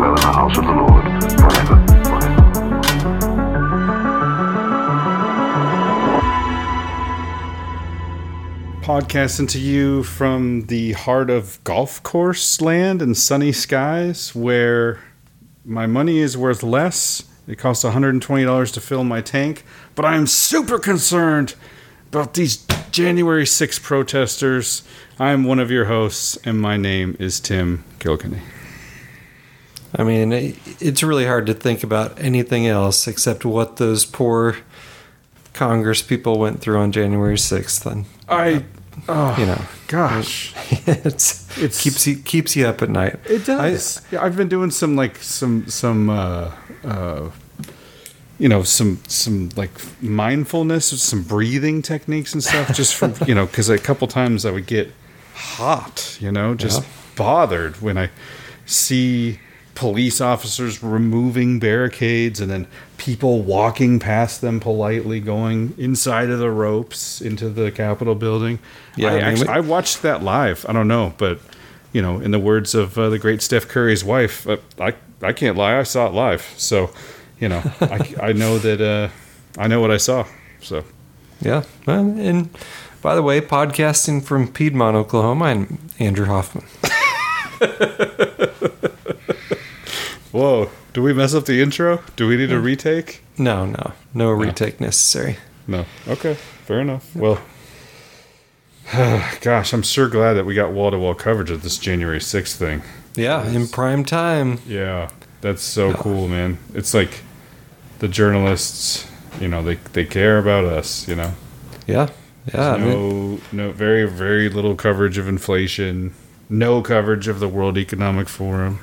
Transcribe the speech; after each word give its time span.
dwell 0.00 0.14
in 0.14 0.14
the 0.14 0.26
house 0.26 0.56
of 0.56 0.64
the 0.64 0.72
Lord 0.72 1.04
forever. 1.38 1.76
Podcasting 8.82 9.48
to 9.50 9.60
you 9.60 10.02
from 10.02 10.62
the 10.66 10.92
heart 10.92 11.28
of 11.28 11.62
golf 11.64 12.02
course 12.02 12.60
land 12.60 13.02
and 13.02 13.16
sunny 13.16 13.52
skies, 13.52 14.34
where 14.34 15.00
my 15.64 15.86
money 15.86 16.18
is 16.18 16.36
worth 16.36 16.62
less. 16.62 17.24
It 17.46 17.58
costs 17.58 17.84
$120 17.84 18.72
to 18.72 18.80
fill 18.80 19.04
my 19.04 19.20
tank, 19.20 19.64
but 19.94 20.04
I 20.04 20.16
am 20.16 20.26
super 20.26 20.78
concerned 20.78 21.54
about 22.08 22.34
these 22.34 22.66
January 22.90 23.46
6 23.46 23.78
protesters. 23.80 24.82
I 25.18 25.32
am 25.32 25.44
one 25.44 25.58
of 25.58 25.70
your 25.70 25.84
hosts, 25.84 26.38
and 26.44 26.60
my 26.60 26.76
name 26.76 27.16
is 27.20 27.38
Tim 27.38 27.84
Kilkenny. 27.98 28.40
I 29.94 30.04
mean, 30.04 30.32
it's 30.32 31.02
really 31.02 31.26
hard 31.26 31.46
to 31.46 31.54
think 31.54 31.82
about 31.82 32.18
anything 32.20 32.66
else 32.66 33.08
except 33.08 33.44
what 33.44 33.76
those 33.78 34.04
poor 34.04 34.56
Congress 35.52 36.00
people 36.02 36.38
went 36.38 36.60
through 36.60 36.78
on 36.78 36.92
January 36.92 37.34
6th. 37.36 37.90
And, 37.90 38.04
I, 38.28 38.64
oh, 39.08 39.36
you 39.38 39.46
know, 39.46 39.60
gosh. 39.88 40.54
it's, 40.86 41.58
it 41.58 41.72
keeps 41.72 42.06
you, 42.06 42.16
keeps 42.16 42.54
you 42.54 42.66
up 42.66 42.82
at 42.82 42.88
night. 42.88 43.18
It 43.28 43.44
does. 43.44 44.00
yeah, 44.12 44.22
I've 44.22 44.36
been 44.36 44.48
doing 44.48 44.70
some 44.70 44.94
like 44.94 45.16
some 45.16 45.66
some 45.68 46.08
uh, 46.08 46.52
uh, 46.84 47.30
you 48.38 48.48
know 48.48 48.62
some 48.62 49.00
some 49.08 49.48
like 49.56 49.72
mindfulness, 50.00 51.02
some 51.02 51.22
breathing 51.24 51.82
techniques 51.82 52.32
and 52.32 52.42
stuff. 52.44 52.72
Just 52.74 52.94
from 52.94 53.14
you 53.26 53.34
know, 53.34 53.46
because 53.46 53.68
a 53.68 53.76
couple 53.78 54.06
times 54.06 54.46
I 54.46 54.52
would 54.52 54.66
get 54.66 54.92
hot, 55.34 56.16
you 56.20 56.30
know, 56.30 56.54
just 56.54 56.82
Yeah. 56.82 56.88
bothered 57.16 57.82
when 57.82 57.98
I 57.98 58.10
see 58.66 59.40
police 59.80 60.20
officers 60.20 60.82
removing 60.82 61.58
barricades 61.58 62.38
and 62.38 62.50
then 62.50 62.66
people 62.98 63.40
walking 63.40 63.98
past 63.98 64.42
them 64.42 64.60
politely 64.60 65.20
going 65.20 65.72
inside 65.78 66.28
of 66.28 66.38
the 66.38 66.50
ropes 66.50 67.22
into 67.22 67.48
the 67.48 67.70
capitol 67.70 68.14
building 68.14 68.58
Yeah, 68.94 69.08
I, 69.08 69.10
I 69.10 69.14
mean, 69.14 69.24
actually, 69.24 69.46
we- 69.48 69.54
I 69.54 69.60
watched 69.60 70.02
that 70.02 70.22
live 70.22 70.66
i 70.68 70.72
don't 70.74 70.86
know 70.86 71.14
but 71.16 71.38
you 71.94 72.02
know 72.02 72.20
in 72.20 72.30
the 72.30 72.38
words 72.38 72.74
of 72.74 72.98
uh, 72.98 73.08
the 73.08 73.18
great 73.18 73.40
steph 73.40 73.66
curry's 73.68 74.04
wife 74.04 74.46
uh, 74.46 74.58
i 74.78 74.92
i 75.22 75.32
can't 75.32 75.56
lie 75.56 75.78
i 75.78 75.82
saw 75.82 76.08
it 76.08 76.12
live 76.12 76.42
so 76.58 76.90
you 77.40 77.48
know 77.48 77.62
I, 77.80 78.14
I 78.28 78.32
know 78.34 78.58
that 78.58 78.80
uh 78.82 79.08
i 79.58 79.66
know 79.66 79.80
what 79.80 79.90
i 79.90 79.96
saw 79.96 80.26
so 80.60 80.84
Yeah. 81.40 81.62
And 81.86 82.50
by 83.00 83.14
the 83.14 83.22
way, 83.22 83.40
podcasting 83.40 84.22
from 84.22 84.46
Piedmont, 84.52 84.94
Oklahoma, 84.94 85.46
I'm 85.46 85.78
Andrew 85.98 86.26
Hoffman. 86.26 86.66
whoa 90.32 90.70
do 90.92 91.02
we 91.02 91.12
mess 91.12 91.34
up 91.34 91.44
the 91.46 91.60
intro 91.62 92.02
do 92.16 92.26
we 92.28 92.36
need 92.36 92.52
a 92.52 92.58
retake 92.60 93.22
No, 93.38 93.66
no, 93.66 93.92
no 94.14 94.30
retake 94.30 94.80
necessary. 94.80 95.36
No. 95.66 95.86
Okay. 96.08 96.34
Fair 96.66 96.80
enough. 96.80 97.14
Well, 97.14 97.40
gosh, 99.40 99.72
I'm 99.72 99.82
sure 99.82 100.08
glad 100.08 100.34
that 100.34 100.44
we 100.44 100.54
got 100.54 100.72
wall 100.72 100.90
to 100.90 100.98
wall 100.98 101.14
coverage 101.14 101.50
of 101.50 101.62
this 101.62 101.78
January 101.78 102.18
6th 102.18 102.56
thing. 102.56 102.82
Yeah, 103.14 103.46
in 103.48 103.68
prime 103.68 104.04
time. 104.04 104.58
Yeah. 104.66 105.10
That's 105.42 105.62
so 105.62 105.92
cool, 105.94 106.28
man. 106.28 106.58
It's 106.74 106.92
like 106.92 107.22
the 108.00 108.08
journalists, 108.08 109.08
you 109.40 109.48
know, 109.48 109.62
they, 109.62 109.76
they 109.92 110.04
care 110.04 110.38
about 110.38 110.64
us, 110.64 111.06
you 111.08 111.14
know. 111.14 111.32
Yeah, 111.86 112.08
yeah. 112.52 112.72
I 112.72 112.78
mean, 112.78 112.88
No, 112.90 113.40
no, 113.52 113.72
very, 113.72 114.08
very 114.08 114.48
little 114.48 114.74
coverage 114.74 115.18
of 115.18 115.28
inflation. 115.28 116.12
No 116.48 116.82
coverage 116.82 117.28
of 117.28 117.38
the 117.40 117.48
World 117.48 117.78
Economic 117.78 118.28
Forum. 118.28 118.80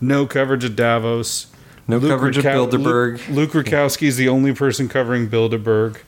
No 0.00 0.26
coverage 0.26 0.64
of 0.64 0.76
Davos. 0.76 1.46
No 1.86 2.00
coverage 2.00 2.38
of 2.38 2.44
Bilderberg. 2.44 3.28
Luke, 3.28 3.52
Luke 3.54 3.66
Rudkowski 3.66 4.06
is 4.06 4.16
the 4.16 4.28
only 4.28 4.54
person 4.54 4.88
covering 4.88 5.28
Bilderberg. 5.28 5.98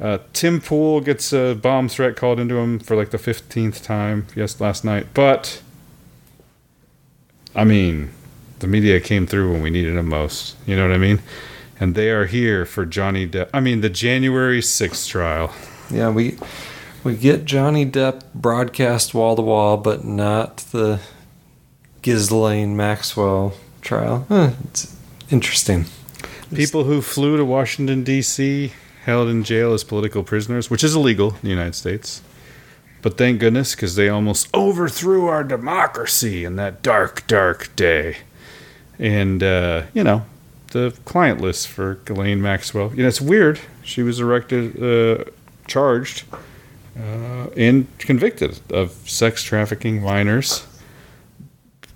Uh, 0.00 0.18
Tim 0.32 0.60
Pool 0.60 1.00
gets 1.00 1.32
a 1.32 1.54
bomb 1.54 1.88
threat 1.88 2.16
called 2.16 2.40
into 2.40 2.56
him 2.56 2.78
for 2.78 2.96
like 2.96 3.10
the 3.10 3.18
15th 3.18 3.82
time, 3.82 4.26
yes, 4.34 4.60
last 4.60 4.84
night. 4.84 5.08
But, 5.12 5.60
I 7.54 7.64
mean, 7.64 8.10
the 8.60 8.66
media 8.66 9.00
came 9.00 9.26
through 9.26 9.52
when 9.52 9.62
we 9.62 9.68
needed 9.68 9.96
them 9.96 10.08
most. 10.08 10.56
You 10.66 10.76
know 10.76 10.86
what 10.88 10.94
I 10.94 10.98
mean? 10.98 11.20
And 11.78 11.94
they 11.94 12.10
are 12.10 12.26
here 12.26 12.64
for 12.64 12.86
Johnny 12.86 13.26
Depp. 13.26 13.50
I 13.52 13.60
mean, 13.60 13.80
the 13.80 13.90
January 13.90 14.60
6th 14.60 15.08
trial. 15.08 15.52
yeah, 15.90 16.10
we 16.10 16.38
we 17.02 17.16
get 17.16 17.46
Johnny 17.46 17.84
Depp 17.84 18.22
broadcast 18.34 19.14
wall 19.14 19.34
to 19.36 19.42
wall, 19.42 19.76
but 19.78 20.04
not 20.04 20.58
the 20.72 21.00
Ghislaine 22.02 22.76
Maxwell 22.76 23.54
trial. 23.80 24.26
Huh, 24.28 24.52
it's 24.64 24.96
interesting. 25.30 25.86
People 26.54 26.84
who 26.84 27.00
flew 27.00 27.36
to 27.36 27.44
Washington, 27.44 28.02
D.C., 28.02 28.72
held 29.04 29.28
in 29.28 29.44
jail 29.44 29.72
as 29.72 29.84
political 29.84 30.22
prisoners, 30.22 30.70
which 30.70 30.84
is 30.84 30.94
illegal 30.94 31.30
in 31.34 31.40
the 31.42 31.48
United 31.48 31.74
States. 31.74 32.22
But 33.02 33.16
thank 33.16 33.40
goodness, 33.40 33.74
because 33.74 33.94
they 33.96 34.08
almost 34.08 34.48
overthrew 34.54 35.26
our 35.26 35.42
democracy 35.42 36.44
in 36.44 36.56
that 36.56 36.82
dark, 36.82 37.26
dark 37.26 37.74
day. 37.76 38.18
And, 38.98 39.42
uh, 39.42 39.84
you 39.94 40.04
know, 40.04 40.26
the 40.72 40.94
client 41.04 41.40
list 41.40 41.68
for 41.68 41.94
Ghislaine 42.04 42.42
Maxwell. 42.42 42.90
You 42.94 43.02
know, 43.02 43.08
it's 43.08 43.20
weird. 43.20 43.60
She 43.82 44.02
was 44.02 44.20
erected, 44.20 44.82
uh, 44.82 45.24
charged, 45.66 46.24
uh, 46.98 47.46
and 47.56 47.86
convicted 47.98 48.60
of 48.70 48.92
sex 49.08 49.42
trafficking 49.42 50.02
minors. 50.02 50.66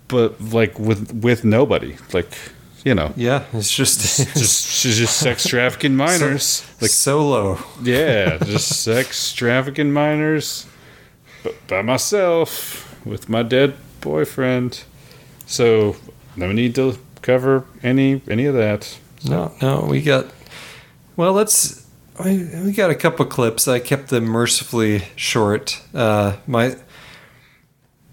But, 0.09 0.41
like, 0.41 0.79
with, 0.79 1.13
with 1.13 1.45
nobody. 1.45 1.97
Like, 2.13 2.29
you 2.85 2.95
know 2.95 3.13
Yeah, 3.17 3.45
it's 3.55 3.75
just 3.75 4.01
just 4.37 4.69
she's 4.71 4.99
just 4.99 5.17
sex 5.17 5.49
trafficking 5.49 5.97
minors. 5.97 6.65
like 6.81 6.91
solo. 6.91 7.59
Yeah, 7.83 8.37
just 8.39 8.83
sex 8.83 9.33
trafficking 9.33 9.91
minors, 9.93 10.67
but 11.43 11.55
by 11.67 11.83
myself 11.83 12.95
with 13.07 13.29
my 13.29 13.43
dead 13.43 13.75
boyfriend. 14.01 14.85
So 15.47 15.97
no 16.37 16.53
need 16.53 16.75
to 16.75 16.99
cover 17.23 17.65
any 17.83 18.21
any 18.29 18.47
of 18.47 18.55
that. 18.55 18.99
No, 19.25 19.53
no, 19.63 19.87
we 19.89 20.03
got. 20.03 20.27
Well, 21.17 21.33
let's. 21.33 21.83
I, 22.19 22.49
we 22.65 22.73
got 22.73 22.91
a 22.91 22.95
couple 22.95 23.25
clips. 23.27 23.67
I 23.67 23.81
kept 23.81 24.09
them 24.09 24.25
mercifully 24.25 25.05
short. 25.17 25.81
Uh, 25.95 26.37
my 26.47 26.77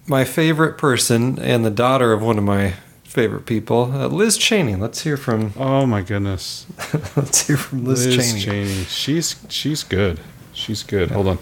my 0.08 0.24
favorite 0.24 0.78
person 0.78 1.40
and 1.40 1.66
the 1.66 1.70
daughter 1.70 2.14
of 2.14 2.22
one 2.22 2.38
of 2.38 2.44
my 2.44 2.74
favorite 3.04 3.46
people, 3.46 3.92
uh, 3.94 4.08
Liz 4.08 4.38
Cheney. 4.38 4.76
Let's 4.76 5.02
hear 5.02 5.18
from 5.18 5.54
Oh 5.58 5.86
my 5.86 6.02
goodness, 6.02 6.66
let's 7.16 7.48
hear 7.48 7.58
from 7.58 7.86
Liz, 7.86 8.06
Liz 8.06 8.16
Cheney. 8.16 8.42
Cheney. 8.42 8.84
She's 8.86 9.36
she's 9.50 9.84
good. 9.84 10.20
She's 10.54 10.84
good. 10.84 11.12
Hold 11.12 11.28
on. 11.28 11.40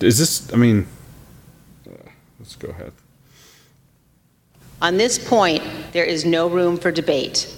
Is 0.00 0.18
this? 0.18 0.52
I 0.52 0.56
mean, 0.56 0.86
uh, 1.88 2.08
let's 2.38 2.56
go 2.56 2.68
ahead. 2.68 2.92
On 4.80 4.96
this 4.96 5.16
point, 5.18 5.62
there 5.92 6.04
is 6.04 6.24
no 6.24 6.48
room 6.48 6.76
for 6.76 6.90
debate. 6.90 7.56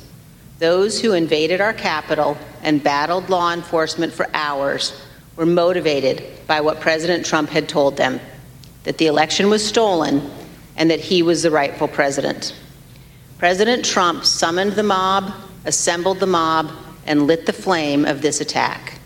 Those 0.59 1.01
who 1.01 1.15
invaded 1.15 1.61
our 1.61 1.73
capital 1.73 2.37
and 2.63 2.83
battled 2.83 3.31
law 3.31 3.53
enforcement 3.53 4.13
for 4.13 4.29
hours 4.35 5.01
were 5.37 5.47
motivated 5.47 6.23
by 6.47 6.61
what 6.61 6.81
President 6.81 7.25
Trump 7.25 7.49
had 7.49 7.69
told 7.69 7.97
them 7.97 8.21
that 8.85 8.99
the 8.99 9.07
election 9.07 9.49
was 9.49 9.67
stolen 9.67 10.31
and 10.77 10.91
that 10.91 11.01
he 11.01 11.23
was 11.23 11.43
the 11.43 11.51
rightful 11.51 11.89
president. 11.89 12.55
President 13.39 13.85
Trump 13.85 14.25
summoned 14.25 14.73
the 14.73 14.83
mob, 14.83 15.33
assembled 15.65 16.21
the 16.21 16.27
mob, 16.27 16.71
and 17.07 17.27
lit 17.27 17.47
the 17.47 17.53
flame 17.53 18.05
of 18.05 18.23
this 18.23 18.41
attack. 18.41 18.99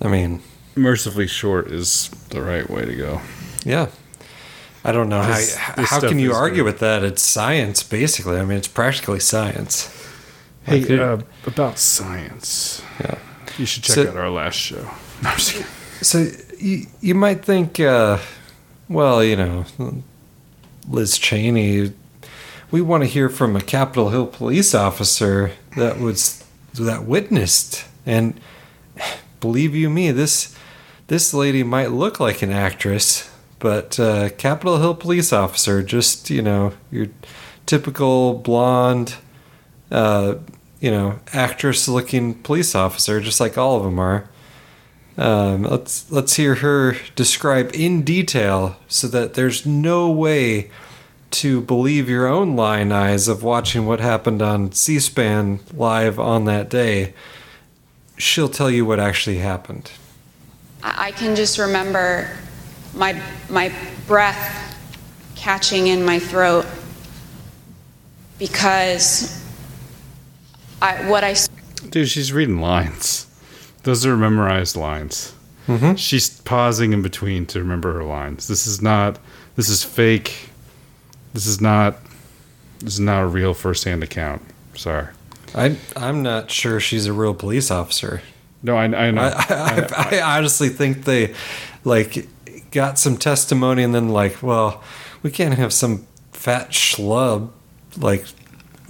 I 0.00 0.08
mean, 0.08 0.42
Mercifully 0.76 1.26
short 1.26 1.68
is 1.72 2.08
the 2.30 2.40
right 2.40 2.68
way 2.68 2.84
to 2.84 2.94
go. 2.94 3.20
yeah. 3.64 3.88
I 4.84 4.92
don't 4.92 5.08
know 5.08 5.26
This- 5.26 5.56
how 5.56 5.74
this 5.74 5.90
how 5.90 6.00
can 6.00 6.18
you 6.20 6.32
argue 6.32 6.58
good. 6.58 6.64
with 6.72 6.78
that? 6.78 7.02
It's 7.02 7.20
science, 7.20 7.82
basically. 7.82 8.38
I 8.38 8.44
mean, 8.44 8.56
it's 8.56 8.68
practically 8.68 9.18
science. 9.20 9.90
Hey, 10.62 10.80
Like, 10.82 10.90
uh, 11.00 11.18
about 11.46 11.78
science. 11.80 12.80
Yeah. 13.00 13.16
You 13.58 13.66
should 13.66 13.82
check 13.82 13.96
So- 13.96 14.08
out 14.08 14.16
our 14.16 14.30
last 14.30 14.54
show. 14.56 14.88
No, 15.22 15.30
I'm 15.30 15.36
just 15.36 15.52
kidding. 15.52 15.66
So 16.00 16.26
you, 16.58 16.86
you 17.00 17.14
might 17.14 17.44
think, 17.44 17.80
uh, 17.80 18.18
well, 18.88 19.22
you 19.22 19.36
know, 19.36 19.64
Liz 20.88 21.18
Cheney. 21.18 21.92
We 22.70 22.80
want 22.82 23.02
to 23.02 23.08
hear 23.08 23.28
from 23.28 23.56
a 23.56 23.60
Capitol 23.60 24.10
Hill 24.10 24.26
police 24.26 24.74
officer 24.74 25.52
that 25.76 25.98
was 25.98 26.44
that 26.74 27.04
witnessed, 27.04 27.84
and 28.04 28.38
believe 29.40 29.74
you 29.74 29.88
me, 29.88 30.10
this 30.10 30.54
this 31.06 31.32
lady 31.32 31.62
might 31.62 31.90
look 31.90 32.20
like 32.20 32.42
an 32.42 32.50
actress, 32.50 33.30
but 33.58 33.98
uh, 33.98 34.28
Capitol 34.30 34.78
Hill 34.78 34.94
police 34.94 35.32
officer, 35.32 35.82
just 35.82 36.28
you 36.28 36.42
know, 36.42 36.74
your 36.90 37.06
typical 37.64 38.34
blonde, 38.34 39.16
uh, 39.90 40.34
you 40.80 40.90
know, 40.90 41.20
actress-looking 41.32 42.34
police 42.34 42.74
officer, 42.74 43.20
just 43.20 43.40
like 43.40 43.56
all 43.56 43.76
of 43.78 43.84
them 43.84 43.98
are. 43.98 44.28
Um, 45.18 45.64
let's 45.64 46.10
let's 46.12 46.34
hear 46.36 46.54
her 46.56 46.96
describe 47.16 47.72
in 47.74 48.02
detail, 48.02 48.76
so 48.86 49.08
that 49.08 49.34
there's 49.34 49.66
no 49.66 50.08
way 50.08 50.70
to 51.32 51.60
believe 51.60 52.08
your 52.08 52.26
own 52.26 52.54
lying 52.54 52.92
eyes 52.92 53.26
of 53.28 53.42
watching 53.42 53.84
what 53.84 54.00
happened 54.00 54.40
on 54.40 54.72
C-SPAN 54.72 55.60
live 55.74 56.18
on 56.18 56.46
that 56.46 56.70
day. 56.70 57.12
She'll 58.16 58.48
tell 58.48 58.70
you 58.70 58.86
what 58.86 58.98
actually 59.00 59.38
happened. 59.38 59.90
I 60.82 61.08
I 61.08 61.10
can 61.10 61.34
just 61.34 61.58
remember 61.58 62.30
my 62.94 63.20
my 63.50 63.72
breath 64.06 64.76
catching 65.34 65.88
in 65.88 66.04
my 66.04 66.18
throat 66.20 66.66
because 68.38 69.44
I 70.80 71.08
what 71.10 71.24
I 71.24 71.30
s- 71.30 71.48
Dude, 71.90 72.08
she's 72.08 72.32
reading 72.32 72.60
lines. 72.60 73.27
Those 73.82 74.04
are 74.04 74.16
memorized 74.16 74.76
lines. 74.76 75.34
Mm-hmm. 75.66 75.94
She's 75.96 76.40
pausing 76.40 76.92
in 76.92 77.02
between 77.02 77.46
to 77.46 77.58
remember 77.58 77.92
her 77.94 78.04
lines. 78.04 78.48
This 78.48 78.66
is 78.66 78.80
not. 78.80 79.18
This 79.56 79.68
is 79.68 79.84
fake. 79.84 80.50
This 81.34 81.46
is 81.46 81.60
not. 81.60 81.96
This 82.80 82.94
is 82.94 83.00
not 83.00 83.22
a 83.22 83.26
real 83.26 83.54
first-hand 83.54 84.02
account. 84.02 84.42
Sorry. 84.74 85.08
I 85.54 85.76
I'm 85.96 86.22
not 86.22 86.50
sure 86.50 86.80
she's 86.80 87.06
a 87.06 87.12
real 87.12 87.34
police 87.34 87.70
officer. 87.70 88.22
No, 88.62 88.76
I, 88.76 88.84
I 88.84 89.10
know. 89.10 89.22
I, 89.22 89.86
I, 89.96 90.18
I 90.18 90.36
honestly 90.38 90.68
think 90.68 91.04
they 91.04 91.34
like 91.84 92.28
got 92.70 92.98
some 92.98 93.16
testimony 93.16 93.82
and 93.82 93.94
then 93.94 94.08
like, 94.08 94.42
well, 94.42 94.82
we 95.22 95.30
can't 95.30 95.54
have 95.54 95.72
some 95.72 96.06
fat 96.32 96.70
schlub 96.70 97.50
like 97.96 98.26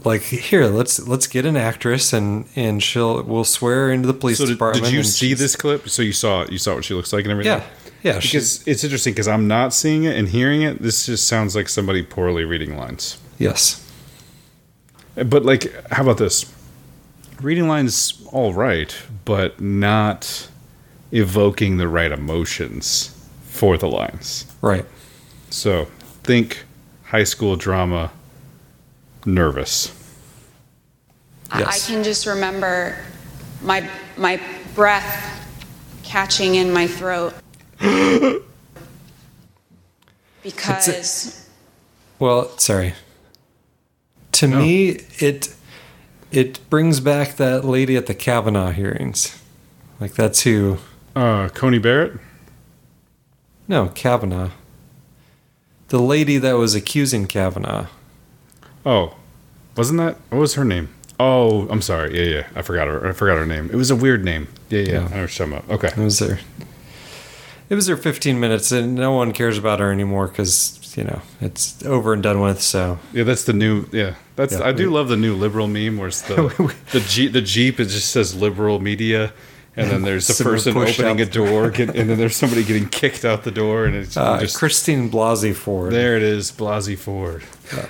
like 0.05 0.23
here 0.23 0.67
let's 0.67 1.01
let's 1.09 1.27
get 1.27 1.45
an 1.45 1.57
actress 1.57 2.13
and 2.13 2.47
and 2.55 2.83
she'll 2.83 3.23
we'll 3.25 3.45
swear 3.45 3.91
into 3.91 4.07
the 4.07 4.15
police 4.15 4.39
so 4.39 4.47
did, 4.47 4.53
department. 4.53 4.85
did 4.87 4.95
you 4.95 5.03
see 5.03 5.35
this 5.35 5.57
clip? 5.57 5.89
So 5.89 6.03
you 6.03 6.13
saw 6.13 6.45
you 6.49 6.59
saw 6.59 6.75
what 6.77 6.85
she 6.85 6.95
looks 6.95 7.13
like 7.13 7.25
and 7.25 7.33
everything. 7.33 7.59
Yeah, 7.59 8.13
yeah. 8.15 8.21
Because 8.21 8.67
it's 8.67 8.85
interesting 8.85 9.13
because 9.13 9.29
I'm 9.29 9.49
not 9.49 9.75
seeing 9.75 10.05
it 10.05 10.17
and 10.17 10.29
hearing 10.29 10.63
it. 10.63 10.81
This 10.81 11.07
just 11.07 11.27
sounds 11.27 11.57
like 11.57 11.69
somebody 11.69 12.03
poorly 12.03 12.45
reading 12.45 12.77
lines. 12.77 13.19
yes, 13.39 13.85
But 15.15 15.45
like, 15.45 15.73
how 15.91 16.03
about 16.03 16.19
this? 16.19 16.53
Reading 17.41 17.67
lines, 17.69 18.21
all 18.33 18.53
right, 18.53 18.95
but 19.25 19.61
not 19.61 20.49
evoking 21.13 21.77
the 21.79 21.89
right 21.89 22.13
emotions 22.13 23.15
for 23.45 23.77
the 23.77 23.89
lines. 23.89 24.47
right. 24.61 24.85
So 25.51 25.87
think 26.25 26.65
high 27.05 27.25
school 27.25 27.57
drama, 27.57 28.11
nervous. 29.27 29.93
I- 31.51 31.65
I 31.65 31.79
can 31.79 32.03
just 32.05 32.27
remember 32.27 32.97
my 33.63 33.89
my 34.17 34.41
breath 34.75 35.25
catching 36.03 36.55
in 36.55 36.73
my 36.73 36.87
throat 36.87 37.35
because 40.43 41.47
Well, 42.19 42.57
sorry. 42.59 42.95
To 44.33 44.47
me, 44.49 45.01
it 45.19 45.55
it 46.31 46.59
brings 46.71 47.01
back 47.01 47.37
that 47.37 47.65
lady 47.65 47.97
at 47.97 48.07
the 48.07 48.15
Kavanaugh 48.15 48.71
hearings. 48.71 49.41
Like 50.01 50.15
that's 50.15 50.43
who. 50.43 50.79
Uh, 51.17 51.49
Coney 51.49 51.79
Barrett. 51.79 52.13
No, 53.67 53.89
Kavanaugh. 53.89 54.51
The 55.89 55.99
lady 56.01 56.39
that 56.39 56.53
was 56.53 56.75
accusing 56.75 57.27
Kavanaugh. 57.27 57.87
Oh, 58.87 59.15
wasn't 59.77 59.99
that? 59.99 60.17
What 60.31 60.39
was 60.39 60.55
her 60.55 60.65
name? 60.65 60.89
Oh, 61.21 61.67
I'm 61.69 61.83
sorry. 61.83 62.17
Yeah, 62.17 62.37
yeah. 62.39 62.47
I 62.55 62.63
forgot 62.63 62.87
her. 62.89 63.07
I 63.09 63.13
forgot 63.13 63.37
her 63.39 63.47
name. 63.47 63.71
It 63.73 63.77
was 63.77 63.91
a 63.91 63.97
weird 63.97 64.25
name. 64.25 64.49
Yeah, 64.71 64.81
yeah. 64.81 64.89
Yeah. 64.93 64.99
I 64.99 65.01
know 65.01 65.05
what 65.05 65.17
you're 65.17 65.29
talking 65.29 65.53
about. 65.55 65.71
Okay. 65.71 65.89
It 65.89 66.05
was 66.05 66.19
her. 66.21 66.39
It 67.71 67.75
was 67.75 67.87
her 67.89 67.97
15 67.97 68.41
minutes, 68.41 68.73
and 68.73 68.95
no 68.95 69.13
one 69.13 69.33
cares 69.33 69.59
about 69.59 69.79
her 69.81 69.93
anymore 69.93 70.29
because 70.29 70.79
you 70.97 71.05
know 71.05 71.21
it's 71.41 71.85
over 71.85 72.13
and 72.15 72.23
done 72.23 72.41
with. 72.41 72.63
So 72.63 72.99
Yeah, 73.13 73.25
that's 73.25 73.45
the 73.45 73.53
new. 73.53 73.87
Yeah, 73.93 74.15
that's. 74.37 74.55
Yeah, 74.55 74.63
I 74.67 74.73
do 74.73 74.89
we- 74.89 74.95
love 74.95 75.09
the 75.09 75.17
new 75.19 75.35
liberal 75.35 75.67
meme 75.69 75.99
where 75.99 76.09
it's 76.09 76.23
the 76.23 76.35
the 76.93 77.01
Jeep. 77.01 77.33
The 77.33 77.43
Jeep. 77.43 77.79
It 77.81 77.87
just 77.87 78.11
says 78.11 78.35
liberal 78.35 78.79
media, 78.79 79.33
and 79.79 79.91
then 79.91 80.03
there's 80.03 80.27
the 80.27 80.43
person 80.45 80.77
opening 80.77 81.21
a 81.21 81.27
door, 81.27 81.71
get, 81.71 81.95
and 81.95 82.11
then 82.11 82.19
there's 82.19 82.37
somebody 82.37 82.65
getting 82.65 82.89
kicked 83.01 83.25
out 83.25 83.45
the 83.45 83.51
door, 83.51 83.85
and 83.87 83.95
it's 83.95 84.17
uh, 84.17 84.39
just 84.41 84.57
Christine 84.59 85.11
Blasey 85.11 85.55
Ford. 85.55 85.93
there. 85.93 86.17
It 86.17 86.23
is, 86.23 86.51
Blasey 86.53 86.99
Ford. 86.99 87.45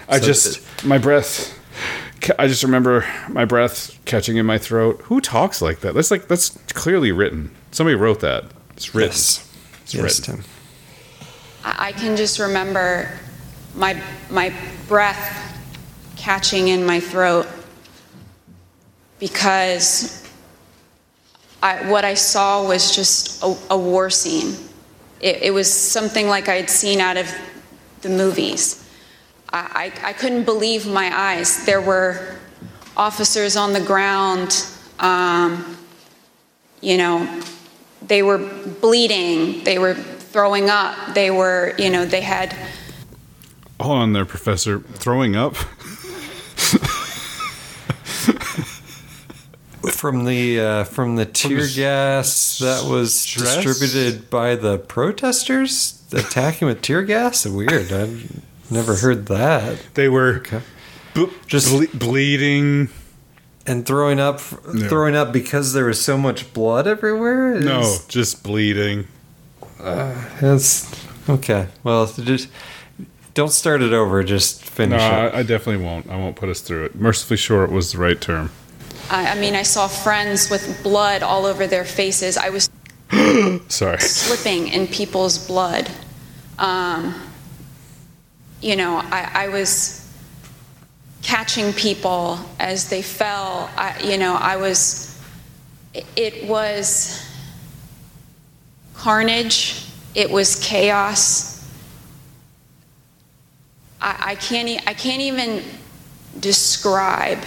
I 0.09 0.18
so 0.21 0.26
just 0.26 0.85
my 0.85 0.99
breath. 0.99 1.54
I 2.38 2.47
just 2.49 2.62
remember 2.64 3.07
my 3.28 3.45
breath 3.45 3.99
catching 4.04 4.37
in 4.37 4.45
my 4.45 4.59
throat. 4.59 5.00
Who 5.04 5.21
talks 5.21 5.62
like 5.62 5.80
that? 5.80 5.95
That's 5.95 6.11
like 6.11 6.28
that's 6.28 6.50
clearly 6.75 7.12
written. 7.12 7.50
Somebody 7.71 7.95
wrote 7.97 8.21
that. 8.21 8.45
It's 8.76 8.95
written. 8.95 9.11
Yes. 9.11 9.45
It's 9.83 9.95
Yes, 9.95 10.18
written. 10.21 10.42
Tim. 10.42 10.45
I 11.64 11.88
I 11.88 11.92
can 11.92 12.16
just 12.16 12.38
remember 12.38 13.11
my 13.75 14.00
my 14.30 14.52
breath 14.88 15.45
catching 16.16 16.68
in 16.68 16.85
my 16.85 17.00
throat 17.00 17.47
because 19.18 20.27
I, 21.62 21.90
what 21.90 22.04
I 22.04 22.14
saw 22.14 22.66
was 22.66 22.94
just 22.94 23.42
a, 23.42 23.56
a 23.70 23.78
war 23.78 24.10
scene. 24.10 24.54
It, 25.20 25.42
it 25.42 25.50
was 25.50 25.72
something 25.72 26.28
like 26.28 26.48
I'd 26.48 26.70
seen 26.70 27.00
out 27.00 27.16
of 27.16 27.32
the 28.02 28.08
movies. 28.08 28.88
I, 29.52 29.92
I, 30.02 30.10
I 30.10 30.12
couldn't 30.12 30.44
believe 30.44 30.86
my 30.86 31.10
eyes. 31.12 31.64
There 31.64 31.80
were 31.80 32.36
officers 32.96 33.56
on 33.56 33.72
the 33.72 33.80
ground, 33.80 34.66
um, 34.98 35.76
you 36.80 36.96
know, 36.96 37.42
they 38.02 38.22
were 38.22 38.38
bleeding, 38.38 39.64
they 39.64 39.78
were 39.78 39.94
throwing 39.94 40.70
up, 40.70 41.14
they 41.14 41.30
were, 41.30 41.74
you 41.78 41.90
know, 41.90 42.04
they 42.04 42.20
had 42.20 42.54
Hold 43.80 43.98
on 43.98 44.12
there, 44.12 44.24
Professor. 44.24 44.80
Throwing 44.80 45.36
up. 45.36 45.54
From 49.90 50.25
the 50.25 50.61
uh, 50.61 50.85
from 50.85 51.16
the 51.16 51.25
tear 51.26 51.61
s- 51.61 51.75
gas 51.76 52.59
that 52.61 52.88
was 52.88 53.18
stress? 53.18 53.62
distributed 53.64 54.30
by 54.30 54.54
the 54.54 54.78
protesters 54.78 56.02
attacking 56.12 56.66
with 56.68 56.83
tear 56.83 57.02
gas. 57.02 57.45
Weird. 57.47 57.92
I've 57.92 58.42
never 58.71 58.97
heard 58.97 59.26
that. 59.26 59.78
They 59.95 60.09
were 60.09 60.42
ble- 61.14 61.30
Just- 61.47 61.71
ble- 61.71 61.99
bleeding. 61.99 62.88
And 63.66 63.85
throwing 63.85 64.18
up, 64.18 64.40
throwing 64.40 65.14
up 65.14 65.30
because 65.30 65.75
there 65.75 65.85
was 65.85 66.00
so 66.02 66.16
much 66.16 66.54
blood 66.54 66.87
everywhere. 66.87 67.52
Is- 67.54 67.64
No, 67.66 67.97
just 68.09 68.42
bleeding. 68.42 69.07
That's 69.78 70.90
okay. 71.28 71.66
Well, 71.85 72.07
just 72.07 72.49
don't 73.35 73.52
start 73.52 73.83
it 73.83 73.92
over. 73.92 74.23
Just 74.25 74.62
No, 74.64 74.71
finish 74.71 75.02
it. 75.02 75.04
I, 75.04 75.38
I 75.40 75.42
definitely 75.42 75.85
won't. 75.85 76.09
I 76.09 76.16
won't 76.16 76.35
put 76.37 76.49
us 76.49 76.61
through 76.61 76.87
it. 76.87 76.95
Mercifully 76.97 77.37
short 77.37 77.71
was 77.71 77.92
the 77.92 77.99
right 77.99 78.21
term. 78.21 78.50
I, 79.10 79.28
I 79.32 79.40
mean, 79.40 79.54
I 79.54 79.62
saw 79.62 79.88
friends 79.88 80.50
with 80.50 80.82
blood 80.82 81.22
all 81.22 81.46
over 81.46 81.66
their 81.66 81.84
faces. 81.84 82.36
I 82.36 82.50
was 82.50 82.70
Sorry. 83.68 84.00
slipping 84.00 84.68
in 84.68 84.86
people's 84.86 85.46
blood. 85.46 85.90
Um, 86.58 87.14
you 88.60 88.76
know, 88.76 89.00
I, 89.04 89.30
I 89.46 89.48
was 89.48 89.94
catching 91.22 91.72
people 91.72 92.38
as 92.58 92.88
they 92.90 93.02
fell. 93.02 93.70
I, 93.76 93.98
you 94.02 94.18
know, 94.18 94.34
I 94.34 94.56
was, 94.56 95.20
it 96.16 96.48
was 96.48 97.24
carnage, 98.94 99.86
it 100.14 100.30
was 100.30 100.56
chaos. 100.56 101.66
I, 104.00 104.16
I, 104.32 104.34
can't, 104.34 104.68
e- 104.68 104.80
I 104.86 104.94
can't 104.94 105.22
even 105.22 105.62
describe 106.40 107.38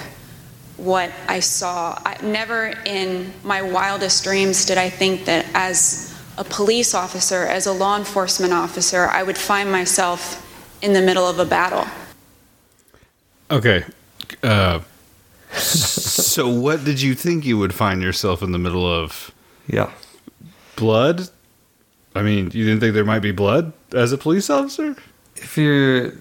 what 0.83 1.11
I 1.27 1.39
saw. 1.39 1.97
I, 2.05 2.17
never 2.23 2.73
in 2.85 3.31
my 3.43 3.61
wildest 3.61 4.23
dreams 4.23 4.65
did 4.65 4.77
I 4.77 4.89
think 4.89 5.25
that 5.25 5.45
as 5.53 6.19
a 6.37 6.43
police 6.43 6.93
officer, 6.93 7.43
as 7.43 7.67
a 7.67 7.71
law 7.71 7.97
enforcement 7.97 8.51
officer, 8.51 9.05
I 9.05 9.23
would 9.23 9.37
find 9.37 9.71
myself 9.71 10.47
in 10.81 10.93
the 10.93 11.01
middle 11.01 11.27
of 11.27 11.37
a 11.39 11.45
battle. 11.45 11.85
Okay. 13.51 13.83
Uh, 14.41 14.79
so, 15.53 16.49
what 16.49 16.83
did 16.83 17.01
you 17.01 17.13
think 17.13 17.45
you 17.45 17.57
would 17.57 17.73
find 17.73 18.01
yourself 18.01 18.41
in 18.41 18.51
the 18.51 18.57
middle 18.57 18.85
of? 18.85 19.31
Yeah. 19.67 19.91
Blood? 20.77 21.29
I 22.15 22.23
mean, 22.23 22.45
you 22.51 22.65
didn't 22.65 22.79
think 22.79 22.93
there 22.93 23.05
might 23.05 23.19
be 23.19 23.31
blood 23.31 23.73
as 23.93 24.11
a 24.11 24.17
police 24.17 24.49
officer? 24.49 24.95
If 25.35 25.57
you're 25.57 26.13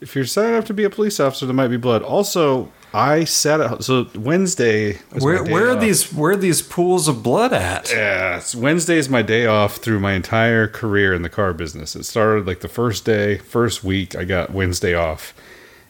if 0.00 0.14
you're 0.14 0.26
signing 0.26 0.54
up 0.54 0.66
to 0.66 0.74
be 0.74 0.84
a 0.84 0.90
police 0.90 1.18
officer, 1.18 1.46
there 1.46 1.54
might 1.54 1.68
be 1.68 1.76
blood. 1.76 2.02
Also, 2.02 2.70
I 2.96 3.24
sat 3.24 3.60
at 3.60 3.84
so 3.84 4.06
Wednesday. 4.14 4.94
Where 5.18 5.44
where 5.44 5.68
are 5.68 5.74
off. 5.74 5.80
these 5.80 6.12
where 6.12 6.32
are 6.32 6.36
these 6.36 6.62
pools 6.62 7.08
of 7.08 7.22
blood 7.22 7.52
at? 7.52 7.90
Yeah, 7.92 8.28
it's- 8.36 8.54
Wednesday 8.54 8.96
is 8.96 9.08
my 9.08 9.22
day 9.22 9.46
off 9.46 9.76
through 9.76 10.00
my 10.00 10.12
entire 10.14 10.66
career 10.66 11.12
in 11.12 11.22
the 11.22 11.28
car 11.28 11.52
business. 11.52 11.94
It 11.94 12.04
started 12.04 12.46
like 12.46 12.60
the 12.60 12.68
first 12.68 13.04
day, 13.04 13.36
first 13.38 13.84
week, 13.84 14.16
I 14.16 14.24
got 14.24 14.50
Wednesday 14.52 14.94
off, 14.94 15.34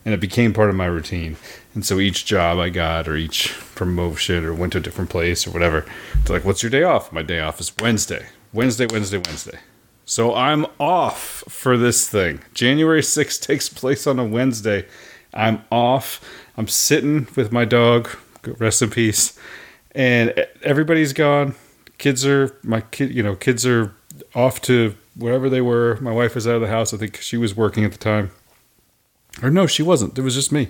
and 0.05 0.13
it 0.13 0.21
became 0.21 0.53
part 0.53 0.69
of 0.69 0.75
my 0.77 0.87
routine. 0.87 1.37
And 1.75 1.85
so 1.87 2.01
each 2.01 2.25
job 2.25 2.59
I 2.59 2.71
got, 2.71 3.07
or 3.07 3.17
each 3.17 3.55
promotion, 3.75 4.45
or 4.45 4.55
went 4.55 4.73
to 4.73 4.79
a 4.79 4.83
different 4.83 5.11
place, 5.11 5.47
or 5.47 5.51
whatever, 5.51 5.85
they're 6.25 6.37
like, 6.37 6.45
"What's 6.45 6.63
your 6.63 6.71
day 6.71 6.83
off?" 6.83 7.13
My 7.13 7.23
day 7.23 7.39
off 7.41 7.61
is 7.61 7.73
Wednesday, 7.81 8.27
Wednesday, 8.53 8.87
Wednesday, 8.91 9.19
Wednesday. 9.19 9.59
So 10.05 10.35
I'm 10.35 10.67
off 10.81 11.45
for 11.49 11.77
this 11.77 12.09
thing. 12.09 12.41
January 12.55 13.03
6th 13.03 13.41
takes 13.47 13.69
place 13.69 14.07
on 14.07 14.19
a 14.19 14.25
Wednesday. 14.25 14.87
I'm 15.35 15.63
off. 15.71 16.21
I'm 16.57 16.69
sitting 16.69 17.29
with 17.37 17.53
my 17.53 17.65
dog. 17.65 18.09
Rest 18.59 18.81
in 18.83 18.91
peace 18.91 19.39
and 19.97 20.47
everybody's 20.63 21.15
gone. 21.15 21.55
Kids 21.99 22.25
are 22.27 22.57
my 22.63 22.83
kid. 22.83 23.13
You 23.13 23.23
know, 23.23 23.35
kids 23.35 23.67
are 23.67 23.95
off 24.35 24.61
to 24.63 24.95
wherever 25.17 25.49
they 25.49 25.63
were. 25.63 25.99
My 26.01 26.13
wife 26.13 26.35
was 26.35 26.47
out 26.47 26.57
of 26.57 26.61
the 26.61 26.69
house. 26.69 26.93
I 26.93 26.99
think 26.99 27.17
she 27.17 27.39
was 27.39 27.57
working 27.57 27.85
at 27.85 27.93
the 27.93 27.99
time, 27.99 28.31
or 29.43 29.51
no, 29.51 29.67
she 29.67 29.83
wasn't. 29.83 30.17
It 30.17 30.23
was 30.23 30.35
just 30.35 30.53
me. 30.53 30.69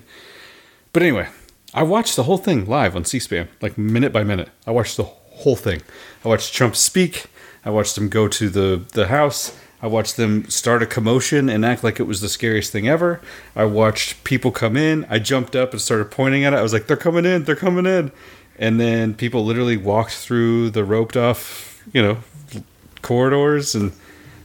But 0.93 1.03
anyway, 1.03 1.29
I 1.75 1.83
watched 1.83 2.15
the 2.15 2.23
whole 2.23 2.39
thing 2.39 2.65
live 2.65 2.95
on 2.95 3.05
C-SPAN, 3.05 3.49
like 3.61 3.77
minute 3.77 4.13
by 4.13 4.23
minute. 4.23 4.49
I 4.67 4.71
watched 4.71 4.97
the 4.97 5.05
whole 5.05 5.57
thing. 5.57 5.83
I 6.25 6.29
watched 6.29 6.55
Trump 6.55 6.77
speak. 6.77 7.27
I 7.65 7.71
watched 7.71 7.99
him 7.99 8.09
go 8.09 8.29
to 8.29 8.49
the 8.49 8.85
the 8.93 9.09
house. 9.09 9.59
I 9.87 9.89
watched 9.89 10.17
them 10.17 10.51
start 10.51 10.83
a 10.83 10.87
commotion 10.87 11.49
and 11.49 11.65
act 11.65 11.85
like 11.85 12.01
it 12.01 12.09
was 12.09 12.21
the 12.21 12.29
scariest 12.29 12.73
thing 12.73 12.89
ever. 12.89 13.21
I 13.55 13.67
watched 13.67 14.25
people 14.25 14.51
come 14.51 14.77
in. 14.77 15.07
I 15.09 15.21
jumped 15.21 15.55
up 15.55 15.71
and 15.71 15.81
started 15.81 16.11
pointing 16.11 16.45
at 16.45 16.53
it. 16.53 16.57
I 16.57 16.63
was 16.63 16.73
like, 16.73 16.89
"They're 16.89 16.97
coming 16.97 17.25
in! 17.25 17.45
They're 17.45 17.55
coming 17.55 17.87
in!" 17.87 18.11
And 18.59 18.81
then 18.81 19.15
people 19.15 19.45
literally 19.45 19.77
walked 19.77 20.15
through 20.15 20.71
the 20.71 20.83
roped 20.83 21.17
off, 21.17 21.85
you 21.93 22.03
know, 22.03 22.19
corridors 23.01 23.77
and 23.77 23.93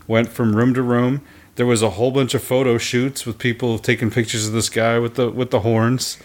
went 0.08 0.30
from 0.30 0.56
room 0.56 0.76
to 0.76 0.84
room. 0.84 1.22
There 1.56 1.66
was 1.66 1.82
a 1.82 1.90
whole 1.98 2.12
bunch 2.12 2.36
of 2.36 2.44
photo 2.44 2.78
shoots 2.78 3.26
with 3.26 3.40
people 3.40 3.80
taking 3.80 4.12
pictures 4.12 4.46
of 4.46 4.54
this 4.54 4.70
guy 4.70 5.00
with 5.00 5.16
the 5.16 5.32
with 5.32 5.50
the 5.50 5.62
horns, 5.62 6.20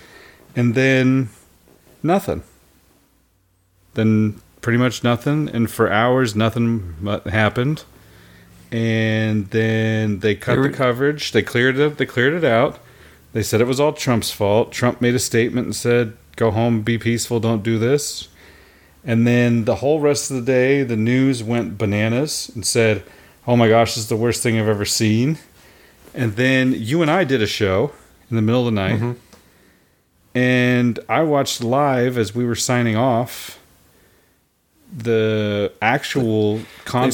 and 0.55 0.75
then 0.75 1.31
nothing. 2.03 2.43
Then 3.95 4.43
pretty 4.61 4.77
much 4.77 5.03
nothing, 5.03 5.49
and 5.49 5.71
for 5.71 5.91
hours 5.91 6.37
nothing 6.37 6.97
happened. 7.25 7.85
And 8.73 9.49
then 9.51 10.19
they 10.21 10.35
cut 10.35 10.55
They 10.57 10.61
were- 10.61 10.69
the 10.69 10.77
coverage. 10.77 11.33
They 11.33 11.43
cleared 11.43 11.79
it. 11.79 11.99
They 11.99 12.07
cleared 12.07 12.35
it 12.35 12.45
out. 12.45 12.79
They 13.33 13.43
said 13.43 13.61
it 13.61 13.67
was 13.67 13.79
all 13.81 13.93
Trump's 13.93 14.31
fault. 14.31 14.73
Trump 14.73 15.01
made 15.01 15.15
a 15.15 15.19
statement 15.19 15.67
and 15.67 15.77
said, 15.77 16.15
"Go 16.37 16.51
home, 16.51 16.83
be 16.83 16.99
peaceful, 16.99 17.39
don't 17.39 17.63
do 17.63 17.79
this." 17.79 18.29
And 19.05 19.27
then 19.27 19.67
the 19.67 19.77
whole 19.77 20.01
rest 20.01 20.31
of 20.31 20.37
the 20.37 20.43
day, 20.43 20.83
the 20.83 20.97
news 20.97 21.43
went 21.43 21.79
bananas 21.79 22.51
and 22.55 22.67
said, 22.67 23.03
"Oh 23.47 23.55
my 23.57 23.69
gosh, 23.69 23.91
this 23.95 24.05
is 24.05 24.09
the 24.09 24.17
worst 24.17 24.43
thing 24.43 24.59
I've 24.59 24.69
ever 24.69 24.85
seen." 24.85 25.39
And 26.15 26.35
then 26.37 26.75
you 26.77 27.03
and 27.03 27.11
I 27.11 27.25
did 27.25 27.41
a 27.43 27.47
show 27.47 27.93
in 28.31 28.37
the 28.37 28.43
middle 28.43 28.67
of 28.67 28.75
the 28.75 28.81
night, 28.81 28.97
Mm-hmm. 28.97 29.13
and 30.35 30.99
I 31.09 31.23
watched 31.23 31.63
live 31.63 32.19
as 32.19 32.35
we 32.35 32.45
were 32.45 32.55
signing 32.57 32.97
off 32.97 33.59
the 34.95 35.73
actual 35.83 36.59
They 36.59 36.65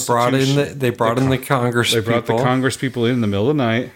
brought 0.06 0.34
in 0.34 0.40
constitution. 0.40 0.56
the 0.56 0.64
they 0.74 0.90
brought 0.90 1.18
in 1.18 1.28
the 1.30 1.38
Congress 1.38 1.92
They 1.92 2.00
brought 2.00 2.22
people. 2.24 2.38
the 2.38 2.44
Congress 2.44 2.76
people 2.76 3.06
in, 3.06 3.14
in 3.14 3.20
the 3.20 3.26
middle 3.26 3.50
of 3.50 3.56
the 3.56 3.62
night, 3.62 3.90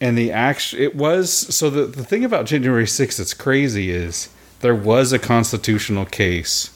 and 0.00 0.16
the 0.16 0.32
act. 0.32 0.74
It 0.74 0.94
was 0.94 1.30
so 1.32 1.70
the 1.70 1.84
the 1.86 2.04
thing 2.04 2.24
about 2.24 2.46
January 2.46 2.84
6th 2.84 3.16
that's 3.16 3.34
crazy 3.34 3.90
is 3.90 4.28
there 4.60 4.74
was 4.74 5.12
a 5.12 5.18
constitutional 5.18 6.04
case 6.04 6.70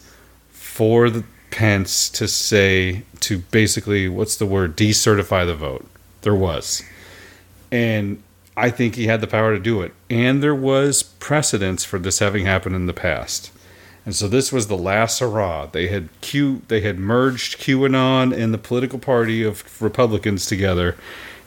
for 0.51 1.11
the 1.11 1.25
Pence 1.51 2.09
to 2.11 2.27
say 2.27 3.03
to 3.21 3.39
basically 3.39 4.09
what's 4.09 4.37
the 4.37 4.47
word 4.47 4.77
decertify 4.77 5.47
the 5.47 5.55
vote. 5.55 5.87
There 6.23 6.35
was, 6.35 6.83
and 7.71 8.21
I 8.57 8.71
think 8.71 8.97
he 8.97 9.07
had 9.07 9.21
the 9.21 9.27
power 9.29 9.53
to 9.55 9.61
do 9.61 9.83
it, 9.83 9.93
and 10.11 10.43
there 10.43 10.55
was 10.55 11.03
precedence 11.03 11.85
for 11.85 11.99
this 12.01 12.19
having 12.19 12.45
happened 12.47 12.75
in 12.75 12.87
the 12.87 12.93
past. 12.95 13.51
And 14.05 14.15
so 14.15 14.29
this 14.29 14.53
was 14.53 14.67
the 14.67 14.77
last 14.77 15.21
hurrah. 15.21 15.67
They 15.67 15.89
had 15.89 16.09
Q, 16.21 16.63
they 16.69 16.81
had 16.81 16.99
merged 16.99 17.59
QAnon 17.59 18.37
and 18.37 18.53
the 18.53 18.59
political 18.59 18.99
party 18.99 19.43
of 19.43 19.81
Republicans 19.81 20.47
together, 20.47 20.97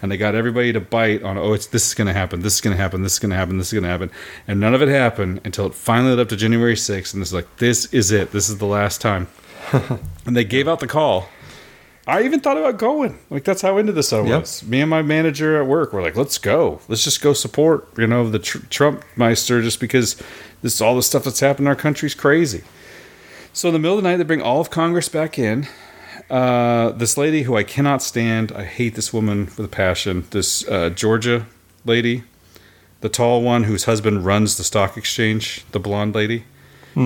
and 0.01 0.11
they 0.11 0.17
got 0.17 0.33
everybody 0.33 0.73
to 0.73 0.79
bite 0.79 1.21
on, 1.21 1.37
oh, 1.37 1.53
it's 1.53 1.67
this 1.67 1.87
is 1.87 1.93
going 1.93 2.07
to 2.07 2.13
happen, 2.13 2.41
this 2.41 2.55
is 2.55 2.61
going 2.61 2.75
to 2.75 2.81
happen, 2.81 3.03
this 3.03 3.13
is 3.13 3.19
going 3.19 3.29
to 3.29 3.35
happen, 3.35 3.57
this 3.57 3.67
is 3.67 3.73
going 3.73 3.83
to 3.83 3.89
happen, 3.89 4.11
and 4.47 4.59
none 4.59 4.73
of 4.73 4.81
it 4.81 4.89
happened 4.89 5.41
until 5.45 5.67
it 5.67 5.75
finally 5.75 6.11
led 6.11 6.19
up 6.19 6.29
to 6.29 6.35
January 6.35 6.75
6th, 6.75 7.13
and 7.13 7.21
it's 7.21 7.33
like 7.33 7.57
this 7.57 7.93
is 7.93 8.11
it, 8.11 8.31
this 8.31 8.49
is 8.49 8.57
the 8.57 8.65
last 8.65 9.01
time, 9.01 9.27
and 10.25 10.35
they 10.35 10.43
gave 10.43 10.67
out 10.67 10.79
the 10.79 10.87
call. 10.87 11.29
I 12.07 12.23
even 12.23 12.39
thought 12.39 12.57
about 12.57 12.77
going. 12.77 13.19
Like 13.29 13.43
that's 13.43 13.61
how 13.61 13.77
into 13.77 13.91
this 13.91 14.13
I 14.13 14.21
Yep. 14.21 14.41
was. 14.41 14.63
Me 14.63 14.79
and 14.81 14.89
my 14.89 15.01
manager 15.01 15.61
at 15.61 15.67
work 15.67 15.91
were 15.93 16.01
like, 16.01 16.15
"Let's 16.15 16.37
go. 16.37 16.79
Let's 16.87 17.03
just 17.03 17.21
go 17.21 17.33
support." 17.33 17.87
You 17.97 18.07
know, 18.07 18.29
the 18.29 18.39
tr- 18.39 18.65
Trump 18.69 19.03
Meister, 19.15 19.61
just 19.61 19.79
because 19.79 20.15
this 20.61 20.73
is 20.75 20.81
all 20.81 20.95
the 20.95 21.03
stuff 21.03 21.23
that's 21.25 21.41
happened 21.41 21.65
in 21.65 21.67
our 21.67 21.75
country's 21.75 22.15
crazy. 22.15 22.63
So 23.53 23.67
in 23.69 23.73
the 23.73 23.79
middle 23.79 23.97
of 23.97 24.03
the 24.03 24.09
night, 24.09 24.17
they 24.17 24.23
bring 24.23 24.41
all 24.41 24.61
of 24.61 24.69
Congress 24.69 25.09
back 25.09 25.37
in. 25.37 25.67
Uh, 26.29 26.89
this 26.91 27.17
lady 27.17 27.43
who 27.43 27.55
I 27.55 27.63
cannot 27.63 28.01
stand, 28.01 28.51
I 28.51 28.63
hate 28.63 28.95
this 28.95 29.11
woman 29.13 29.45
with 29.45 29.59
a 29.59 29.67
passion. 29.67 30.25
This 30.31 30.67
uh, 30.67 30.89
Georgia 30.89 31.45
lady, 31.85 32.23
the 33.01 33.09
tall 33.09 33.41
one 33.41 33.63
whose 33.63 33.85
husband 33.85 34.25
runs 34.25 34.57
the 34.57 34.63
stock 34.63 34.97
exchange, 34.97 35.65
the 35.71 35.79
blonde 35.79 36.15
lady. 36.15 36.43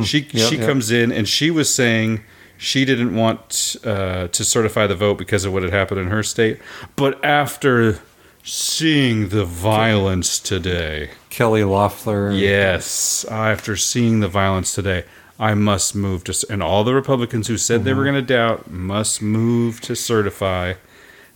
she 0.04 0.20
Yep, 0.32 0.50
she 0.50 0.58
yep. 0.58 0.66
comes 0.68 0.90
in 0.92 1.12
and 1.12 1.28
she 1.28 1.52
was 1.52 1.74
saying 1.74 2.22
she 2.62 2.86
didn't 2.86 3.16
want 3.16 3.76
uh, 3.84 4.28
to 4.28 4.46
certify 4.46 4.86
the 4.86 4.96
vote 4.96 5.18
because 5.18 5.46
of 5.46 5.52
what 5.52 5.64
had 5.64 5.74
happened 5.74 6.00
in 6.00 6.08
her 6.10 6.22
state, 6.22 6.60
but 6.96 7.24
after 7.26 8.00
seeing 8.44 9.30
the 9.30 9.44
violence 9.44 10.40
today, 10.40 11.10
Kelly 11.32 11.64
Loeffler. 11.64 12.30
Yes, 12.32 13.26
after 13.26 13.76
seeing 13.76 14.20
the 14.20 14.28
violence 14.28 14.76
today, 14.76 15.06
I 15.40 15.56
must 15.56 15.96
move 15.96 16.24
to. 16.26 16.46
And 16.52 16.62
all 16.62 16.84
the 16.84 16.94
Republicans 16.94 17.48
who 17.48 17.58
said 17.58 17.84
they 17.84 17.96
were 17.96 18.04
going 18.04 18.14
to 18.14 18.22
doubt 18.22 18.70
must 18.70 19.24
move 19.24 19.82
to 19.82 19.96
certify. 19.96 20.76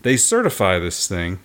They 0.04 0.18
certify 0.18 0.78
this 0.78 1.08
thing. 1.08 1.40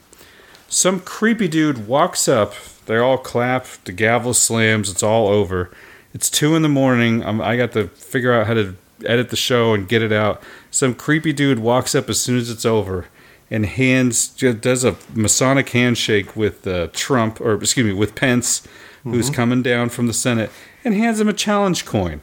Some 0.68 1.00
creepy 1.00 1.48
dude 1.48 1.88
walks 1.88 2.28
up. 2.28 2.52
They 2.84 2.98
all 2.98 3.16
clap. 3.16 3.64
The 3.84 3.92
gavel 3.92 4.34
slams. 4.34 4.90
It's 4.90 5.02
all 5.02 5.28
over. 5.28 5.70
It's 6.12 6.28
two 6.28 6.54
in 6.54 6.60
the 6.60 6.68
morning. 6.68 7.24
I'm, 7.24 7.40
I 7.40 7.56
got 7.56 7.72
to 7.72 7.88
figure 7.88 8.34
out 8.34 8.46
how 8.46 8.54
to 8.54 8.76
edit 9.06 9.30
the 9.30 9.36
show 9.36 9.74
and 9.74 9.88
get 9.88 10.02
it 10.02 10.12
out. 10.12 10.42
Some 10.70 10.94
creepy 10.94 11.32
dude 11.32 11.58
walks 11.58 11.94
up 11.94 12.08
as 12.08 12.20
soon 12.20 12.38
as 12.38 12.50
it's 12.50 12.64
over 12.64 13.06
and 13.50 13.66
hands 13.66 14.28
does 14.28 14.84
a 14.84 14.96
Masonic 15.14 15.68
handshake 15.70 16.36
with 16.36 16.66
uh, 16.66 16.88
Trump 16.92 17.40
or 17.40 17.54
excuse 17.54 17.84
me 17.86 17.92
with 17.92 18.14
Pence, 18.14 18.66
who's 19.02 19.28
coming 19.30 19.62
down 19.62 19.88
from 19.88 20.06
the 20.06 20.12
Senate, 20.12 20.50
and 20.84 20.94
hands 20.94 21.20
him 21.20 21.28
a 21.28 21.32
challenge 21.32 21.84
coin. 21.84 22.20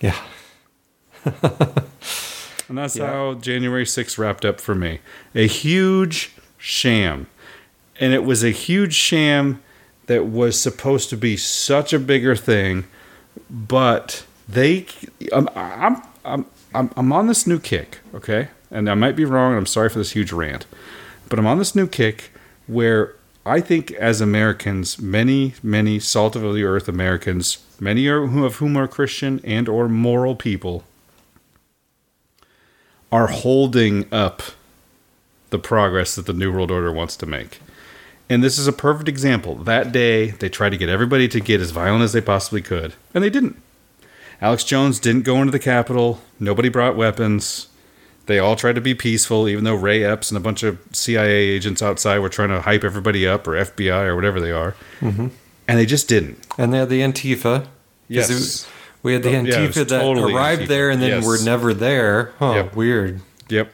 Yeah. 0.00 0.16
And 2.68 2.78
that's 2.78 2.96
how 2.96 3.34
January 3.34 3.84
6th 3.84 4.16
wrapped 4.16 4.46
up 4.46 4.58
for 4.58 4.74
me. 4.74 5.00
A 5.34 5.46
huge 5.46 6.34
sham. 6.56 7.26
and 8.00 8.14
it 8.14 8.24
was 8.24 8.42
a 8.42 8.50
huge 8.50 8.94
sham 8.94 9.62
that 10.06 10.24
was 10.26 10.58
supposed 10.58 11.10
to 11.10 11.16
be 11.18 11.36
such 11.36 11.92
a 11.92 11.98
bigger 11.98 12.34
thing, 12.34 12.84
but 13.50 14.24
they, 14.52 14.86
I'm, 15.32 15.48
I'm, 15.54 16.02
I'm, 16.24 16.46
I'm, 16.74 16.90
I'm 16.96 17.12
on 17.12 17.26
this 17.26 17.46
new 17.46 17.58
kick, 17.58 17.98
okay, 18.14 18.48
and 18.70 18.88
I 18.88 18.94
might 18.94 19.16
be 19.16 19.24
wrong, 19.24 19.52
and 19.52 19.58
I'm 19.58 19.66
sorry 19.66 19.88
for 19.88 19.98
this 19.98 20.12
huge 20.12 20.32
rant, 20.32 20.66
but 21.28 21.38
I'm 21.38 21.46
on 21.46 21.58
this 21.58 21.74
new 21.74 21.86
kick 21.86 22.30
where 22.66 23.14
I 23.44 23.60
think 23.60 23.90
as 23.92 24.20
Americans, 24.20 25.00
many, 25.00 25.54
many 25.62 25.98
salt 25.98 26.36
of 26.36 26.42
the 26.54 26.64
earth 26.64 26.88
Americans, 26.88 27.58
many 27.80 28.06
of 28.06 28.56
whom 28.56 28.76
are 28.76 28.86
Christian 28.86 29.40
and 29.42 29.68
or 29.68 29.88
moral 29.88 30.36
people, 30.36 30.84
are 33.10 33.26
holding 33.26 34.06
up 34.12 34.42
the 35.50 35.58
progress 35.58 36.14
that 36.14 36.26
the 36.26 36.32
New 36.32 36.52
World 36.52 36.70
Order 36.70 36.92
wants 36.92 37.16
to 37.16 37.26
make. 37.26 37.60
And 38.30 38.42
this 38.42 38.58
is 38.58 38.66
a 38.66 38.72
perfect 38.72 39.08
example. 39.08 39.56
That 39.56 39.92
day, 39.92 40.30
they 40.30 40.48
tried 40.48 40.70
to 40.70 40.78
get 40.78 40.88
everybody 40.88 41.28
to 41.28 41.40
get 41.40 41.60
as 41.60 41.72
violent 41.72 42.04
as 42.04 42.12
they 42.12 42.22
possibly 42.22 42.62
could, 42.62 42.94
and 43.12 43.22
they 43.22 43.28
didn't. 43.28 43.60
Alex 44.42 44.64
Jones 44.64 44.98
didn't 45.00 45.22
go 45.22 45.38
into 45.40 45.52
the 45.52 45.58
Capitol. 45.58 46.20
Nobody 46.38 46.68
brought 46.68 46.96
weapons. 46.96 47.68
They 48.26 48.38
all 48.38 48.56
tried 48.56 48.74
to 48.74 48.80
be 48.80 48.94
peaceful, 48.94 49.48
even 49.48 49.64
though 49.64 49.74
Ray 49.74 50.04
Epps 50.04 50.30
and 50.30 50.36
a 50.36 50.40
bunch 50.40 50.62
of 50.62 50.78
CIA 50.92 51.30
agents 51.48 51.80
outside 51.82 52.18
were 52.18 52.28
trying 52.28 52.50
to 52.50 52.60
hype 52.60 52.84
everybody 52.84 53.26
up, 53.26 53.46
or 53.46 53.52
FBI, 53.52 54.04
or 54.06 54.14
whatever 54.16 54.40
they 54.40 54.50
are. 54.50 54.74
Mm-hmm. 55.00 55.28
And 55.68 55.78
they 55.78 55.86
just 55.86 56.08
didn't. 56.08 56.44
And 56.58 56.72
they 56.74 56.78
had 56.78 56.88
the 56.88 57.00
Antifa. 57.00 57.66
Yes. 58.08 58.28
Was, 58.28 58.68
we 59.02 59.12
had 59.14 59.22
the 59.22 59.30
Oh, 59.30 59.42
yeah, 59.42 59.54
Antifa 59.54 59.74
that 59.88 60.00
totally 60.00 60.34
arrived 60.34 60.62
Antifa. 60.62 60.68
there 60.68 60.90
and 60.90 61.00
then 61.00 61.10
Yes. 61.10 61.26
were 61.26 61.38
never 61.44 61.72
there. 61.72 62.32
Oh, 62.40 62.54
Yep. 62.54 62.76
weird. 62.76 63.20
Yep. 63.48 63.72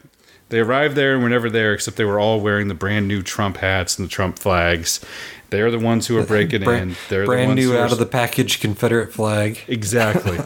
They 0.51 0.61
arrived 0.61 0.95
there 0.95 1.13
and 1.15 1.23
were 1.23 1.29
never 1.29 1.51
there, 1.51 1.75
except 1.75 1.97
they 1.99 2.05
were 2.07 2.19
all 2.19 2.41
wearing 2.41 2.69
the 2.69 2.75
brand 2.75 3.07
new 3.09 3.23
Trump 3.23 3.59
hats 3.59 3.99
and 3.99 4.07
the 4.09 4.11
Trump 4.13 4.39
flags. 4.39 5.01
They're 5.51 5.71
the 5.71 5.79
ones 5.79 6.07
who 6.07 6.19
are 6.19 6.25
breaking 6.25 6.65
Brand, 6.65 6.91
in. 6.91 6.97
They're 7.09 7.21
the 7.21 7.27
brand 7.27 7.49
ones 7.49 7.61
new 7.61 7.73
who 7.73 7.79
are 7.79 7.85
out 7.85 7.93
of 7.93 7.99
the 7.99 8.07
package 8.07 8.61
Confederate 8.61 9.15
flag. 9.15 9.61
Exactly. 9.67 10.39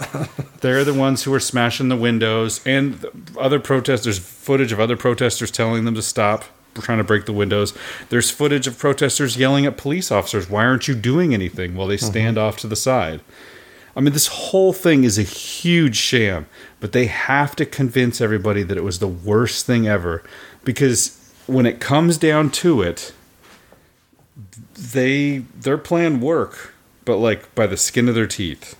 They're 0.61 0.85
the 0.85 0.95
ones 0.95 1.25
who 1.25 1.35
are 1.35 1.41
smashing 1.41 1.89
the 1.89 1.97
windows, 1.97 2.61
and 2.65 2.95
the 2.95 3.13
other 3.39 3.59
protesters. 3.59 4.19
Footage 4.19 4.71
of 4.71 4.79
other 4.79 4.97
protesters 4.97 5.51
telling 5.51 5.85
them 5.85 5.97
to 5.97 6.03
stop, 6.03 6.45
trying 6.75 6.99
to 6.99 7.05
break 7.05 7.27
the 7.27 7.33
windows. 7.33 7.75
There's 8.11 8.31
footage 8.31 8.69
of 8.69 8.79
protesters 8.79 9.37
yelling 9.37 9.67
at 9.67 9.77
police 9.77 10.13
officers, 10.13 10.49
"Why 10.49 10.65
aren't 10.65 10.87
you 10.87 10.95
doing 10.95 11.35
anything?" 11.35 11.75
While 11.75 11.89
they 11.89 11.97
mm-hmm. 11.97 12.07
stand 12.07 12.39
off 12.39 12.57
to 12.59 12.69
the 12.69 12.77
side. 12.77 13.21
I 13.97 14.01
mean, 14.01 14.13
this 14.13 14.29
whole 14.29 14.73
thing 14.73 15.05
is 15.05 15.19
a 15.19 15.23
huge 15.23 15.97
sham, 15.97 16.47
but 16.81 16.93
they 16.93 17.07
have 17.07 17.55
to 17.57 17.67
convince 17.67 18.21
everybody 18.21 18.63
that 18.63 18.79
it 18.79 18.85
was 18.85 19.01
the 19.01 19.09
worst 19.09 19.67
thing 19.67 19.87
ever, 19.87 20.23
because 20.65 21.19
when 21.47 21.67
it 21.67 21.81
comes 21.81 22.17
down 22.17 22.51
to 22.51 22.83
it, 22.83 23.13
they 24.83 25.39
their 25.39 25.79
plan 25.79 26.21
work, 26.21 26.75
but 27.05 27.17
like 27.17 27.55
by 27.55 27.67
the 27.67 27.77
skin 27.77 28.09
of 28.09 28.15
their 28.15 28.27
teeth. 28.27 28.77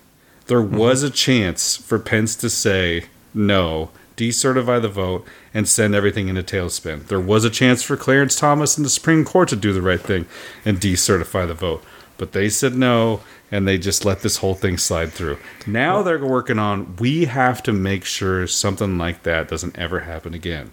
There 0.47 0.61
mm-hmm. 0.61 0.77
was 0.77 1.03
a 1.03 1.11
chance 1.11 1.77
for 1.77 1.99
Pence 1.99 2.35
to 2.37 2.51
say 2.51 3.07
no, 3.33 3.91
decertify 4.17 4.83
the 4.83 4.89
vote, 4.89 5.27
and 5.55 5.69
send 5.69 5.95
everything 5.95 6.29
into 6.29 6.43
tailspin. 6.43 7.07
There 7.07 7.21
was 7.21 7.45
a 7.45 7.51
chance 7.51 7.83
for 7.83 7.97
Clarence 7.97 8.37
Thomas 8.37 8.77
and 8.77 8.85
the 8.85 8.91
Supreme 8.91 9.25
Court 9.25 9.49
to 9.51 9.57
do 9.57 9.73
the 9.73 9.83
right 9.83 10.01
thing 10.01 10.27
and 10.65 10.81
decertify 10.81 11.47
the 11.47 11.55
vote. 11.55 11.85
But 12.19 12.33
they 12.33 12.49
said 12.49 12.75
no, 12.75 13.21
and 13.51 13.67
they 13.67 13.79
just 13.79 14.05
let 14.05 14.21
this 14.21 14.39
whole 14.39 14.55
thing 14.55 14.79
slide 14.79 15.13
through. 15.13 15.39
Now 15.67 16.03
they're 16.03 16.25
working 16.25 16.59
on 16.59 16.97
we 16.97 17.27
have 17.27 17.63
to 17.65 17.73
make 17.73 18.05
sure 18.05 18.47
something 18.47 18.99
like 18.99 19.23
that 19.23 19.49
doesn't 19.49 19.79
ever 19.79 20.01
happen 20.01 20.35
again. 20.35 20.73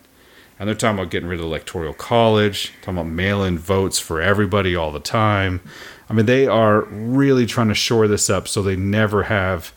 And 0.59 0.67
they're 0.67 0.75
talking 0.75 0.99
about 0.99 1.09
getting 1.09 1.29
rid 1.29 1.39
of 1.39 1.45
the 1.45 1.47
electoral 1.47 1.93
college, 1.93 2.73
talking 2.81 2.99
about 2.99 3.07
mail 3.07 3.43
in 3.43 3.57
votes 3.57 3.97
for 3.97 4.21
everybody 4.21 4.75
all 4.75 4.91
the 4.91 4.99
time. 4.99 5.61
I 6.09 6.13
mean, 6.13 6.25
they 6.25 6.47
are 6.47 6.81
really 6.81 7.45
trying 7.45 7.69
to 7.69 7.73
shore 7.73 8.07
this 8.07 8.29
up 8.29 8.47
so 8.47 8.61
they 8.61 8.75
never 8.75 9.23
have 9.23 9.71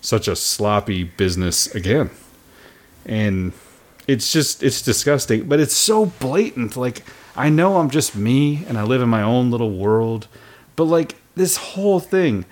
such 0.00 0.28
a 0.28 0.36
sloppy 0.36 1.02
business 1.02 1.74
again. 1.74 2.10
And 3.04 3.52
it's 4.06 4.30
just, 4.32 4.62
it's 4.62 4.80
disgusting, 4.80 5.48
but 5.48 5.58
it's 5.58 5.74
so 5.74 6.06
blatant. 6.06 6.76
Like, 6.76 7.02
I 7.34 7.48
know 7.48 7.78
I'm 7.78 7.90
just 7.90 8.14
me 8.14 8.64
and 8.68 8.78
I 8.78 8.84
live 8.84 9.02
in 9.02 9.08
my 9.08 9.22
own 9.22 9.50
little 9.50 9.72
world, 9.76 10.28
but 10.76 10.84
like, 10.84 11.16
this 11.34 11.56
whole 11.56 12.00
thing. 12.00 12.44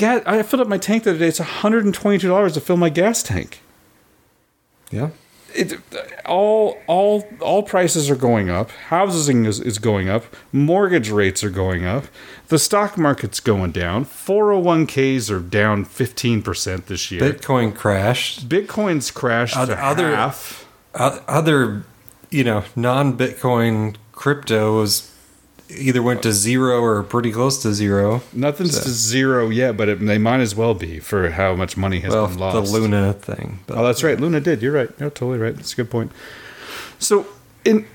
I 0.00 0.42
filled 0.42 0.60
up 0.60 0.68
my 0.68 0.78
tank 0.78 1.04
the 1.04 1.10
other 1.10 1.18
day. 1.18 1.28
It's 1.28 1.40
$122 1.40 2.54
to 2.54 2.60
fill 2.60 2.76
my 2.76 2.90
gas 2.90 3.22
tank 3.22 3.60
Yeah. 4.90 5.10
It, 5.54 5.78
all 6.26 6.78
all 6.86 7.26
all 7.40 7.62
prices 7.62 8.10
are 8.10 8.16
going 8.16 8.50
up. 8.50 8.70
Housing 8.88 9.44
is, 9.46 9.60
is 9.60 9.78
going 9.78 10.08
up. 10.08 10.24
Mortgage 10.52 11.10
rates 11.10 11.42
are 11.44 11.50
going 11.50 11.84
up. 11.84 12.04
The 12.48 12.58
stock 12.58 12.96
market's 12.96 13.40
going 13.40 13.72
down. 13.72 14.04
401ks 14.04 15.30
are 15.30 15.40
down 15.40 15.84
15% 15.84 16.86
this 16.86 17.10
year. 17.10 17.20
Bitcoin 17.20 17.74
crashed. 17.74 18.48
Bitcoin's 18.48 19.10
crashed 19.10 19.56
Other- 19.56 19.78
other- 19.78 20.14
half. 20.16 20.66
Other, 20.94 21.84
you 22.30 22.42
know, 22.44 22.64
non-Bitcoin 22.74 23.96
crypto 24.12 24.80
was 24.80 25.07
either 25.70 26.02
went 26.02 26.22
to 26.22 26.32
zero 26.32 26.80
or 26.80 27.02
pretty 27.02 27.30
close 27.32 27.60
to 27.62 27.74
zero. 27.74 28.22
Nothing's 28.32 28.76
So- 28.76 28.82
to 28.84 28.88
zero 28.90 29.48
yet, 29.50 29.76
but 29.76 29.88
it, 29.88 30.00
they 30.00 30.18
might 30.18 30.40
as 30.40 30.54
well 30.54 30.74
be 30.74 30.98
for 30.98 31.30
how 31.30 31.54
much 31.54 31.76
money 31.76 32.00
has 32.00 32.12
Well, 32.14 32.26
been 32.28 32.38
lost. 32.38 32.72
the. 32.72 32.78
Luna 32.78 33.12
thing. 33.12 33.60
Oh, 33.68 33.84
that's 33.84 34.02
right. 34.02 34.18
Luna 34.18 34.40
did. 34.40 34.62
You're 34.62 34.72
right. 34.72 34.90
You're 34.98 35.10
totally 35.10 35.38
right. 35.38 35.54
That's 35.54 35.72
a 35.72 35.76
good 35.76 35.90
point. 35.90 36.10
So, 36.98 37.26
in, 37.64 37.86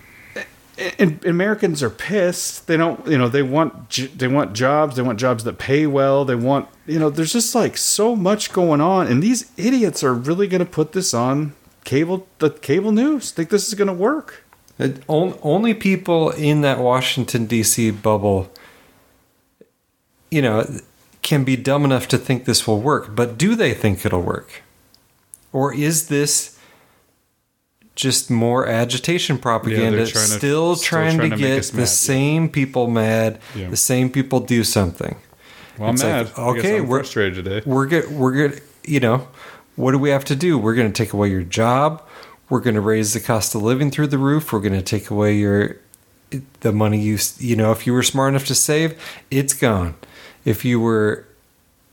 in, 0.97 1.19
Americans 1.25 1.81
are 1.83 1.89
pissed. 1.89 2.67
They 2.67 2.77
don't. 2.77 3.05
You 3.07 3.17
know. 3.17 3.27
They 3.27 3.41
want. 3.43 3.89
They 4.17 4.27
want 4.27 4.53
jobs. 4.53 4.95
They 4.95 5.01
want 5.01 5.19
jobs 5.19 5.43
that 5.43 5.57
pay 5.57 5.85
well. 5.87 6.25
They 6.25 6.35
want. 6.35 6.67
You 6.85 6.99
know. 6.99 7.09
There's 7.09 7.33
just 7.33 7.53
like 7.55 7.77
so 7.77 8.15
much 8.15 8.53
going 8.53 8.81
on, 8.81 9.07
and 9.07 9.21
these 9.21 9.51
idiots 9.57 10.03
are 10.03 10.13
really 10.13 10.47
going 10.47 10.63
to 10.63 10.69
put 10.71 10.91
this 10.93 11.13
on 11.13 11.53
cable. 11.85 12.27
The 12.39 12.49
cable 12.49 12.91
news. 12.91 13.31
Think 13.31 13.49
this 13.49 13.67
is 13.67 13.73
going 13.73 13.87
to 13.87 13.93
work? 13.93 14.42
It, 14.79 15.03
on, 15.07 15.37
only 15.43 15.73
people 15.73 16.31
in 16.31 16.61
that 16.61 16.79
Washington 16.79 17.45
D.C. 17.45 17.91
bubble, 17.91 18.51
you 20.31 20.41
know, 20.41 20.65
can 21.21 21.43
be 21.43 21.55
dumb 21.55 21.85
enough 21.85 22.07
to 22.09 22.17
think 22.17 22.45
this 22.45 22.67
will 22.67 22.81
work. 22.81 23.15
But 23.15 23.37
do 23.37 23.55
they 23.55 23.73
think 23.73 24.05
it'll 24.05 24.21
work, 24.21 24.63
or 25.51 25.73
is 25.73 26.07
this 26.07 26.57
just 27.95 28.31
more 28.31 28.67
agitation 28.67 29.37
propaganda? 29.37 29.97
they're 29.97 30.07
trying 30.07 30.25
to- 30.27 30.37
still, 30.37 30.75
still 30.75 30.83
trying, 30.83 31.17
trying 31.17 31.29
to 31.29 31.35
to 31.37 31.41
get 31.41 31.63
the 31.65 31.77
mad. 31.77 31.87
same 31.87 32.49
people 32.49 32.87
mad, 32.89 33.39
Yeah. 33.55 33.69
the 33.69 33.77
same 33.77 34.09
people 34.09 34.39
do 34.39 34.63
something. 34.63 35.15
Well, 35.77 35.89
I'm 35.89 35.95
mad. 35.99 36.25
like, 36.25 36.39
okay, 36.39 36.77
I'm 36.77 36.87
we're 36.87 36.99
frustrated 36.99 37.43
today. 37.45 37.61
We're 37.65 37.85
good. 37.85 38.11
We're 38.11 38.31
good. 38.33 38.61
You 38.83 38.99
know, 38.99 39.27
what 39.75 39.91
do 39.91 39.99
we 39.99 40.09
have 40.09 40.25
to 40.25 40.35
do? 40.35 40.57
We're 40.57 40.75
going 40.75 40.91
to 40.91 41.03
take 41.03 41.13
away 41.13 41.29
your 41.29 41.43
job. 41.43 42.01
We're 42.49 42.59
going 42.59 42.75
to 42.75 42.81
raise 42.81 43.13
the 43.13 43.19
cost 43.19 43.55
of 43.55 43.61
living 43.61 43.89
through 43.89 44.07
the 44.07 44.17
roof. 44.17 44.51
We're 44.51 44.59
going 44.59 44.73
to 44.73 44.81
take 44.81 45.09
away 45.09 45.35
your 45.35 45.77
the 46.61 46.71
money 46.71 46.99
you 46.99 47.17
you 47.37 47.55
know. 47.55 47.71
If 47.71 47.85
you 47.85 47.93
were 47.93 48.03
smart 48.03 48.29
enough 48.29 48.45
to 48.47 48.55
save, 48.55 49.01
it's 49.31 49.53
gone. 49.53 49.95
If 50.45 50.65
you 50.65 50.79
were, 50.79 51.25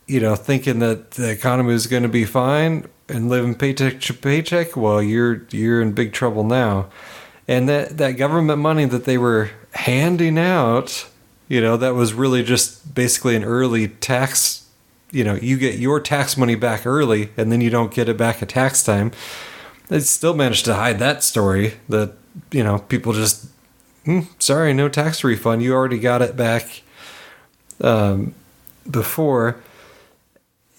you 0.07 0.19
know, 0.19 0.35
thinking 0.35 0.79
that 0.79 1.11
the 1.11 1.29
economy 1.29 1.73
was 1.73 1.87
going 1.87 2.03
to 2.03 2.09
be 2.09 2.25
fine 2.25 2.85
and 3.07 3.29
living 3.29 3.55
paycheck 3.55 4.01
to 4.01 4.13
paycheck, 4.13 4.75
well, 4.75 5.01
you're 5.01 5.43
you're 5.51 5.81
in 5.81 5.93
big 5.93 6.13
trouble 6.13 6.43
now. 6.43 6.89
And 7.47 7.67
that 7.69 7.97
that 7.97 8.11
government 8.11 8.59
money 8.59 8.85
that 8.85 9.05
they 9.05 9.17
were 9.17 9.51
handing 9.73 10.37
out, 10.37 11.07
you 11.47 11.61
know, 11.61 11.77
that 11.77 11.95
was 11.95 12.13
really 12.13 12.43
just 12.43 12.93
basically 12.93 13.35
an 13.35 13.43
early 13.43 13.87
tax. 13.87 14.67
You 15.11 15.25
know, 15.25 15.35
you 15.35 15.57
get 15.57 15.77
your 15.77 15.99
tax 15.99 16.37
money 16.37 16.55
back 16.55 16.85
early, 16.85 17.31
and 17.35 17.51
then 17.51 17.59
you 17.59 17.69
don't 17.69 17.93
get 17.93 18.07
it 18.07 18.15
back 18.15 18.41
at 18.41 18.49
tax 18.49 18.83
time. 18.83 19.11
They 19.91 19.99
still 19.99 20.33
managed 20.33 20.63
to 20.65 20.75
hide 20.75 20.99
that 20.99 21.21
story 21.21 21.73
that 21.89 22.13
you 22.49 22.63
know 22.63 22.79
people 22.79 23.11
just 23.11 23.47
"Hmm, 24.05 24.21
sorry, 24.39 24.73
no 24.73 24.87
tax 24.87 25.21
refund. 25.21 25.61
You 25.63 25.73
already 25.73 25.99
got 25.99 26.21
it 26.21 26.37
back 26.37 26.81
um, 27.81 28.33
before. 28.89 29.57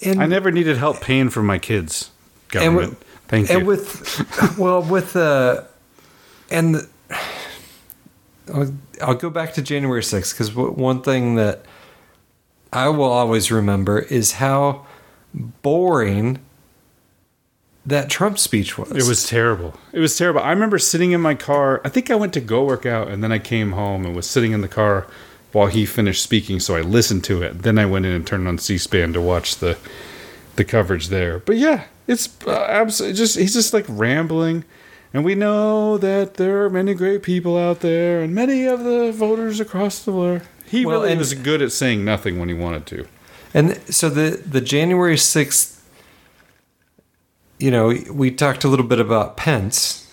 And 0.03 0.23
I 0.23 0.25
never 0.25 0.51
needed 0.51 0.79
help 0.79 1.03
paying 1.03 1.29
for 1.29 1.43
my 1.43 1.59
kids. 1.59 2.11
and 2.55 2.75
Government. 2.75 2.89
with, 2.89 3.05
Thank 3.29 3.51
and 3.51 3.61
you. 3.61 3.67
with 3.67 4.59
well 4.59 4.83
with 4.83 5.15
uh 5.15 5.65
and 6.51 6.77
the, 6.77 6.89
I'll, 8.53 8.73
I'll 9.03 9.15
go 9.15 9.29
back 9.29 9.53
to 9.55 9.63
January 9.63 10.01
6th 10.01 10.33
because 10.33 10.55
one 10.55 11.03
thing 11.03 11.35
that 11.35 11.67
I 12.73 12.89
will 12.89 13.13
always 13.13 13.53
remember 13.53 13.99
is 13.99 14.33
how 14.33 14.87
boring 15.35 16.39
that 17.87 18.09
Trump 18.09 18.39
speech 18.39 18.79
was. 18.79 18.91
It 18.93 19.09
was 19.09 19.27
terrible. 19.27 19.75
It 19.93 20.01
was 20.01 20.17
terrible. 20.17 20.41
I 20.41 20.51
remember 20.51 20.79
sitting 20.79 21.13
in 21.13 21.21
my 21.21 21.35
car. 21.35 21.81
I 21.85 21.89
think 21.89 22.11
I 22.11 22.15
went 22.15 22.33
to 22.35 22.41
go 22.41 22.65
work 22.65 22.87
out 22.87 23.09
and 23.09 23.23
then 23.23 23.33
I 23.33 23.39
came 23.39 23.73
home 23.73 24.05
and 24.07 24.15
was 24.15 24.27
sitting 24.29 24.53
in 24.53 24.61
the 24.61 24.69
car 24.69 25.07
while 25.53 25.67
he 25.67 25.85
finished 25.85 26.23
speaking. 26.23 26.61
So 26.61 26.77
I 26.77 26.81
listened 26.81 27.25
to 27.25 27.43
it. 27.43 27.63
Then 27.63 27.79
I 27.79 27.87
went 27.87 28.07
in 28.07 28.13
and 28.13 28.27
turned 28.27 28.47
on 28.49 28.59
C-SPAN 28.59 29.13
to 29.15 29.21
watch 29.21 29.57
the 29.57 29.77
the 30.57 30.65
coverage 30.65 31.09
there. 31.09 31.39
But 31.39 31.57
yeah, 31.57 31.85
it's 32.07 32.29
uh, 32.47 32.67
absolutely 32.69 33.17
just 33.17 33.39
he's 33.39 33.55
just 33.55 33.73
like 33.73 33.87
rambling. 33.89 34.65
And 35.15 35.25
we 35.25 35.35
know 35.35 35.99
that 35.99 36.35
there 36.35 36.65
are 36.65 36.71
many 36.71 36.95
great 36.95 37.23
people 37.23 37.59
out 37.59 37.81
there, 37.81 38.23
and 38.23 38.35
many 38.35 38.65
of 38.65 38.83
the 38.83 39.13
voters 39.13 39.61
across 39.61 39.99
the 39.99 40.13
world. 40.13 40.41
He 40.67 40.87
Well, 40.87 41.03
really 41.03 41.17
was 41.17 41.35
good 41.35 41.61
at 41.61 41.71
saying 41.71 42.03
nothing 42.03 42.39
when 42.39 42.49
he 42.49 42.55
wanted 42.55 42.87
to. 42.87 43.07
And 43.53 43.79
so 43.95 44.09
the 44.09 44.43
the 44.45 44.63
January 44.63 45.19
sixth, 45.19 45.82
you 47.63 47.71
know, 47.71 47.97
we 48.11 48.33
talked 48.33 48.65
a 48.65 48.69
little 48.69 48.85
bit 48.85 48.99
about 48.99 49.37
Pence, 49.37 50.13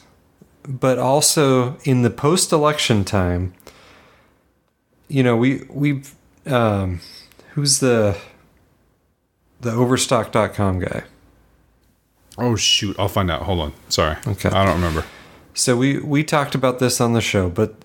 but 0.68 1.00
also 1.00 1.78
in 1.84 2.04
the 2.04 2.12
post 2.12 2.52
election 2.52 3.04
time, 3.04 3.56
you 5.08 5.24
know, 5.24 5.36
we 5.36 5.64
we 5.68 6.04
um, 6.46 7.02
who's 7.54 7.80
the 7.80 8.16
the 9.62 9.72
Overstock.com 9.72 10.80
guy. 10.80 11.04
Oh 12.38 12.56
shoot! 12.56 12.96
I'll 13.00 13.08
find 13.08 13.32
out. 13.32 13.42
Hold 13.42 13.62
on. 13.62 13.74
Sorry. 13.90 14.16
Okay. 14.28 14.50
I 14.50 14.64
don't 14.64 14.76
remember. 14.76 15.04
So 15.56 15.76
we 15.76 15.98
we 15.98 16.24
talked 16.24 16.54
about 16.54 16.78
this 16.78 17.02
on 17.02 17.14
the 17.14 17.22
show, 17.22 17.50
but 17.50 17.84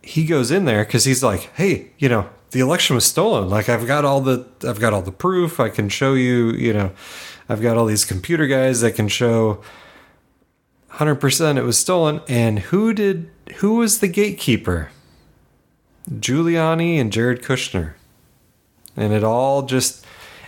he 0.00 0.24
goes 0.24 0.50
in 0.50 0.64
there 0.64 0.82
because 0.82 1.04
he's 1.04 1.22
like, 1.22 1.50
"Hey, 1.56 1.90
you 1.98 2.08
know, 2.08 2.30
the 2.52 2.60
election 2.60 2.94
was 2.94 3.04
stolen. 3.04 3.50
Like, 3.50 3.68
I've 3.68 3.86
got 3.86 4.06
all 4.06 4.22
the 4.22 4.46
I've 4.66 4.80
got 4.80 4.94
all 4.94 5.02
the 5.02 5.12
proof. 5.12 5.60
I 5.60 5.68
can 5.68 5.90
show 5.90 6.14
you. 6.14 6.52
You 6.52 6.72
know, 6.72 6.90
I've 7.48 7.62
got 7.62 7.76
all 7.76 7.86
these 7.86 8.04
computer 8.04 8.46
guys 8.46 8.80
that 8.80 8.92
can 8.92 9.08
show 9.08 9.62
hundred 10.88 11.16
percent 11.16 11.58
it 11.58 11.64
was 11.64 11.78
stolen. 11.78 12.20
And 12.28 12.58
who 12.60 12.92
did 12.92 13.30
who 13.56 13.76
was 13.76 14.00
the 14.00 14.08
gatekeeper? 14.08 14.90
Giuliani 16.10 17.00
and 17.00 17.12
Jared 17.12 17.42
Kushner, 17.42 17.94
and 18.96 19.12
it 19.12 19.24
all 19.24 19.62
just 19.62 20.04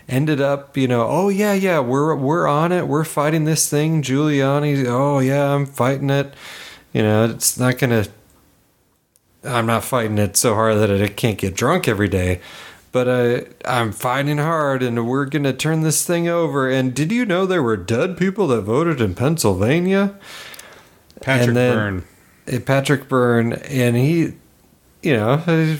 ended 0.09 0.41
up, 0.41 0.77
you 0.77 0.87
know, 0.87 1.07
oh 1.09 1.29
yeah, 1.29 1.55
yeah, 1.55 1.81
we're 1.81 2.15
we're 2.15 2.47
on 2.47 2.73
it. 2.73 2.87
We're 2.87 3.05
fighting 3.05 3.45
this 3.45 3.69
thing. 3.69 4.03
Giuliani, 4.03 4.85
oh 4.87 5.19
yeah, 5.19 5.55
I'm 5.55 5.67
fighting 5.67 6.11
it. 6.11 6.35
You 6.93 7.03
know, 7.03 7.25
it's 7.25 7.59
not 7.59 7.79
gonna. 7.79 8.07
I'm 9.45 9.67
not 9.67 9.85
fighting 9.85 10.19
it 10.19 10.37
so 10.37 10.55
hard 10.55 10.79
that 10.79 10.91
I 10.91 11.09
can't 11.09 11.39
get 11.39 11.55
drunk 11.55 11.87
every 11.87 12.09
day, 12.09 12.41
but 12.97 13.09
uh, 13.09 13.41
I'm 13.67 13.93
fighting 13.93 14.39
hard, 14.39 14.83
and 14.83 15.07
we're 15.07 15.27
gonna 15.27 15.53
turn 15.53 15.83
this 15.83 16.03
thing 16.07 16.29
over. 16.29 16.71
And 16.71 16.95
did 16.95 17.13
you 17.13 17.27
know 17.27 17.45
there 17.45 17.63
were 17.63 17.77
dead 17.77 18.17
people 18.17 18.47
that 18.47 18.63
voted 18.63 19.03
in 19.03 19.15
Pennsylvania? 19.15 20.15
Patrick 21.21 21.49
And 21.49 21.57
then- 21.59 21.75
Byrne. 21.77 22.05
Uh, 22.51 22.61
Patrick 22.61 23.07
Byrne, 23.07 23.53
and 23.53 23.97
he, 23.97 24.33
you 25.03 25.15
know, 25.15 25.33
uh, 25.47 25.77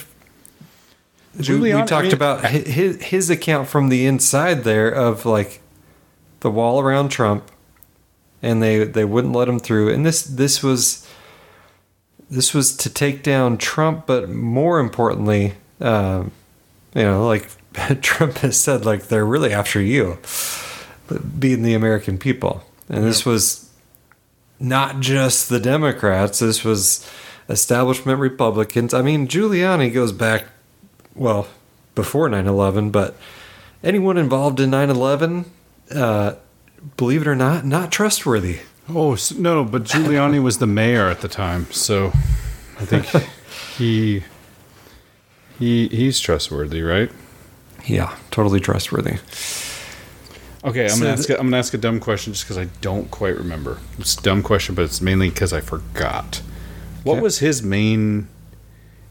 we, 1.39 1.43
Giuliani- 1.43 1.83
I 1.85 1.87
talked 1.87 2.05
mean- 2.09 2.13
about 2.15 2.45
his 2.45 3.01
his 3.03 3.31
account 3.31 3.67
from 3.69 3.89
the 3.89 4.05
inside 4.05 4.65
there 4.65 4.91
of 4.91 5.25
like 5.25 5.61
the 6.41 6.51
wall 6.51 6.81
around 6.81 7.09
Trump, 7.09 7.51
and 8.43 8.63
they 8.63 8.85
they 8.85 9.07
wouldn't 9.07 9.33
let 9.33 9.49
him 9.49 9.59
through. 9.59 9.89
And 9.91 10.05
this 10.05 10.23
this 10.23 10.63
was 10.63 11.07
this 12.29 12.53
was 12.53 12.77
to 12.77 12.91
take 12.91 13.23
down 13.23 13.57
Trump, 13.57 14.05
but 14.07 14.29
more 14.29 14.81
importantly, 14.81 15.55
um, 15.81 16.31
you 16.97 17.03
know, 17.03 17.27
like 17.27 17.51
Trump 18.01 18.39
has 18.39 18.59
said, 18.59 18.87
like 18.87 19.09
they're 19.09 19.27
really 19.27 19.53
after 19.53 19.81
you, 19.81 20.19
being 21.39 21.63
the 21.63 21.75
American 21.75 22.17
people, 22.17 22.65
and 22.89 23.05
this 23.05 23.27
was 23.27 23.71
not 24.59 25.01
just 25.01 25.51
the 25.51 25.61
Democrats. 25.61 26.39
This 26.39 26.65
was 26.65 27.09
establishment 27.49 28.19
Republicans. 28.19 28.95
I 28.95 29.03
mean, 29.03 29.29
Giuliani 29.29 29.93
goes 29.93 30.13
back, 30.13 30.47
well, 31.15 31.47
before 31.95 32.29
9 32.29 32.47
11, 32.47 32.91
but 32.91 33.15
anyone 33.85 34.17
involved 34.17 34.59
in 34.59 34.71
9 34.71 34.89
11, 34.89 35.45
uh, 35.95 36.35
believe 36.97 37.23
it 37.23 37.29
or 37.29 37.37
not, 37.37 37.67
not 37.67 37.93
trustworthy. 37.93 38.61
Oh 38.89 39.17
no, 39.37 39.65
but 39.65 39.85
Giuliani 39.85 40.43
was 40.43 40.59
the 40.59 40.67
mayor 40.67 41.09
at 41.09 41.21
the 41.21 41.29
time, 41.29 41.71
so 41.73 42.09
I 42.79 42.85
think 42.85 43.07
he 43.77 44.23
he 45.59 45.89
he's 45.89 46.19
trustworthy, 46.21 46.83
right? 46.83 47.11
Yeah, 47.87 48.17
totally 48.31 48.61
trustworthy. 48.61 49.19
Okay, 50.65 50.85
I'm 50.85 50.89
So 50.91 50.99
gonna 51.01 51.11
ask. 51.13 51.27
th- 51.29 51.37
A, 51.37 51.41
I'm 51.41 51.47
gonna 51.47 51.59
ask 51.59 51.75
a 51.75 51.79
dumb 51.79 52.01
question 52.01 52.33
just 52.33 52.45
because 52.45 52.59
I 52.59 52.69
don't 52.81 53.11
quite 53.11 53.37
remember. 53.37 53.79
It's 53.99 54.19
a 54.19 54.23
dumb 54.23 54.43
question, 54.43 54.75
but 54.75 54.83
it's 54.83 55.01
mainly 55.01 55.29
because 55.31 55.53
I 55.53 55.61
forgot. 55.61 56.43
What 57.05 57.15
Okay. 57.15 57.23
was 57.23 57.39
his 57.39 57.63
main? 57.63 58.27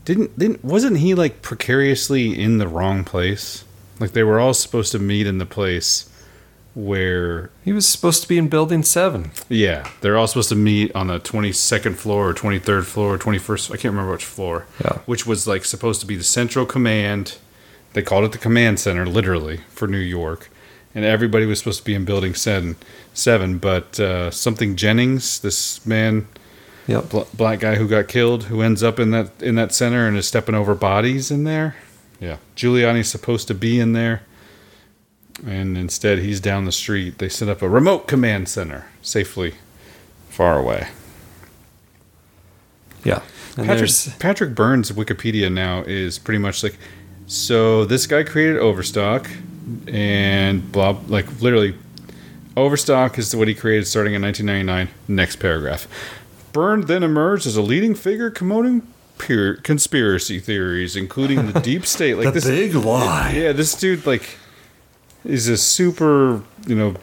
Didn't 0.03 0.37
didn't 0.37 0.63
wasn't 0.65 0.97
he 0.97 1.15
like 1.15 1.41
precariously 1.41 2.37
in 2.37 2.57
the 2.57 2.67
wrong 2.67 3.03
place? 3.05 3.63
Like 3.99 4.11
they 4.11 4.23
were 4.23 4.39
all 4.39 4.53
supposed 4.53 4.91
to 4.91 4.99
meet 4.99 5.25
in 5.27 5.37
the 5.37 5.45
place 5.45 6.09
where 6.75 7.49
He 7.63 7.71
was 7.73 7.87
supposed 7.87 8.21
to 8.21 8.27
be 8.27 8.37
in 8.37 8.47
Building 8.49 8.83
7. 8.83 9.31
yeah 9.49 9.87
they're 10.01 10.17
all 10.17 10.27
supposed 10.27 10.49
to 10.49 10.55
meet 10.55 10.93
on 10.95 11.07
the 11.07 11.19
22nd 11.19 11.95
floor 11.95 12.29
or 12.29 12.33
23rd 12.33 12.83
floor 12.85 13.15
or 13.15 13.17
21st 13.17 13.71
I 13.71 13.77
can't 13.77 13.93
remember 13.93 14.11
which 14.11 14.25
floor 14.25 14.65
Yeah. 14.83 14.99
which 15.05 15.25
was 15.25 15.47
like 15.47 15.65
supposed 15.65 16.01
to 16.01 16.07
be 16.07 16.15
the 16.17 16.23
central 16.23 16.65
command 16.65 17.37
they 17.93 18.01
called 18.01 18.25
it 18.25 18.33
the 18.33 18.37
command 18.37 18.79
center 18.79 19.05
literally 19.05 19.61
for 19.69 19.87
New 19.87 19.97
York 19.97 20.49
and 20.93 21.03
everybody 21.05 21.45
was 21.45 21.59
supposed 21.59 21.79
to 21.79 21.85
be 21.85 21.95
in 21.95 22.03
building 22.05 22.35
7 22.35 22.75
7 23.13 23.57
but 23.57 23.99
uh, 23.99 24.29
something 24.31 24.75
Jennings 24.75 25.39
this 25.39 25.85
man 25.85 26.27
Yep. 26.87 27.09
bl- 27.09 27.21
black 27.33 27.61
guy 27.61 27.75
who 27.75 27.87
got 27.87 28.07
killed 28.07 28.43
who 28.43 28.61
ends 28.61 28.83
up 28.83 28.99
in 28.99 29.09
that 29.11 29.31
in 29.41 29.55
that 29.55 29.73
center 29.73 30.07
and 30.07 30.15
is 30.17 30.27
stepping 30.27 30.53
over 30.55 30.75
bodies 30.75 31.31
in 31.31 31.43
there 31.45 31.77
yeah 32.19 32.37
Giuliani's 32.55 33.07
supposed 33.09 33.47
to 33.47 33.53
be 33.55 33.79
in 33.79 33.93
there 33.93 34.21
and 35.45 35.77
instead 35.77 36.19
he's 36.19 36.39
down 36.39 36.65
the 36.65 36.71
street 36.71 37.17
they 37.17 37.27
set 37.29 37.49
up 37.49 37.61
a 37.61 37.69
remote 37.69 38.07
command 38.07 38.47
center 38.47 38.85
safely 39.01 39.53
far 40.29 40.57
away 40.59 40.87
Yeah. 43.03 43.21
And 43.57 43.67
Patrick, 43.67 43.77
there's, 43.77 44.13
Patrick 44.17 44.55
Byrne's 44.55 44.91
Wikipedia 44.91 45.51
now 45.51 45.81
is 45.83 46.19
pretty 46.19 46.39
much 46.39 46.61
like, 46.63 46.77
so 47.27 47.85
this 47.85 48.05
guy 48.05 48.23
created 48.23 48.57
Overstock, 48.57 49.29
and 49.87 50.71
blah, 50.71 50.97
like 51.07 51.41
literally, 51.41 51.75
Overstock 52.57 53.17
is 53.17 53.33
what 53.35 53.47
he 53.47 53.55
created 53.55 53.87
starting 53.87 54.13
in 54.13 54.21
1999. 54.21 54.93
Next 55.07 55.37
paragraph. 55.37 55.87
Byrne 56.51 56.81
then 56.81 57.01
emerged 57.03 57.47
as 57.47 57.55
a 57.55 57.61
leading 57.61 57.95
figure 57.95 58.29
promoting 58.29 58.85
pure 59.17 59.55
conspiracy 59.55 60.39
theories, 60.39 60.95
including 60.97 61.51
the 61.51 61.59
deep 61.61 61.85
state. 61.85 62.15
Like 62.15 62.25
The 62.33 62.33
this 62.33 62.45
big 62.45 62.75
lie. 62.75 63.31
Yeah, 63.35 63.51
this 63.53 63.73
dude 63.75 64.05
like 64.05 64.37
is 65.25 65.47
a 65.47 65.57
super, 65.57 66.43
you 66.67 66.75
know, 66.75 66.95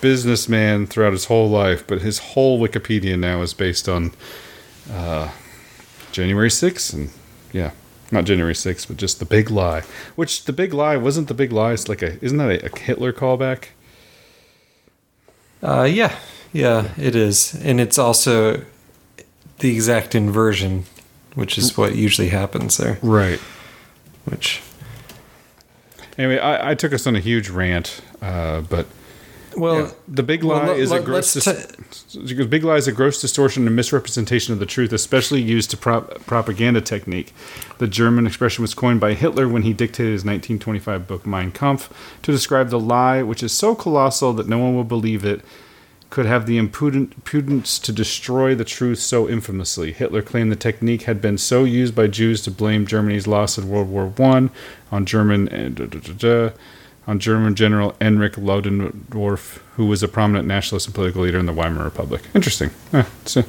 businessman 0.00 0.86
throughout 0.86 1.12
his 1.12 1.26
whole 1.26 1.48
life, 1.48 1.86
but 1.86 2.02
his 2.02 2.18
whole 2.18 2.60
Wikipedia 2.60 3.18
now 3.18 3.40
is 3.42 3.54
based 3.54 3.88
on 3.88 4.12
uh, 4.90 5.30
January 6.10 6.48
6th 6.48 6.92
and 6.92 7.10
yeah, 7.52 7.70
not 8.10 8.24
January 8.24 8.54
6th, 8.54 8.88
but 8.88 8.96
just 8.96 9.18
the 9.18 9.24
big 9.24 9.50
lie. 9.50 9.82
Which 10.16 10.44
the 10.44 10.52
big 10.52 10.74
lie 10.74 10.96
wasn't 10.96 11.28
the 11.28 11.34
big 11.34 11.52
lie. 11.52 11.72
It's 11.72 11.88
like 11.88 12.02
a 12.02 12.22
isn't 12.24 12.38
that 12.38 12.50
a, 12.50 12.66
a 12.66 12.78
Hitler 12.78 13.12
callback? 13.12 13.66
uh, 15.62 15.84
yeah. 15.84 16.16
Yeah, 16.52 16.90
it 16.98 17.16
is. 17.16 17.54
And 17.64 17.80
it's 17.80 17.98
also 17.98 18.64
the 19.60 19.72
exact 19.72 20.14
inversion, 20.14 20.84
which 21.34 21.56
is 21.56 21.78
what 21.78 21.94
usually 21.94 22.28
happens 22.28 22.76
there. 22.76 22.98
Right. 23.02 23.38
Which 24.26 24.60
Anyway, 26.18 26.38
I, 26.38 26.70
I 26.70 26.74
took 26.74 26.92
us 26.92 27.06
on 27.06 27.16
a 27.16 27.20
huge 27.20 27.48
rant, 27.48 28.00
uh, 28.20 28.60
but 28.62 28.86
Well, 29.56 29.80
Yeah. 29.80 29.90
the 30.08 30.22
big 30.22 30.42
well, 30.44 30.58
lie 30.58 30.66
let- 30.68 30.78
is 30.78 30.92
a 30.92 31.00
gross. 31.00 31.34
dis- 31.34 31.46
because 32.26 32.46
big 32.46 32.64
lie 32.64 32.76
is 32.76 32.86
a 32.88 32.92
gross 32.92 33.20
distortion 33.20 33.66
and 33.66 33.76
misrepresentation 33.76 34.52
of 34.54 34.58
the 34.60 34.66
truth, 34.66 34.92
especially 34.92 35.40
used 35.42 35.70
to 35.72 35.76
prop- 35.76 36.24
propaganda 36.26 36.80
technique. 36.80 37.34
The 37.78 37.86
German 37.86 38.26
expression 38.26 38.62
was 38.62 38.72
coined 38.74 39.00
by 39.00 39.12
Hitler 39.14 39.48
when 39.48 39.62
he 39.62 39.72
dictated 39.74 40.12
his 40.12 40.24
1925 40.24 41.06
book 41.06 41.26
Mein 41.26 41.50
Kampf 41.50 41.90
to 42.22 42.32
describe 42.32 42.70
the 42.70 42.80
lie, 42.80 43.22
which 43.22 43.42
is 43.42 43.52
so 43.52 43.74
colossal 43.74 44.32
that 44.34 44.48
no 44.48 44.58
one 44.58 44.74
will 44.74 44.84
believe 44.84 45.24
it. 45.24 45.42
Could 46.12 46.26
have 46.26 46.44
the 46.44 46.58
impudent, 46.58 47.14
impudence 47.14 47.78
to 47.78 47.90
destroy 47.90 48.54
the 48.54 48.66
truth 48.66 48.98
so 48.98 49.30
infamously. 49.30 49.92
Hitler 49.92 50.20
claimed 50.20 50.52
the 50.52 50.56
technique 50.56 51.04
had 51.04 51.22
been 51.22 51.38
so 51.38 51.64
used 51.64 51.94
by 51.94 52.06
Jews 52.06 52.42
to 52.42 52.50
blame 52.50 52.86
Germany's 52.86 53.26
loss 53.26 53.56
in 53.56 53.70
World 53.70 53.88
War 53.88 54.08
One 54.08 54.50
on 54.90 55.06
German 55.06 55.48
uh, 55.48 55.70
da, 55.70 55.86
da, 55.86 55.98
da, 55.98 56.50
on 57.06 57.18
German 57.18 57.54
General 57.54 57.96
Erich 57.98 58.36
Ludendorff, 58.36 59.64
who 59.76 59.86
was 59.86 60.02
a 60.02 60.08
prominent 60.08 60.46
nationalist 60.46 60.86
and 60.86 60.94
political 60.94 61.22
leader 61.22 61.38
in 61.38 61.46
the 61.46 61.52
Weimar 61.54 61.82
Republic. 61.82 62.20
Interesting. 62.34 62.72
It's, 62.92 63.38
uh, 63.38 63.44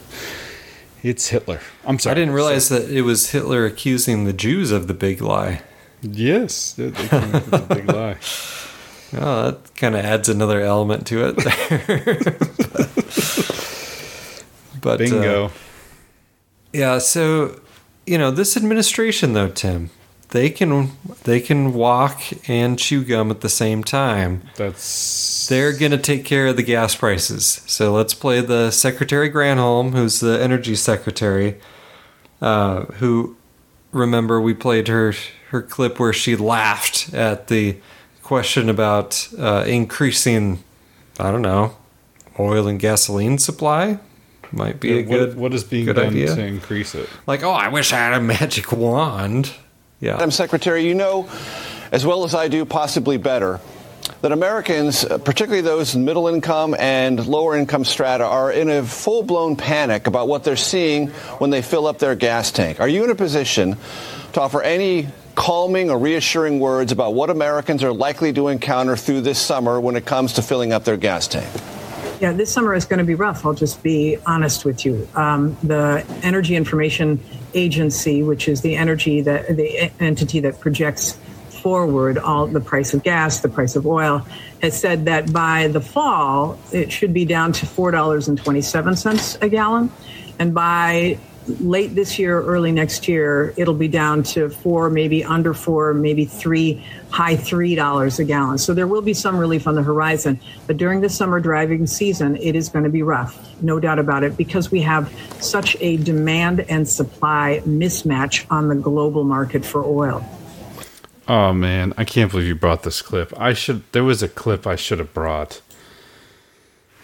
it's 1.04 1.28
Hitler. 1.28 1.60
I'm 1.84 2.00
sorry. 2.00 2.12
I 2.12 2.16
didn't 2.16 2.34
realize 2.34 2.70
that 2.70 2.90
it 2.90 3.02
was 3.02 3.32
Hitler 3.32 3.66
accusing 3.66 4.24
the 4.24 4.32
Jews 4.32 4.72
of 4.72 4.88
the 4.88 4.94
big 4.94 5.22
lie. 5.22 5.64
Yes, 6.02 6.72
they 6.72 6.92
they 6.92 7.08
came 7.10 7.36
up 7.36 7.46
with 7.46 7.72
a 7.72 7.76
big 7.76 7.92
lie. 7.92 8.16
Oh, 9.16 9.52
that 9.52 9.76
kind 9.76 9.96
of 9.96 10.04
adds 10.04 10.30
another 10.30 10.62
element 10.62 11.06
to 11.08 11.28
it. 11.28 11.36
there. 11.38 11.78
but 14.82 14.94
uh, 14.94 14.98
Bingo. 14.98 15.52
yeah, 16.72 16.98
so 16.98 17.60
you 18.06 18.18
know 18.18 18.32
this 18.32 18.58
administration, 18.58 19.34
though, 19.34 19.50
Tim, 19.50 19.90
they 20.30 20.50
can 20.50 20.92
they 21.24 21.40
can 21.40 21.74
walk 21.74 22.22
and 22.50 22.80
chew 22.80 23.04
gum 23.04 23.30
at 23.30 23.42
the 23.42 23.50
same 23.50 23.84
time. 23.84 24.42
That's 24.56 25.48
They're 25.48 25.78
gonna 25.78 25.98
take 25.98 26.26
care 26.26 26.48
of 26.48 26.58
the 26.58 26.64
gas 26.64 26.96
prices. 26.96 27.62
So 27.68 27.94
let's 27.94 28.14
play 28.14 28.42
the 28.42 28.72
Secretary 28.72 29.30
Granholm, 29.30 29.94
who's 29.94 30.20
the 30.20 30.42
energy 30.42 30.76
secretary, 30.76 31.60
uh, 32.42 32.86
who 32.96 33.38
remember 33.92 34.42
we 34.42 34.54
played 34.54 34.88
her 34.88 35.14
her 35.50 35.62
clip 35.62 36.00
where 36.00 36.14
she 36.14 36.36
laughed 36.36 37.14
at 37.14 37.48
the 37.48 37.78
question 38.24 38.70
about 38.70 39.30
uh, 39.38 39.64
increasing, 39.68 40.64
I 41.20 41.32
don't 41.32 41.42
know, 41.42 41.76
oil 42.40 42.68
and 42.68 42.80
gasoline 42.80 43.38
supply. 43.38 44.00
Might 44.52 44.80
be 44.80 45.00
a 45.00 45.04
what, 45.04 45.08
good. 45.08 45.36
what 45.36 45.54
is 45.54 45.64
being 45.64 45.86
good 45.86 45.96
done 45.96 46.08
idea. 46.08 46.36
to 46.36 46.46
increase 46.46 46.96
it? 46.96 47.10
Like, 47.26 47.44
oh, 47.44 47.52
I 47.52 47.70
wish 47.70 47.92
I 47.92 47.98
had 47.98 48.14
a 48.14 48.22
magic 48.22 48.72
wand. 48.72 49.52
Yeah. 50.00 50.14
Madam 50.14 50.32
Secretary, 50.32 50.86
you 50.86 50.96
know 50.96 51.30
as 51.94 52.04
well 52.04 52.24
as 52.24 52.34
I 52.34 52.48
do, 52.48 52.66
possibly 52.66 53.18
better, 53.18 53.60
that 54.22 54.32
Americans, 54.32 55.06
uh, 55.06 55.20
particularly 55.20 55.62
those 55.62 55.94
in 55.94 56.04
middle 56.04 56.28
income 56.28 56.76
and 56.80 57.24
lower 57.28 57.56
income 57.56 57.86
strata, 57.86 58.26
are 58.26 58.52
in 58.52 58.68
a 58.68 58.84
full 58.84 59.22
blown 59.22 59.56
panic 59.56 60.08
about 60.08 60.28
what 60.28 60.44
they're 60.44 60.56
seeing 60.56 61.10
when 61.38 61.52
they 61.52 61.62
fill 61.62 61.86
up 61.86 62.00
their 62.00 62.16
gas 62.16 62.52
tank. 62.52 62.80
Are 62.80 62.88
you 62.88 63.04
in 63.04 63.12
a 63.12 63.16
position 63.16 63.78
to 64.34 64.42
offer 64.42 64.64
any 64.64 65.08
calming 65.36 65.90
or 65.90 65.98
reassuring 65.98 66.60
words 66.60 66.92
about 66.92 67.14
what 67.14 67.30
Americans 67.30 67.84
are 67.84 67.94
likely 67.94 68.34
to 68.34 68.48
encounter 68.48 68.96
through 68.96 69.22
this 69.22 69.40
summer 69.40 69.80
when 69.80 69.96
it 69.96 70.06
comes 70.06 70.34
to 70.34 70.42
filling 70.42 70.74
up 70.74 70.84
their 70.84 70.98
gas 70.98 71.28
tank? 71.28 71.50
Yeah, 72.22 72.32
this 72.32 72.54
summer 72.54 72.74
is 72.74 72.86
going 72.86 73.00
to 73.00 73.04
be 73.04 73.16
rough. 73.16 73.46
I'll 73.46 73.54
just 73.54 73.84
be 73.84 74.18
honest 74.26 74.64
with 74.64 74.86
you. 74.86 75.08
Um, 75.16 75.58
the 75.64 76.06
Energy 76.24 76.56
Information 76.56 77.20
Agency, 77.54 78.24
which 78.24 78.48
is 78.48 78.62
the 78.62 78.76
energy 78.76 79.22
that 79.22 79.58
the 79.58 79.92
entity 80.00 80.40
that 80.42 80.60
projects 80.60 81.18
forward 81.50 82.18
all 82.18 82.48
the 82.48 82.62
price 82.62 82.94
of 82.94 83.04
gas, 83.04 83.40
the 83.40 83.50
price 83.50 83.76
of 83.76 83.86
oil, 83.88 84.26
has 84.62 84.80
said 84.80 85.06
that 85.06 85.34
by 85.34 85.68
the 85.70 85.82
fall 85.82 86.58
it 86.72 86.92
should 86.92 87.14
be 87.14 87.26
down 87.26 87.52
to 87.54 87.66
four 87.66 87.92
dollars 87.92 88.28
and 88.28 88.38
twenty-seven 88.38 88.96
cents 88.96 89.38
a 89.42 89.50
gallon, 89.50 89.92
and 90.40 90.54
by 90.54 91.18
late 91.60 91.96
this 91.96 92.18
year, 92.18 92.42
early 92.42 92.72
next 92.72 93.08
year, 93.08 93.54
it'll 93.58 93.74
be 93.74 93.88
down 93.88 94.24
to 94.24 94.50
four, 94.50 94.90
maybe 94.90 95.24
under 95.24 95.54
four, 95.54 95.94
maybe 95.94 96.26
three, 96.26 96.84
high 97.10 97.36
three 97.36 97.76
dollars 97.76 98.20
a 98.20 98.24
gallon. 98.24 98.58
So 98.58 98.74
there 98.74 98.88
will 98.88 99.02
be 99.02 99.14
some 99.14 99.38
relief 99.38 99.68
on 99.68 99.76
the 99.76 99.84
horizon. 99.84 100.40
But 100.68 100.78
during 100.78 101.02
the 101.02 101.10
summer 101.10 101.40
driving 101.40 101.88
season, 101.88 102.38
it 102.38 102.56
is 102.56 102.70
going 102.70 102.84
to 102.84 102.90
be 102.90 103.04
rough, 103.04 103.62
no 103.62 103.80
doubt 103.80 104.00
about 104.00 104.24
it, 104.24 104.38
because 104.38 104.72
we 104.72 104.82
have 104.82 105.14
such 105.42 105.76
a 105.80 105.98
demand 105.98 106.62
and 106.62 106.88
supply 106.88 107.62
mismatch 107.66 108.46
on 108.50 108.70
the 108.70 108.76
global 108.76 109.24
market 109.24 109.66
for 109.66 109.84
oil. 109.84 110.24
Oh 111.28 111.54
man, 111.54 111.94
I 111.98 112.04
can't 112.04 112.32
believe 112.32 112.48
you 112.48 112.56
brought 112.56 112.84
this 112.84 113.02
clip. 113.02 113.34
I 113.40 113.54
should. 113.54 113.84
There 113.92 114.04
was 114.04 114.22
a 114.22 114.28
clip 114.28 114.68
I 114.68 114.76
should 114.76 115.00
have 115.00 115.14
brought. 115.14 115.62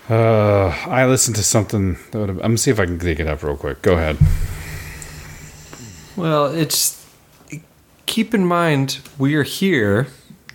Uh, 0.09 0.69
I 0.87 1.05
listened 1.05 1.35
to 1.35 1.43
something. 1.43 1.97
That 2.11 2.19
would 2.19 2.29
have, 2.29 2.37
I'm 2.39 2.43
gonna 2.43 2.57
see 2.57 2.71
if 2.71 2.79
I 2.79 2.85
can 2.85 2.97
dig 2.97 3.19
it 3.19 3.27
up 3.27 3.43
real 3.43 3.55
quick. 3.57 3.81
Go 3.81 3.93
ahead. 3.93 4.17
Well, 6.15 6.47
it's 6.47 7.05
keep 8.07 8.33
in 8.33 8.45
mind 8.45 8.99
we 9.19 9.35
are 9.35 9.43
here, 9.43 10.07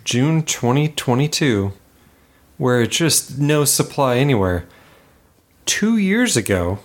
June 0.03 0.43
2022, 0.43 1.71
where 2.57 2.81
it's 2.81 2.97
just 2.97 3.39
no 3.39 3.63
supply 3.65 4.17
anywhere. 4.17 4.65
Two 5.65 5.97
years 5.97 6.35
ago, 6.37 6.79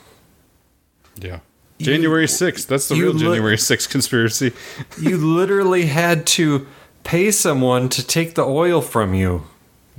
Yeah. 1.21 1.41
January 1.79 2.27
6th. 2.27 2.67
That's 2.67 2.89
the 2.89 2.95
real 2.95 3.13
li- 3.13 3.21
January 3.21 3.57
6th 3.57 3.89
conspiracy. 3.91 4.53
you 5.01 5.17
literally 5.17 5.87
had 5.87 6.25
to 6.27 6.67
pay 7.05 7.31
someone 7.31 7.89
to 7.91 8.07
take 8.07 8.35
the 8.37 8.45
oil 8.45 8.81
from 8.81 9.13
you. 9.15 9.43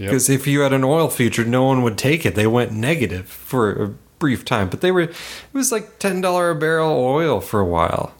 Yep. 0.01 0.09
Because 0.09 0.29
if 0.31 0.47
you 0.47 0.61
had 0.61 0.73
an 0.73 0.83
oil 0.83 1.09
feature, 1.09 1.45
no 1.45 1.63
one 1.63 1.83
would 1.83 1.95
take 1.95 2.25
it. 2.25 2.33
They 2.33 2.47
went 2.47 2.71
negative 2.71 3.27
for 3.27 3.71
a 3.71 3.87
brief 4.17 4.43
time, 4.43 4.67
but 4.67 4.81
they 4.81 4.91
were 4.91 5.01
it 5.01 5.15
was 5.53 5.71
like 5.71 5.99
ten 5.99 6.21
dollar 6.21 6.49
a 6.49 6.55
barrel 6.55 6.91
oil 6.91 7.39
for 7.39 7.59
a 7.59 7.65
while. 7.65 8.11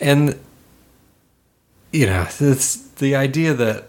And 0.00 0.40
you 1.92 2.06
know, 2.06 2.26
it's 2.40 2.74
the 2.76 3.14
idea 3.14 3.54
that 3.54 3.88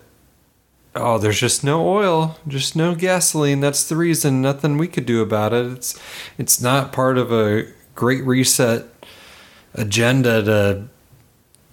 oh, 0.96 1.18
there's 1.18 1.40
just 1.40 1.64
no 1.64 1.88
oil, 1.90 2.38
just 2.48 2.76
no 2.76 2.94
gasoline. 2.94 3.60
That's 3.60 3.90
the 3.90 3.96
reason. 3.96 4.44
Nothing 4.44 4.78
we 4.78 4.88
could 4.88 5.08
do 5.08 5.24
about 5.24 5.52
it. 5.52 5.66
It's 5.66 6.00
it's 6.38 6.62
not 6.62 6.94
part 6.94 7.18
of 7.18 7.32
a 7.32 7.66
great 7.96 8.24
reset 8.24 8.86
agenda 9.74 10.44
to 10.44 10.84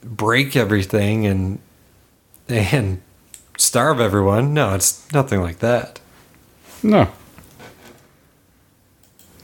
break 0.03 0.57
everything 0.57 1.27
and 1.27 1.59
and 2.49 3.03
starve 3.63 4.01
everyone. 4.01 4.53
No, 4.55 4.75
it's 4.75 5.11
nothing 5.13 5.41
like 5.41 5.59
that. 5.61 6.01
No. 6.83 7.09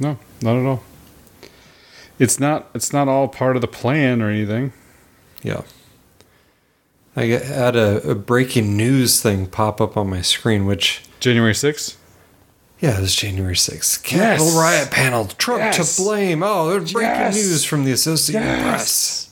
No, 0.01 0.19
not 0.43 0.57
at 0.57 0.67
all. 0.67 0.83
It's 2.19 2.39
not. 2.41 2.69
It's 2.75 2.93
not 2.93 3.09
all 3.09 3.29
part 3.29 3.57
of 3.57 3.63
the 3.63 3.69
plan 3.69 4.21
or 4.23 4.31
anything. 4.31 4.73
Yeah. 5.43 5.63
I 7.17 7.25
had 7.25 7.75
a, 7.75 8.11
a 8.11 8.15
breaking 8.15 8.77
news 8.77 9.21
thing 9.21 9.47
pop 9.47 9.81
up 9.81 9.97
on 9.97 10.09
my 10.11 10.21
screen, 10.21 10.67
which 10.67 11.03
January 11.19 11.53
6th? 11.53 11.97
yeah, 12.81 12.97
it 12.97 13.01
was 13.01 13.13
January 13.15 13.57
6th. 13.57 14.05
Capitol 14.05 14.47
Yes. 14.47 14.57
riot 14.57 14.91
panel. 14.93 15.25
Trump 15.27 15.61
Yes. 15.63 15.97
to 15.97 16.03
blame. 16.03 16.45
Oh, 16.45 16.71
there's 16.71 16.93
breaking 16.93 17.11
Yes. 17.11 17.35
news 17.35 17.65
from 17.65 17.85
the 17.85 17.91
Associated 17.91 18.47
Yes. 18.47 18.63
Press. 18.63 19.31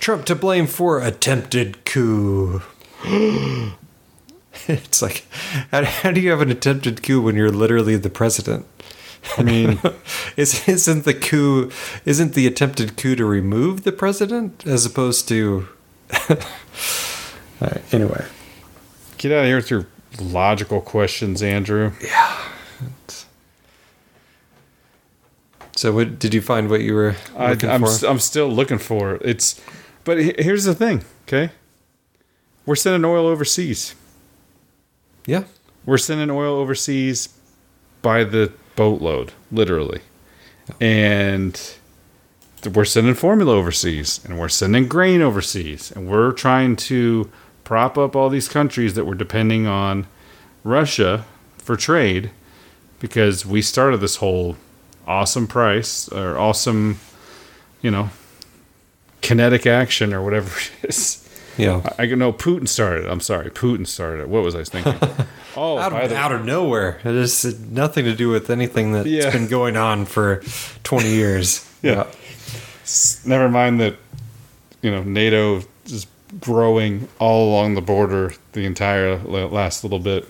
Trump 0.00 0.24
to 0.26 0.34
blame 0.34 0.66
for 0.66 1.00
attempted 1.00 1.84
coup. 1.84 2.62
it's 4.68 5.02
like, 5.02 5.24
how, 5.70 5.84
how 5.84 6.10
do 6.10 6.20
you 6.20 6.30
have 6.30 6.40
an 6.40 6.50
attempted 6.50 7.02
coup 7.02 7.22
when 7.22 7.36
you're 7.36 7.50
literally 7.50 7.96
the 7.96 8.10
president? 8.10 8.66
I 9.36 9.42
mean, 9.42 9.80
Is, 10.36 10.68
isn't 10.68 11.04
the 11.04 11.14
coup? 11.14 11.70
Isn't 12.04 12.34
the 12.34 12.46
attempted 12.46 12.96
coup 12.96 13.16
to 13.16 13.24
remove 13.24 13.84
the 13.84 13.92
president 13.92 14.66
as 14.66 14.86
opposed 14.86 15.28
to? 15.28 15.68
All 16.30 16.36
right, 17.60 17.82
anyway, 17.92 18.24
get 19.18 19.32
out 19.32 19.40
of 19.40 19.46
here 19.46 19.56
with 19.56 19.70
your 19.70 19.86
logical 20.20 20.80
questions, 20.80 21.42
Andrew. 21.42 21.92
Yeah. 22.02 22.38
So 25.74 25.92
what 25.92 26.18
did 26.18 26.34
you 26.34 26.40
find? 26.40 26.68
What 26.70 26.80
you 26.80 26.94
were 26.94 27.14
I, 27.36 27.50
looking 27.50 27.70
I'm, 27.70 27.80
for? 27.82 27.86
st- 27.88 28.10
I'm 28.10 28.18
still 28.18 28.48
looking 28.48 28.78
for 28.78 29.14
it. 29.14 29.22
It's, 29.24 29.60
but 30.04 30.18
he- 30.18 30.34
here's 30.38 30.64
the 30.64 30.74
thing, 30.74 31.04
okay? 31.26 31.50
We're 32.66 32.74
sending 32.74 33.04
oil 33.04 33.26
overseas. 33.26 33.94
Yeah, 35.28 35.44
We're 35.84 35.98
sending 35.98 36.30
oil 36.30 36.54
overseas 36.56 37.28
by 38.00 38.24
the 38.24 38.50
boatload, 38.76 39.32
literally. 39.52 40.00
And 40.80 41.60
we're 42.72 42.86
sending 42.86 43.12
formula 43.12 43.52
overseas 43.52 44.24
and 44.24 44.38
we're 44.38 44.48
sending 44.48 44.88
grain 44.88 45.20
overseas 45.20 45.92
and 45.92 46.08
we're 46.08 46.32
trying 46.32 46.76
to 46.76 47.30
prop 47.62 47.98
up 47.98 48.16
all 48.16 48.30
these 48.30 48.48
countries 48.48 48.94
that 48.94 49.04
were 49.04 49.14
depending 49.14 49.66
on 49.66 50.06
Russia 50.64 51.26
for 51.58 51.76
trade 51.76 52.30
because 52.98 53.44
we 53.44 53.60
started 53.60 53.98
this 53.98 54.16
whole 54.16 54.56
awesome 55.06 55.46
price 55.46 56.08
or 56.08 56.38
awesome, 56.38 56.98
you 57.82 57.90
know, 57.90 58.08
kinetic 59.20 59.66
action 59.66 60.14
or 60.14 60.22
whatever 60.24 60.58
it 60.82 60.88
is. 60.88 61.27
Yeah. 61.58 61.94
I, 61.98 62.04
I 62.04 62.06
know 62.06 62.32
Putin 62.32 62.66
started. 62.68 63.04
it. 63.06 63.10
I'm 63.10 63.20
sorry, 63.20 63.50
Putin 63.50 63.86
started. 63.86 64.22
it. 64.22 64.28
What 64.28 64.42
was 64.44 64.54
I 64.54 64.64
thinking? 64.64 64.94
oh, 65.56 65.78
Out 65.78 65.92
of, 65.92 66.08
the 66.10 66.16
out 66.16 66.32
of 66.32 66.44
nowhere. 66.44 66.98
It 67.04 67.14
has 67.14 67.58
nothing 67.70 68.04
to 68.04 68.14
do 68.14 68.28
with 68.30 68.48
anything 68.50 68.92
that's 68.92 69.06
Yeah. 69.08 69.30
been 69.30 69.48
going 69.48 69.76
on 69.76 70.04
for 70.06 70.42
20 70.84 71.08
years. 71.08 71.64
Yeah. 71.80 72.08
Never 73.24 73.48
mind 73.48 73.80
that, 73.80 73.94
you 74.82 74.90
know, 74.90 75.04
NATO 75.04 75.62
is 75.86 76.06
growing 76.40 77.06
all 77.20 77.50
along 77.50 77.74
the 77.74 77.80
border 77.82 78.32
the 78.52 78.64
entire 78.64 79.16
last 79.18 79.84
little 79.84 80.00
bit. 80.00 80.26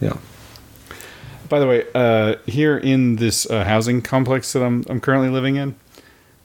Yeah. 0.00 0.16
By 1.50 1.60
the 1.60 1.66
way, 1.66 1.84
uh, 1.94 2.36
here 2.46 2.78
in 2.78 3.16
this 3.16 3.44
uh, 3.50 3.64
housing 3.64 4.00
complex 4.00 4.54
that 4.54 4.62
I'm, 4.62 4.84
I'm 4.88 5.00
currently 5.00 5.28
living 5.28 5.56
in, 5.56 5.74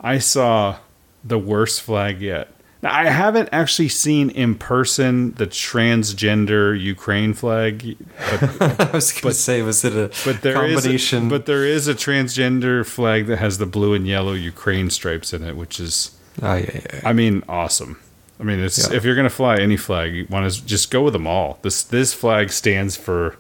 I 0.02 0.20
saw 0.20 0.78
the 1.24 1.40
worst 1.40 1.82
flag 1.82 2.20
yet. 2.22 2.50
Now, 2.82 2.94
I 2.94 3.06
haven't 3.06 3.50
actually 3.52 3.90
seen 3.90 4.32
in 4.32 4.56
person 4.56 5.34
the 5.34 5.46
transgender 5.46 6.80
Ukraine 6.80 7.34
flag, 7.34 7.96
but, 8.18 8.62
I 8.82 8.92
was 8.92 9.12
going 9.12 9.34
to 9.34 9.34
say, 9.34 9.62
was 9.62 9.86
it 9.86 9.94
a 9.94 10.12
but 10.26 10.42
there 10.42 10.66
is 10.66 10.82
combination? 10.82 11.28
a, 11.28 11.30
but 11.30 11.46
there 11.46 11.64
is 11.64 11.88
a 11.88 11.94
transgender 11.94 12.84
flag 12.86 13.28
that 13.28 13.38
has 13.38 13.60
the 13.60 13.68
blue 13.68 13.94
and 13.94 14.08
yellow 14.08 14.34
Ukraine 14.34 14.90
stripes 14.90 15.32
in 15.32 15.44
it, 15.44 15.56
which 15.56 15.80
is 15.80 16.18
oh, 16.42 16.56
yeah, 16.56 16.72
yeah, 16.74 16.82
yeah. 16.94 17.02
I 17.04 17.14
mean, 17.14 17.44
awesome. 17.48 18.00
I 18.40 18.44
mean, 18.44 18.60
if 18.60 19.06
you're 19.06 19.16
gonna 19.16 19.30
fly 19.30 19.58
any 19.58 19.78
flag, 19.78 20.16
you 20.16 20.26
want 20.28 20.52
to 20.52 20.66
just 20.66 20.90
go 20.90 21.04
with 21.04 21.14
them 21.14 21.28
all. 21.28 21.60
This 21.62 21.84
this 21.84 22.12
flag 22.16 22.52
stands 22.52 22.98
for 22.98 23.36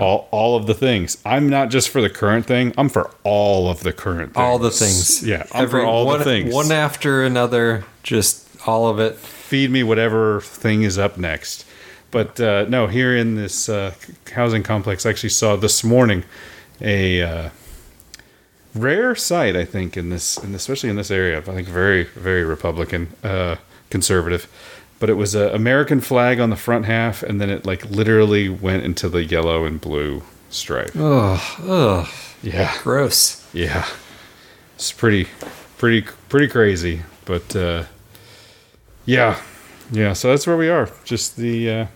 all 0.00 0.28
all 0.30 0.56
of 0.56 0.66
the 0.66 0.72
things. 0.72 1.18
I'm 1.26 1.50
not 1.50 1.68
just 1.68 1.90
for 1.90 2.00
the 2.00 2.08
current 2.08 2.46
thing. 2.46 2.72
I'm 2.78 2.88
for 2.88 3.10
all 3.22 3.68
of 3.68 3.82
the 3.82 3.92
current 3.92 4.32
things. 4.32 4.42
all 4.42 4.58
the 4.58 4.70
things. 4.70 5.26
Yeah, 5.26 5.44
I'm 5.52 5.68
for 5.68 5.84
all 5.84 6.06
one, 6.06 6.20
the 6.20 6.24
things. 6.24 6.54
One 6.54 6.72
after 6.72 7.22
another, 7.22 7.84
just 8.02 8.46
all 8.66 8.88
of 8.88 8.98
it. 8.98 9.16
Feed 9.16 9.70
me 9.70 9.82
whatever 9.82 10.40
thing 10.40 10.82
is 10.82 10.98
up 10.98 11.18
next. 11.18 11.64
But 12.10 12.40
uh, 12.40 12.66
no, 12.68 12.86
here 12.86 13.16
in 13.16 13.36
this 13.36 13.68
uh, 13.68 13.94
housing 14.32 14.62
complex, 14.62 15.06
I 15.06 15.10
actually 15.10 15.28
saw 15.30 15.56
this 15.56 15.84
morning 15.84 16.24
a 16.80 17.22
uh, 17.22 17.50
rare 18.74 19.14
sight. 19.14 19.56
I 19.56 19.64
think 19.64 19.96
in 19.96 20.10
this, 20.10 20.36
in 20.38 20.54
especially 20.54 20.90
in 20.90 20.96
this 20.96 21.10
area, 21.10 21.38
I 21.38 21.42
think 21.42 21.68
very, 21.68 22.04
very 22.04 22.44
Republican, 22.44 23.08
uh, 23.22 23.56
conservative. 23.90 24.48
But 24.98 25.08
it 25.08 25.14
was 25.14 25.34
an 25.34 25.54
American 25.54 26.00
flag 26.00 26.40
on 26.40 26.50
the 26.50 26.56
front 26.56 26.84
half, 26.84 27.22
and 27.22 27.40
then 27.40 27.48
it 27.48 27.64
like 27.64 27.84
literally 27.86 28.48
went 28.48 28.84
into 28.84 29.08
the 29.08 29.24
yellow 29.24 29.64
and 29.64 29.80
blue 29.80 30.22
stripe. 30.50 30.90
Ugh, 30.96 31.40
ugh. 31.62 32.08
Yeah, 32.42 32.74
gross. 32.82 33.46
Yeah, 33.52 33.86
it's 34.74 34.92
pretty, 34.92 35.28
pretty, 35.78 36.06
pretty 36.28 36.48
crazy. 36.48 37.02
But 37.24 37.54
uh, 37.54 37.84
yeah, 39.10 39.40
yeah. 39.90 40.12
So 40.12 40.28
that's 40.30 40.46
where 40.46 40.56
we 40.56 40.68
are. 40.68 40.88
Just 41.04 41.36
the 41.36 41.70
uh, 41.70 41.86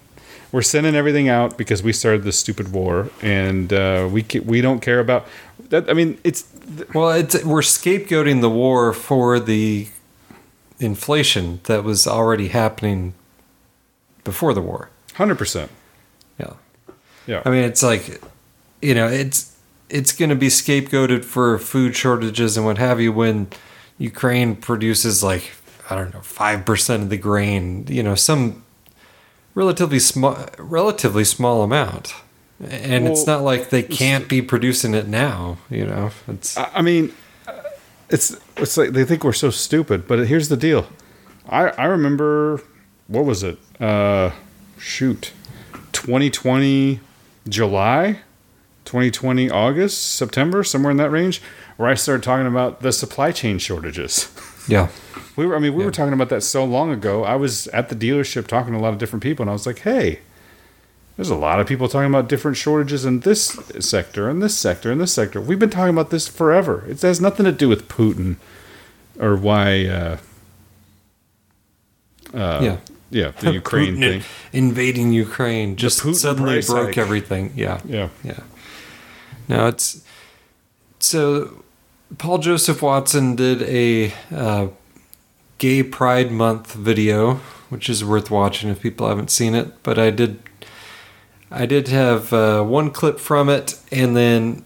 we're 0.50 0.62
sending 0.62 0.94
everything 0.94 1.28
out 1.28 1.56
because 1.56 1.82
we 1.82 1.92
started 1.92 2.24
this 2.24 2.38
stupid 2.38 2.72
war, 2.72 3.10
and 3.22 3.72
uh, 3.72 4.08
we 4.10 4.22
ca- 4.22 4.40
we 4.40 4.60
don't 4.60 4.80
care 4.80 5.00
about 5.00 5.26
that. 5.70 5.88
I 5.88 5.92
mean, 5.92 6.18
it's 6.24 6.44
well, 6.92 7.10
it's 7.10 7.44
we're 7.44 7.60
scapegoating 7.60 8.40
the 8.40 8.50
war 8.50 8.92
for 8.92 9.38
the 9.38 9.88
inflation 10.80 11.60
that 11.64 11.84
was 11.84 12.06
already 12.06 12.48
happening 12.48 13.14
before 14.24 14.52
the 14.54 14.60
war. 14.60 14.90
Hundred 15.14 15.38
percent. 15.38 15.70
Yeah. 16.38 16.54
Yeah. 17.26 17.42
I 17.44 17.50
mean, 17.50 17.64
it's 17.64 17.82
like, 17.82 18.20
you 18.82 18.94
know, 18.94 19.06
it's 19.06 19.56
it's 19.88 20.12
going 20.12 20.30
to 20.30 20.36
be 20.36 20.48
scapegoated 20.48 21.24
for 21.24 21.58
food 21.58 21.94
shortages 21.94 22.56
and 22.56 22.66
what 22.66 22.78
have 22.78 23.00
you 23.00 23.12
when 23.12 23.48
Ukraine 23.98 24.56
produces 24.56 25.22
like 25.22 25.52
I 25.90 25.94
don't 25.96 26.12
know 26.14 26.20
five 26.20 26.64
percent 26.64 27.04
of 27.04 27.10
the 27.10 27.16
grain. 27.16 27.86
You 27.88 28.02
know, 28.02 28.14
some 28.14 28.64
relatively 29.54 29.98
small, 29.98 30.38
relatively 30.58 31.24
small 31.24 31.62
amount, 31.62 32.14
and 32.60 33.06
it's 33.06 33.26
not 33.26 33.42
like 33.42 33.70
they 33.70 33.82
can't 33.82 34.28
be 34.28 34.42
producing 34.42 34.94
it 34.94 35.06
now. 35.08 35.58
You 35.70 35.86
know, 35.86 36.10
it's 36.28 36.56
I 36.56 36.82
mean, 36.82 37.12
it's 38.08 38.36
it's 38.56 38.76
like 38.76 38.90
they 38.90 39.04
think 39.04 39.24
we're 39.24 39.32
so 39.32 39.50
stupid. 39.50 40.06
But 40.06 40.26
here's 40.26 40.48
the 40.48 40.56
deal. 40.56 40.86
I 41.48 41.68
I 41.68 41.84
remember 41.84 42.62
what 43.06 43.24
was 43.24 43.42
it? 43.42 43.58
Uh, 43.80 44.30
shoot, 44.78 45.32
2020 45.92 47.00
July, 47.48 48.20
2020 48.84 49.50
August, 49.50 50.14
September, 50.14 50.64
somewhere 50.64 50.90
in 50.90 50.96
that 50.96 51.10
range, 51.10 51.42
where 51.76 51.88
I 51.88 51.94
started 51.94 52.22
talking 52.22 52.46
about 52.46 52.80
the 52.80 52.92
supply 52.92 53.32
chain 53.32 53.58
shortages. 53.58 54.32
yeah. 54.68 54.88
We 55.36 55.46
were, 55.46 55.56
I 55.56 55.58
mean, 55.58 55.74
we 55.74 55.84
were 55.84 55.90
talking 55.90 56.12
about 56.12 56.28
that 56.28 56.42
so 56.42 56.64
long 56.64 56.90
ago. 56.92 57.24
I 57.24 57.34
was 57.34 57.66
at 57.68 57.88
the 57.88 57.96
dealership 57.96 58.46
talking 58.46 58.72
to 58.72 58.78
a 58.78 58.82
lot 58.82 58.92
of 58.92 58.98
different 58.98 59.22
people, 59.22 59.42
and 59.42 59.50
I 59.50 59.52
was 59.52 59.66
like, 59.66 59.80
hey, 59.80 60.20
there's 61.16 61.30
a 61.30 61.34
lot 61.36 61.58
of 61.60 61.66
people 61.66 61.88
talking 61.88 62.08
about 62.08 62.28
different 62.28 62.56
shortages 62.56 63.04
in 63.04 63.20
this 63.20 63.48
sector, 63.80 64.30
in 64.30 64.38
this 64.40 64.56
sector, 64.56 64.92
in 64.92 64.98
this 64.98 65.12
sector. 65.12 65.40
We've 65.40 65.58
been 65.58 65.70
talking 65.70 65.92
about 65.94 66.10
this 66.10 66.28
forever. 66.28 66.84
It 66.88 67.02
has 67.02 67.20
nothing 67.20 67.44
to 67.46 67.52
do 67.52 67.68
with 67.68 67.88
Putin 67.88 68.36
or 69.18 69.36
why, 69.36 69.86
uh, 69.86 70.16
uh, 72.32 72.60
Yeah. 72.62 72.76
yeah, 73.10 73.30
the 73.40 73.52
Ukraine 73.62 73.96
Putin 73.96 74.00
thing. 74.00 74.22
invading 74.52 75.12
Ukraine 75.12 75.76
just 75.76 75.98
suddenly 76.16 76.60
broke 76.62 76.88
hike. 76.88 76.98
everything. 76.98 77.52
Yeah, 77.56 77.80
Yeah. 77.84 78.08
yeah. 78.22 78.40
No, 79.48 79.66
it's 79.66 80.02
so. 80.98 81.63
Paul 82.18 82.38
Joseph 82.38 82.82
Watson 82.82 83.34
did 83.36 83.62
a 83.62 84.12
uh, 84.32 84.68
Gay 85.58 85.82
Pride 85.82 86.30
Month 86.30 86.74
video, 86.74 87.34
which 87.70 87.88
is 87.88 88.04
worth 88.04 88.30
watching 88.30 88.70
if 88.70 88.80
people 88.80 89.08
haven't 89.08 89.30
seen 89.30 89.54
it. 89.54 89.82
But 89.82 89.98
I 89.98 90.10
did, 90.10 90.40
I 91.50 91.66
did 91.66 91.88
have 91.88 92.32
uh, 92.32 92.62
one 92.62 92.90
clip 92.90 93.18
from 93.18 93.48
it, 93.48 93.78
and 93.90 94.16
then 94.16 94.64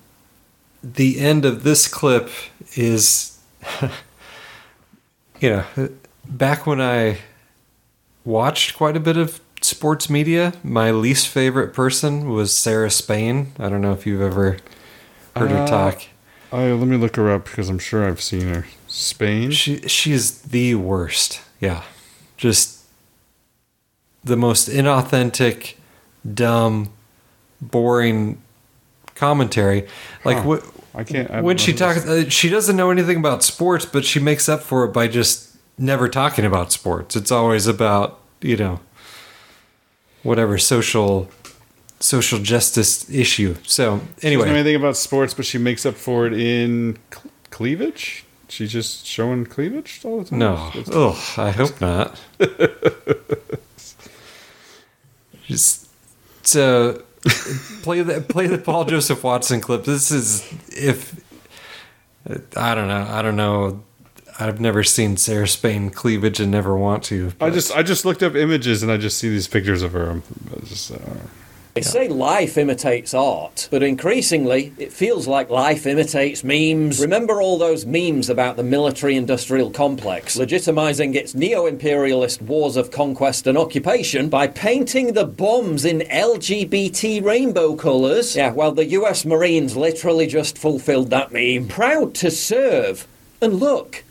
the 0.83 1.19
end 1.21 1.45
of 1.45 1.63
this 1.63 1.89
clip 1.89 2.29
is, 2.77 3.39
you 5.41 5.51
know, 5.51 5.65
back 6.29 6.67
when 6.67 6.81
I 6.81 7.19
watched 8.25 8.77
quite 8.77 8.97
a 8.97 9.01
bit 9.01 9.17
of 9.17 9.41
sports 9.63 10.11
media. 10.11 10.53
My 10.63 10.91
least 10.91 11.29
favorite 11.29 11.73
person 11.73 12.29
was 12.29 12.57
Sarah 12.57 12.91
Spain. 12.91 13.53
I 13.59 13.69
don't 13.69 13.81
know 13.81 13.93
if 13.93 14.07
you've 14.07 14.21
ever 14.21 14.59
heard 15.35 15.51
her 15.51 15.59
Uh, 15.59 15.67
talk. 15.67 16.03
I, 16.53 16.73
let 16.73 16.89
me 16.89 16.97
look 16.97 17.17
her 17.17 17.31
up 17.31 17.45
because 17.45 17.69
I'm 17.69 17.79
sure 17.79 18.07
I've 18.09 18.23
seen 18.23 18.49
her. 18.49 18.67
Spain? 18.87 19.51
She 19.51 19.81
she 19.89 20.13
is 20.13 20.41
the 20.43 20.75
worst. 20.77 21.43
Yeah. 21.61 21.83
Just 22.37 22.85
the 24.25 24.37
most 24.37 24.69
inauthentic, 24.69 25.75
dumb, 26.35 26.91
boring 27.61 28.41
commentary. 29.15 29.87
Like 30.25 30.39
Huh. 30.39 30.43
what 30.45 30.65
I 30.95 31.05
can't. 31.05 31.31
I 31.31 31.41
when 31.43 31.59
she 31.59 31.73
talks, 31.73 32.07
uh, 32.07 32.29
she 32.31 32.49
doesn't 32.49 32.77
know 32.77 32.91
anything 32.91 33.19
about 33.19 33.43
sports, 33.43 33.85
but 33.85 34.05
she 34.05 34.19
makes 34.21 34.49
up 34.49 34.63
for 34.63 34.85
it 34.85 34.93
by 34.93 35.07
just 35.09 35.57
never 35.77 36.09
talking 36.09 36.45
about 36.45 36.73
sports. 36.73 37.15
It's 37.15 37.31
always 37.31 37.67
about 37.67 38.21
you 38.41 38.57
know 38.57 38.81
whatever 40.23 40.57
social 40.59 41.29
social 42.01 42.39
justice 42.39 43.09
issue. 43.11 43.57
So 43.65 43.99
She 43.99 44.01
doesn't 44.01 44.23
know 44.23 44.29
anyway, 44.29 44.49
anything 44.51 44.77
about 44.77 44.97
sports, 44.97 45.35
but 45.35 45.45
she 45.45 45.59
makes 45.59 45.85
up 45.85 45.95
for 45.95 46.27
it 46.27 46.33
in 46.33 46.99
cl- 47.13 47.31
cleavage. 47.51 48.25
She's 48.49 48.73
just 48.73 49.07
showing 49.07 49.45
cleavage 49.45 50.01
all 50.05 50.21
the 50.21 50.31
time. 50.31 50.39
no, 50.39 50.71
oh, 50.93 51.35
I 51.37 51.51
hope 51.51 51.81
not. 51.81 52.19
just 55.47 55.89
so 56.47 57.03
play 57.83 58.01
the 58.03 58.21
play 58.23 58.47
the 58.47 58.59
Paul 58.59 58.85
Joseph 58.87 59.23
Watson 59.23 59.61
clip. 59.61 59.85
This 59.85 60.11
is 60.11 60.51
if 60.69 61.21
I 62.57 62.75
don't 62.75 62.89
know. 62.89 63.07
I 63.09 63.23
don't 63.23 63.37
know. 63.37 63.83
I've 64.41 64.61
never 64.61 64.85
seen 64.85 65.17
Sarah 65.17 65.49
Spain 65.49 65.91
cleavage 65.91 66.39
and 66.39 66.51
never 66.51 66.77
want 66.77 67.03
to. 67.05 67.33
I 67.41 67.51
just 67.51 67.75
I 67.77 67.83
just 67.83 68.05
looked 68.05 68.23
up 68.23 68.35
images 68.35 68.83
and 68.83 68.93
I 68.93 68.97
just 68.97 69.19
see 69.19 69.29
these 69.29 69.49
pictures 69.49 69.83
of 69.83 69.93
her. 69.93 70.23
Just, 70.65 70.93
uh, 70.93 70.97
They 71.79 71.83
say 71.83 72.09
life 72.09 72.59
imitates 72.59 73.15
art, 73.15 73.69
but 73.71 73.85
increasingly 73.85 74.73
it 74.79 74.93
feels 74.93 75.29
like 75.29 75.49
life 75.49 75.87
imitates 75.87 76.43
memes. 76.43 77.01
Remember 77.01 77.41
all 77.41 77.57
those 77.57 77.87
memes 77.87 78.29
about 78.29 78.57
the 78.57 78.65
military 78.65 79.15
industrial 79.15 79.71
complex, 79.71 80.37
legitimizing 80.37 81.15
its 81.15 81.37
neo 81.37 81.67
imperialist 81.67 82.43
wars 82.43 82.77
of 82.77 82.91
conquest 82.91 83.47
and 83.47 83.57
occupation 83.57 84.29
by 84.29 84.49
painting 84.49 85.13
the 85.13 85.25
bombs 85.25 85.85
in 85.85 86.01
LGBT 86.01 87.23
rainbow 87.23 87.77
colours? 87.77 88.35
Yeah, 88.35 88.51
well, 88.51 88.73
the 88.73 88.87
US 88.87 89.25
Marines 89.25 89.77
literally 89.77 90.27
just 90.27 90.59
fulfilled 90.59 91.11
that 91.11 91.31
meme. 91.31 91.69
Proud 91.69 92.13
to 92.17 92.33
serve. 92.33 93.07
And 93.41 93.61
look, 93.61 94.03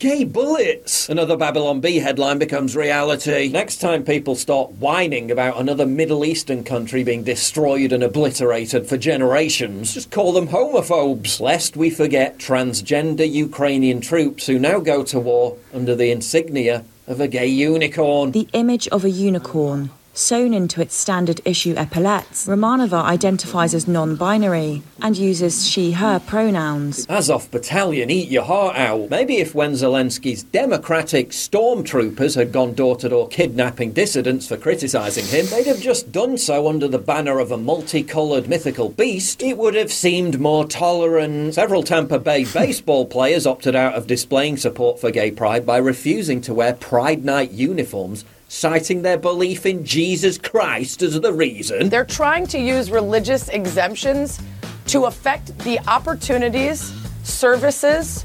Gay 0.00 0.24
bullets! 0.24 1.10
Another 1.10 1.36
Babylon 1.36 1.82
Bee 1.82 1.98
headline 1.98 2.38
becomes 2.38 2.74
reality. 2.74 3.50
Next 3.50 3.82
time 3.82 4.02
people 4.02 4.34
start 4.34 4.72
whining 4.78 5.30
about 5.30 5.60
another 5.60 5.84
Middle 5.84 6.24
Eastern 6.24 6.64
country 6.64 7.04
being 7.04 7.22
destroyed 7.22 7.92
and 7.92 8.02
obliterated 8.02 8.86
for 8.86 8.96
generations, 8.96 9.92
just 9.92 10.10
call 10.10 10.32
them 10.32 10.48
homophobes, 10.48 11.38
lest 11.38 11.76
we 11.76 11.90
forget 11.90 12.38
transgender 12.38 13.30
Ukrainian 13.30 14.00
troops 14.00 14.46
who 14.46 14.58
now 14.58 14.80
go 14.80 15.04
to 15.04 15.20
war 15.20 15.58
under 15.74 15.94
the 15.94 16.10
insignia 16.10 16.82
of 17.06 17.20
a 17.20 17.28
gay 17.28 17.48
unicorn. 17.48 18.30
The 18.30 18.48
image 18.54 18.88
of 18.88 19.04
a 19.04 19.10
unicorn, 19.10 19.90
sewn 20.12 20.52
into 20.52 20.80
its 20.80 20.94
standard 20.94 21.40
issue 21.44 21.74
epaulets, 21.76 22.46
Romanova 22.46 23.02
identifies 23.02 23.74
as 23.74 23.88
non 23.88 24.16
binary 24.16 24.82
and 25.00 25.16
uses 25.16 25.66
she 25.66 25.92
her 25.92 26.18
pronouns. 26.18 27.06
Azov 27.08 27.50
Battalion, 27.50 28.10
eat 28.10 28.28
your 28.28 28.44
heart 28.44 28.76
out. 28.76 29.10
Maybe 29.10 29.36
if 29.36 29.54
when 29.54 29.72
Zelensky's 29.72 30.42
democratic 30.42 31.30
stormtroopers 31.30 32.34
had 32.34 32.52
gone 32.52 32.74
door 32.74 32.96
to 32.96 33.08
door 33.08 33.28
kidnapping 33.28 33.92
dissidents 33.92 34.46
for 34.48 34.56
criticising 34.56 35.26
him, 35.26 35.46
they'd 35.46 35.66
have 35.66 35.80
just 35.80 36.12
done 36.12 36.36
so 36.38 36.68
under 36.68 36.88
the 36.88 36.98
banner 36.98 37.38
of 37.38 37.50
a 37.52 37.56
multicoloured 37.56 38.48
mythical 38.48 38.88
beast, 38.90 39.42
it 39.42 39.56
would 39.56 39.74
have 39.74 39.92
seemed 39.92 40.40
more 40.40 40.66
tolerant. 40.66 41.54
Several 41.54 41.82
Tampa 41.82 42.18
Bay 42.18 42.44
baseball 42.52 43.06
players 43.06 43.46
opted 43.46 43.74
out 43.74 43.94
of 43.94 44.06
displaying 44.06 44.56
support 44.56 45.00
for 45.00 45.10
gay 45.10 45.30
pride 45.30 45.64
by 45.64 45.78
refusing 45.78 46.40
to 46.42 46.54
wear 46.54 46.74
Pride 46.74 47.24
Night 47.24 47.50
uniforms. 47.52 48.24
Citing 48.52 49.02
their 49.02 49.16
belief 49.16 49.64
in 49.64 49.84
Jesus 49.84 50.36
Christ 50.36 51.02
as 51.02 51.20
the 51.20 51.32
reason. 51.32 51.88
They're 51.88 52.04
trying 52.04 52.48
to 52.48 52.58
use 52.58 52.90
religious 52.90 53.48
exemptions 53.48 54.40
to 54.88 55.04
affect 55.04 55.56
the 55.60 55.78
opportunities, 55.86 56.92
services, 57.22 58.24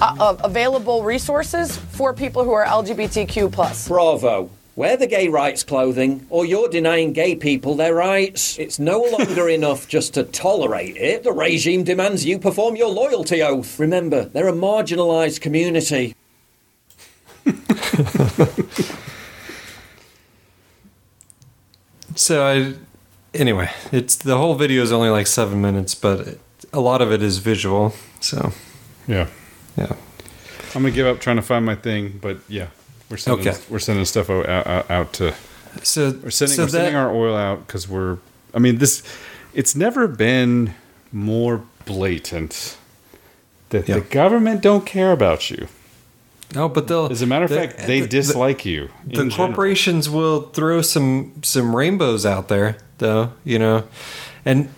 uh, 0.00 0.16
uh, 0.18 0.36
available 0.42 1.02
resources 1.02 1.76
for 1.76 2.14
people 2.14 2.42
who 2.42 2.52
are 2.52 2.64
LGBTQ 2.64 3.52
plus. 3.52 3.86
Bravo. 3.86 4.48
Wear 4.76 4.96
the 4.96 5.06
gay 5.06 5.28
rights 5.28 5.62
clothing, 5.62 6.26
or 6.30 6.46
you're 6.46 6.70
denying 6.70 7.12
gay 7.12 7.36
people 7.36 7.74
their 7.74 7.94
rights. 7.94 8.58
It's 8.58 8.78
no 8.78 9.00
longer 9.18 9.50
enough 9.50 9.88
just 9.88 10.14
to 10.14 10.22
tolerate 10.24 10.96
it. 10.96 11.22
The 11.22 11.32
regime 11.32 11.84
demands 11.84 12.24
you 12.24 12.38
perform 12.38 12.76
your 12.76 12.88
loyalty 12.88 13.42
oath. 13.42 13.78
Remember, 13.78 14.24
they're 14.24 14.48
a 14.48 14.52
marginalised 14.52 15.42
community. 15.42 16.16
so 22.16 22.44
I, 22.46 22.74
anyway, 23.38 23.70
it's 23.92 24.16
the 24.16 24.36
whole 24.36 24.54
video 24.54 24.82
is 24.82 24.90
only 24.92 25.08
like 25.10 25.26
seven 25.26 25.60
minutes, 25.60 25.94
but 25.94 26.20
it, 26.20 26.40
a 26.72 26.80
lot 26.80 27.00
of 27.02 27.12
it 27.12 27.22
is 27.22 27.38
visual. 27.38 27.94
So 28.20 28.52
Yeah. 29.06 29.28
yeah. 29.76 29.94
I'm 30.74 30.82
gonna 30.82 30.90
give 30.90 31.06
up 31.06 31.20
trying 31.20 31.36
to 31.36 31.42
find 31.42 31.64
my 31.64 31.74
thing, 31.76 32.18
but 32.20 32.38
yeah, 32.48 32.68
we're 33.08 33.16
sending 33.16 33.46
Okay. 33.48 33.58
we're 33.70 33.78
sending 33.78 34.04
stuff 34.04 34.28
out, 34.28 34.46
out, 34.48 34.90
out 34.90 35.12
to 35.14 35.34
So 35.82 36.10
we're 36.22 36.30
sending 36.30 36.56
so 36.56 36.62
we're 36.64 36.68
sending 36.68 36.96
our 36.96 37.10
oil 37.14 37.36
out 37.36 37.66
because 37.66 37.88
we're. 37.88 38.18
I 38.52 38.58
mean 38.58 38.78
this. 38.78 39.02
It's 39.54 39.74
never 39.74 40.06
been 40.08 40.74
more 41.12 41.62
blatant 41.86 42.76
that 43.70 43.86
the 43.86 44.00
government 44.00 44.60
don't 44.60 44.84
care 44.84 45.12
about 45.12 45.50
you. 45.50 45.68
No, 46.54 46.68
but 46.68 46.86
they'll. 46.88 47.06
As 47.10 47.22
a 47.22 47.26
matter 47.26 47.44
of 47.44 47.50
the- 47.50 47.56
fact, 47.56 47.86
they 47.86 48.00
the- 48.02 48.08
dislike 48.08 48.64
you. 48.64 48.88
The 49.04 49.20
in 49.22 49.30
general. 49.30 49.48
corporations 49.48 50.08
will 50.08 50.42
throw 50.52 50.80
some 50.82 51.32
some 51.42 51.74
rainbows 51.74 52.24
out 52.24 52.48
there, 52.48 52.76
though. 52.98 53.32
You 53.44 53.58
know, 53.58 53.84
and 54.44 54.68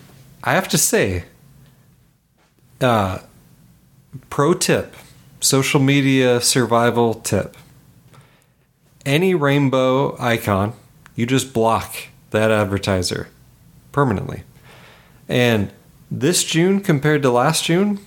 I 0.43 0.53
have 0.53 0.67
to 0.69 0.77
say, 0.77 1.25
uh, 2.81 3.19
pro 4.29 4.53
tip, 4.53 4.95
social 5.39 5.79
media 5.79 6.41
survival 6.41 7.13
tip: 7.13 7.55
any 9.05 9.35
rainbow 9.35 10.17
icon, 10.19 10.73
you 11.15 11.25
just 11.25 11.53
block 11.53 11.95
that 12.31 12.51
advertiser 12.51 13.27
permanently. 13.91 14.43
And 15.27 15.71
this 16.09 16.43
June 16.43 16.81
compared 16.81 17.21
to 17.21 17.29
last 17.29 17.65
June, 17.65 17.99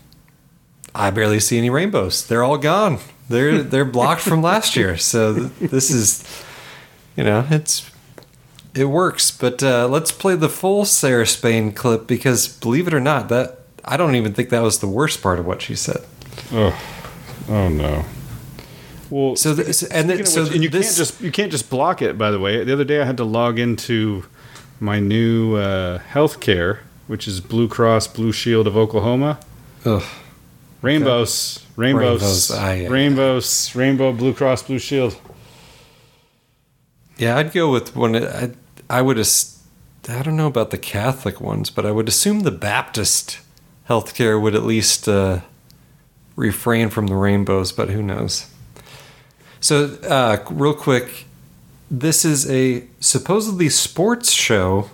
I 0.95 1.11
barely 1.11 1.39
see 1.41 1.59
any 1.59 1.71
rainbows. 1.71 2.27
They're 2.27 2.43
all 2.43 2.59
gone. 2.59 2.99
They're 3.33 3.63
they're 3.63 3.85
blocked 3.85 4.21
from 4.21 4.43
last 4.43 4.77
year. 4.77 4.97
So 4.97 5.35
th- 5.35 5.71
this 5.71 5.91
is, 5.91 6.23
you 7.17 7.25
know, 7.25 7.45
it's 7.51 7.91
it 8.75 8.85
works. 8.87 9.31
But 9.31 9.63
uh, 9.63 9.89
let's 9.89 10.13
play 10.13 10.37
the 10.37 10.49
full 10.49 10.85
Sarah 10.85 11.27
Spain 11.27 11.73
clip 11.73 12.07
because 12.07 12.47
believe 12.49 12.87
it 12.87 12.95
or 12.95 13.01
not, 13.01 13.29
that 13.29 13.61
I 13.85 13.97
don't 13.97 14.15
even 14.15 14.33
think 14.35 14.51
that 14.51 14.63
was 14.63 14.79
the 14.79 14.87
worst 14.89 15.23
part 15.23 15.39
of 15.39 15.47
what 15.47 15.63
she 15.63 15.75
said. 15.75 16.05
Oh, 16.53 16.79
oh 17.49 17.69
no. 17.69 18.05
Well, 19.11 19.37
so 19.37 19.53
this, 19.53 19.83
and 19.83 20.09
then, 20.09 20.25
so 20.25 20.45
which- 20.45 20.55
and 20.55 20.63
you 20.63 20.71
this, 20.71 20.87
can't 20.87 20.97
just 20.97 21.21
you 21.21 21.31
can't 21.33 21.51
just 21.51 21.69
block 21.69 22.01
it. 22.01 22.17
By 22.17 22.31
the 22.31 22.39
way, 22.39 22.63
the 22.65 22.73
other 22.73 22.85
day 22.85 23.03
I 23.03 23.05
had 23.05 23.17
to 23.19 23.25
log 23.25 23.59
into 23.59 24.25
my 24.81 24.99
new 25.01 25.57
uh, 25.57 25.99
healthcare, 26.13 26.79
which 27.09 27.29
is 27.29 27.41
Blue 27.41 27.69
Cross 27.69 28.09
Blue 28.09 28.33
Shield 28.33 28.67
of 28.67 28.77
Oklahoma. 28.77 29.39
Ugh. 29.85 30.03
Rainbows, 30.81 31.62
rainbows, 31.77 32.21
Rainbows, 32.23 32.51
aye. 32.51 32.87
rainbows, 32.87 33.75
rainbow 33.75 34.13
Blue 34.13 34.35
Cross 34.35 34.65
Blue 34.65 34.79
Shield. 34.79 35.17
Yeah, 37.17 37.37
I'd 37.37 37.53
go 37.53 37.71
with 37.71 37.95
one. 37.95 38.17
I 38.17 38.53
I 38.91 39.03
would. 39.03 39.19
I 39.19 40.23
don't 40.23 40.37
know 40.37 40.49
about 40.49 40.71
the 40.71 40.79
Catholic 40.79 41.41
ones, 41.41 41.71
but 41.71 41.87
I 41.87 41.93
would 41.93 42.09
assume 42.09 42.41
the 42.41 42.51
Baptist 42.51 43.39
healthcare 43.89 44.41
would 44.41 44.55
at 44.55 44.65
least 44.65 45.09
uh, 45.09 45.41
refrain 46.37 46.89
from 46.89 47.07
the 47.07 47.15
rainbows. 47.15 47.71
But 47.73 47.91
who 47.91 48.03
knows? 48.03 48.47
So, 49.61 49.97
uh, 50.09 50.43
real 50.51 50.75
quick, 50.75 51.27
this 51.89 52.25
is 52.25 52.51
a 52.51 52.85
supposedly 52.99 53.69
sports 53.69 54.33
show 54.33 54.91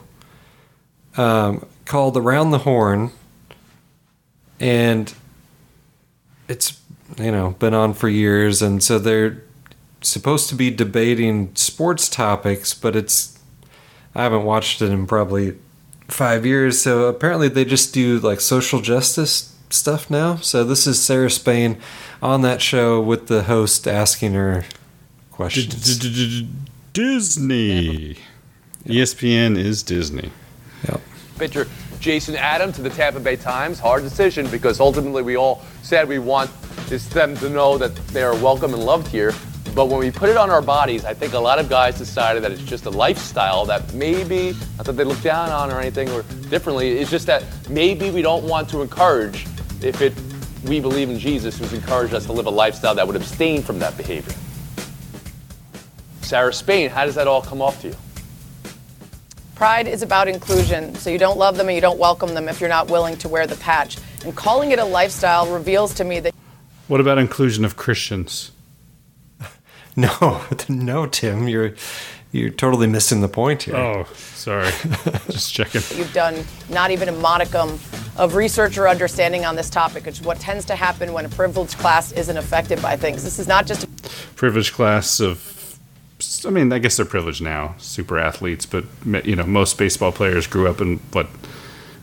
um, 1.17 1.65
called 1.87 2.17
Around 2.19 2.51
the 2.51 2.59
Horn, 2.59 3.11
and 4.61 5.15
it's 6.49 6.81
you 7.19 7.31
know 7.31 7.51
been 7.59 7.75
on 7.75 7.95
for 7.95 8.09
years, 8.09 8.63
and 8.63 8.83
so 8.83 8.99
they're 8.99 9.43
supposed 10.01 10.49
to 10.49 10.55
be 10.55 10.71
debating 10.71 11.55
sports 11.55 12.09
topics, 12.09 12.75
but 12.75 12.97
it's 12.97 13.39
I 14.15 14.23
haven't 14.23 14.45
watched 14.45 14.83
it 14.83 14.91
in 14.91 15.07
probably 15.07 15.57
five 16.09 16.45
years. 16.45 16.81
So 16.81 17.07
apparently 17.07 17.49
they 17.49 17.65
just 17.65 17.95
do 17.95 18.19
like 18.19 18.41
social 18.41 18.81
justice 18.81 19.55
stuff 19.71 20.11
now. 20.11 20.37
So 20.37 20.65
this 20.65 20.87
is 20.87 21.01
Sarah 21.01 21.31
Spain 21.31 21.79
on 22.23 22.43
that 22.43 22.61
show 22.63 23.01
with 23.01 23.29
the 23.29 23.45
host 23.45 23.87
asking 23.87 24.33
her 24.33 24.65
questions. 25.31 25.99
Disney. 26.93 28.17
ESPN 28.85 29.57
is 29.59 29.83
Disney. 29.83 30.31
Yep. 30.89 31.01
Pitcher 31.39 31.69
Jason 32.01 32.37
Adam 32.37 32.73
to 32.73 32.83
the 32.83 32.91
Tampa 32.91 33.21
Bay 33.21 33.37
Times. 33.37 33.79
Hard 33.79 34.03
decision 34.03 34.49
because 34.51 34.81
ultimately 34.81 35.23
we 35.23 35.37
all 35.37 35.63
said 35.83 36.09
we 36.09 36.19
want 36.19 36.51
is 36.91 37.09
them 37.09 37.37
to 37.37 37.51
know 37.51 37.77
that 37.77 37.95
they 38.09 38.23
are 38.23 38.35
welcome 38.37 38.73
and 38.73 38.85
loved 38.85 39.09
here. 39.09 39.35
But 39.75 39.87
when 39.87 39.99
we 39.99 40.11
put 40.11 40.29
it 40.29 40.37
on 40.37 40.51
our 40.51 40.63
bodies, 40.63 41.05
I 41.05 41.15
think 41.15 41.35
a 41.35 41.39
lot 41.39 41.59
of 41.59 41.69
guys 41.69 41.99
decided 41.99 42.43
that 42.43 42.53
it's 42.53 42.63
just 42.63 42.87
a 42.87 42.91
lifestyle 42.91 43.65
that 43.67 43.93
maybe, 43.95 44.55
not 44.77 44.87
that 44.87 44.93
they 44.93 45.05
look 45.05 45.21
down 45.23 45.51
on 45.51 45.71
or 45.71 45.81
anything 45.81 46.09
or 46.11 46.23
differently, 46.49 46.99
it's 46.99 47.11
just 47.11 47.27
that 47.27 47.45
maybe 47.69 48.11
we 48.11 48.23
don't 48.23 48.45
want 48.45 48.69
to 48.71 48.83
encourage 48.83 49.47
if 49.83 50.01
it 50.01 50.15
we 50.65 50.81
believe 50.81 51.09
in 51.09 51.19
Jesus 51.19 51.59
who's 51.59 51.73
encouraged 51.73 52.15
us 52.15 52.27
to 52.27 52.33
live 52.33 52.47
a 52.47 52.51
lifestyle 52.51 52.95
that 52.95 53.07
would 53.07 53.15
abstain 53.15 53.63
from 53.63 53.79
that 53.79 53.97
behavior. 53.97 54.35
Sarah 56.23 56.53
Spain, 56.53 56.91
how 56.91 57.07
does 57.07 57.15
that 57.15 57.29
all 57.29 57.41
come 57.43 57.63
off 57.63 57.81
to 57.83 57.89
you? 57.89 57.97
Pride 59.59 59.89
is 59.89 60.03
about 60.03 60.29
inclusion, 60.29 60.95
so 60.95 61.11
you 61.11 61.19
don't 61.19 61.37
love 61.37 61.57
them 61.57 61.67
and 61.67 61.75
you 61.75 61.81
don't 61.81 61.99
welcome 61.99 62.33
them 62.33 62.49
if 62.49 62.61
you're 62.61 62.69
not 62.69 62.89
willing 62.93 63.17
to 63.17 63.29
wear 63.29 63.45
the 63.45 63.57
patch. 63.57 63.99
And 64.25 64.33
calling 64.37 64.71
it 64.71 64.79
a 64.79 64.85
lifestyle 64.85 65.53
reveals 65.53 65.93
to 65.95 66.05
me 66.05 66.21
that 66.21 66.33
What 66.87 67.01
about 67.01 67.19
inclusion 67.19 67.65
of 67.65 67.77
Christians? 67.77 68.53
No, 69.97 70.45
no, 70.69 71.07
Tim, 71.07 71.49
you're 71.49 71.75
you're 72.31 72.51
totally 72.51 72.87
missing 72.87 73.21
the 73.21 73.29
point 73.29 73.65
here. 73.65 73.75
Oh, 73.75 74.05
sorry. 74.15 74.71
Just 75.29 75.53
checking. 75.53 75.81
you've 75.99 76.13
done 76.13 76.45
not 76.71 76.93
even 76.93 77.09
a 77.09 77.13
modicum 77.13 77.81
of 78.17 78.37
research 78.37 78.79
or 78.79 78.87
understanding 78.89 79.45
on 79.45 79.57
this 79.57 79.69
topic, 79.69 80.07
which 80.07 80.21
is 80.21 80.25
what 80.25 80.39
tends 80.39 80.65
to 80.67 80.77
happen 80.77 81.13
when 81.13 81.25
a 81.25 81.29
privileged 81.29 81.79
class 81.79 82.13
isn't 82.13 82.37
affected 82.37 82.81
by 82.81 82.95
things. 82.97 83.25
This 83.25 83.41
is 83.41 83.49
not 83.49 83.67
just 83.67 83.83
a 83.83 83.89
privileged 84.37 84.73
class 84.75 85.19
of 85.19 85.58
I 86.45 86.51
mean, 86.51 86.73
I 86.73 86.79
guess 86.79 86.97
they're 86.97 87.07
privileged 87.07 87.43
now, 87.43 87.75
super 87.79 88.19
athletes, 88.19 88.67
but 88.67 88.85
you 89.25 89.37
know, 89.37 89.47
most 89.47 89.79
baseball 89.79 90.13
players 90.13 90.47
grew 90.47 90.69
up 90.69 90.81
in 90.81 90.99
what 91.13 91.29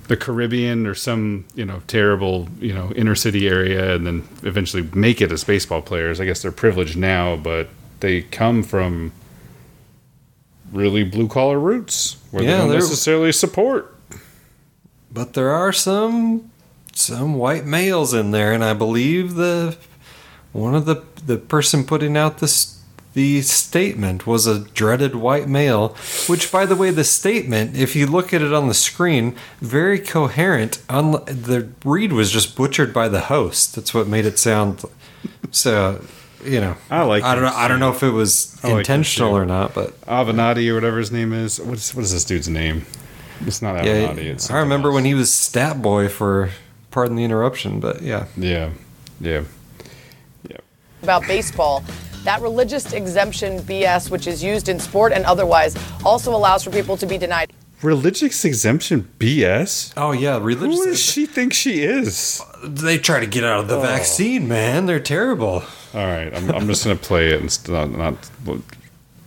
the 0.07 0.15
Caribbean 0.15 0.85
or 0.85 0.95
some, 0.95 1.45
you 1.55 1.65
know, 1.65 1.81
terrible, 1.87 2.47
you 2.59 2.73
know, 2.73 2.91
inner 2.95 3.15
city 3.15 3.47
area 3.47 3.95
and 3.95 4.05
then 4.05 4.27
eventually 4.43 4.87
make 4.93 5.19
it 5.19 5.31
as 5.31 5.43
baseball 5.43 5.81
players. 5.81 6.21
I 6.21 6.25
guess 6.25 6.41
they're 6.41 6.51
privileged 6.51 6.95
now, 6.95 7.35
but 7.35 7.69
they 7.99 8.21
come 8.21 8.63
from 8.63 9.11
really 10.71 11.03
blue 11.03 11.27
collar 11.27 11.59
roots 11.59 12.17
where 12.31 12.43
Yeah, 12.43 12.51
they 12.51 12.57
don't 12.57 12.73
necessarily 12.73 13.31
support. 13.31 13.95
But 15.11 15.33
there 15.33 15.51
are 15.51 15.71
some 15.71 16.51
some 16.93 17.35
white 17.35 17.65
males 17.65 18.13
in 18.13 18.31
there, 18.31 18.53
and 18.53 18.63
I 18.63 18.73
believe 18.73 19.35
the 19.35 19.77
one 20.51 20.75
of 20.75 20.85
the 20.85 21.03
the 21.25 21.37
person 21.37 21.83
putting 21.83 22.15
out 22.15 22.39
this 22.39 22.74
the 23.15 23.41
statement 23.41 24.27
was 24.27 24.45
a 24.45 24.59
dreaded 24.59 25.15
white 25.15 25.47
male. 25.47 25.95
Which, 26.27 26.51
by 26.51 26.65
the 26.65 26.75
way, 26.75 26.91
the 26.91 27.05
statement, 27.05 27.75
if 27.75 27.95
you 27.95 28.05
look 28.05 28.33
at 28.33 28.41
it 28.41 28.53
on 28.53 28.67
the 28.67 28.73
screen, 28.73 29.35
very 29.61 29.99
coherent. 29.99 30.81
On 30.89 31.13
the 31.13 31.69
read 31.83 32.11
was 32.11 32.29
just 32.29 32.55
butchered 32.55 32.93
by 32.93 33.07
the 33.07 33.21
host. 33.21 33.75
That's 33.75 33.93
what 33.93 34.07
made 34.07 34.25
it 34.25 34.37
sound 34.37 34.83
so. 35.49 36.05
You 36.43 36.61
know, 36.61 36.75
I 36.91 37.01
like 37.01 37.23
I 37.23 37.33
don't 37.33 37.43
know. 37.45 37.53
I 37.55 37.67
don't 37.67 37.79
know 37.79 37.89
if 37.89 38.03
it 38.03 38.11
was 38.11 38.59
I 38.63 38.77
intentional 38.77 39.31
too. 39.31 39.37
or 39.37 39.45
not, 39.45 39.73
but 39.73 39.99
Avenatti 40.01 40.69
or 40.69 40.75
whatever 40.75 40.99
his 40.99 41.11
name 41.11 41.33
is. 41.33 41.59
What's 41.59 41.95
what 41.95 42.03
is 42.03 42.11
this 42.11 42.23
dude's 42.23 42.47
name? 42.49 42.85
It's 43.47 43.63
not 43.63 43.83
yeah, 43.83 44.09
Avenatti. 44.09 44.25
it's 44.25 44.51
I 44.51 44.59
remember 44.59 44.91
when 44.91 45.05
he 45.05 45.15
was 45.15 45.33
stat 45.33 45.81
boy 45.81 46.07
for. 46.07 46.51
Pardon 46.91 47.17
the 47.17 47.25
interruption, 47.25 47.81
but 47.81 48.01
yeah. 48.01 48.27
Yeah, 48.37 48.69
yeah. 49.19 49.43
about 51.01 51.27
baseball. 51.27 51.83
That 52.25 52.41
religious 52.41 52.91
exemption 52.91 53.59
BS, 53.59 54.09
which 54.09 54.25
is 54.25 54.43
used 54.43 54.67
in 54.67 54.79
sport 54.79 55.13
and 55.13 55.23
otherwise, 55.25 55.75
also 56.03 56.35
allows 56.35 56.63
for 56.63 56.71
people 56.71 56.97
to 56.97 57.05
be 57.05 57.19
denied. 57.19 57.53
Religious 57.83 58.43
exemption 58.45 59.07
BS? 59.19 59.93
Oh 59.95 60.11
yeah, 60.11 60.39
religious. 60.41 60.75
Who 60.79 60.85
does 60.85 60.99
she 60.99 61.27
think 61.27 61.53
she 61.53 61.83
is? 61.83 62.41
They 62.63 62.97
try 62.97 63.19
to 63.19 63.27
get 63.27 63.43
out 63.43 63.59
of 63.59 63.67
the 63.67 63.77
Oh. 63.77 63.81
vaccine, 63.81 64.47
man. 64.47 64.87
They're 64.87 64.99
terrible. 64.99 65.63
All 65.93 66.05
right, 66.07 66.35
I'm, 66.35 66.49
I'm 66.51 66.67
just 66.67 66.83
gonna 66.83 66.95
play 66.95 67.27
it 67.29 67.41
and 67.41 67.69
not 67.69 67.91
not 67.91 68.15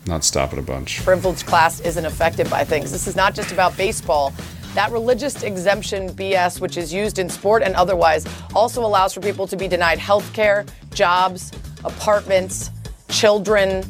not 0.06 0.24
stop 0.24 0.52
it 0.52 0.58
a 0.58 0.62
bunch. 0.62 1.04
privileged 1.04 1.46
class 1.46 1.78
isn't 1.80 2.04
affected 2.04 2.50
by 2.50 2.64
things. 2.64 2.90
This 2.90 3.06
is 3.06 3.14
not 3.14 3.32
just 3.32 3.52
about 3.52 3.76
baseball. 3.76 4.32
That 4.74 4.90
religious 4.90 5.44
exemption 5.44 6.08
BS, 6.14 6.60
which 6.60 6.76
is 6.76 6.92
used 6.92 7.20
in 7.20 7.28
sport 7.28 7.62
and 7.62 7.76
otherwise, 7.76 8.26
also 8.56 8.84
allows 8.84 9.14
for 9.14 9.20
people 9.20 9.46
to 9.46 9.56
be 9.56 9.68
denied 9.68 9.98
health 10.00 10.32
care, 10.32 10.64
jobs, 10.92 11.52
apartments, 11.84 12.70
children, 13.08 13.82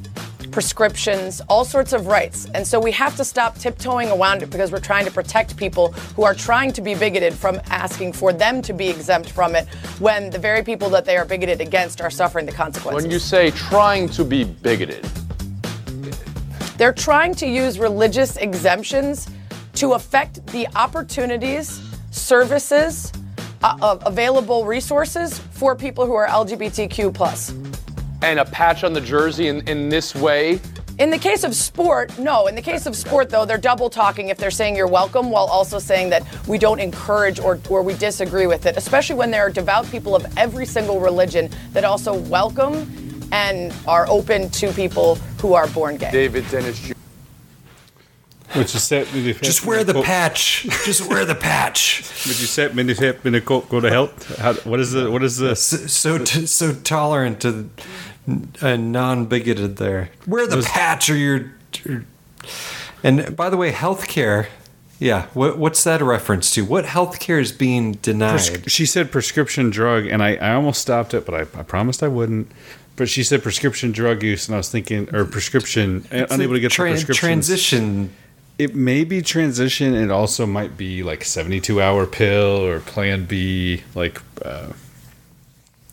prescriptions, 0.51 1.41
all 1.49 1.65
sorts 1.65 1.93
of 1.93 2.07
rights. 2.07 2.47
And 2.55 2.67
so 2.67 2.81
we 2.81 2.93
have 2.93 3.17
to 3.17 3.25
stop 3.25 3.59
tiptoeing 3.59 4.11
around 4.11 4.43
it 4.43 4.51
because 4.51 4.73
we're 4.73 4.81
trying 4.81 5.05
to 5.05 5.11
protect 5.11 5.57
people 5.57 5.93
who 6.17 6.25
are 6.25 6.35
trying 6.35 6.73
to 6.73 6.81
be 6.81 6.95
bigoted 6.95 7.35
from 7.35 7.61
asking 7.67 8.15
for 8.15 8.33
them 8.33 8.63
to 8.63 8.73
be 8.73 8.89
exempt 8.89 9.31
from 9.31 9.55
it 9.55 9.69
when 9.99 10.31
the 10.31 10.39
very 10.39 10.63
people 10.63 10.89
that 10.91 11.05
they 11.05 11.17
are 11.17 11.25
bigoted 11.25 11.61
against 11.61 12.01
are 12.01 12.11
suffering 12.11 12.47
the 12.47 12.53
consequences. 12.53 13.03
When 13.03 13.11
you 13.11 13.19
say 13.19 13.51
trying 13.53 14.09
to 14.11 14.25
be 14.25 14.45
bigoted, 14.45 15.07
They're 16.79 16.93
trying 16.93 17.35
to 17.37 17.47
use 17.47 17.81
religious 17.81 18.37
exemptions 18.37 19.29
to 19.75 19.95
affect 19.95 20.47
the 20.49 20.69
opportunities, 20.77 21.83
services, 22.13 23.13
uh, 23.65 23.77
uh, 23.83 23.99
available 24.07 24.65
resources 24.65 25.39
for 25.39 25.75
people 25.75 26.07
who 26.07 26.15
are 26.15 26.29
LGBTQ 26.29 27.13
plus. 27.13 27.53
And 28.23 28.39
a 28.39 28.45
patch 28.45 28.85
on 28.85 28.93
the 28.93 29.01
jersey 29.01 29.49
in, 29.49 29.67
in 29.69 29.89
this 29.89 30.15
way, 30.15 30.61
In 30.99 31.11
the 31.11 31.19
case 31.19 31.45
of 31.45 31.55
sport, 31.55 32.19
no. 32.19 32.49
In 32.49 32.57
the 32.57 32.63
case 32.63 32.85
of 32.85 32.97
sport, 32.97 33.31
though, 33.31 33.45
they're 33.45 33.57
double 33.57 33.89
talking 33.89 34.31
if 34.31 34.37
they're 34.37 34.51
saying 34.51 34.75
you're 34.75 34.89
welcome 34.89 35.31
while 35.31 35.47
also 35.47 35.79
saying 35.79 36.11
that 36.11 36.25
we 36.49 36.59
don't 36.59 36.81
encourage 36.81 37.39
or, 37.39 37.61
or 37.71 37.85
we 37.85 37.95
disagree 37.95 38.49
with 38.49 38.67
it, 38.67 38.77
especially 38.77 39.15
when 39.15 39.31
there 39.31 39.43
are 39.43 39.51
devout 39.51 39.89
people 39.93 40.17
of 40.17 40.27
every 40.37 40.67
single 40.67 40.99
religion 40.99 41.51
that 41.73 41.85
also 41.85 42.13
welcome 42.13 42.91
and 43.31 43.73
are 43.87 44.09
open 44.09 44.51
to 44.51 44.73
people 44.73 45.15
who 45.41 45.55
are 45.55 45.69
born 45.69 45.97
gay. 45.99 46.11
David 46.11 46.49
Dennis 46.51 46.81
Jr. 46.81 46.95
Which 48.55 48.75
is 48.75 48.83
set. 48.83 49.07
Just 49.43 49.67
wear 49.67 49.85
the 49.85 50.03
patch. 50.03 50.67
Just 50.85 51.09
wear 51.09 51.25
the 51.25 51.35
patch. 51.35 52.01
Would 52.27 52.41
you 52.41 52.47
set 52.47 52.73
minifip 52.73 53.27
in 53.27 53.35
a 53.35 53.41
coat 53.41 53.69
go 53.69 53.81
to 53.81 53.91
help? 53.91 54.23
How, 54.25 54.55
what 54.55 54.81
is 54.81 54.93
the 54.93 55.11
what 55.11 55.23
is 55.23 55.37
the 55.37 55.55
so 55.55 56.19
t- 56.19 56.47
so 56.47 56.73
tolerant 56.73 57.41
to 57.43 57.69
and 58.61 58.93
non-bigoted 58.93 59.77
there. 59.77 60.11
Wear 60.27 60.47
the 60.47 60.63
patch 60.63 61.09
or 61.11 61.17
you're. 61.17 61.53
And 63.03 63.37
by 63.37 63.51
the 63.51 63.57
way, 63.57 63.73
healthcare. 63.73 64.49
Yeah, 64.99 65.27
what, 65.27 65.59
what's 65.59 65.85
that 65.85 66.03
a 66.03 66.05
reference 66.05 66.51
to? 66.55 66.65
What 66.65 66.85
healthcare 66.85 67.41
is 67.41 67.53
being 67.53 67.93
denied? 67.93 68.69
She 68.69 68.85
said 68.85 69.13
prescription 69.13 69.71
drug, 69.71 70.07
and 70.07 70.23
I, 70.23 70.35
I 70.37 70.55
almost 70.55 70.81
stopped 70.81 71.15
it, 71.15 71.25
but 71.25 71.35
I, 71.35 71.41
I 71.59 71.63
promised 71.63 72.03
I 72.03 72.09
wouldn't. 72.09 72.51
But 72.97 73.09
she 73.09 73.23
said 73.23 73.45
prescription 73.45 73.93
drug 73.93 74.25
use, 74.25 74.49
and 74.49 74.57
I 74.57 74.59
was 74.59 74.71
thinking, 74.73 75.15
or 75.15 75.25
prescription, 75.25 76.05
It's 76.11 76.35
unable 76.35 76.55
to 76.55 76.61
get 76.61 76.73
tran- 76.73 76.99
the 76.99 77.05
prescriptions. 77.07 77.21
transition. 77.21 78.13
It 78.59 78.75
may 78.75 79.05
be 79.05 79.23
transition. 79.23 79.95
It 79.95 80.11
also 80.11 80.45
might 80.45 80.77
be 80.77 81.03
like 81.05 81.25
seventy-two 81.25 81.81
hour 81.81 82.07
pill 82.07 82.65
or 82.65 82.81
Plan 82.81 83.25
B, 83.25 83.85
like. 83.95 84.21
Uh, 84.45 84.73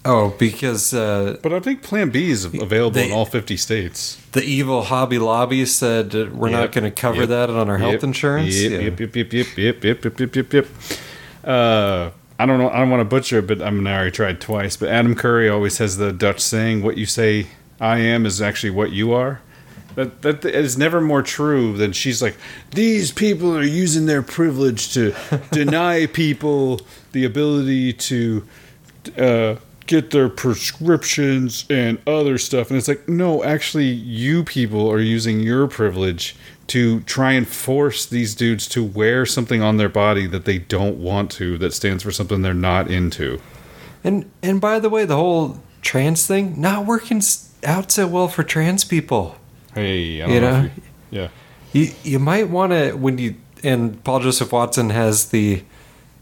oh, 0.03 0.36
because. 0.39 0.91
Uh, 0.93 1.38
but 1.43 1.53
I 1.53 1.59
think 1.59 1.84
Plan 1.84 2.09
B 2.09 2.32
is 2.32 2.43
available 2.45 2.91
they- 2.91 3.07
in 3.07 3.11
all 3.11 3.26
fifty 3.26 3.55
states. 3.55 4.20
The 4.32 4.43
evil 4.43 4.82
Hobby 4.82 5.20
Lobby 5.20 5.66
said 5.66 6.13
we're 6.34 6.49
not 6.49 6.72
going 6.72 6.84
to 6.84 6.91
cover 6.91 7.22
yep, 7.22 7.30
that 7.30 7.49
on 7.51 7.70
our 7.70 7.78
health 7.78 7.93
yep, 7.93 8.03
insurance. 8.03 8.59
Yep, 8.59 8.72
Yeah. 8.72 8.78
yep, 8.80 8.99
yep, 8.99 9.16
yep, 9.16 9.34
yep, 9.34 9.57
yep, 9.57 9.84
yep, 9.84 10.03
yep, 10.03 10.20
yep, 10.20 10.36
yep, 10.36 10.53
yep. 10.53 10.68
Uh, 11.43 12.09
I 12.38 12.45
don't 12.45 12.57
know. 12.57 12.70
I 12.70 12.80
don't 12.80 12.89
want 12.89 13.01
to 13.01 13.05
butcher 13.05 13.39
it, 13.39 13.47
but 13.47 13.61
I 13.61 13.70
mean, 13.70 13.86
I 13.88 13.95
already 13.95 14.11
tried 14.11 14.41
twice. 14.41 14.76
But 14.76 14.89
Adam 14.89 15.16
Curry 15.16 15.47
always 15.47 15.78
has 15.78 15.97
the 15.97 16.11
Dutch 16.11 16.39
saying, 16.39 16.82
"What 16.82 16.97
you 16.97 17.05
say 17.05 17.47
I 17.80 17.99
am 17.99 18.26
is 18.26 18.41
actually 18.41 18.72
what 18.72 18.91
you 18.91 19.13
are." 19.13 19.39
That 19.95 20.21
that 20.21 20.45
is 20.45 20.77
never 20.77 21.01
more 21.01 21.21
true 21.21 21.75
than 21.77 21.93
she's 21.93 22.21
like, 22.21 22.35
"These 22.71 23.11
people 23.11 23.55
are 23.57 23.63
using 23.63 24.05
their 24.05 24.21
privilege 24.21 24.93
to 24.93 25.13
deny 25.51 26.05
people 26.07 26.81
the 27.11 27.25
ability 27.25 27.93
to." 27.93 28.47
Uh, 29.17 29.55
get 29.87 30.09
their 30.09 30.27
prescriptions 30.27 31.63
and 31.69 31.99
other 32.07 32.39
stuff 32.39 32.71
and 32.71 32.77
it's 32.77 32.87
like 32.87 33.07
no 33.07 33.43
actually 33.43 33.85
you 33.85 34.43
people 34.43 34.91
are 34.91 34.99
using 34.99 35.39
your 35.41 35.67
privilege 35.67 36.35
to 36.65 37.01
try 37.01 37.33
and 37.33 37.47
force 37.47 38.03
these 38.03 38.33
dudes 38.33 38.67
to 38.67 38.83
wear 38.83 39.27
something 39.27 39.61
on 39.61 39.77
their 39.77 39.87
body 39.87 40.25
that 40.25 40.45
they 40.45 40.57
don't 40.57 40.97
want 40.97 41.29
to 41.29 41.55
that 41.59 41.71
stands 41.71 42.01
for 42.01 42.09
something 42.09 42.41
they're 42.41 42.51
not 42.51 42.89
into 42.89 43.39
And 44.05 44.29
and 44.43 44.61
by 44.61 44.79
the 44.79 44.89
way, 44.89 45.03
the 45.03 45.15
whole 45.15 45.59
trans 45.81 46.27
thing 46.27 46.61
not 46.61 46.85
working 46.85 47.23
out 47.63 47.91
so 47.91 48.07
well 48.07 48.27
for 48.27 48.43
trans 48.43 48.85
people. 48.85 49.37
Hey 49.76 50.21
I 50.21 50.26
don't 50.26 50.34
You 50.36 50.41
know, 50.41 50.61
know? 50.61 50.63
you, 50.63 50.82
yeah 51.11 51.28
You 51.73 51.91
you 52.03 52.19
might 52.19 52.49
want 52.49 52.71
to 52.71 52.93
when 52.93 53.17
you 53.17 53.36
and 53.63 54.03
Paul 54.03 54.19
Joseph 54.21 54.51
Watson 54.51 54.89
has 54.91 55.30
the 55.30 55.63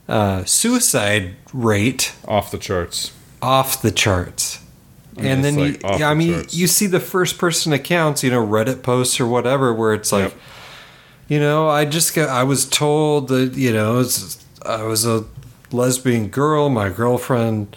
uh, 0.07 0.43
suicide 0.45 1.35
rate 1.53 2.13
off 2.27 2.51
the 2.51 2.57
charts. 2.57 3.11
Off 3.41 3.81
the 3.81 3.91
charts. 3.91 4.59
Mean, 5.15 5.25
and 5.25 5.43
then 5.43 5.59
it's 5.59 5.83
you, 5.83 5.89
yeah, 5.99 6.09
I 6.09 6.13
mean, 6.13 6.33
charts. 6.33 6.53
you 6.55 6.67
see 6.67 6.87
the 6.87 6.99
first 6.99 7.37
person 7.37 7.71
accounts, 7.73 8.23
you 8.23 8.31
know, 8.31 8.45
Reddit 8.45 8.81
posts 8.81 9.19
or 9.19 9.27
whatever, 9.27 9.73
where 9.73 9.93
it's 9.93 10.11
like, 10.11 10.33
you 11.27 11.39
know, 11.39 11.69
I 11.69 11.85
just 11.85 12.15
got, 12.15 12.29
I 12.29 12.43
was 12.43 12.65
told 12.65 13.27
that, 13.29 13.53
you 13.55 13.71
know, 13.71 13.99
it's, 13.99 14.43
I 14.65 14.83
was 14.83 15.05
a 15.05 15.25
lesbian 15.71 16.29
girl. 16.29 16.69
My 16.69 16.89
girlfriend 16.89 17.75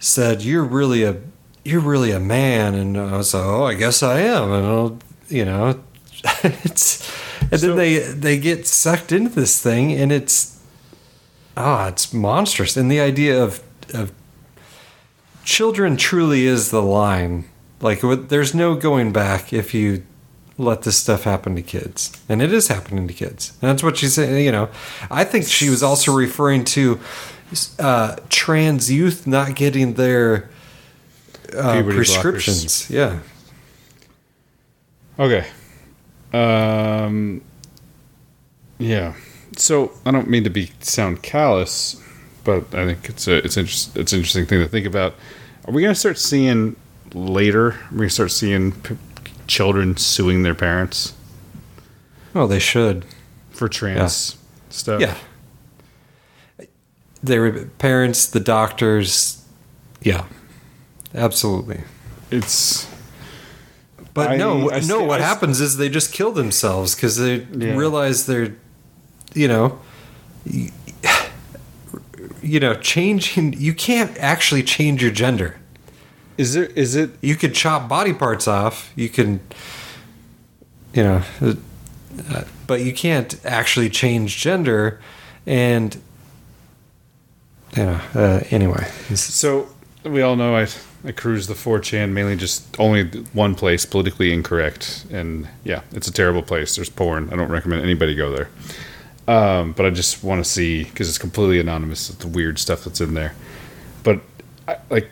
said, 0.00 0.42
"You're 0.42 0.64
really 0.64 1.02
a, 1.04 1.16
you're 1.64 1.80
really 1.80 2.10
a 2.10 2.20
man," 2.20 2.74
and 2.74 2.96
I 2.98 3.16
was 3.16 3.32
like, 3.34 3.44
"Oh, 3.44 3.64
I 3.64 3.74
guess 3.74 4.02
I 4.02 4.20
am," 4.20 4.50
and 4.52 4.66
I'll, 4.66 4.98
you 5.28 5.44
know, 5.44 5.80
it's, 6.42 7.10
and 7.40 7.60
then 7.60 7.76
they 7.76 7.98
they 7.98 8.38
get 8.38 8.66
sucked 8.66 9.12
into 9.12 9.30
this 9.30 9.62
thing, 9.62 9.92
and 9.92 10.10
it's, 10.12 10.60
ah, 11.56 11.88
it's 11.88 12.12
monstrous, 12.12 12.76
and 12.76 12.90
the 12.90 13.00
idea 13.00 13.42
of 13.42 13.62
of 13.92 14.12
children 15.44 15.96
truly 15.96 16.46
is 16.46 16.70
the 16.70 16.82
line. 16.82 17.44
Like, 17.80 18.00
there's 18.00 18.54
no 18.54 18.74
going 18.74 19.12
back 19.12 19.52
if 19.52 19.74
you 19.74 20.04
let 20.56 20.82
this 20.82 20.96
stuff 20.96 21.24
happen 21.24 21.54
to 21.56 21.62
kids. 21.62 22.12
And 22.28 22.40
it 22.40 22.52
is 22.52 22.68
happening 22.68 23.08
to 23.08 23.14
kids. 23.14 23.52
And 23.60 23.70
that's 23.70 23.82
what 23.82 23.98
she's 23.98 24.14
saying. 24.14 24.44
You 24.44 24.52
know, 24.52 24.68
I 25.10 25.24
think 25.24 25.46
she 25.46 25.68
was 25.68 25.82
also 25.82 26.14
referring 26.14 26.64
to 26.66 27.00
uh, 27.78 28.16
trans 28.28 28.90
youth 28.90 29.26
not 29.26 29.54
getting 29.54 29.94
their 29.94 30.48
uh, 31.56 31.82
prescriptions. 31.82 32.88
Yeah. 32.90 33.20
Okay. 35.18 35.46
Um. 36.32 37.42
Yeah. 38.78 39.14
So 39.56 39.92
I 40.04 40.10
don't 40.10 40.28
mean 40.28 40.42
to 40.44 40.50
be 40.50 40.72
sound 40.80 41.22
callous, 41.22 42.02
but 42.42 42.74
I 42.74 42.84
think 42.86 43.08
it's 43.08 43.28
a 43.28 43.36
it's 43.44 43.56
interest, 43.56 43.96
it's 43.96 44.12
an 44.12 44.18
interesting 44.18 44.46
thing 44.46 44.60
to 44.60 44.68
think 44.68 44.86
about. 44.86 45.14
Are 45.66 45.72
we 45.72 45.80
going 45.82 45.94
to 45.94 45.98
start 46.00 46.18
seeing 46.18 46.74
later? 47.14 47.68
Are 47.70 47.88
we 47.92 47.98
going 47.98 48.08
to 48.08 48.14
start 48.14 48.32
seeing 48.32 48.72
p- 48.72 48.96
children 49.46 49.96
suing 49.96 50.42
their 50.42 50.54
parents 50.54 51.14
Well, 52.34 52.48
they 52.48 52.58
should. 52.58 53.04
for 53.50 53.68
trans 53.68 54.36
stuff? 54.70 55.00
Yeah. 55.00 55.16
Their 57.22 57.64
parents, 57.66 58.26
the 58.26 58.40
doctors. 58.40 59.42
Yeah. 60.02 60.26
Absolutely. 61.14 61.80
It's. 62.30 62.86
But 64.14 64.30
I- 64.30 64.36
no, 64.36 64.70
I 64.70 64.74
no. 64.76 64.80
st- 64.80 65.06
what 65.08 65.20
I 65.20 65.24
happens 65.24 65.60
is 65.60 65.76
they 65.76 65.88
just 65.88 66.12
kill 66.12 66.30
themselves 66.32 66.94
because 66.94 67.16
they 67.16 67.46
Yeah. 67.52 67.74
realize 67.74 68.26
they're, 68.26 68.54
you 69.34 69.48
know, 69.48 69.78
you 72.42 72.60
know, 72.60 72.74
changing. 72.74 73.54
You 73.54 73.74
can't 73.74 74.16
actually 74.18 74.62
change 74.62 75.02
your 75.02 75.10
gender. 75.12 75.56
Is 76.36 76.52
there? 76.54 76.66
Is 76.66 76.94
it? 76.96 77.10
You 77.20 77.36
could 77.36 77.54
chop 77.54 77.88
body 77.88 78.12
parts 78.12 78.46
off. 78.48 78.92
You 78.96 79.08
can, 79.08 79.40
you 80.92 81.02
know, 81.02 81.22
uh, 81.40 82.44
but 82.66 82.82
you 82.82 82.92
can't 82.92 83.34
actually 83.44 83.88
change 83.90 84.36
gender, 84.38 85.00
and 85.46 85.96
you 87.76 87.84
know. 87.84 88.00
Uh, 88.14 88.40
anyway, 88.50 88.86
So 89.14 89.68
we 90.04 90.22
all 90.22 90.36
know 90.36 90.54
I 90.56 90.66
I 91.04 91.12
cruise 91.12 91.46
the 91.46 91.54
4chan 91.54 92.12
mainly 92.12 92.34
just 92.34 92.78
only 92.80 93.04
one 93.34 93.54
place 93.54 93.84
politically 93.84 94.32
incorrect, 94.32 95.04
and 95.10 95.48
yeah, 95.62 95.82
it's 95.92 96.08
a 96.08 96.12
terrible 96.12 96.42
place. 96.42 96.76
There's 96.76 96.88
porn. 96.88 97.30
I 97.30 97.36
don't 97.36 97.50
recommend 97.50 97.82
anybody 97.82 98.14
go 98.14 98.30
there. 98.30 98.48
Um, 99.26 99.72
but 99.72 99.86
I 99.86 99.90
just 99.90 100.22
want 100.24 100.42
to 100.42 100.48
see 100.48 100.84
because 100.84 101.08
it's 101.08 101.18
completely 101.18 101.60
anonymous. 101.60 102.08
The 102.08 102.28
weird 102.28 102.58
stuff 102.58 102.84
that's 102.84 103.00
in 103.00 103.14
there. 103.14 103.34
But 104.02 104.20
I, 104.66 104.76
like, 104.90 105.10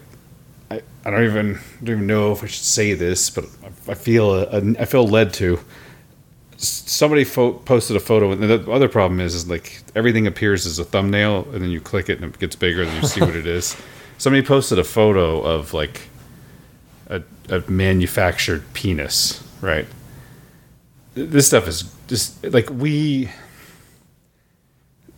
I, 0.71 0.83
I 1.05 1.11
don't 1.11 1.25
even 1.25 1.59
don't 1.83 1.97
even 1.97 2.07
know 2.07 2.33
if 2.33 2.43
I 2.43 2.47
should 2.47 2.65
say 2.65 2.95
this, 2.95 3.29
but 3.29 3.45
I, 3.63 3.93
I 3.93 3.95
feel 3.95 4.35
a, 4.35 4.43
a, 4.45 4.81
I 4.81 4.85
feel 4.87 5.07
led 5.07 5.35
to. 5.35 5.61
Somebody 6.57 7.25
fo- 7.25 7.55
posted 7.55 7.97
a 7.97 8.01
photo, 8.01 8.31
and 8.31 8.43
the 8.43 8.71
other 8.71 8.89
problem 8.89 9.21
is, 9.21 9.35
is 9.35 9.49
like 9.49 9.83
everything 9.97 10.27
appears 10.27 10.65
as 10.65 10.79
a 10.79 10.85
thumbnail, 10.85 11.49
and 11.53 11.63
then 11.63 11.71
you 11.71 11.81
click 11.81 12.09
it, 12.09 12.21
and 12.21 12.33
it 12.33 12.39
gets 12.39 12.55
bigger, 12.55 12.83
and 12.83 13.03
you 13.03 13.09
see 13.09 13.21
what 13.21 13.37
it 13.37 13.47
is. 13.47 13.77
Somebody 14.23 14.47
posted 14.47 14.79
a 14.79 14.85
photo 14.85 15.41
of 15.41 15.75
like 15.75 16.03
a, 17.09 17.25
a 17.49 17.69
manufactured 17.69 18.63
penis, 18.73 19.43
right? 19.61 19.85
This 21.15 21.49
stuff 21.49 21.67
is 21.67 21.93
just 22.07 22.47
like 22.47 22.71
we 22.71 23.31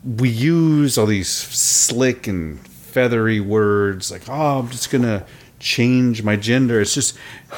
we 0.06 0.30
use 0.30 0.96
all 0.96 1.04
these 1.04 1.28
slick 1.28 2.26
and 2.26 2.66
feathery 2.66 3.40
words 3.40 4.10
like, 4.10 4.26
oh, 4.26 4.60
I'm 4.60 4.70
just 4.70 4.90
gonna 4.90 5.26
change 5.64 6.22
my 6.22 6.36
gender. 6.36 6.78
It's 6.78 6.92
just, 6.92 7.16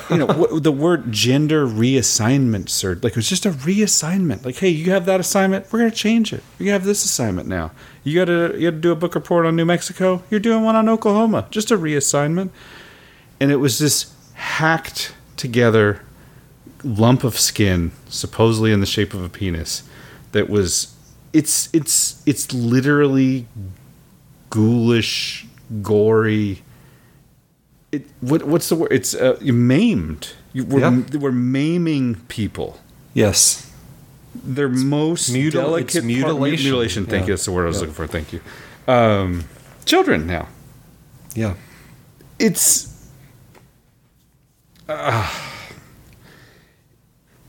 you 0.08 0.16
know, 0.16 0.58
the 0.58 0.70
word 0.70 1.10
gender 1.10 1.66
reassignment, 1.66 2.68
sir. 2.68 2.94
Like, 3.02 3.12
it 3.12 3.16
was 3.16 3.28
just 3.28 3.44
a 3.44 3.50
reassignment. 3.50 4.44
Like, 4.44 4.56
hey, 4.56 4.68
you 4.68 4.92
have 4.92 5.06
that 5.06 5.18
assignment. 5.18 5.70
We're 5.72 5.90
to 5.90 5.94
change 5.94 6.32
it. 6.32 6.44
You 6.60 6.70
have 6.70 6.84
this 6.84 7.04
assignment 7.04 7.48
now. 7.48 7.72
You 8.04 8.14
got 8.14 8.26
to 8.26 8.54
you 8.56 8.70
got 8.70 8.76
to 8.76 8.80
do 8.80 8.92
a 8.92 8.96
book 8.96 9.16
report 9.16 9.44
on 9.44 9.56
New 9.56 9.64
Mexico. 9.64 10.22
You're 10.30 10.40
doing 10.40 10.62
one 10.62 10.76
on 10.76 10.88
Oklahoma. 10.88 11.48
Just 11.50 11.72
a 11.72 11.76
reassignment. 11.76 12.50
And 13.40 13.50
it 13.50 13.56
was 13.56 13.80
this 13.80 14.14
hacked 14.34 15.12
together 15.36 16.02
lump 16.84 17.24
of 17.24 17.38
skin, 17.38 17.90
supposedly 18.08 18.72
in 18.72 18.78
the 18.78 18.86
shape 18.86 19.14
of 19.14 19.24
a 19.24 19.28
penis, 19.28 19.82
that 20.30 20.48
was 20.48 20.94
it's 21.32 21.68
it's 21.72 22.22
it's 22.24 22.52
literally 22.54 23.48
ghoulish, 24.50 25.46
gory. 25.82 26.62
It 27.92 28.06
what 28.20 28.42
what's 28.44 28.68
the 28.68 28.74
word? 28.76 28.92
It's 28.92 29.14
uh, 29.14 29.38
you 29.40 29.52
maimed. 29.52 30.32
You, 30.52 30.64
we're, 30.64 30.80
Yeah. 30.80 31.18
we're 31.18 31.32
maiming 31.32 32.16
people. 32.28 32.80
Yes. 33.14 33.70
Their 34.34 34.68
most 34.68 35.32
mutil- 35.32 35.52
delicate 35.52 35.84
it's 35.86 35.94
part- 35.94 36.04
mutilation. 36.04 36.64
mutilation. 36.64 37.04
Thank 37.06 37.22
Yeah. 37.22 37.26
you. 37.28 37.32
That's 37.34 37.44
the 37.44 37.52
word 37.52 37.64
I 37.64 37.68
was 37.68 37.76
Yeah. 37.76 37.80
looking 37.82 37.94
for. 37.94 38.06
Thank 38.06 38.32
you. 38.32 38.40
Um, 38.88 39.44
children 39.84 40.26
now. 40.26 40.48
Yeah. 41.34 41.54
It's. 42.38 42.92
Uh, 44.88 45.28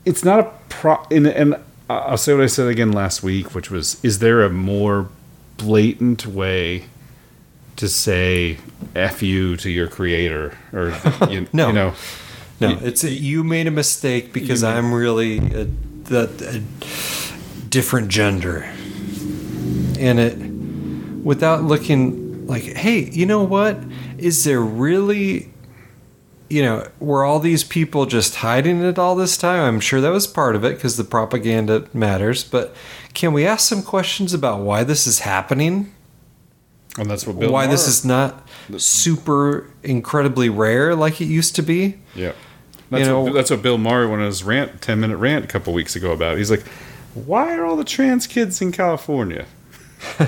it's 0.06 0.24
not 0.24 0.40
a 0.40 0.52
pro. 0.70 0.98
And, 1.12 1.28
and 1.28 1.56
I'll 1.90 2.18
say 2.18 2.34
what 2.34 2.44
I 2.44 2.48
said 2.48 2.68
again 2.68 2.92
last 2.92 3.24
week, 3.24 3.54
which 3.54 3.70
was: 3.70 3.98
Is 4.04 4.20
there 4.20 4.44
a 4.44 4.50
more 4.50 5.10
blatant 5.58 6.26
way 6.26 6.86
to 7.76 7.88
say 7.90 8.58
"f 8.98 9.22
you" 9.24 9.56
to 9.58 9.70
your 9.70 9.88
creator, 9.88 10.58
or 10.74 10.90
you, 11.30 11.48
No. 11.54 11.68
you 11.68 11.74
know? 11.74 11.94
No, 12.60 12.78
it's 12.82 13.04
a, 13.04 13.12
you 13.12 13.44
made 13.44 13.68
a 13.68 13.72
mistake 13.72 14.34
because 14.34 14.64
made- 14.64 14.70
I'm 14.70 14.92
really 14.94 15.38
a, 15.38 15.68
the 16.06 16.30
a 16.56 17.66
different 17.70 18.08
gender, 18.10 18.64
and 20.00 20.20
it 20.20 20.38
without 21.24 21.64
looking 21.64 22.48
like, 22.48 22.64
hey, 22.64 23.10
you 23.12 23.26
know 23.26 23.44
what? 23.44 23.78
Is 24.18 24.44
there 24.46 24.62
really, 24.62 25.52
you 26.50 26.62
know, 26.64 26.88
were 27.00 27.24
all 27.26 27.40
these 27.40 27.64
people 27.64 28.06
just 28.06 28.36
hiding 28.38 28.82
it 28.82 28.98
all 28.98 29.16
this 29.16 29.38
time? 29.38 29.62
I'm 29.62 29.80
sure 29.82 30.00
that 30.02 30.10
was 30.12 30.26
part 30.26 30.56
of 30.56 30.64
it 30.64 30.76
because 30.76 30.96
the 30.98 31.04
propaganda 31.04 31.88
matters. 31.94 32.44
But 32.44 32.74
can 33.14 33.34
we 33.34 33.46
ask 33.46 33.68
some 33.68 33.84
questions 33.84 34.34
about 34.34 34.62
why 34.62 34.84
this 34.84 35.06
is 35.06 35.20
happening? 35.20 35.94
And 36.98 37.10
that's 37.12 37.28
what 37.28 37.38
Bill 37.38 37.52
why 37.52 37.68
this 37.68 37.88
is 37.88 38.04
not 38.06 38.47
super 38.78 39.70
incredibly 39.84 40.50
rare 40.50 40.96
like 40.96 41.22
it 41.22 41.26
used 41.26 41.56
to 41.56 41.62
be. 41.62 41.98
Yeah. 42.16 42.34
That's, 42.90 43.02
You 43.06 43.08
know- 43.12 43.22
what, 43.24 43.34
that's 43.34 43.52
what 43.52 43.62
Bill 43.62 43.78
Maher 43.78 44.08
went 44.08 44.22
on 44.22 44.28
his 44.28 44.44
rant, 44.44 44.82
10 44.82 45.00
minute 45.00 45.18
rant 45.18 45.44
a 45.46 45.48
couple 45.48 45.74
weeks 45.74 45.96
ago 45.96 46.12
about. 46.12 46.38
He's 46.38 46.52
like, 46.52 46.66
why 47.14 47.56
are 47.56 47.66
all 47.66 47.76
the 47.76 47.84
trans 47.84 48.28
kids 48.28 48.62
in 48.62 48.72
California? 48.72 49.46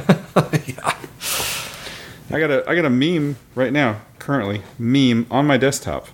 I 2.32 2.40
got 2.40 2.52
a 2.52 2.64
I 2.70 2.76
got 2.76 2.86
a 2.86 2.90
meme 2.90 3.38
right 3.56 3.74
now, 3.74 4.02
currently, 4.20 4.62
meme 4.78 5.26
on 5.32 5.48
my 5.48 5.58
desktop. 5.58 6.08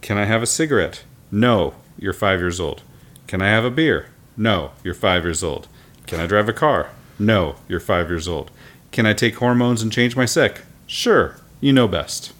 Can 0.00 0.18
I 0.18 0.24
have 0.24 0.42
a 0.42 0.46
cigarette? 0.46 1.04
No, 1.30 1.74
you're 1.98 2.12
five 2.12 2.40
years 2.40 2.58
old. 2.60 2.82
Can 3.26 3.42
I 3.42 3.48
have 3.48 3.64
a 3.64 3.70
beer? 3.70 4.06
No, 4.36 4.72
you're 4.82 4.94
five 4.94 5.24
years 5.24 5.42
old. 5.44 5.68
Can 6.06 6.20
I 6.20 6.26
drive 6.26 6.48
a 6.48 6.52
car? 6.52 6.90
No, 7.18 7.56
you're 7.68 7.80
five 7.80 8.08
years 8.08 8.28
old. 8.28 8.50
Can 8.92 9.06
I 9.06 9.12
take 9.12 9.36
hormones 9.36 9.82
and 9.82 9.92
change 9.92 10.16
my 10.16 10.24
sex? 10.26 10.60
Sure, 10.86 11.36
you 11.60 11.72
know 11.72 11.88
best. 11.88 12.32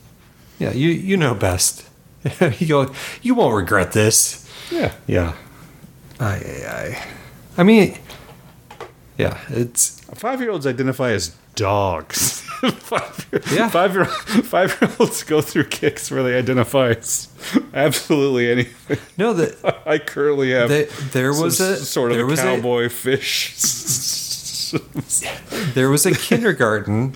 Yeah, 0.59 0.73
you 0.73 0.89
you 0.91 1.17
know 1.17 1.35
best. 1.35 1.85
you 2.59 2.93
you 3.23 3.35
won't 3.35 3.55
regret 3.57 3.93
this. 3.93 4.49
Yeah. 4.71 4.93
Yeah. 5.07 5.35
I 6.21 6.35
I 6.69 7.05
I 7.59 7.63
mean 7.63 7.99
yeah, 9.19 9.39
it's 9.49 10.01
five 10.15 10.41
year 10.41 10.51
olds 10.51 10.67
identify 10.67 11.11
as 11.13 11.35
dogs. 11.55 12.41
five, 12.79 13.27
Yeah. 13.53 13.69
five 13.69 13.95
year 13.95 14.05
five 14.07 14.77
year 14.81 14.91
olds 14.99 15.23
go 15.23 15.41
through 15.41 15.65
kicks 15.65 16.11
where 16.11 16.23
they 16.23 16.37
identify 16.39 16.91
as 16.91 17.29
absolutely 17.75 18.51
anything. 18.51 18.99
No, 19.19 19.33
that 19.35 19.83
I 19.87 19.99
currently 19.99 20.53
have. 20.53 20.69
There- 21.13 21.33
was 21.33 21.61
a- 21.61 21.77
sort 21.77 22.11
of 22.13 22.17
there 22.17 22.25
a 22.25 22.29
was 22.29 22.41
a- 22.41 22.43
cowboy 22.43 22.89
fish. 22.89 23.55
there 25.75 25.89
was 25.91 26.07
a 26.07 26.13
kindergarten 26.15 27.15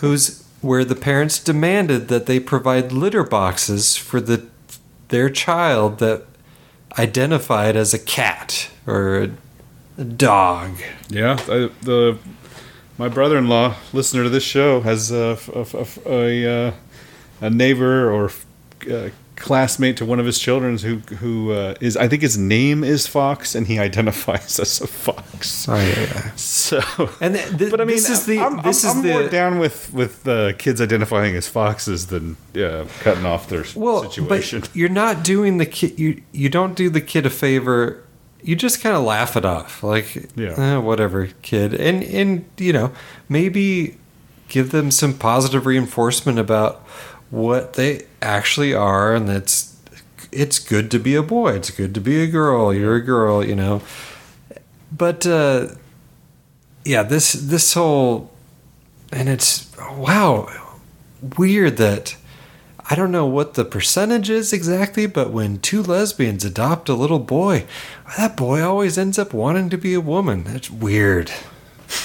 who's 0.00 0.41
where 0.62 0.84
the 0.84 0.94
parents 0.94 1.38
demanded 1.38 2.08
that 2.08 2.26
they 2.26 2.40
provide 2.40 2.92
litter 2.92 3.24
boxes 3.24 3.96
for 3.96 4.20
the 4.20 4.46
their 5.08 5.28
child 5.28 5.98
that 5.98 6.24
identified 6.98 7.76
as 7.76 7.92
a 7.92 7.98
cat 7.98 8.70
or 8.86 9.30
a, 9.98 10.02
dog. 10.02 10.78
Yeah, 11.10 11.36
I, 11.42 11.68
the 11.82 12.16
my 12.96 13.08
brother 13.08 13.36
in 13.36 13.48
law, 13.48 13.74
listener 13.92 14.22
to 14.22 14.30
this 14.30 14.42
show, 14.42 14.80
has 14.80 15.10
a 15.10 15.38
a, 15.54 15.66
a, 16.06 16.46
a, 16.46 16.74
a 17.42 17.50
neighbor 17.50 18.10
or 18.10 18.30
uh 18.90 19.10
classmate 19.42 19.96
to 19.98 20.04
one 20.06 20.20
of 20.20 20.24
his 20.26 20.38
children 20.38 20.78
who 20.78 20.96
who 21.16 21.52
uh, 21.52 21.74
is 21.80 21.96
I 21.96 22.08
think 22.08 22.22
his 22.22 22.38
name 22.38 22.82
is 22.84 23.06
Fox 23.06 23.54
and 23.54 23.66
he 23.66 23.78
identifies 23.88 24.58
as 24.58 24.80
a 24.80 24.86
fox. 24.86 25.68
Oh 25.68 25.76
yeah, 25.76 26.00
yeah. 26.00 26.30
So 26.36 26.80
and 27.20 27.34
th- 27.34 27.58
th- 27.58 27.70
but 27.70 27.80
I 27.80 27.84
mean, 27.84 27.96
this 27.96 28.08
is 28.08 28.24
the 28.26 28.38
I'm, 28.40 28.62
this 28.62 28.84
I'm, 28.84 28.90
is 28.90 29.04
I'm 29.04 29.06
more 29.06 29.28
down 29.28 29.58
with 29.58 29.92
with 29.92 30.26
uh, 30.26 30.52
kids 30.54 30.80
identifying 30.80 31.36
as 31.36 31.46
foxes 31.48 32.06
than 32.06 32.36
uh, 32.56 32.86
cutting 33.00 33.26
off 33.26 33.48
their 33.48 33.64
well, 33.76 34.02
situation. 34.04 34.60
but 34.60 34.70
you're 34.76 34.88
not 34.88 35.22
doing 35.24 35.58
the 35.58 35.66
kid. 35.66 35.98
You 35.98 36.22
you 36.32 36.48
don't 36.48 36.74
do 36.74 36.88
the 36.88 37.00
kid 37.00 37.26
a 37.26 37.30
favor. 37.30 38.02
You 38.44 38.56
just 38.56 38.80
kind 38.80 38.96
of 38.96 39.04
laugh 39.04 39.36
it 39.36 39.44
off, 39.44 39.82
like 39.84 40.30
Yeah. 40.34 40.54
eh, 40.58 40.76
whatever, 40.78 41.28
kid, 41.42 41.74
and 41.74 42.02
and 42.02 42.44
you 42.58 42.72
know 42.72 42.90
maybe 43.28 43.98
give 44.48 44.70
them 44.70 44.90
some 44.90 45.14
positive 45.14 45.64
reinforcement 45.66 46.38
about 46.38 46.84
what 47.32 47.72
they 47.72 48.04
actually 48.20 48.74
are, 48.74 49.14
and 49.14 49.28
it's 49.28 49.74
it's 50.30 50.58
good 50.58 50.90
to 50.90 50.98
be 50.98 51.14
a 51.14 51.22
boy. 51.22 51.54
It's 51.54 51.70
good 51.70 51.94
to 51.94 52.00
be 52.00 52.22
a 52.22 52.26
girl. 52.26 52.72
You're 52.72 52.96
a 52.96 53.00
girl, 53.00 53.44
you 53.44 53.56
know. 53.56 53.80
But 54.96 55.26
uh, 55.26 55.68
yeah, 56.84 57.02
this 57.02 57.32
this 57.32 57.72
whole 57.72 58.30
and 59.10 59.28
it's 59.28 59.74
wow 59.96 60.48
weird 61.38 61.78
that 61.78 62.16
I 62.90 62.94
don't 62.94 63.12
know 63.12 63.26
what 63.26 63.54
the 63.54 63.64
percentage 63.64 64.28
is 64.28 64.52
exactly, 64.52 65.06
but 65.06 65.30
when 65.30 65.58
two 65.58 65.82
lesbians 65.82 66.44
adopt 66.44 66.90
a 66.90 66.94
little 66.94 67.20
boy, 67.20 67.64
that 68.18 68.36
boy 68.36 68.60
always 68.60 68.98
ends 68.98 69.18
up 69.18 69.32
wanting 69.32 69.70
to 69.70 69.78
be 69.78 69.94
a 69.94 70.00
woman. 70.00 70.44
That's 70.44 70.70
weird. 70.70 71.32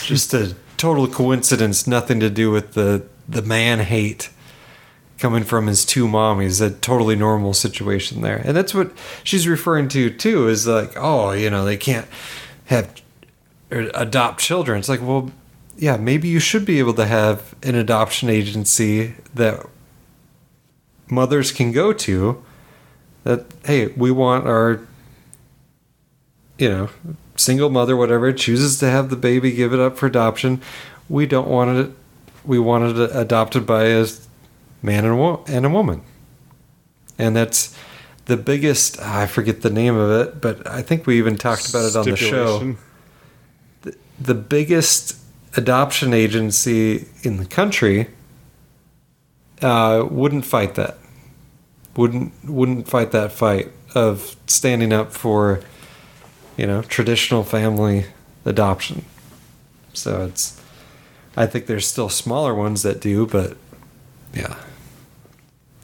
Just 0.03 0.33
a 0.33 0.55
total 0.77 1.07
coincidence, 1.07 1.85
nothing 1.85 2.21
to 2.21 2.29
do 2.29 2.49
with 2.49 2.73
the 2.73 3.03
the 3.27 3.41
man 3.41 3.79
hate 3.79 4.29
coming 5.17 5.43
from 5.43 5.67
his 5.67 5.85
two 5.85 6.07
mommies. 6.07 6.61
A 6.61 6.69
totally 6.69 7.15
normal 7.15 7.53
situation 7.53 8.21
there, 8.21 8.37
and 8.37 8.55
that's 8.55 8.73
what 8.73 8.91
she's 9.23 9.47
referring 9.47 9.87
to 9.89 10.09
too. 10.09 10.47
Is 10.47 10.67
like, 10.67 10.93
oh, 10.95 11.31
you 11.31 11.49
know, 11.49 11.65
they 11.65 11.77
can't 11.77 12.07
have 12.65 13.01
or 13.71 13.89
adopt 13.93 14.39
children. 14.39 14.79
It's 14.79 14.89
like, 14.89 15.01
well, 15.01 15.31
yeah, 15.77 15.97
maybe 15.97 16.27
you 16.27 16.39
should 16.39 16.65
be 16.65 16.79
able 16.79 16.93
to 16.95 17.05
have 17.05 17.55
an 17.63 17.75
adoption 17.75 18.29
agency 18.29 19.15
that 19.33 19.65
mothers 21.09 21.51
can 21.51 21.71
go 21.71 21.93
to 21.93 22.43
that 23.23 23.45
hey 23.65 23.87
we 23.87 24.11
want 24.11 24.45
our 24.47 24.81
you 26.57 26.69
know 26.69 26.89
single 27.35 27.69
mother 27.69 27.95
whatever 27.95 28.31
chooses 28.33 28.79
to 28.79 28.89
have 28.89 29.09
the 29.09 29.15
baby 29.15 29.51
give 29.51 29.73
it 29.73 29.79
up 29.79 29.97
for 29.97 30.05
adoption 30.05 30.61
we 31.09 31.25
don't 31.25 31.47
want 31.47 31.77
it 31.77 31.91
we 32.45 32.59
wanted 32.59 32.97
it 32.97 33.09
adopted 33.13 33.65
by 33.65 33.83
a 33.83 34.05
man 34.81 35.03
and 35.05 35.13
a, 35.13 35.17
wo- 35.17 35.43
and 35.47 35.65
a 35.65 35.69
woman 35.69 36.01
and 37.17 37.35
that's 37.35 37.75
the 38.25 38.37
biggest 38.37 38.99
i 39.01 39.25
forget 39.25 39.61
the 39.61 39.69
name 39.69 39.95
of 39.95 40.09
it 40.11 40.41
but 40.41 40.65
i 40.67 40.81
think 40.81 41.05
we 41.07 41.17
even 41.17 41.35
talked 41.37 41.69
about 41.69 41.85
it 41.85 41.95
on 41.95 42.05
the 42.05 42.17
show 42.17 42.59
the, 43.81 43.95
the 44.19 44.33
biggest 44.35 45.17
adoption 45.55 46.13
agency 46.13 47.07
in 47.23 47.37
the 47.37 47.45
country 47.45 48.07
uh, 49.61 50.05
wouldn't 50.09 50.45
fight 50.45 50.75
that. 50.75 50.97
Wouldn't 51.95 52.31
wouldn't 52.45 52.87
fight 52.87 53.11
that 53.11 53.31
fight 53.31 53.71
of 53.95 54.35
standing 54.45 54.93
up 54.93 55.11
for, 55.11 55.61
you 56.55 56.67
know, 56.67 56.83
traditional 56.83 57.43
family 57.43 58.05
adoption. 58.45 59.03
So 59.93 60.25
it's, 60.25 60.61
I 61.35 61.47
think 61.47 61.65
there's 61.65 61.87
still 61.87 62.09
smaller 62.09 62.53
ones 62.53 62.83
that 62.83 63.01
do, 63.01 63.25
but 63.25 63.57
yeah. 64.37 64.55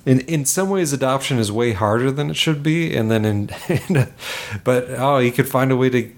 In 0.06 0.20
in 0.22 0.46
some 0.46 0.70
ways, 0.70 0.92
adoption 0.92 1.40
is 1.40 1.52
way 1.52 1.72
harder 1.74 2.12
than 2.12 2.30
it 2.30 2.36
should 2.36 2.62
be, 2.62 2.94
and 2.96 3.10
then 3.10 3.24
in, 3.26 3.50
but 4.64 4.90
oh, 4.98 5.18
you 5.20 5.32
could 5.32 5.48
find 5.48 5.72
a 5.72 5.78
way 5.78 5.90
to 5.90 6.12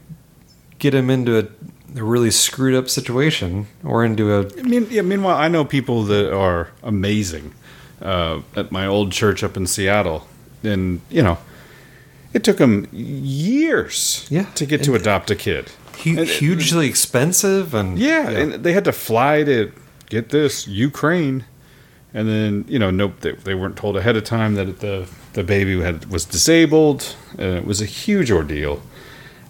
get 0.79 0.93
him 0.93 1.09
into 1.09 1.37
a, 1.37 1.43
a 1.99 2.03
really 2.03 2.31
screwed 2.31 2.73
up 2.75 2.89
situation 2.89 3.67
or 3.83 4.03
into 4.03 4.33
a 4.33 4.47
I 4.59 4.63
mean, 4.63 4.87
yeah, 4.89 5.03
meanwhile, 5.03 5.37
I 5.37 5.47
know 5.49 5.63
people 5.65 6.03
that 6.05 6.33
are 6.35 6.69
amazing 6.81 7.53
uh, 8.01 8.41
at 8.55 8.71
my 8.71 8.87
old 8.87 9.11
church 9.11 9.43
up 9.43 9.55
in 9.55 9.67
Seattle, 9.67 10.27
and 10.63 11.01
you 11.11 11.21
know, 11.21 11.37
it 12.33 12.43
took 12.43 12.57
them 12.57 12.87
years 12.91 14.25
Yeah, 14.31 14.45
to 14.55 14.65
get 14.65 14.83
to 14.85 14.95
adopt 14.95 15.29
a 15.29 15.35
kid. 15.35 15.69
Hu- 16.03 16.23
hugely 16.23 16.87
expensive 16.87 17.73
and 17.73 17.99
Yeah, 17.99 18.29
and 18.29 18.53
they 18.63 18.73
had 18.73 18.85
to 18.85 18.91
fly 18.91 19.43
to 19.43 19.71
get 20.09 20.29
this 20.29 20.67
Ukraine, 20.67 21.45
and 22.15 22.27
then 22.27 22.65
you 22.67 22.79
know, 22.79 22.89
nope, 22.89 23.19
they, 23.19 23.33
they 23.33 23.53
weren't 23.53 23.75
told 23.77 23.95
ahead 23.97 24.15
of 24.15 24.23
time 24.23 24.55
that 24.55 24.79
the 24.79 25.07
the 25.33 25.43
baby 25.43 25.79
had 25.81 26.05
was 26.09 26.25
disabled, 26.25 27.15
and 27.37 27.57
it 27.57 27.65
was 27.65 27.81
a 27.81 27.85
huge 27.85 28.31
ordeal. 28.31 28.81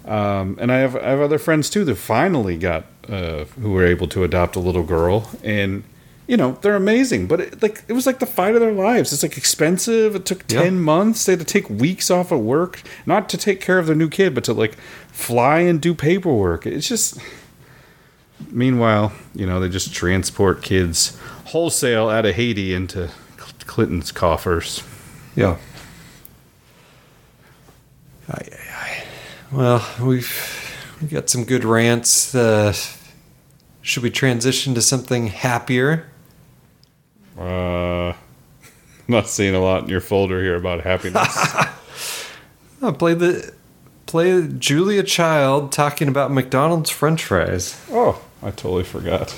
Um, 0.05 0.57
and 0.59 0.71
I 0.71 0.77
have 0.79 0.95
I 0.95 1.09
have 1.09 1.21
other 1.21 1.37
friends 1.39 1.69
too 1.69 1.85
that 1.85 1.95
finally 1.95 2.57
got 2.57 2.85
uh, 3.07 3.45
who 3.61 3.71
were 3.71 3.85
able 3.85 4.07
to 4.09 4.23
adopt 4.23 4.55
a 4.55 4.59
little 4.59 4.83
girl, 4.83 5.29
and 5.43 5.83
you 6.27 6.37
know 6.37 6.57
they're 6.61 6.75
amazing. 6.75 7.27
But 7.27 7.39
it, 7.41 7.61
like 7.61 7.83
it 7.87 7.93
was 7.93 8.05
like 8.07 8.17
the 8.19 8.25
fight 8.25 8.55
of 8.55 8.61
their 8.61 8.71
lives. 8.73 9.13
It's 9.13 9.23
like 9.23 9.37
expensive. 9.37 10.15
It 10.15 10.25
took 10.25 10.43
Yeah. 10.51 10.63
ten 10.63 10.79
months. 10.79 11.25
They 11.25 11.33
had 11.33 11.39
to 11.39 11.45
take 11.45 11.69
weeks 11.69 12.09
off 12.11 12.31
of 12.31 12.39
work, 12.39 12.81
not 13.05 13.29
to 13.29 13.37
take 13.37 13.61
care 13.61 13.77
of 13.79 13.85
their 13.87 13.95
new 13.95 14.09
kid, 14.09 14.33
but 14.35 14.43
to 14.45 14.53
like 14.53 14.75
fly 15.11 15.59
and 15.59 15.79
do 15.79 15.93
paperwork. 15.93 16.65
It's 16.65 16.87
just. 16.89 17.19
Meanwhile, 18.51 19.13
you 19.33 19.45
know 19.45 19.59
they 19.61 19.69
just 19.69 19.93
transport 19.93 20.61
kids 20.61 21.17
wholesale 21.45 22.09
out 22.09 22.25
of 22.25 22.35
Haiti 22.35 22.73
into 22.73 23.09
Clinton's 23.65 24.11
coffers. 24.11 24.83
Yeah. 25.35 25.57
Aye, 28.29 28.49
aye. 28.73 29.03
Well, 29.51 29.87
we've 30.01 30.97
we 31.01 31.07
got 31.07 31.29
some 31.29 31.43
good 31.43 31.63
rants. 31.63 32.33
Uh, 32.33 32.73
should 33.81 34.03
we 34.03 34.09
transition 34.09 34.73
to 34.75 34.81
something 34.81 35.27
happier? 35.27 36.07
Uh, 37.37 38.13
not 39.07 39.27
seeing 39.27 39.53
a 39.53 39.59
lot 39.59 39.83
in 39.83 39.89
your 39.89 40.01
folder 40.01 40.41
here 40.41 40.55
about 40.55 40.81
happiness. 40.81 41.55
Oh, 42.81 42.91
play 42.91 43.13
the 43.15 43.53
play 44.05 44.47
Julia 44.47 45.01
Child 45.01 45.71
talking 45.71 46.07
about 46.07 46.29
McDonald's 46.31 46.89
French 46.91 47.23
fries. 47.23 47.81
oh, 47.89 48.21
I 48.43 48.51
totally 48.51 48.83
forgot. 48.83 49.33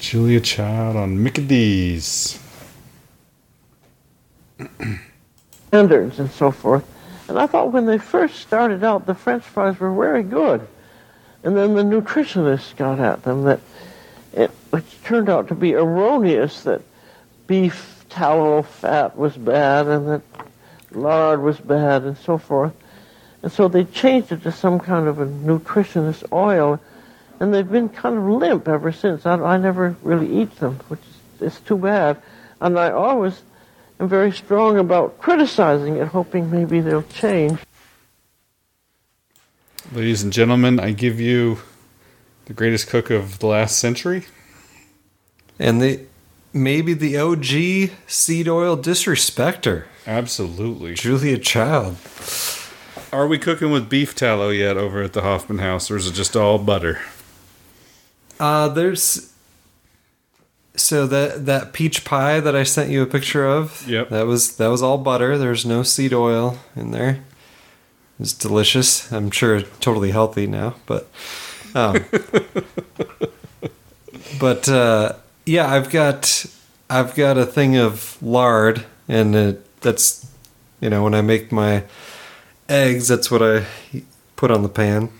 Julia 0.00 0.40
Child 0.40 0.96
on 0.96 1.22
Mickey 1.22 1.46
D's. 1.46 2.38
standards 5.68 6.18
and 6.18 6.30
so 6.30 6.50
forth. 6.50 6.84
And 7.28 7.38
I 7.38 7.46
thought 7.46 7.72
when 7.72 7.86
they 7.86 7.98
first 7.98 8.40
started 8.40 8.82
out, 8.82 9.06
the 9.06 9.14
French 9.14 9.44
fries 9.44 9.78
were 9.78 9.94
very 9.94 10.24
good. 10.24 10.66
And 11.44 11.56
then 11.56 11.74
the 11.74 11.82
nutritionists 11.82 12.76
got 12.76 12.98
at 12.98 13.22
them 13.22 13.44
that 13.44 13.60
it 14.32 14.50
which 14.70 14.84
turned 15.04 15.28
out 15.28 15.48
to 15.48 15.54
be 15.54 15.74
erroneous 15.74 16.64
that 16.64 16.82
beef 17.46 18.04
tallow 18.08 18.62
fat 18.62 19.16
was 19.16 19.36
bad 19.36 19.86
and 19.86 20.08
that 20.08 20.22
lard 20.90 21.40
was 21.40 21.58
bad 21.58 22.02
and 22.02 22.18
so 22.18 22.36
forth. 22.36 22.74
And 23.42 23.52
so 23.52 23.68
they 23.68 23.84
changed 23.84 24.32
it 24.32 24.42
to 24.42 24.52
some 24.52 24.80
kind 24.80 25.06
of 25.06 25.20
a 25.20 25.26
nutritionist 25.26 26.24
oil, 26.32 26.80
and 27.40 27.54
they've 27.54 27.70
been 27.70 27.88
kind 27.88 28.18
of 28.18 28.24
limp 28.24 28.68
ever 28.68 28.92
since. 28.92 29.24
I, 29.24 29.32
I 29.32 29.56
never 29.56 29.96
really 30.02 30.42
eat 30.42 30.56
them, 30.56 30.78
which 30.88 31.00
is 31.00 31.42
it's 31.42 31.60
too 31.60 31.78
bad. 31.78 32.20
And 32.60 32.78
I 32.78 32.90
always 32.90 33.42
am 33.98 34.08
very 34.08 34.30
strong 34.30 34.78
about 34.78 35.18
criticizing 35.18 35.96
it, 35.96 36.08
hoping 36.08 36.50
maybe 36.50 36.80
they'll 36.80 37.02
change. 37.02 37.58
Ladies 39.92 40.22
and 40.22 40.32
gentlemen, 40.32 40.78
I 40.78 40.92
give 40.92 41.18
you 41.18 41.60
the 42.44 42.52
greatest 42.52 42.88
cook 42.88 43.10
of 43.10 43.38
the 43.38 43.46
last 43.46 43.78
century. 43.78 44.26
And 45.58 45.80
the 45.80 46.00
maybe 46.52 46.92
the 46.92 47.16
OG 47.16 47.96
seed 48.06 48.48
oil 48.48 48.76
disrespecter. 48.76 49.84
Absolutely. 50.06 50.94
Julia 50.94 51.38
Child. 51.38 51.96
Are 53.12 53.26
we 53.26 53.38
cooking 53.38 53.70
with 53.70 53.88
beef 53.88 54.14
tallow 54.14 54.50
yet 54.50 54.76
over 54.76 55.02
at 55.02 55.14
the 55.14 55.22
Hoffman 55.22 55.58
house, 55.58 55.90
or 55.90 55.96
is 55.96 56.06
it 56.06 56.12
just 56.12 56.36
all 56.36 56.58
butter? 56.58 57.00
Uh 58.40 58.68
there's 58.68 59.32
so 60.74 61.06
that 61.06 61.46
that 61.46 61.72
peach 61.72 62.04
pie 62.04 62.40
that 62.40 62.56
I 62.56 62.62
sent 62.62 62.90
you 62.90 63.02
a 63.02 63.06
picture 63.06 63.46
of. 63.46 63.86
Yep. 63.86 64.08
That 64.08 64.26
was 64.26 64.56
that 64.56 64.68
was 64.68 64.82
all 64.82 64.98
butter. 64.98 65.38
There's 65.38 65.66
no 65.66 65.82
seed 65.82 66.12
oil 66.12 66.58
in 66.74 66.90
there. 66.90 67.22
It's 68.18 68.32
delicious. 68.32 69.10
I'm 69.12 69.30
sure 69.30 69.62
totally 69.80 70.10
healthy 70.10 70.46
now, 70.46 70.74
but 70.86 71.08
um 71.74 72.04
but 74.40 74.68
uh 74.68 75.14
yeah, 75.46 75.70
I've 75.70 75.90
got 75.90 76.46
I've 76.88 77.14
got 77.14 77.38
a 77.38 77.46
thing 77.46 77.76
of 77.76 78.20
lard 78.22 78.84
and 79.08 79.34
it, 79.34 79.80
that's 79.80 80.26
you 80.80 80.90
know 80.90 81.04
when 81.04 81.14
I 81.14 81.20
make 81.20 81.52
my 81.52 81.84
eggs 82.68 83.08
that's 83.08 83.30
what 83.30 83.42
I 83.42 83.66
put 84.36 84.50
on 84.50 84.62
the 84.62 84.68
pan. 84.68 85.10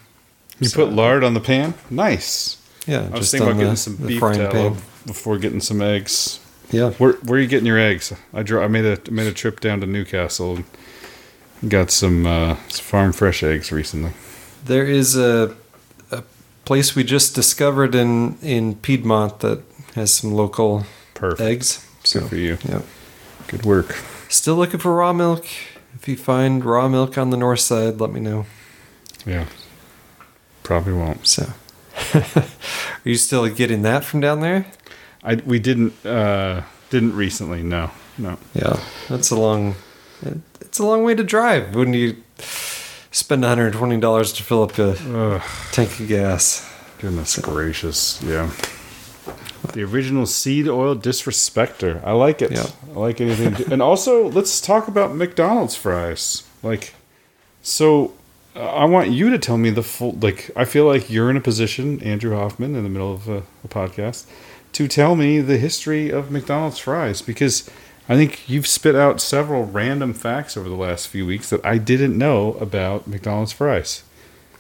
You 0.59 0.69
put 0.69 0.93
lard 0.93 1.25
on 1.25 1.35
the 1.35 1.41
pan? 1.41 1.75
Nice. 1.89 2.60
Yeah, 2.91 3.07
I 3.07 3.09
was 3.11 3.21
just 3.21 3.31
thinking 3.33 3.49
about 3.49 3.59
getting 3.59 3.71
the- 3.73 3.77
some 3.77 3.97
beef 3.97 4.19
frying 4.19 4.39
tallow 4.39 4.71
pan. 4.71 4.83
before 5.07 5.39
getting 5.39 5.61
some 5.61 5.81
eggs. 5.81 6.41
Yeah. 6.71 6.91
Where 6.93 7.13
where 7.25 7.39
are 7.39 7.43
you 7.43 7.49
getting 7.49 7.67
your 7.67 7.79
eggs? 7.79 8.13
I 8.33 8.43
drew. 8.43 8.61
I 8.63 8.69
made 8.69 8.85
a 8.85 9.11
made 9.11 9.27
a 9.27 9.33
trip 9.33 9.61
down 9.61 9.81
to 9.81 9.87
Newcastle 9.87 10.57
and 11.61 11.71
got 11.71 11.91
some, 11.91 12.27
uh, 12.27 12.57
some 12.69 12.85
farm 12.85 13.13
fresh 13.13 13.43
eggs 13.43 13.71
recently. 13.73 14.13
There 14.65 14.85
is 14.85 15.17
a, 15.17 15.55
a 16.11 16.23
place 16.65 16.95
we 16.97 17.05
just 17.05 17.35
discovered 17.35 17.95
in, 17.95 18.39
in 18.41 18.77
Piedmont 18.77 19.41
that 19.41 19.63
has 19.95 20.15
some 20.15 20.33
local 20.33 20.87
Perfect. 21.15 21.41
eggs. 21.41 21.87
Good 22.13 22.29
for 22.29 22.37
you. 22.37 22.57
Yeah. 22.69 22.81
Good 23.49 23.65
work. 23.67 23.97
Still 24.29 24.55
looking 24.57 24.81
for 24.81 24.95
raw 24.95 25.13
milk. 25.13 25.45
If 25.95 26.09
you 26.09 26.17
find 26.17 26.65
raw 26.65 26.89
milk 26.89 27.19
on 27.19 27.31
the 27.31 27.37
north 27.37 27.61
side, 27.61 28.01
let 28.01 28.11
me 28.13 28.21
know. 28.21 28.47
Yeah. 29.27 29.47
Probably 30.63 30.93
won't. 30.95 31.27
So, 31.27 31.53
are 32.15 32.45
you 33.05 33.17
still 33.17 33.49
getting 33.49 33.83
that 33.83 34.05
from 34.05 34.21
down 34.21 34.41
there? 34.41 34.67
I 35.23 35.37
we 35.37 35.59
didn't 35.59 36.05
uh 36.05 36.63
didn't 36.91 37.15
recently. 37.15 37.63
No. 37.63 37.91
No. 38.19 38.39
Yeah, 38.55 38.79
that's 39.09 39.31
a 39.31 39.37
long. 39.37 39.75
It's 40.61 40.79
a 40.79 40.85
long 40.85 41.05
way 41.05 41.15
to 41.15 41.25
drive. 41.25 41.75
Wouldn't 41.75 41.97
you 41.97 42.17
spend 43.11 43.43
one 43.43 43.49
hundred 43.49 43.73
twenty 43.73 43.99
dollars 43.99 44.33
to 44.35 44.43
fill 44.43 44.63
up 44.63 44.79
a 44.79 45.43
tank 45.73 45.99
of 46.01 46.09
gas? 46.09 46.71
Goodness 46.99 47.39
gracious. 47.39 48.21
Yeah. 48.23 48.51
The 49.73 49.85
original 49.85 50.27
seed 50.27 50.69
oil 50.69 50.97
disrespecter. 50.97 52.03
I 52.05 52.13
like 52.13 52.43
it. 52.43 52.51
Yeah. 52.53 52.67
I 52.95 52.99
like 52.99 53.21
anything. 53.21 53.73
and 53.73 53.81
also, 53.81 54.29
let's 54.29 54.61
talk 54.61 54.89
about 54.89 55.15
McDonald's 55.15 55.77
fries. 55.77 56.43
Like, 56.63 56.95
so 57.63 58.15
I 58.57 58.85
want 58.85 59.11
you 59.11 59.31
to 59.31 59.39
tell 59.39 59.57
me 59.57 59.71
the 59.71 59.83
full. 59.83 60.13
Like, 60.13 60.51
I 60.57 60.65
feel 60.65 60.87
like 60.87 61.11
you're 61.11 61.31
in 61.31 61.37
a 61.37 61.41
position, 61.41 62.03
Andrew 62.03 62.35
Hoffman, 62.35 62.75
in 62.75 62.83
the 62.83 62.91
middle 62.91 63.13
of 63.13 63.29
a, 63.29 63.43
a 63.65 63.69
podcast, 63.69 64.27
to 64.73 64.89
tell 64.89 65.15
me 65.17 65.41
the 65.41 65.57
history 65.57 66.11
of 66.11 66.31
McDonald's 66.31 66.79
fries 66.79 67.23
because 67.23 67.69
I 68.09 68.17
think 68.17 68.49
you've 68.49 68.67
spit 68.67 68.97
out 68.97 69.21
several 69.21 69.65
random 69.67 70.13
facts 70.15 70.57
over 70.57 70.69
the 70.69 70.75
last 70.75 71.07
few 71.09 71.25
weeks 71.25 71.51
that 71.51 71.65
I 71.65 71.79
didn't 71.79 72.19
know 72.19 72.55
about 72.55 73.07
McDonald's 73.07 73.53
fries. 73.53 74.03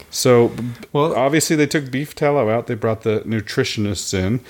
So, 0.09 0.53
well, 0.93 1.15
obviously 1.15 1.57
they 1.57 1.67
took 1.67 1.91
beef 1.91 2.15
tallow 2.15 2.49
out. 2.49 2.69
They 2.69 2.75
brought 2.75 3.03
the 3.03 3.21
nutritionists 3.21 4.15
in. 4.15 4.41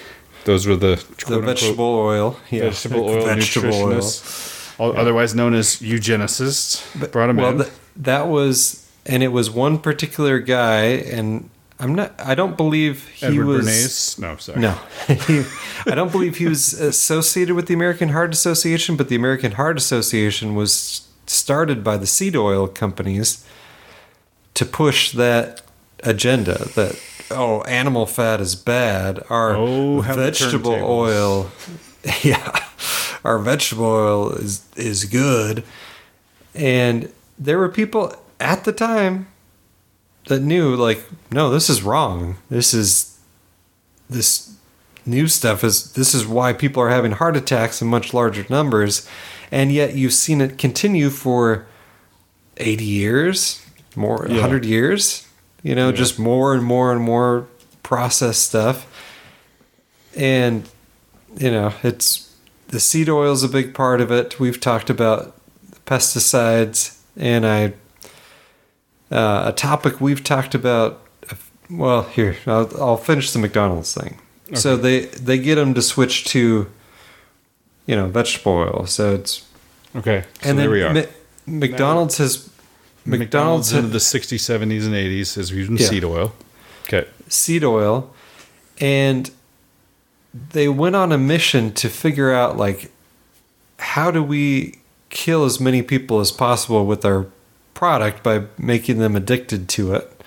Those 0.44 0.66
were 0.66 0.76
the 0.76 0.96
quote-unquote 0.96 1.44
vegetable 1.44 1.94
oil, 1.94 2.40
yeah. 2.50 2.62
vegetable 2.64 3.08
oil 3.08 3.24
Vegetable 3.26 3.74
oil. 3.74 3.88
nutritionists, 3.94 4.74
otherwise 4.80 5.34
known 5.34 5.54
as 5.54 5.76
eugenicists. 5.76 7.10
brought 7.12 7.26
them 7.28 7.36
well, 7.36 7.50
in. 7.50 7.58
th- 7.58 7.70
that 7.96 8.28
was, 8.28 8.89
and 9.06 9.22
it 9.22 9.28
was 9.28 9.50
one 9.50 9.78
particular 9.78 10.38
guy, 10.38 10.82
and 10.84 11.48
I'm 11.78 11.94
not. 11.94 12.14
I 12.18 12.34
don't 12.34 12.56
believe 12.56 13.08
he 13.08 13.26
Edward 13.26 13.46
was. 13.46 13.66
Bernays? 13.66 14.18
No, 14.18 14.36
sorry. 14.36 14.60
No, 14.60 14.72
He- 15.08 15.44
I 15.90 15.94
don't 15.94 16.12
believe 16.12 16.36
he 16.36 16.46
was 16.46 16.72
associated 16.74 17.54
with 17.54 17.66
the 17.66 17.74
American 17.74 18.10
Heart 18.10 18.32
Association, 18.32 18.96
but 18.96 19.08
the 19.08 19.16
American 19.16 19.52
Heart 19.52 19.78
Association 19.78 20.54
was 20.54 21.06
started 21.26 21.82
by 21.84 21.96
the 21.96 22.06
seed 22.06 22.36
oil 22.36 22.66
companies 22.68 23.44
to 24.54 24.66
push 24.66 25.12
that 25.12 25.62
agenda 26.02 26.64
that 26.74 27.00
oh 27.30 27.62
animal 27.62 28.04
fat 28.06 28.40
is 28.40 28.54
bad 28.56 29.22
our 29.30 29.54
Oh, 29.54 30.00
vegetable 30.00 30.72
oil 30.72 31.50
yeah 32.22 32.64
our 33.22 33.38
vegetable 33.38 33.84
oil 33.84 34.30
is 34.32 34.64
is 34.76 35.04
good 35.04 35.62
and 36.54 37.12
there 37.38 37.58
were 37.58 37.68
people 37.68 38.16
at 38.40 38.64
the 38.64 38.72
time 38.72 39.26
that 40.26 40.40
knew 40.40 40.74
like 40.76 41.02
no 41.30 41.50
this 41.50 41.68
is 41.70 41.82
wrong 41.82 42.36
this 42.50 42.72
is 42.74 43.18
this 44.08 44.54
new 45.06 45.26
stuff 45.26 45.64
is 45.64 45.92
this 45.92 46.14
is 46.14 46.26
why 46.26 46.52
people 46.52 46.82
are 46.82 46.90
having 46.90 47.12
heart 47.12 47.36
attacks 47.36 47.80
in 47.80 47.88
much 47.88 48.12
larger 48.14 48.44
numbers 48.50 49.08
and 49.50 49.72
yet 49.72 49.94
you've 49.94 50.12
seen 50.12 50.40
it 50.40 50.58
continue 50.58 51.10
for 51.10 51.66
80 52.58 52.84
years 52.84 53.64
more 53.96 54.26
Yeah. 54.28 54.34
100 54.42 54.64
years 54.64 55.26
you 55.62 55.74
know 55.74 55.88
Yeah. 55.88 55.96
just 55.96 56.18
more 56.18 56.54
and 56.54 56.62
more 56.64 56.92
and 56.92 57.00
more 57.00 57.46
processed 57.82 58.44
stuff 58.44 58.86
and 60.16 60.68
you 61.38 61.50
know 61.50 61.72
it's 61.82 62.26
the 62.68 62.78
seed 62.80 63.08
oil 63.08 63.32
is 63.32 63.42
a 63.42 63.48
big 63.48 63.74
part 63.74 64.00
of 64.00 64.12
it. 64.12 64.38
We've 64.38 64.60
talked 64.60 64.90
about 64.90 65.34
pesticides, 65.86 66.96
and 67.16 67.44
I 67.44 67.72
uh, 69.10 69.42
a 69.46 69.52
topic 69.52 70.00
we've 70.00 70.22
talked 70.24 70.54
about. 70.54 71.00
Well, 71.70 72.02
here 72.02 72.36
I'll, 72.46 72.68
I'll 72.80 72.96
finish 72.96 73.32
the 73.32 73.38
McDonald's 73.38 73.94
thing. 73.94 74.18
So 74.54 74.76
they 74.76 75.00
they 75.06 75.38
get 75.38 75.54
them 75.54 75.74
to 75.74 75.82
switch 75.82 76.24
to, 76.26 76.66
you 77.86 77.96
know, 77.96 78.08
vegetable 78.08 78.52
oil. 78.52 78.86
So 78.86 79.14
it's 79.14 79.46
Okay, 79.94 80.24
so 80.42 80.48
and 80.50 80.58
there 80.58 80.66
then 80.66 80.70
we 80.72 80.82
are. 80.82 80.94
Ma- 80.94 81.10
McDonald's 81.46 82.18
has 82.18 82.48
McDonald's 83.04 83.72
McDonald's 83.72 83.72
into 83.72 83.88
the 83.88 83.98
60s, 83.98 84.38
70s, 84.38 84.84
and 84.86 84.94
80s 84.94 85.38
is 85.38 85.50
using 85.52 85.76
Yeah. 85.76 85.86
seed 85.86 86.04
oil. 86.04 86.32
Okay. 86.84 87.06
seed 87.28 87.62
oil 87.64 88.12
and 88.80 89.30
they 90.52 90.68
went 90.68 90.96
on 90.96 91.12
a 91.12 91.18
mission 91.18 91.72
to 91.74 91.88
figure 91.88 92.32
out 92.32 92.56
like 92.56 92.90
how 93.78 94.10
do 94.10 94.22
we 94.22 94.78
kill 95.08 95.44
as 95.44 95.60
many 95.60 95.82
people 95.82 96.18
as 96.20 96.30
possible 96.32 96.84
with 96.86 97.04
our 97.04 97.26
product 97.74 98.22
by 98.22 98.44
making 98.58 98.98
them 98.98 99.16
addicted 99.16 99.68
to 99.68 99.94
it 99.94 100.22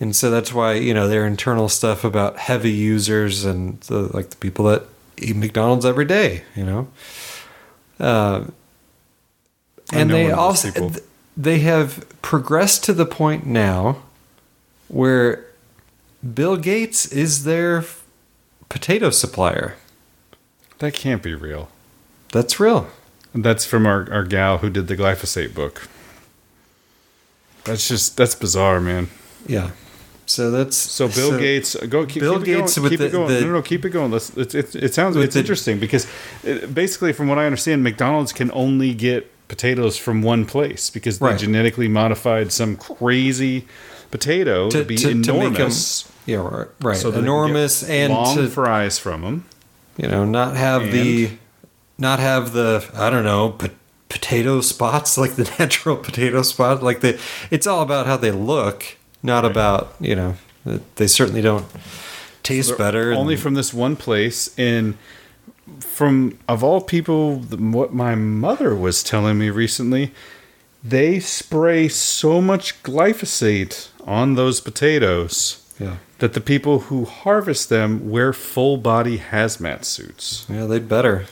and 0.00 0.16
so 0.16 0.30
that's 0.30 0.52
why 0.52 0.72
you 0.74 0.94
know 0.94 1.08
their 1.08 1.26
internal 1.26 1.68
stuff 1.68 2.04
about 2.04 2.38
heavy 2.38 2.72
users 2.72 3.44
and 3.44 3.80
the, 3.82 4.14
like 4.14 4.30
the 4.30 4.36
people 4.36 4.64
that 4.64 4.84
eat 5.18 5.36
mcdonald's 5.36 5.84
every 5.84 6.04
day 6.04 6.42
you 6.56 6.64
know 6.64 6.88
uh, 8.00 8.44
and 9.92 10.10
they 10.10 10.24
one 10.24 10.32
of 10.32 10.36
those 10.36 10.38
also 10.38 10.70
people. 10.70 10.92
they 11.36 11.58
have 11.60 12.06
progressed 12.22 12.82
to 12.84 12.92
the 12.92 13.06
point 13.06 13.46
now 13.46 14.02
where 14.88 15.46
Bill 16.34 16.56
Gates 16.56 17.06
is 17.06 17.44
their 17.44 17.84
potato 18.68 19.10
supplier. 19.10 19.76
That 20.78 20.94
can't 20.94 21.22
be 21.22 21.34
real. 21.34 21.68
That's 22.32 22.60
real. 22.60 22.88
That's 23.34 23.64
from 23.64 23.86
our, 23.86 24.10
our 24.12 24.24
gal 24.24 24.58
who 24.58 24.70
did 24.70 24.88
the 24.88 24.96
glyphosate 24.96 25.54
book. 25.54 25.88
That's 27.64 27.86
just 27.88 28.16
that's 28.16 28.34
bizarre, 28.34 28.80
man. 28.80 29.08
Yeah. 29.46 29.70
So 30.26 30.50
that's 30.50 30.76
so 30.76 31.08
Bill 31.08 31.30
so 31.30 31.38
Gates. 31.38 31.74
Go 31.88 32.06
keep, 32.06 32.20
Bill 32.20 32.36
keep 32.36 32.44
Gates 32.46 32.76
it 32.76 32.80
going. 32.80 32.90
keep 32.90 32.98
the- 33.00 33.06
it 33.06 33.12
going. 33.12 33.28
the- 33.28 33.40
no, 33.40 33.46
no, 33.48 33.52
no, 33.54 33.62
keep 33.62 33.84
it 33.84 33.90
going. 33.90 34.10
Let's. 34.12 34.30
It, 34.36 34.54
it, 34.54 34.74
it 34.76 34.94
sounds 34.94 35.16
it's 35.16 35.34
the- 35.34 35.40
interesting 35.40 35.78
because 35.80 36.06
it, 36.44 36.72
basically, 36.72 37.12
from 37.12 37.26
what 37.28 37.38
I 37.38 37.46
understand, 37.46 37.82
McDonald's 37.82 38.32
can 38.32 38.50
only 38.54 38.94
get 38.94 39.30
potatoes 39.48 39.96
from 39.96 40.22
one 40.22 40.44
place 40.46 40.88
because 40.90 41.18
they 41.18 41.26
Right. 41.26 41.38
genetically 41.38 41.88
modified 41.88 42.52
some 42.52 42.76
crazy 42.76 43.66
potato 44.12 44.70
to, 44.70 44.84
be 44.84 44.96
enormous. 45.10 46.08
yeah, 46.26 46.36
right, 46.36 46.68
right. 46.80 46.96
So 46.96 47.10
enormous 47.12 47.82
and 47.82 48.12
long 48.12 48.36
to, 48.36 48.48
fries 48.48 48.98
from 49.00 49.22
them. 49.22 49.44
you 49.96 50.06
know, 50.06 50.24
not 50.24 50.54
have 50.56 50.92
the 50.92 51.30
not 51.98 52.20
have 52.20 52.52
the 52.52 52.88
I 52.94 53.10
don't 53.10 53.24
know, 53.24 53.48
potato 54.10 54.60
spots 54.60 55.16
like 55.16 55.36
the 55.36 55.44
natural 55.58 55.96
potato 55.96 56.42
spot 56.42 56.82
like 56.82 57.00
the 57.00 57.18
it's 57.50 57.66
all 57.66 57.80
about 57.80 58.06
how 58.06 58.18
they 58.18 58.30
look, 58.30 58.84
not 59.22 59.44
about, 59.46 59.94
you 60.00 60.14
know, 60.14 60.34
they 60.96 61.06
certainly 61.06 61.40
don't 61.40 61.64
taste 62.42 62.68
They're 62.68 62.76
better. 62.76 63.12
Only 63.14 63.34
and- 63.34 63.42
from 63.42 63.54
this 63.54 63.72
one 63.72 63.96
place, 63.96 64.50
and 64.58 64.96
from 65.78 66.38
of 66.48 66.62
all 66.64 66.80
people, 66.80 67.36
what 67.36 67.94
my 67.94 68.14
mother 68.14 68.74
was 68.74 69.02
telling 69.02 69.38
me 69.38 69.48
recently, 69.50 70.12
they 70.82 71.20
spray 71.20 71.88
so 71.88 72.40
much 72.40 72.82
glyphosate 72.82 73.88
on 74.06 74.34
those 74.34 74.60
potatoes 74.60 75.58
Yeah. 75.78 75.96
that 76.18 76.32
the 76.32 76.40
people 76.40 76.80
who 76.80 77.04
harvest 77.04 77.68
them 77.68 78.10
wear 78.10 78.32
full 78.32 78.76
body 78.78 79.18
hazmat 79.18 79.84
suits. 79.84 80.44
Yeah, 80.48 80.64
they'd 80.66 80.88
better. 80.88 81.26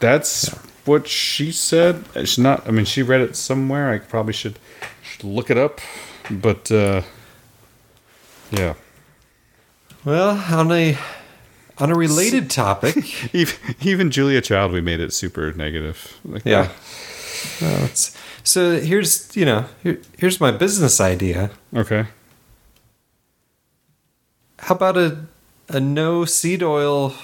That's 0.00 0.54
what 0.84 1.08
she 1.08 1.52
said. 1.52 2.04
It's 2.14 2.38
not. 2.38 2.66
I 2.66 2.70
mean, 2.70 2.84
she 2.84 3.02
read 3.02 3.20
it 3.20 3.36
somewhere. 3.36 3.90
I 3.90 3.98
probably 3.98 4.32
should, 4.32 4.58
should 5.02 5.24
look 5.24 5.50
it 5.50 5.58
up, 5.58 5.80
but 6.30 6.70
uh, 6.70 7.02
yeah. 8.50 8.74
Well, 10.04 10.42
on 10.52 10.70
a 10.72 10.98
on 11.78 11.90
a 11.90 11.94
related 11.94 12.50
topic, 12.62 13.34
even, 13.34 13.54
even 13.80 14.10
Julia 14.10 14.40
Child, 14.40 14.72
we 14.72 14.80
made 14.80 15.00
it 15.00 15.12
super 15.12 15.52
negative. 15.52 16.18
Like, 16.24 16.44
Yeah. 16.44 16.68
So 18.42 18.78
here's 18.80 19.34
you 19.36 19.44
know 19.44 19.66
here, 19.82 20.00
here's 20.18 20.40
my 20.40 20.50
business 20.50 21.00
idea. 21.00 21.50
Okay. 21.74 22.06
How 24.58 24.74
about 24.74 24.96
a 24.96 25.26
a 25.68 25.80
no 25.80 26.24
seed 26.24 26.62
oil 26.62 27.14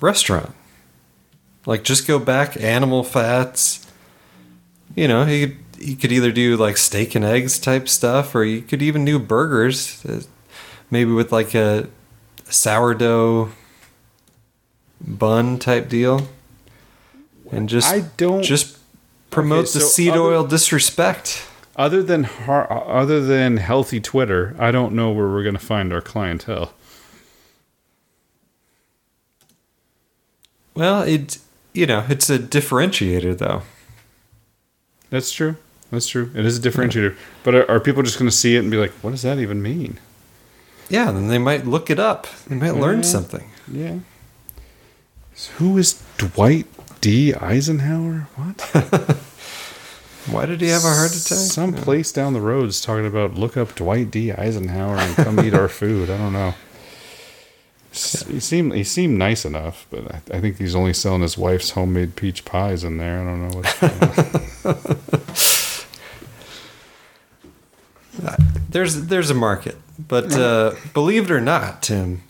restaurant? 0.00 0.55
Like 1.66 1.82
just 1.82 2.06
go 2.06 2.18
back 2.18 2.60
animal 2.60 3.02
fats. 3.02 3.84
You 4.94 5.08
know, 5.08 5.26
you 5.26 5.48
could, 5.48 5.56
you 5.78 5.96
could 5.96 6.12
either 6.12 6.32
do 6.32 6.56
like 6.56 6.76
steak 6.76 7.14
and 7.14 7.24
eggs 7.24 7.58
type 7.58 7.88
stuff, 7.88 8.34
or 8.34 8.44
you 8.44 8.62
could 8.62 8.80
even 8.82 9.04
do 9.04 9.18
burgers, 9.18 10.04
uh, 10.06 10.22
maybe 10.90 11.10
with 11.12 11.32
like 11.32 11.54
a 11.54 11.88
sourdough 12.44 13.50
bun 15.00 15.58
type 15.58 15.88
deal, 15.88 16.28
and 17.50 17.68
just 17.68 17.92
I 17.92 18.00
don't 18.16 18.42
just 18.42 18.78
promote 19.30 19.66
Okay, 19.68 19.80
the 19.80 19.84
seed 19.84 20.10
other- 20.12 20.20
oil 20.20 20.44
disrespect. 20.44 21.42
Other 21.78 22.02
than 22.02 22.24
har- 22.24 22.72
other 22.88 23.20
than 23.20 23.58
healthy 23.58 24.00
Twitter, 24.00 24.56
I 24.58 24.70
don't 24.70 24.94
know 24.94 25.10
where 25.10 25.26
we're 25.28 25.42
going 25.42 25.56
to 25.58 25.60
find 25.60 25.92
our 25.92 26.00
clientele. 26.00 26.72
Well, 30.74 31.02
it 31.02 31.36
you 31.76 31.86
know 31.86 32.04
it's 32.08 32.28
a 32.30 32.38
differentiator 32.38 33.36
though. 33.38 33.62
That's 35.10 35.30
true. 35.30 35.56
That's 35.90 36.08
true. 36.08 36.30
It 36.34 36.44
is 36.44 36.58
a 36.58 36.60
differentiator. 36.68 37.14
But 37.44 37.54
are, 37.54 37.70
are 37.70 37.80
people 37.80 38.02
just 38.02 38.18
going 38.18 38.28
to 38.30 38.36
see 38.36 38.56
it 38.56 38.60
and 38.60 38.70
be 38.70 38.76
like, 38.76 38.90
"What 39.02 39.10
does 39.12 39.22
that 39.22 39.38
even 39.38 39.62
mean?" 39.62 39.98
Yeah, 40.88 41.10
then 41.12 41.28
they 41.28 41.38
might 41.38 41.66
look 41.66 41.90
it 41.90 41.98
up. 41.98 42.26
They 42.48 42.56
might 42.56 42.74
learn 42.76 42.98
Yeah. 42.98 43.02
something. 43.02 43.50
Yeah. 43.70 43.98
So 45.34 45.52
who 45.54 45.78
is 45.78 46.02
Dwight 46.16 46.66
D. 47.00 47.34
Eisenhower? 47.34 48.28
What? 48.36 48.60
Why 50.30 50.44
did 50.46 50.60
he 50.60 50.68
have 50.68 50.84
a 50.84 50.88
heart 50.88 51.10
attack? 51.12 51.38
Some 51.38 51.72
place 51.72 52.10
down 52.10 52.32
the 52.32 52.40
road 52.40 52.68
is 52.68 52.80
talking 52.80 53.06
about 53.06 53.34
look 53.34 53.56
up 53.56 53.74
Dwight 53.76 54.10
D. 54.10 54.32
Eisenhower 54.32 54.96
and 54.96 55.14
come 55.16 55.38
eat 55.40 55.54
our 55.54 55.68
food. 55.80 56.10
I 56.10 56.18
don't 56.18 56.32
know. 56.32 56.54
He 58.28 58.40
seemed 58.40 58.74
he 58.74 58.84
seemed 58.84 59.18
nice 59.18 59.44
enough, 59.44 59.86
but 59.90 60.12
I, 60.14 60.36
I 60.36 60.40
think 60.40 60.58
he's 60.58 60.74
only 60.74 60.92
selling 60.92 61.22
his 61.22 61.38
wife's 61.38 61.70
homemade 61.70 62.14
peach 62.16 62.44
pies 62.44 62.84
in 62.84 62.98
there. 62.98 63.20
I 63.20 63.24
don't 63.24 63.48
know 63.48 63.56
what's 63.56 63.80
going 63.80 64.02
on. 64.64 64.96
There's 68.70 69.06
there's 69.06 69.30
a 69.30 69.34
market, 69.34 69.76
but 69.98 70.32
uh, 70.34 70.72
believe 70.94 71.24
it 71.24 71.30
or 71.30 71.40
not, 71.40 71.82
Tim, 71.82 72.22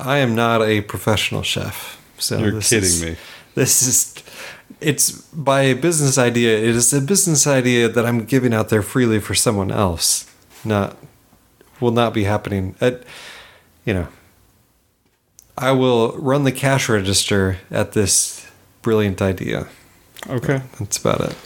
I 0.00 0.18
am 0.18 0.34
not 0.34 0.62
a 0.62 0.80
professional 0.82 1.42
chef. 1.42 2.00
So 2.18 2.36
Mm-hmm. 2.36 2.44
You're 2.44 2.60
kidding 2.62 2.82
is- 2.84 3.02
me. 3.04 3.16
This 3.54 3.82
is 3.82 4.14
it's 4.80 5.12
by 5.32 5.62
a 5.62 5.74
business 5.74 6.18
idea. 6.18 6.58
It 6.58 6.74
is 6.74 6.92
a 6.92 7.00
business 7.00 7.46
idea 7.46 7.88
that 7.88 8.04
I'm 8.04 8.24
giving 8.24 8.52
out 8.52 8.68
there 8.68 8.82
freely 8.82 9.20
for 9.20 9.32
someone 9.36 9.70
else. 9.70 10.28
Not 10.64 10.96
will 11.80 11.92
not 11.92 12.12
be 12.12 12.24
happening. 12.24 12.74
At 12.80 13.04
you 13.84 13.94
know, 13.94 14.08
I 15.56 15.72
will 15.72 16.12
run 16.18 16.44
the 16.44 16.52
cash 16.52 16.88
register 16.88 17.58
at 17.70 17.92
this 17.92 18.50
brilliant 18.82 19.22
idea. 19.22 19.68
Okay. 20.28 20.62
That's 20.78 20.96
about 20.98 21.20
it. 21.20 21.36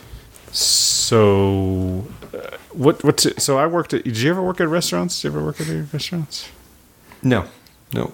So, 0.53 2.07
uh, 2.35 2.57
what 2.73 3.05
what? 3.05 3.21
So 3.41 3.59
I 3.59 3.67
worked 3.67 3.93
at. 3.95 4.05
Did 4.05 4.19
you 4.19 4.31
ever 4.31 4.43
work 4.43 4.61
at 4.61 4.69
restaurants? 4.69 5.21
Did 5.21 5.29
you 5.29 5.35
ever 5.37 5.45
work 5.45 5.61
at 5.61 5.69
any 5.69 5.83
restaurants? 5.93 6.49
No, 7.23 7.47
no. 7.93 8.13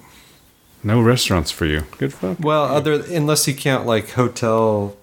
No 0.82 1.00
restaurants 1.00 1.50
for 1.50 1.64
you. 1.64 1.82
Good 1.98 2.12
fuck. 2.12 2.38
Well, 2.40 2.64
other 2.64 3.02
unless 3.10 3.46
you 3.48 3.54
count 3.54 3.86
like 3.86 4.10
hotel 4.10 4.96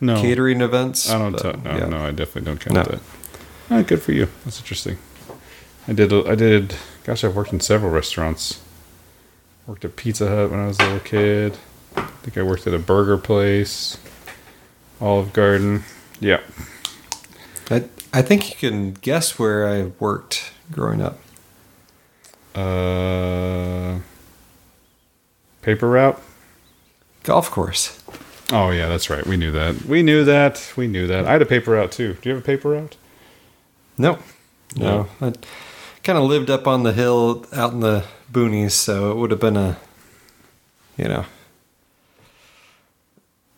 No 0.00 0.20
catering 0.20 0.60
events. 0.60 1.10
I 1.10 1.18
don't. 1.18 1.32
but, 1.32 1.40
tell 1.42 1.52
no, 1.60 1.78
yeah. 1.78 1.86
no, 1.86 1.98
I 2.06 2.10
definitely 2.12 2.42
don't 2.42 2.60
count 2.60 2.74
No. 2.74 2.84
that. 2.84 3.00
Oh, 3.70 3.82
good 3.82 4.02
for 4.02 4.12
you. 4.12 4.28
That's 4.44 4.58
interesting. 4.60 4.98
I 5.86 5.92
did. 5.92 6.12
I 6.12 6.34
did. 6.34 6.74
Gosh, 7.04 7.24
I've 7.24 7.36
worked 7.36 7.52
in 7.52 7.60
several 7.60 7.90
restaurants. 7.90 8.60
Worked 9.68 9.84
at 9.84 9.96
Pizza 9.96 10.26
Hut 10.26 10.50
when 10.50 10.60
I 10.60 10.66
was 10.66 10.80
a 10.80 10.84
little 10.84 11.00
kid. 11.00 11.58
I 11.94 12.00
think 12.22 12.38
I 12.38 12.42
worked 12.42 12.66
at 12.66 12.72
a 12.72 12.78
burger 12.78 13.18
place. 13.18 13.98
Olive 14.98 15.34
Garden. 15.34 15.84
Yeah. 16.20 16.40
I 17.70 17.84
I 18.14 18.22
think 18.22 18.48
you 18.48 18.56
can 18.56 18.94
guess 18.94 19.38
where 19.38 19.68
I 19.68 19.92
worked 20.00 20.52
growing 20.72 21.02
up. 21.02 21.18
Uh, 22.54 23.98
paper 25.60 25.90
route. 25.90 26.18
Golf 27.24 27.50
course. 27.50 28.02
Oh 28.50 28.70
yeah, 28.70 28.88
that's 28.88 29.10
right. 29.10 29.26
We 29.26 29.36
knew 29.36 29.52
that. 29.52 29.84
We 29.84 30.02
knew 30.02 30.24
that. 30.24 30.72
We 30.78 30.86
knew 30.86 31.06
that. 31.08 31.26
I 31.26 31.32
had 31.32 31.42
a 31.42 31.46
paper 31.46 31.72
route 31.72 31.92
too. 31.92 32.14
Do 32.14 32.28
you 32.30 32.34
have 32.34 32.42
a 32.42 32.46
paper 32.46 32.70
route? 32.70 32.96
No, 33.98 34.18
no. 34.76 35.08
I 35.20 35.34
kind 36.02 36.18
of 36.18 36.24
lived 36.24 36.48
up 36.48 36.66
on 36.66 36.84
the 36.84 36.94
hill 36.94 37.44
out 37.52 37.74
in 37.74 37.80
the 37.80 38.06
boonies, 38.32 38.72
so 38.72 39.10
it 39.10 39.16
would 39.16 39.30
have 39.30 39.40
been 39.40 39.56
a, 39.56 39.76
you 40.96 41.06
know, 41.08 41.24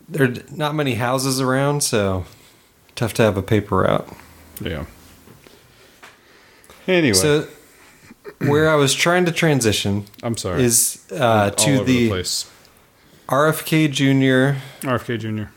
there 0.08 0.28
are 0.28 0.34
not 0.50 0.74
many 0.74 0.94
houses 0.94 1.40
around, 1.40 1.82
so 1.82 2.24
tough 2.96 3.14
to 3.14 3.22
have 3.22 3.36
a 3.36 3.42
paper 3.42 3.78
route. 3.78 4.08
Yeah. 4.60 4.84
Anyway, 6.88 7.14
so 7.14 7.46
where 8.38 8.68
I 8.68 8.74
was 8.74 8.94
trying 8.94 9.24
to 9.26 9.32
transition, 9.32 10.06
I'm 10.22 10.36
sorry, 10.36 10.62
is 10.64 11.04
uh, 11.12 11.50
to 11.50 11.78
the, 11.78 11.84
the 11.84 12.08
place. 12.08 12.50
RFK 13.28 13.90
Jr. 13.90 14.58
RFK 14.86 15.18
Jr. 15.20 15.50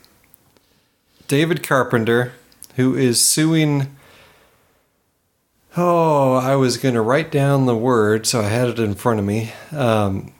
David 1.27 1.63
Carpenter, 1.63 2.33
who 2.75 2.95
is 2.95 3.27
suing. 3.27 3.95
Oh, 5.75 6.35
I 6.35 6.55
was 6.55 6.77
going 6.77 6.93
to 6.93 7.01
write 7.01 7.31
down 7.31 7.65
the 7.65 7.75
word, 7.75 8.27
so 8.27 8.41
I 8.41 8.49
had 8.49 8.69
it 8.69 8.79
in 8.79 8.93
front 8.93 9.19
of 9.19 9.25
me. 9.25 9.53
Um, 9.71 10.31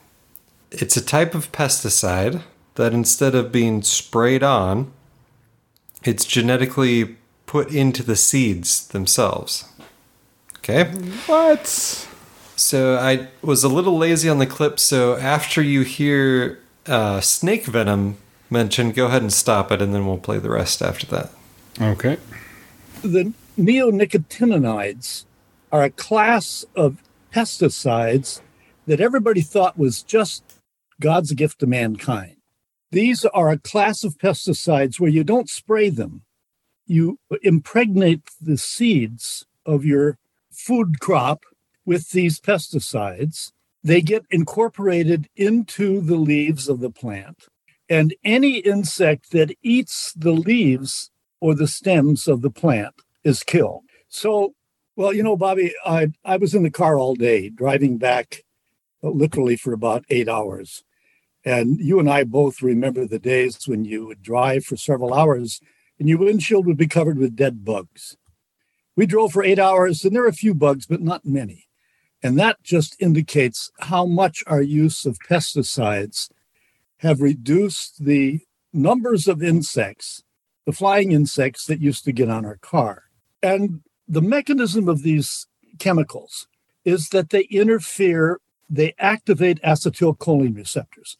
it's 0.70 0.96
a 0.96 1.04
type 1.04 1.34
of 1.34 1.50
pesticide 1.50 2.42
that 2.76 2.92
instead 2.92 3.34
of 3.34 3.50
being 3.50 3.82
sprayed 3.82 4.44
on, 4.44 4.92
it's 6.04 6.24
genetically 6.24 7.16
put 7.46 7.72
into 7.72 8.02
the 8.02 8.16
seeds 8.16 8.86
themselves. 8.88 9.64
Okay? 10.58 10.84
What? 11.26 11.66
So 11.66 12.96
I 12.96 13.28
was 13.42 13.64
a 13.64 13.68
little 13.68 13.98
lazy 13.98 14.28
on 14.28 14.38
the 14.38 14.46
clip, 14.46 14.78
so 14.78 15.16
after 15.16 15.60
you 15.60 15.82
hear 15.82 16.60
uh, 16.86 17.20
snake 17.20 17.64
venom 17.64 18.18
mentioned, 18.50 18.94
go 18.94 19.06
ahead 19.06 19.22
and 19.22 19.32
stop 19.32 19.72
it, 19.72 19.82
and 19.82 19.92
then 19.92 20.06
we'll 20.06 20.18
play 20.18 20.38
the 20.38 20.50
rest 20.50 20.80
after 20.80 21.06
that. 21.06 21.32
Okay. 21.80 22.18
The 23.02 23.32
neonicotinoids 23.58 25.24
are 25.72 25.82
a 25.82 25.90
class 25.90 26.64
of 26.74 27.02
pesticides 27.32 28.40
that 28.86 29.00
everybody 29.00 29.40
thought 29.40 29.78
was 29.78 30.02
just 30.02 30.42
God's 31.00 31.32
gift 31.32 31.60
to 31.60 31.66
mankind. 31.66 32.36
These 32.90 33.24
are 33.24 33.50
a 33.50 33.58
class 33.58 34.04
of 34.04 34.18
pesticides 34.18 35.00
where 35.00 35.10
you 35.10 35.24
don't 35.24 35.48
spray 35.48 35.88
them. 35.88 36.22
You 36.86 37.18
impregnate 37.42 38.22
the 38.40 38.58
seeds 38.58 39.46
of 39.66 39.84
your 39.84 40.18
food 40.50 41.00
crop 41.00 41.44
with 41.84 42.10
these 42.10 42.40
pesticides. 42.40 43.50
They 43.82 44.00
get 44.00 44.24
incorporated 44.30 45.28
into 45.34 46.00
the 46.00 46.16
leaves 46.16 46.68
of 46.68 46.80
the 46.80 46.90
plant. 46.90 47.48
And 47.88 48.14
any 48.24 48.58
insect 48.58 49.32
that 49.32 49.54
eats 49.62 50.12
the 50.14 50.32
leaves 50.32 51.10
or 51.40 51.54
the 51.54 51.68
stems 51.68 52.28
of 52.28 52.42
the 52.42 52.50
plant 52.50 52.94
is 53.24 53.42
killed. 53.42 53.82
So, 54.08 54.54
well, 54.96 55.12
you 55.12 55.22
know, 55.22 55.36
Bobby, 55.36 55.74
I, 55.84 56.12
I 56.24 56.36
was 56.36 56.54
in 56.54 56.62
the 56.62 56.70
car 56.70 56.98
all 56.98 57.14
day 57.14 57.48
driving 57.48 57.98
back 57.98 58.44
uh, 59.02 59.10
literally 59.10 59.56
for 59.56 59.72
about 59.72 60.04
eight 60.10 60.28
hours. 60.28 60.84
And 61.44 61.78
you 61.78 61.98
and 61.98 62.08
I 62.08 62.24
both 62.24 62.62
remember 62.62 63.06
the 63.06 63.18
days 63.18 63.66
when 63.66 63.84
you 63.84 64.06
would 64.06 64.22
drive 64.22 64.64
for 64.64 64.76
several 64.76 65.12
hours 65.12 65.60
and 65.98 66.08
your 66.08 66.18
windshield 66.18 66.66
would 66.66 66.76
be 66.76 66.86
covered 66.86 67.18
with 67.18 67.36
dead 67.36 67.64
bugs. 67.64 68.16
We 68.96 69.06
drove 69.06 69.32
for 69.32 69.42
eight 69.42 69.58
hours 69.58 70.04
and 70.04 70.14
there 70.14 70.24
are 70.24 70.28
a 70.28 70.32
few 70.32 70.54
bugs, 70.54 70.86
but 70.86 71.02
not 71.02 71.24
many. 71.24 71.66
And 72.22 72.38
that 72.38 72.62
just 72.62 72.96
indicates 73.00 73.70
how 73.80 74.06
much 74.06 74.42
our 74.46 74.62
use 74.62 75.04
of 75.04 75.18
pesticides 75.18 76.30
have 76.98 77.20
reduced 77.20 78.04
the 78.04 78.40
numbers 78.72 79.28
of 79.28 79.42
insects, 79.42 80.22
the 80.64 80.72
flying 80.72 81.12
insects 81.12 81.66
that 81.66 81.80
used 81.80 82.04
to 82.04 82.12
get 82.12 82.30
on 82.30 82.46
our 82.46 82.56
car. 82.56 83.03
And 83.44 83.82
the 84.08 84.22
mechanism 84.22 84.88
of 84.88 85.02
these 85.02 85.46
chemicals 85.78 86.46
is 86.86 87.10
that 87.10 87.28
they 87.28 87.42
interfere, 87.42 88.40
they 88.70 88.94
activate 88.98 89.60
acetylcholine 89.60 90.56
receptors. 90.56 91.18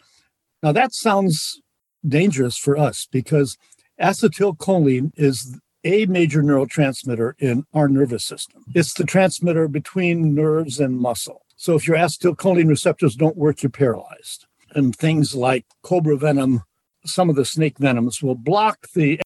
Now, 0.63 0.73
that 0.73 0.95
sounds 0.95 1.61
dangerous 2.07 2.57
for 2.57 2.79
us 2.79 3.07
because 3.13 3.59
acetylcholine 4.01 5.11
is 5.17 5.61
a 5.85 6.07
major 6.07 6.43
neurotransmitter 6.43 7.35
in 7.39 7.67
our 7.75 7.89
nervous 7.89 8.25
system. 8.25 8.65
It's 8.75 8.95
the 8.95 9.05
transmitter 9.05 9.69
between 9.69 10.35
nerves 10.35 10.81
and 10.81 10.99
muscle. 10.99 11.43
So 11.57 11.75
if 11.75 11.87
your 11.87 11.99
acetylcholine 11.99 12.69
receptors 12.69 13.17
don't 13.17 13.37
work, 13.37 13.63
you're 13.63 13.69
paralyzed. 13.69 14.47
And 14.75 14.97
things 14.97 15.35
like 15.35 15.67
cobra 15.83 16.17
venom, 16.17 16.63
some 17.05 17.29
of 17.29 17.37
the 17.37 17.45
snake 17.45 17.77
venoms 17.79 18.23
will 18.23 18.35
block 18.35 18.89
the. 18.95 19.21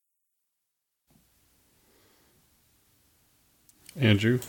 Andrew. 3.99 4.41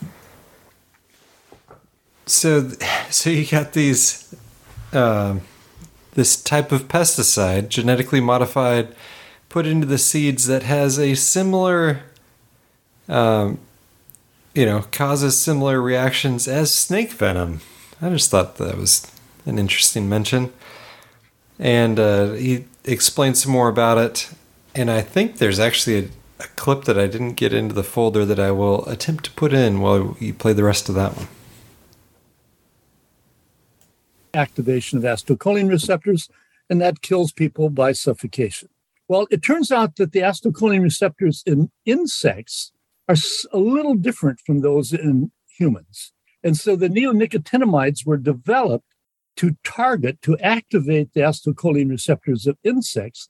So, 2.26 2.70
so 3.10 3.30
you 3.30 3.46
got 3.48 3.74
these, 3.74 4.36
uh, 4.94 5.38
this 6.14 6.42
type 6.42 6.72
of 6.72 6.88
pesticide, 6.88 7.70
genetically 7.70 8.22
modified, 8.22 8.96
put 9.50 9.66
into 9.66 9.88
the 9.88 9.98
seeds 9.98 10.46
that 10.46 10.64
has 10.64 11.00
a 11.00 11.16
similar, 11.16 12.02
um, 13.08 13.60
you 14.54 14.66
know, 14.66 14.86
causes 14.92 15.40
similar 15.40 15.82
reactions 15.82 16.48
as 16.48 16.74
snake 16.74 17.12
venom. 17.12 17.62
I 18.02 18.10
just 18.10 18.30
thought 18.30 18.58
that 18.58 18.78
was 18.78 19.12
an 19.46 19.58
interesting 19.58 20.08
mention. 20.08 20.54
And 21.58 22.00
uh, 22.00 22.34
he 22.34 22.66
explained 22.86 23.38
some 23.38 23.52
more 23.52 23.68
about 23.70 23.98
it. 23.98 24.30
And 24.76 24.90
I 24.92 25.02
think 25.02 25.38
there's 25.38 25.60
actually 25.60 25.98
a, 25.98 26.10
a 26.40 26.48
clip 26.56 26.86
that 26.86 26.98
I 26.98 27.08
didn't 27.08 27.34
get 27.34 27.54
into 27.54 27.74
the 27.74 27.84
folder 27.84 28.26
that 28.26 28.40
I 28.40 28.52
will 28.52 28.86
attempt 28.86 29.26
to 29.26 29.32
put 29.32 29.54
in 29.54 29.82
while 29.82 30.16
you 30.20 30.34
play 30.34 30.54
the 30.54 30.64
rest 30.64 30.90
of 30.90 30.96
that 30.96 31.16
one. 31.18 31.28
activation 34.34 34.98
of 34.98 35.04
acetylcholine 35.04 35.70
receptors, 35.70 36.30
and 36.70 36.82
that 36.82 37.02
kills 37.02 37.32
people 37.32 37.70
by 37.70 37.92
suffocation. 37.92 38.70
Well, 39.08 39.28
it 39.32 39.42
turns 39.42 39.72
out 39.72 39.96
that 39.96 40.12
the 40.12 40.20
acetylcholine 40.20 40.84
receptors 40.84 41.44
in 41.46 41.72
insects 41.86 42.72
are 43.08 43.16
a 43.52 43.58
little 43.58 43.96
different 43.96 44.40
from 44.40 44.62
those 44.62 44.94
in 44.94 45.32
humans. 45.48 46.14
And 46.44 46.56
so 46.58 46.76
the 46.76 46.90
neonicotinoids 46.90 48.06
were 48.06 48.18
developed 48.18 48.86
to 49.38 49.58
target, 49.64 50.22
to 50.22 50.38
activate 50.40 51.14
the 51.14 51.22
acetylcholine 51.22 51.90
receptors 51.90 52.46
of 52.46 52.58
insects, 52.64 53.30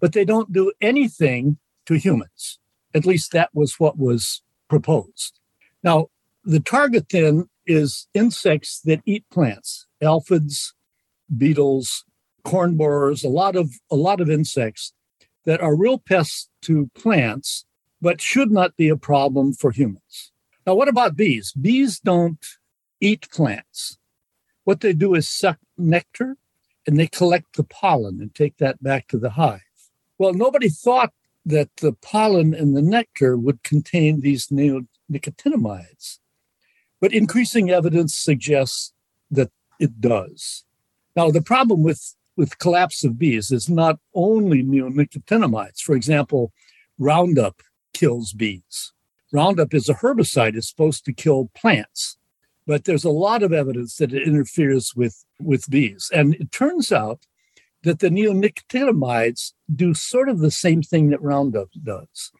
but 0.00 0.12
they 0.12 0.24
don't 0.24 0.52
do 0.52 0.72
anything 0.80 1.58
to 1.88 1.94
humans. 1.94 2.58
At 2.94 3.06
least 3.06 3.32
that 3.32 3.50
was 3.54 3.80
what 3.80 3.98
was 3.98 4.42
proposed. 4.68 5.40
Now, 5.82 6.08
the 6.44 6.60
target 6.60 7.06
then 7.10 7.48
is 7.66 8.06
insects 8.14 8.80
that 8.84 9.00
eat 9.04 9.24
plants, 9.30 9.86
aphids, 10.02 10.74
beetles, 11.36 12.04
corn 12.44 12.76
borers, 12.76 13.24
a 13.24 13.28
lot 13.28 13.56
of 13.56 13.70
a 13.90 13.96
lot 13.96 14.20
of 14.20 14.30
insects 14.30 14.92
that 15.44 15.60
are 15.60 15.74
real 15.76 15.98
pests 15.98 16.48
to 16.62 16.90
plants, 16.94 17.64
but 18.00 18.20
should 18.20 18.50
not 18.50 18.76
be 18.76 18.88
a 18.88 18.96
problem 18.96 19.52
for 19.52 19.70
humans. 19.70 20.32
Now, 20.66 20.74
what 20.74 20.88
about 20.88 21.16
bees? 21.16 21.52
Bees 21.52 21.98
don't 22.00 22.44
eat 23.00 23.30
plants. 23.30 23.98
What 24.64 24.80
they 24.80 24.92
do 24.92 25.14
is 25.14 25.28
suck 25.28 25.58
nectar 25.78 26.36
and 26.86 26.98
they 26.98 27.06
collect 27.06 27.56
the 27.56 27.64
pollen 27.64 28.20
and 28.20 28.34
take 28.34 28.58
that 28.58 28.82
back 28.82 29.08
to 29.08 29.18
the 29.18 29.30
hive. 29.30 29.60
Well, 30.18 30.34
nobody 30.34 30.68
thought 30.68 31.12
that 31.48 31.74
the 31.76 31.92
pollen 31.92 32.52
and 32.52 32.76
the 32.76 32.82
nectar 32.82 33.36
would 33.36 33.62
contain 33.62 34.20
these 34.20 34.48
neonicotinoids, 34.48 36.18
but 37.00 37.14
increasing 37.14 37.70
evidence 37.70 38.14
suggests 38.14 38.92
that 39.30 39.50
it 39.80 39.98
does. 40.00 40.64
Now, 41.16 41.30
the 41.30 41.40
problem 41.40 41.82
with, 41.82 42.14
with 42.36 42.58
collapse 42.58 43.02
of 43.02 43.18
bees 43.18 43.50
is 43.50 43.68
not 43.68 43.98
only 44.14 44.62
neonicotinoids. 44.62 45.80
For 45.80 45.96
example, 45.96 46.52
Roundup 46.98 47.62
kills 47.94 48.34
bees. 48.34 48.92
Roundup 49.32 49.72
is 49.72 49.88
a 49.88 49.94
herbicide, 49.94 50.54
it's 50.54 50.68
supposed 50.68 51.04
to 51.06 51.12
kill 51.12 51.50
plants, 51.54 52.18
but 52.66 52.84
there's 52.84 53.04
a 53.04 53.10
lot 53.10 53.42
of 53.42 53.54
evidence 53.54 53.96
that 53.96 54.12
it 54.12 54.28
interferes 54.28 54.94
with, 54.94 55.24
with 55.40 55.70
bees. 55.70 56.10
And 56.14 56.34
it 56.34 56.52
turns 56.52 56.92
out 56.92 57.26
that 57.82 58.00
the 58.00 58.08
neonicotinoids 58.08 59.52
do 59.74 59.94
sort 59.94 60.28
of 60.28 60.40
the 60.40 60.50
same 60.50 60.82
thing 60.82 61.10
that 61.10 61.22
Roundup 61.22 61.68
does. 61.82 62.32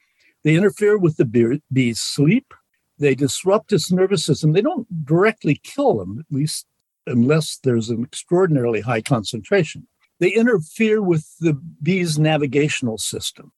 They 0.45 0.55
interfere 0.55 0.99
with 0.99 1.17
the 1.17 1.61
bee's 1.73 2.01
sleep, 2.01 2.55
they 2.99 3.15
disrupt 3.15 3.73
its 3.73 3.93
nervous 3.93 4.25
system. 4.25 4.53
They 4.53 4.61
don't 4.61 5.05
directly 5.05 5.61
kill 5.63 5.99
them, 5.99 6.19
at 6.19 6.35
least 6.35 6.67
unless 7.07 7.59
there's 7.63 7.91
an 7.91 8.03
extraordinarily 8.03 8.81
high 8.81 9.01
concentration. 9.01 9.87
They 10.19 10.31
interfere 10.31 11.01
with 11.01 11.27
the 11.39 11.55
bee's 11.83 12.19
navigational 12.19 12.99
system. 12.99 13.53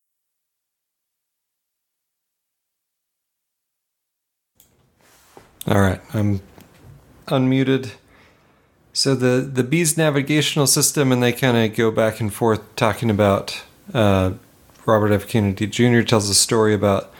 All 5.66 5.80
right, 5.80 6.00
I'm 6.12 6.40
unmuted. 7.28 7.92
So 8.92 9.14
the 9.14 9.40
the 9.40 9.64
bee's 9.64 9.96
navigational 9.96 10.66
system, 10.66 11.12
and 11.12 11.22
they 11.22 11.32
kind 11.32 11.56
of 11.56 11.76
go 11.76 11.90
back 11.90 12.20
and 12.20 12.32
forth 12.32 12.60
talking 12.76 13.10
about. 13.10 13.62
Uh, 13.92 14.32
Robert 14.86 15.12
F. 15.12 15.28
Kennedy 15.28 15.66
Jr. 15.66 16.02
tells 16.02 16.28
a 16.28 16.34
story 16.34 16.74
about, 16.74 17.12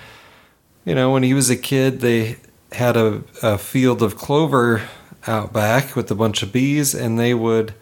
you 0.85 0.95
know, 0.95 1.13
when 1.13 1.23
he 1.23 1.35
was 1.35 1.51
a 1.51 1.57
kid, 1.57 2.01
they 2.01 2.37
had 2.73 2.97
a, 2.97 3.23
a 3.43 3.59
field 3.59 4.03
of 4.03 4.17
clover 4.17 4.89
out 5.27 5.53
back 5.53 5.95
with 5.95 6.11
a 6.11 6.15
bunch 6.15 6.43
of 6.43 6.53
bees, 6.53 6.95
and 6.95 7.19
they 7.19 7.35
would 7.35 7.75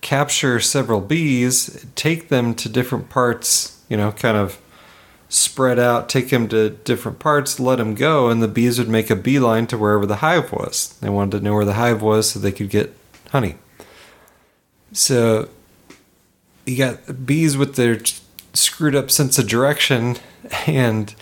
capture 0.00 0.60
several 0.60 1.00
bees, 1.00 1.86
take 1.94 2.28
them 2.28 2.54
to 2.54 2.68
different 2.68 3.08
parts, 3.08 3.82
you 3.88 3.96
know, 3.96 4.12
kind 4.12 4.36
of 4.36 4.60
spread 5.28 5.78
out, 5.78 6.08
take 6.08 6.30
them 6.30 6.48
to 6.48 6.70
different 6.70 7.18
parts, 7.18 7.58
let 7.58 7.76
them 7.76 7.94
go, 7.94 8.28
and 8.28 8.42
the 8.42 8.48
bees 8.48 8.78
would 8.78 8.88
make 8.88 9.10
a 9.10 9.16
beeline 9.16 9.66
to 9.66 9.76
wherever 9.76 10.06
the 10.06 10.16
hive 10.16 10.52
was. 10.52 10.96
They 11.00 11.08
wanted 11.08 11.38
to 11.38 11.44
know 11.44 11.54
where 11.54 11.64
the 11.64 11.74
hive 11.74 12.02
was 12.02 12.30
so 12.30 12.38
they 12.38 12.52
could 12.52 12.70
get 12.70 12.94
honey. 13.30 13.56
So 14.92 15.48
you 16.66 16.76
got 16.76 17.26
bees 17.26 17.56
with 17.56 17.76
their 17.76 18.00
screwed 18.54 18.94
up 18.94 19.10
sense 19.10 19.38
of 19.38 19.46
direction, 19.46 20.16
and 20.66 21.14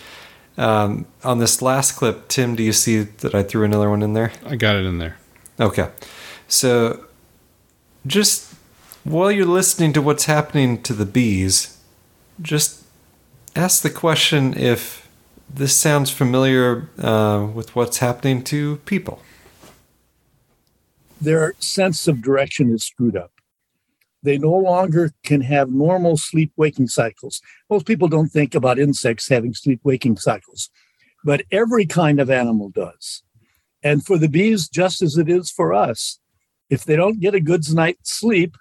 um, 0.57 1.05
on 1.23 1.39
this 1.39 1.61
last 1.61 1.93
clip, 1.93 2.27
Tim, 2.27 2.55
do 2.55 2.63
you 2.63 2.73
see 2.73 3.01
that 3.01 3.35
I 3.35 3.43
threw 3.43 3.63
another 3.63 3.89
one 3.89 4.01
in 4.01 4.13
there? 4.13 4.31
I 4.45 4.55
got 4.55 4.75
it 4.75 4.85
in 4.85 4.97
there. 4.97 5.17
Okay. 5.59 5.89
So 6.47 7.05
just 8.05 8.53
while 9.03 9.31
you're 9.31 9.45
listening 9.45 9.93
to 9.93 10.01
what's 10.01 10.25
happening 10.25 10.81
to 10.83 10.93
the 10.93 11.05
bees, 11.05 11.77
just 12.41 12.83
ask 13.55 13.81
the 13.81 13.89
question 13.89 14.53
if 14.55 15.07
this 15.49 15.75
sounds 15.75 16.09
familiar 16.09 16.89
uh, 16.99 17.47
with 17.53 17.75
what's 17.75 17.99
happening 17.99 18.43
to 18.43 18.77
people. 18.77 19.21
Their 21.19 21.55
sense 21.59 22.07
of 22.07 22.21
direction 22.21 22.71
is 22.73 22.83
screwed 22.83 23.15
up. 23.15 23.31
They 24.23 24.37
no 24.37 24.53
longer 24.53 25.11
can 25.23 25.41
have 25.41 25.69
normal 25.69 26.17
sleep 26.17 26.51
waking 26.57 26.87
cycles. 26.87 27.41
Most 27.69 27.85
people 27.85 28.07
don't 28.07 28.29
think 28.29 28.55
about 28.55 28.79
insects 28.79 29.29
having 29.29 29.53
sleep 29.53 29.81
waking 29.83 30.17
cycles, 30.17 30.69
but 31.23 31.43
every 31.51 31.85
kind 31.85 32.19
of 32.19 32.29
animal 32.29 32.69
does. 32.69 33.23
And 33.83 34.05
for 34.05 34.17
the 34.17 34.29
bees, 34.29 34.67
just 34.67 35.01
as 35.01 35.17
it 35.17 35.29
is 35.29 35.49
for 35.51 35.73
us, 35.73 36.19
if 36.69 36.83
they 36.83 36.95
don't 36.95 37.19
get 37.19 37.35
a 37.35 37.39
good 37.39 37.63
night's 37.73 38.13
sleep, 38.13 38.57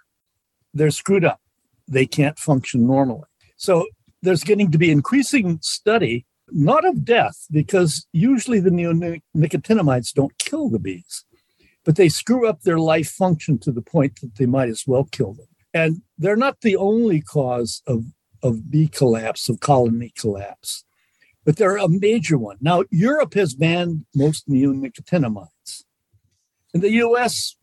they're 0.72 0.90
screwed 0.90 1.24
up. 1.24 1.40
They 1.88 2.06
can't 2.06 2.38
function 2.38 2.86
normally. 2.86 3.28
So 3.56 3.86
there's 4.22 4.44
getting 4.44 4.70
to 4.70 4.78
be 4.78 4.90
increasing 4.90 5.58
study, 5.62 6.26
not 6.50 6.84
of 6.84 7.04
death, 7.04 7.46
because 7.50 8.06
usually 8.12 8.60
the 8.60 8.70
neonicotinoids 8.70 10.12
don't 10.12 10.36
kill 10.38 10.68
the 10.68 10.78
bees, 10.78 11.24
but 11.86 11.94
they 11.94 12.08
screw 12.08 12.46
up 12.46 12.62
their 12.62 12.80
life 12.80 13.08
function 13.08 13.58
to 13.60 13.70
the 13.70 13.80
point 13.80 14.20
that 14.20 14.34
they 14.34 14.44
might 14.44 14.68
as 14.68 14.84
well 14.86 15.04
kill 15.04 15.32
them. 15.32 15.46
And 15.72 16.02
they're 16.18 16.36
not 16.36 16.60
the 16.60 16.76
only 16.76 17.20
cause 17.22 17.80
of, 17.86 18.04
of 18.42 18.70
bee 18.70 18.88
collapse, 18.88 19.48
of 19.48 19.60
colony 19.60 20.12
collapse, 20.18 20.84
but 21.44 21.56
they're 21.56 21.76
a 21.76 21.88
major 21.88 22.36
one. 22.36 22.56
Now, 22.60 22.82
Europe 22.90 23.34
has 23.34 23.54
banned 23.54 24.04
most 24.14 24.48
neonicotinoids. 24.48 25.84
In 26.74 26.80
the 26.80 26.90
US, 26.90 27.56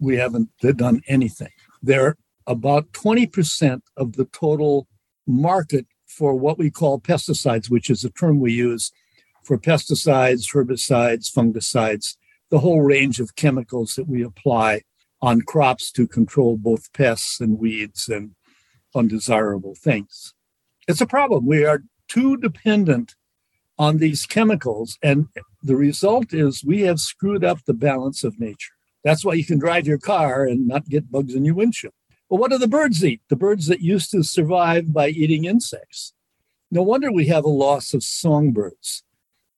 we 0.00 0.16
haven't 0.16 0.50
done 0.76 1.00
anything. 1.06 1.52
They're 1.80 2.16
about 2.48 2.90
20% 2.92 3.82
of 3.96 4.14
the 4.14 4.24
total 4.26 4.88
market 5.28 5.86
for 6.06 6.34
what 6.34 6.58
we 6.58 6.70
call 6.70 7.00
pesticides, 7.00 7.70
which 7.70 7.88
is 7.88 8.04
a 8.04 8.10
term 8.10 8.40
we 8.40 8.52
use 8.52 8.90
for 9.44 9.58
pesticides, 9.58 10.52
herbicides, 10.52 11.30
fungicides, 11.32 12.16
the 12.50 12.60
whole 12.60 12.82
range 12.82 13.20
of 13.20 13.36
chemicals 13.36 13.94
that 13.94 14.08
we 14.08 14.22
apply 14.22 14.82
on 15.22 15.40
crops 15.40 15.90
to 15.92 16.06
control 16.06 16.56
both 16.56 16.92
pests 16.92 17.40
and 17.40 17.58
weeds 17.58 18.08
and 18.08 18.34
undesirable 18.94 19.74
things. 19.74 20.34
It's 20.86 21.00
a 21.00 21.06
problem. 21.06 21.46
We 21.46 21.64
are 21.64 21.82
too 22.08 22.36
dependent 22.36 23.14
on 23.78 23.98
these 23.98 24.26
chemicals, 24.26 24.98
and 25.02 25.26
the 25.62 25.76
result 25.76 26.32
is 26.32 26.62
we 26.62 26.82
have 26.82 27.00
screwed 27.00 27.42
up 27.42 27.64
the 27.64 27.74
balance 27.74 28.22
of 28.22 28.38
nature. 28.38 28.74
That's 29.02 29.24
why 29.24 29.34
you 29.34 29.44
can 29.44 29.58
drive 29.58 29.86
your 29.86 29.98
car 29.98 30.44
and 30.44 30.68
not 30.68 30.88
get 30.88 31.10
bugs 31.10 31.34
in 31.34 31.44
your 31.44 31.54
windshield. 31.54 31.94
But 32.30 32.36
what 32.36 32.50
do 32.50 32.58
the 32.58 32.68
birds 32.68 33.04
eat? 33.04 33.20
The 33.28 33.36
birds 33.36 33.66
that 33.66 33.80
used 33.80 34.10
to 34.12 34.22
survive 34.22 34.92
by 34.92 35.08
eating 35.08 35.44
insects. 35.44 36.12
No 36.70 36.82
wonder 36.82 37.10
we 37.10 37.26
have 37.26 37.44
a 37.44 37.48
loss 37.48 37.94
of 37.94 38.04
songbirds. 38.04 39.02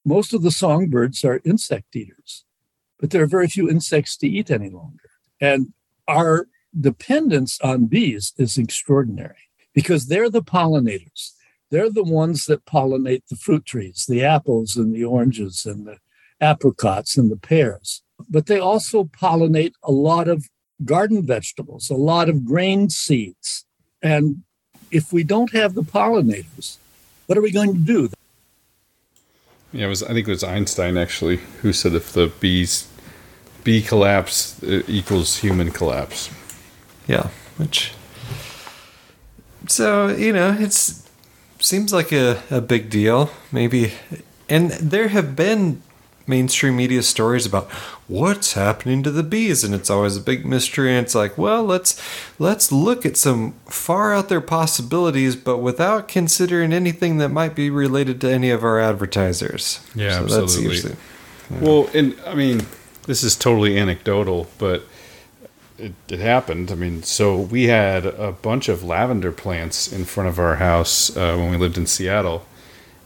Most 0.04 0.32
of 0.32 0.42
the 0.42 0.50
songbirds 0.50 1.24
are 1.24 1.40
insect 1.44 1.94
eaters, 1.94 2.44
but 2.98 3.10
there 3.10 3.22
are 3.22 3.26
very 3.26 3.48
few 3.48 3.68
insects 3.68 4.16
to 4.18 4.28
eat 4.28 4.50
any 4.50 4.70
longer. 4.70 5.10
And 5.40 5.72
our 6.08 6.48
dependence 6.78 7.58
on 7.60 7.86
bees 7.86 8.32
is 8.36 8.58
extraordinary 8.58 9.48
because 9.74 10.06
they're 10.06 10.30
the 10.30 10.42
pollinators. 10.42 11.32
They're 11.70 11.90
the 11.90 12.04
ones 12.04 12.46
that 12.46 12.64
pollinate 12.64 13.22
the 13.28 13.36
fruit 13.36 13.66
trees, 13.66 14.06
the 14.08 14.24
apples 14.24 14.76
and 14.76 14.94
the 14.94 15.04
oranges 15.04 15.66
and 15.66 15.86
the 15.86 15.98
apricots 16.40 17.16
and 17.16 17.30
the 17.30 17.36
pears 17.36 18.02
but 18.28 18.46
they 18.46 18.58
also 18.58 19.04
pollinate 19.04 19.72
a 19.82 19.92
lot 19.92 20.28
of 20.28 20.48
garden 20.84 21.24
vegetables, 21.26 21.90
a 21.90 21.94
lot 21.94 22.28
of 22.28 22.44
grain 22.44 22.90
seeds. 22.90 23.64
And 24.02 24.42
if 24.90 25.12
we 25.12 25.24
don't 25.24 25.52
have 25.52 25.74
the 25.74 25.82
pollinators, 25.82 26.76
what 27.26 27.36
are 27.36 27.42
we 27.42 27.50
going 27.50 27.74
to 27.74 27.80
do? 27.80 28.10
Yeah, 29.76 29.84
it 29.84 29.88
was. 29.88 30.02
I 30.02 30.14
think 30.14 30.26
it 30.26 30.30
was 30.30 30.42
Einstein 30.42 30.96
actually 30.96 31.36
who 31.60 31.74
said 31.74 31.92
if 31.92 32.10
the 32.10 32.32
bees 32.40 32.88
bee 33.62 33.82
collapse 33.82 34.58
equals 34.64 35.38
human 35.38 35.70
collapse. 35.70 36.30
Yeah, 37.06 37.28
which 37.58 37.92
so 39.68 40.08
you 40.08 40.32
know 40.32 40.56
it's 40.58 41.06
seems 41.58 41.92
like 41.92 42.10
a, 42.10 42.42
a 42.50 42.60
big 42.60 42.88
deal 42.88 43.30
maybe 43.50 43.92
and 44.48 44.70
there 44.70 45.08
have 45.08 45.34
been 45.34 45.82
mainstream 46.26 46.76
media 46.76 47.02
stories 47.02 47.46
about 47.46 47.70
what's 48.08 48.54
happening 48.54 49.02
to 49.02 49.10
the 49.10 49.22
bees 49.22 49.62
and 49.62 49.74
it's 49.74 49.90
always 49.90 50.16
a 50.16 50.20
big 50.20 50.44
mystery 50.44 50.94
and 50.94 51.04
it's 51.04 51.14
like 51.14 51.36
well 51.38 51.62
let's 51.62 52.00
let's 52.38 52.72
look 52.72 53.06
at 53.06 53.16
some 53.16 53.52
far 53.66 54.14
out 54.14 54.28
there 54.28 54.40
possibilities 54.40 55.36
but 55.36 55.58
without 55.58 56.08
considering 56.08 56.72
anything 56.72 57.18
that 57.18 57.28
might 57.28 57.54
be 57.54 57.70
related 57.70 58.20
to 58.20 58.30
any 58.30 58.50
of 58.50 58.64
our 58.64 58.78
advertisers 58.78 59.80
yeah 59.94 60.26
so 60.26 60.42
absolutely 60.42 60.62
usually, 60.64 60.96
yeah. 61.50 61.60
well 61.60 61.90
and 61.94 62.16
i 62.26 62.34
mean 62.34 62.60
this 63.06 63.22
is 63.22 63.36
totally 63.36 63.78
anecdotal 63.78 64.48
but 64.58 64.84
it, 65.78 65.92
it 66.08 66.18
happened 66.18 66.70
i 66.70 66.74
mean 66.74 67.02
so 67.02 67.36
we 67.36 67.64
had 67.64 68.04
a 68.04 68.32
bunch 68.32 68.68
of 68.68 68.82
lavender 68.82 69.30
plants 69.30 69.92
in 69.92 70.04
front 70.04 70.28
of 70.28 70.38
our 70.38 70.56
house 70.56 71.16
uh, 71.16 71.36
when 71.36 71.50
we 71.50 71.56
lived 71.56 71.78
in 71.78 71.86
seattle 71.86 72.44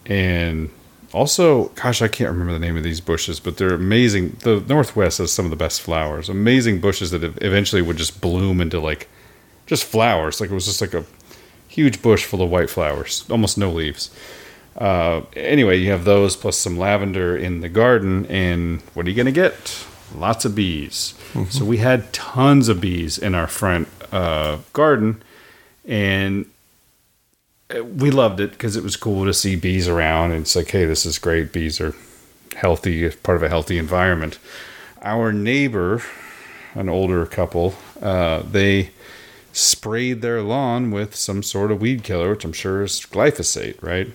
and 0.07 0.71
also, 1.13 1.69
gosh, 1.71 2.03
I 2.03 2.09
can't 2.09 2.31
remember 2.31 2.53
the 2.53 2.59
name 2.59 2.77
of 2.77 2.85
these 2.85 3.01
bushes, 3.01 3.41
but 3.41 3.57
they're 3.57 3.75
amazing. 3.75 4.37
The 4.41 4.61
Northwest 4.61 5.19
has 5.19 5.33
some 5.33 5.45
of 5.45 5.51
the 5.51 5.57
best 5.57 5.81
flowers. 5.81 6.29
Amazing 6.29 6.81
bushes 6.81 7.11
that 7.11 7.25
eventually 7.43 7.83
would 7.83 7.97
just 7.97 8.21
bloom 8.21 8.61
into 8.61 8.79
like 8.79 9.09
just 9.67 9.85
flowers. 9.85 10.41
Like 10.41 10.51
it 10.51 10.55
was 10.55 10.67
just 10.67 10.81
like 10.81 10.95
a 10.95 11.05
huge 11.69 12.03
bush 12.03 12.25
full 12.25 12.43
of 12.43 12.51
white 12.51 12.71
flowers, 12.71 13.25
almost 13.31 13.59
no 13.59 13.71
leaves. 13.71 14.11
Uh, 14.77 15.23
anyway, 15.35 15.79
you 15.79 15.91
have 15.91 16.05
those 16.05 16.37
plus 16.37 16.57
some 16.57 16.79
lavender 16.79 17.37
in 17.37 17.61
the 17.61 17.69
garden, 17.69 18.27
and 18.27 18.81
what 18.95 19.07
are 19.07 19.11
you 19.11 19.17
going 19.17 19.27
to 19.27 19.33
get? 19.33 19.85
Lots 20.15 20.45
of 20.45 20.55
bees. 20.55 21.15
Mm-hmm. 21.33 21.51
So 21.51 21.65
we 21.65 21.79
had 21.79 22.13
tons 22.13 22.69
of 22.69 22.81
bees 22.81 23.19
in 23.19 23.35
our 23.35 23.47
front 23.47 23.89
uh, 24.13 24.59
garden, 24.73 25.23
and 25.85 26.47
we 27.85 28.11
loved 28.11 28.41
it 28.41 28.53
because 28.53 28.77
it 28.77 28.83
was 28.83 28.97
cool 28.97 29.25
to 29.25 29.35
see 29.35 29.57
bees 29.57 29.89
around. 29.89 30.33
And 30.33 30.43
it's 30.43 30.57
like, 30.57 30.71
hey, 30.71 30.85
this 30.85 31.07
is 31.07 31.19
great. 31.19 31.53
Bees 31.53 31.81
are 31.81 31.95
healthy, 32.57 33.09
part 33.11 33.37
of 33.37 33.43
a 33.43 33.49
healthy 33.49 33.79
environment. 33.79 34.39
Our 35.03 35.33
neighbor, 35.33 36.03
an 36.75 36.89
older 36.89 37.25
couple, 37.27 37.75
uh, 38.03 38.43
they 38.43 38.91
sprayed 39.53 40.23
their 40.23 40.43
lawn 40.43 40.91
with 40.91 41.15
some 41.15 41.43
sort 41.43 41.73
of 41.73 41.81
weed 41.81 42.05
killer, 42.05 42.31
which 42.31 42.45
I'm 42.45 42.53
sure 42.53 42.83
is 42.83 43.01
glyphosate, 43.01 43.83
right? 43.83 44.09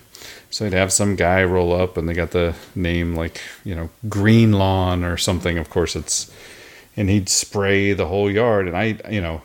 So 0.50 0.64
they'd 0.64 0.76
have 0.76 0.92
some 0.92 1.16
guy 1.16 1.44
roll 1.44 1.74
up 1.78 1.96
and 1.96 2.08
they 2.08 2.14
got 2.14 2.30
the 2.30 2.54
name 2.74 3.14
like, 3.14 3.40
you 3.64 3.74
know, 3.74 3.90
green 4.08 4.52
lawn 4.52 5.04
or 5.04 5.16
something. 5.16 5.58
Of 5.58 5.68
course, 5.68 5.96
it's, 5.96 6.32
and 6.96 7.10
he'd 7.10 7.28
spray 7.28 7.92
the 7.92 8.06
whole 8.06 8.30
yard. 8.30 8.66
And 8.66 8.76
I, 8.76 8.98
you 9.10 9.20
know, 9.20 9.42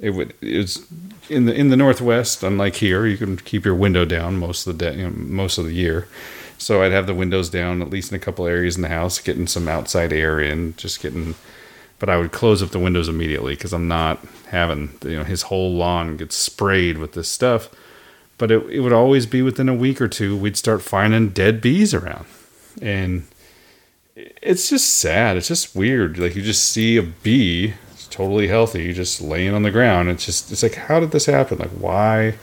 it 0.00 0.10
would, 0.10 0.34
it 0.40 0.58
was 0.58 0.86
in 1.28 1.46
the 1.46 1.54
in 1.54 1.70
the 1.70 1.76
northwest, 1.76 2.42
unlike 2.42 2.76
here, 2.76 3.06
you 3.06 3.16
can 3.16 3.36
keep 3.36 3.64
your 3.64 3.74
window 3.74 4.04
down 4.04 4.36
most 4.36 4.66
of 4.66 4.76
the 4.76 4.84
day, 4.84 4.98
you 4.98 5.04
know, 5.04 5.10
most 5.16 5.58
of 5.58 5.64
the 5.64 5.74
year. 5.74 6.08
So 6.58 6.82
I'd 6.82 6.92
have 6.92 7.06
the 7.06 7.14
windows 7.14 7.50
down 7.50 7.82
at 7.82 7.90
least 7.90 8.12
in 8.12 8.16
a 8.16 8.20
couple 8.20 8.46
areas 8.46 8.76
in 8.76 8.82
the 8.82 8.88
house, 8.88 9.18
getting 9.18 9.46
some 9.46 9.68
outside 9.68 10.12
air 10.12 10.40
in, 10.40 10.76
just 10.76 11.00
getting. 11.00 11.34
But 11.98 12.08
I 12.08 12.16
would 12.16 12.32
close 12.32 12.62
up 12.62 12.70
the 12.70 12.78
windows 12.78 13.08
immediately 13.08 13.54
because 13.54 13.72
I'm 13.72 13.88
not 13.88 14.24
having 14.48 14.90
you 15.02 15.16
know 15.16 15.24
his 15.24 15.42
whole 15.42 15.74
lawn 15.74 16.16
gets 16.16 16.36
sprayed 16.36 16.98
with 16.98 17.12
this 17.12 17.28
stuff. 17.28 17.68
But 18.36 18.50
it 18.50 18.62
it 18.70 18.80
would 18.80 18.92
always 18.92 19.26
be 19.26 19.42
within 19.42 19.68
a 19.68 19.74
week 19.74 20.00
or 20.00 20.08
two 20.08 20.36
we'd 20.36 20.56
start 20.56 20.82
finding 20.82 21.30
dead 21.30 21.60
bees 21.60 21.94
around, 21.94 22.26
and 22.82 23.26
it's 24.16 24.68
just 24.68 24.96
sad. 24.96 25.36
It's 25.36 25.48
just 25.48 25.74
weird. 25.74 26.18
Like 26.18 26.34
you 26.34 26.42
just 26.42 26.68
see 26.68 26.96
a 26.96 27.02
bee 27.02 27.74
totally 28.14 28.46
healthy, 28.46 28.92
just 28.92 29.20
laying 29.20 29.52
on 29.52 29.64
the 29.64 29.72
ground. 29.72 30.08
It's 30.08 30.24
just, 30.24 30.52
it's 30.52 30.62
like, 30.62 30.76
how 30.76 31.00
did 31.00 31.10
this 31.10 31.26
happen? 31.26 31.58
Like, 31.58 31.70
why? 31.70 32.36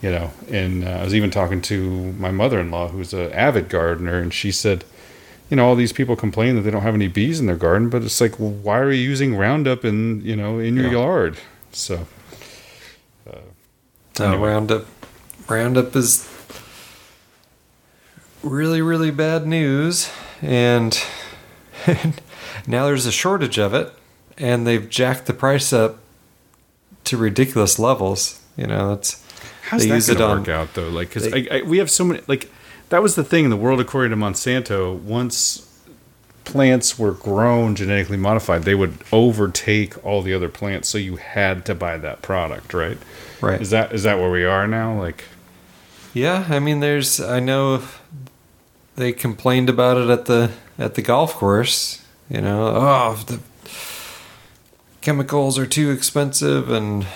You 0.00 0.12
know, 0.12 0.30
and 0.48 0.84
uh, 0.84 0.90
I 0.90 1.04
was 1.04 1.16
even 1.16 1.30
talking 1.30 1.60
to 1.62 2.12
my 2.12 2.30
mother 2.30 2.60
in 2.60 2.70
law, 2.70 2.88
who's 2.88 3.12
an 3.12 3.32
avid 3.32 3.68
gardener, 3.68 4.18
and 4.18 4.32
she 4.32 4.52
said, 4.52 4.84
you 5.50 5.56
know, 5.56 5.66
all 5.66 5.74
these 5.74 5.92
people 5.92 6.14
complain 6.14 6.54
that 6.54 6.62
they 6.62 6.70
don't 6.70 6.82
have 6.82 6.94
any 6.94 7.08
bees 7.08 7.40
in 7.40 7.46
their 7.46 7.56
garden, 7.56 7.88
but 7.88 8.04
it's 8.04 8.20
like, 8.20 8.38
well, 8.38 8.50
why 8.50 8.78
are 8.78 8.92
you 8.92 9.02
using 9.02 9.34
Roundup 9.34 9.84
in, 9.84 10.20
you 10.24 10.36
know, 10.36 10.60
in 10.60 10.76
your 10.76 10.86
yeah. 10.86 10.92
yard? 10.92 11.38
So, 11.72 12.06
uh, 13.28 13.38
anyway. 14.20 14.48
Roundup. 14.48 14.86
Roundup 15.48 15.96
is 15.96 16.32
really, 18.44 18.80
really 18.80 19.10
bad 19.10 19.44
news, 19.44 20.08
and 20.40 21.02
now 22.68 22.86
there's 22.86 23.06
a 23.06 23.12
shortage 23.12 23.58
of 23.58 23.74
it, 23.74 23.92
and 24.40 24.66
they've 24.66 24.88
jacked 24.88 25.26
the 25.26 25.34
price 25.34 25.72
up 25.72 25.98
to 27.04 27.16
ridiculous 27.16 27.78
levels. 27.78 28.40
You 28.56 28.66
know, 28.66 28.92
it's 28.94 29.24
How's 29.68 29.82
they 29.82 29.88
that 29.90 29.94
use 29.96 30.06
going 30.08 30.18
it 30.18 30.22
on. 30.24 30.38
work 30.40 30.48
out 30.48 30.74
though? 30.74 30.88
Like, 30.88 31.08
because 31.08 31.32
I, 31.32 31.46
I, 31.50 31.62
we 31.62 31.78
have 31.78 31.90
so 31.90 32.04
many. 32.04 32.20
Like, 32.26 32.50
that 32.88 33.02
was 33.02 33.14
the 33.14 33.24
thing 33.24 33.44
in 33.44 33.50
the 33.50 33.56
world 33.56 33.80
according 33.80 34.10
to 34.10 34.16
Monsanto. 34.16 34.98
Once 34.98 35.66
plants 36.44 36.98
were 36.98 37.12
grown 37.12 37.76
genetically 37.76 38.16
modified, 38.16 38.64
they 38.64 38.74
would 38.74 38.98
overtake 39.12 40.04
all 40.04 40.22
the 40.22 40.34
other 40.34 40.48
plants. 40.48 40.88
So 40.88 40.98
you 40.98 41.16
had 41.16 41.64
to 41.66 41.74
buy 41.74 41.98
that 41.98 42.22
product, 42.22 42.74
right? 42.74 42.98
Right. 43.40 43.60
Is 43.60 43.70
that 43.70 43.92
is 43.92 44.02
that 44.02 44.18
where 44.18 44.30
we 44.30 44.44
are 44.44 44.66
now? 44.66 44.98
Like, 44.98 45.24
Yeah, 46.12 46.46
I 46.48 46.58
mean, 46.58 46.80
there's. 46.80 47.20
I 47.20 47.38
know 47.40 47.82
they 48.96 49.12
complained 49.12 49.70
about 49.70 49.96
it 49.96 50.10
at 50.10 50.24
the 50.26 50.50
at 50.78 50.94
the 50.94 51.02
golf 51.02 51.34
course. 51.34 52.04
You 52.28 52.40
know, 52.40 52.66
oh, 52.66 53.22
the 53.26 53.40
chemicals 55.00 55.58
are 55.58 55.66
too 55.66 55.90
expensive, 55.90 56.70
and 56.70 57.06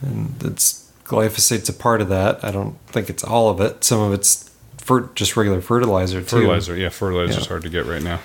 and 0.00 0.34
it's 0.42 0.90
glyphosate's 1.04 1.68
a 1.68 1.72
part 1.72 2.00
of 2.00 2.08
that. 2.08 2.42
I 2.44 2.50
don't 2.50 2.78
think 2.86 3.10
it's 3.10 3.22
all 3.24 3.48
of 3.50 3.60
it. 3.60 3.84
Some 3.84 4.00
of 4.00 4.12
it's 4.12 4.50
fer- 4.78 5.08
just 5.14 5.36
regular 5.36 5.60
fertilizer 5.60 6.20
too. 6.20 6.26
fertilizer. 6.26 6.76
Yeah, 6.76 6.88
fertilizer's 6.88 7.44
Yeah. 7.44 7.48
hard 7.48 7.62
to 7.62 7.68
get 7.68 7.86
right 7.86 8.02
now. 8.02 8.20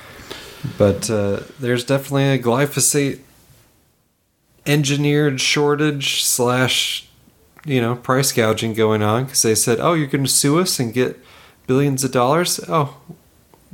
But 0.77 1.10
uh, 1.10 1.41
there's 1.60 1.84
definitely 1.84 2.30
a 2.30 2.39
glyphosate 2.39 3.19
engineered 4.65 5.39
shortage 5.39 6.23
slash, 6.23 7.07
you 7.65 7.80
know, 7.81 7.95
price 7.95 8.31
gouging 8.31 8.73
going 8.73 9.02
on 9.02 9.26
because 9.26 9.41
they 9.44 9.56
said, 9.56 9.80
"Oh, 9.80 9.94
you're 9.94 10.07
going 10.07 10.23
to 10.26 10.30
sue 10.30 10.60
us 10.60 10.80
and 10.80 10.94
get 10.94 11.19
billions 11.68 12.03
of 12.03 12.11
dollars." 12.11 12.60
Oh, 12.68 12.98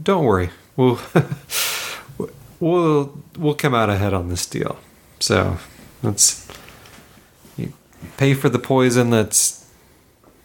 don't 0.02 0.26
worry, 0.26 0.49
we'll 0.76 0.99
we'll 2.60 3.24
we'll 3.38 3.53
come 3.56 3.74
out 3.74 3.90
ahead 3.90 4.14
on 4.14 4.30
this 4.30 4.45
deal. 4.45 4.78
So 5.23 5.57
that's 6.01 6.45
you 7.55 7.71
pay 8.17 8.33
for 8.33 8.49
the 8.49 8.59
poison 8.59 9.09
that's 9.09 9.65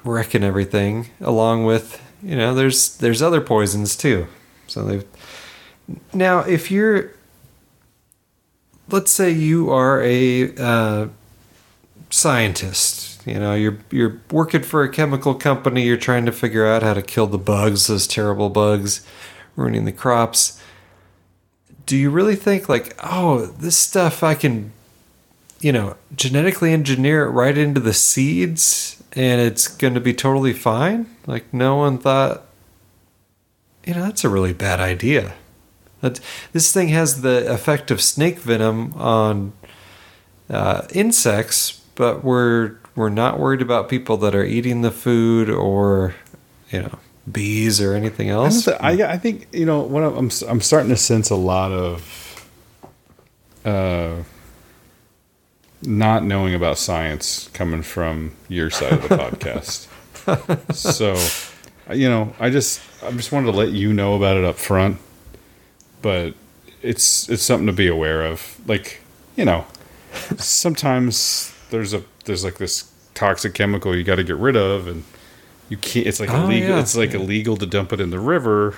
wrecking 0.04 0.44
everything, 0.44 1.08
along 1.20 1.64
with 1.64 2.00
you 2.22 2.36
know, 2.36 2.54
there's 2.54 2.96
there's 2.98 3.20
other 3.20 3.40
poisons 3.40 3.96
too. 3.96 4.28
So 4.68 4.84
they've 4.84 5.04
now, 6.12 6.40
if 6.40 6.70
you're, 6.70 7.12
let's 8.88 9.10
say 9.10 9.32
you 9.32 9.68
are 9.70 10.00
a 10.00 10.54
uh, 10.56 11.08
scientist, 12.10 13.26
you 13.26 13.40
know, 13.40 13.54
you're 13.54 13.78
you're 13.90 14.20
working 14.30 14.62
for 14.62 14.84
a 14.84 14.88
chemical 14.88 15.34
company, 15.34 15.82
you're 15.82 15.96
trying 15.96 16.24
to 16.26 16.32
figure 16.32 16.64
out 16.64 16.84
how 16.84 16.94
to 16.94 17.02
kill 17.02 17.26
the 17.26 17.36
bugs, 17.36 17.88
those 17.88 18.06
terrible 18.06 18.48
bugs 18.48 19.04
ruining 19.56 19.86
the 19.86 19.92
crops. 19.92 20.57
Do 21.88 21.96
you 21.96 22.10
really 22.10 22.36
think 22.36 22.68
like, 22.68 22.94
oh, 23.02 23.46
this 23.46 23.78
stuff 23.78 24.22
I 24.22 24.34
can, 24.34 24.72
you 25.58 25.72
know, 25.72 25.96
genetically 26.14 26.72
engineer 26.72 27.24
it 27.24 27.30
right 27.30 27.56
into 27.56 27.80
the 27.80 27.94
seeds 27.94 29.02
and 29.12 29.40
it's 29.40 29.66
going 29.66 29.94
to 29.94 30.00
be 30.00 30.12
totally 30.12 30.52
fine? 30.52 31.06
Like 31.26 31.52
no 31.52 31.76
one 31.76 31.96
thought 31.96 32.44
you 33.88 33.94
know, 33.94 34.02
that's 34.02 34.22
a 34.22 34.28
really 34.28 34.52
bad 34.52 34.80
idea. 34.80 35.32
That 36.02 36.20
this 36.52 36.74
thing 36.74 36.88
has 36.88 37.22
the 37.22 37.50
effect 37.50 37.90
of 37.90 38.02
snake 38.02 38.38
venom 38.38 38.92
on 38.92 39.54
uh, 40.50 40.86
insects, 40.92 41.80
but 41.94 42.22
we're 42.22 42.76
we're 42.94 43.08
not 43.08 43.38
worried 43.38 43.62
about 43.62 43.88
people 43.88 44.18
that 44.18 44.34
are 44.34 44.44
eating 44.44 44.82
the 44.82 44.90
food 44.90 45.48
or 45.48 46.14
you 46.70 46.82
know 46.82 46.98
bees 47.32 47.80
or 47.80 47.94
anything 47.94 48.30
I, 48.30 48.34
else. 48.34 48.64
thi- 48.64 48.72
I, 48.72 49.12
I 49.12 49.18
think 49.18 49.48
you 49.52 49.66
know 49.66 49.80
what 49.80 50.02
I'm 50.02 50.30
I'm 50.48 50.60
starting 50.60 50.90
to 50.90 50.96
sense 50.96 51.30
a 51.30 51.36
lot 51.36 51.72
of 51.72 52.28
uh, 53.64 54.22
not 55.82 56.24
knowing 56.24 56.54
about 56.54 56.78
science 56.78 57.48
coming 57.52 57.82
from 57.82 58.32
your 58.48 58.70
side 58.70 58.92
of 58.92 59.02
the 59.02 59.08
podcast. 59.16 59.86
so, 60.74 61.16
you 61.94 62.08
know, 62.08 62.34
I 62.40 62.50
just 62.50 62.80
I 63.02 63.10
just 63.12 63.32
wanted 63.32 63.52
to 63.52 63.58
let 63.58 63.70
you 63.70 63.92
know 63.92 64.14
about 64.14 64.36
it 64.36 64.44
up 64.44 64.56
front, 64.56 64.98
but 66.02 66.34
it's 66.82 67.28
it's 67.28 67.42
something 67.42 67.66
to 67.66 67.72
be 67.72 67.88
aware 67.88 68.24
of. 68.24 68.58
Like, 68.66 69.00
you 69.36 69.44
know, 69.44 69.66
sometimes 70.36 71.54
there's 71.70 71.94
a 71.94 72.02
there's 72.24 72.44
like 72.44 72.58
this 72.58 72.90
toxic 73.14 73.54
chemical 73.54 73.96
you 73.96 74.04
got 74.04 74.16
to 74.16 74.24
get 74.24 74.36
rid 74.36 74.56
of, 74.56 74.86
and 74.86 75.04
you 75.68 75.76
can't. 75.76 76.06
It's 76.06 76.20
like 76.20 76.30
Oh, 76.30 76.44
illegal. 76.44 76.70
yeah. 76.70 76.80
It's 76.80 76.96
like 76.96 77.14
illegal 77.14 77.56
to 77.56 77.66
dump 77.66 77.92
it 77.92 78.00
in 78.00 78.10
the 78.10 78.20
river. 78.20 78.76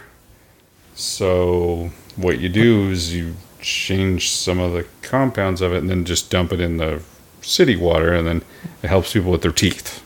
So 0.95 1.91
what 2.17 2.41
you 2.41 2.49
do 2.49 2.91
is 2.91 3.15
you 3.15 3.35
change 3.61 4.31
some 4.31 4.59
of 4.59 4.73
the 4.73 4.87
compounds 5.03 5.61
of 5.61 5.73
it, 5.73 5.79
and 5.79 5.91
then 5.91 6.05
just 6.05 6.31
dump 6.31 6.53
it 6.53 6.61
in 6.61 6.77
the 6.79 7.03
city 7.43 7.77
water, 7.77 8.13
and 8.15 8.27
then 8.27 8.43
it 8.83 8.89
helps 8.89 9.13
people 9.13 9.31
with 9.31 9.43
their 9.43 9.53
teeth. 9.53 10.03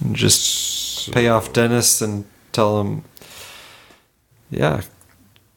And 0.00 0.14
Just 0.14 1.12
pay 1.12 1.28
off 1.28 1.52
dentists 1.52 2.00
and 2.00 2.24
tell 2.52 2.78
them, 2.78 3.04
yeah, 4.50 4.82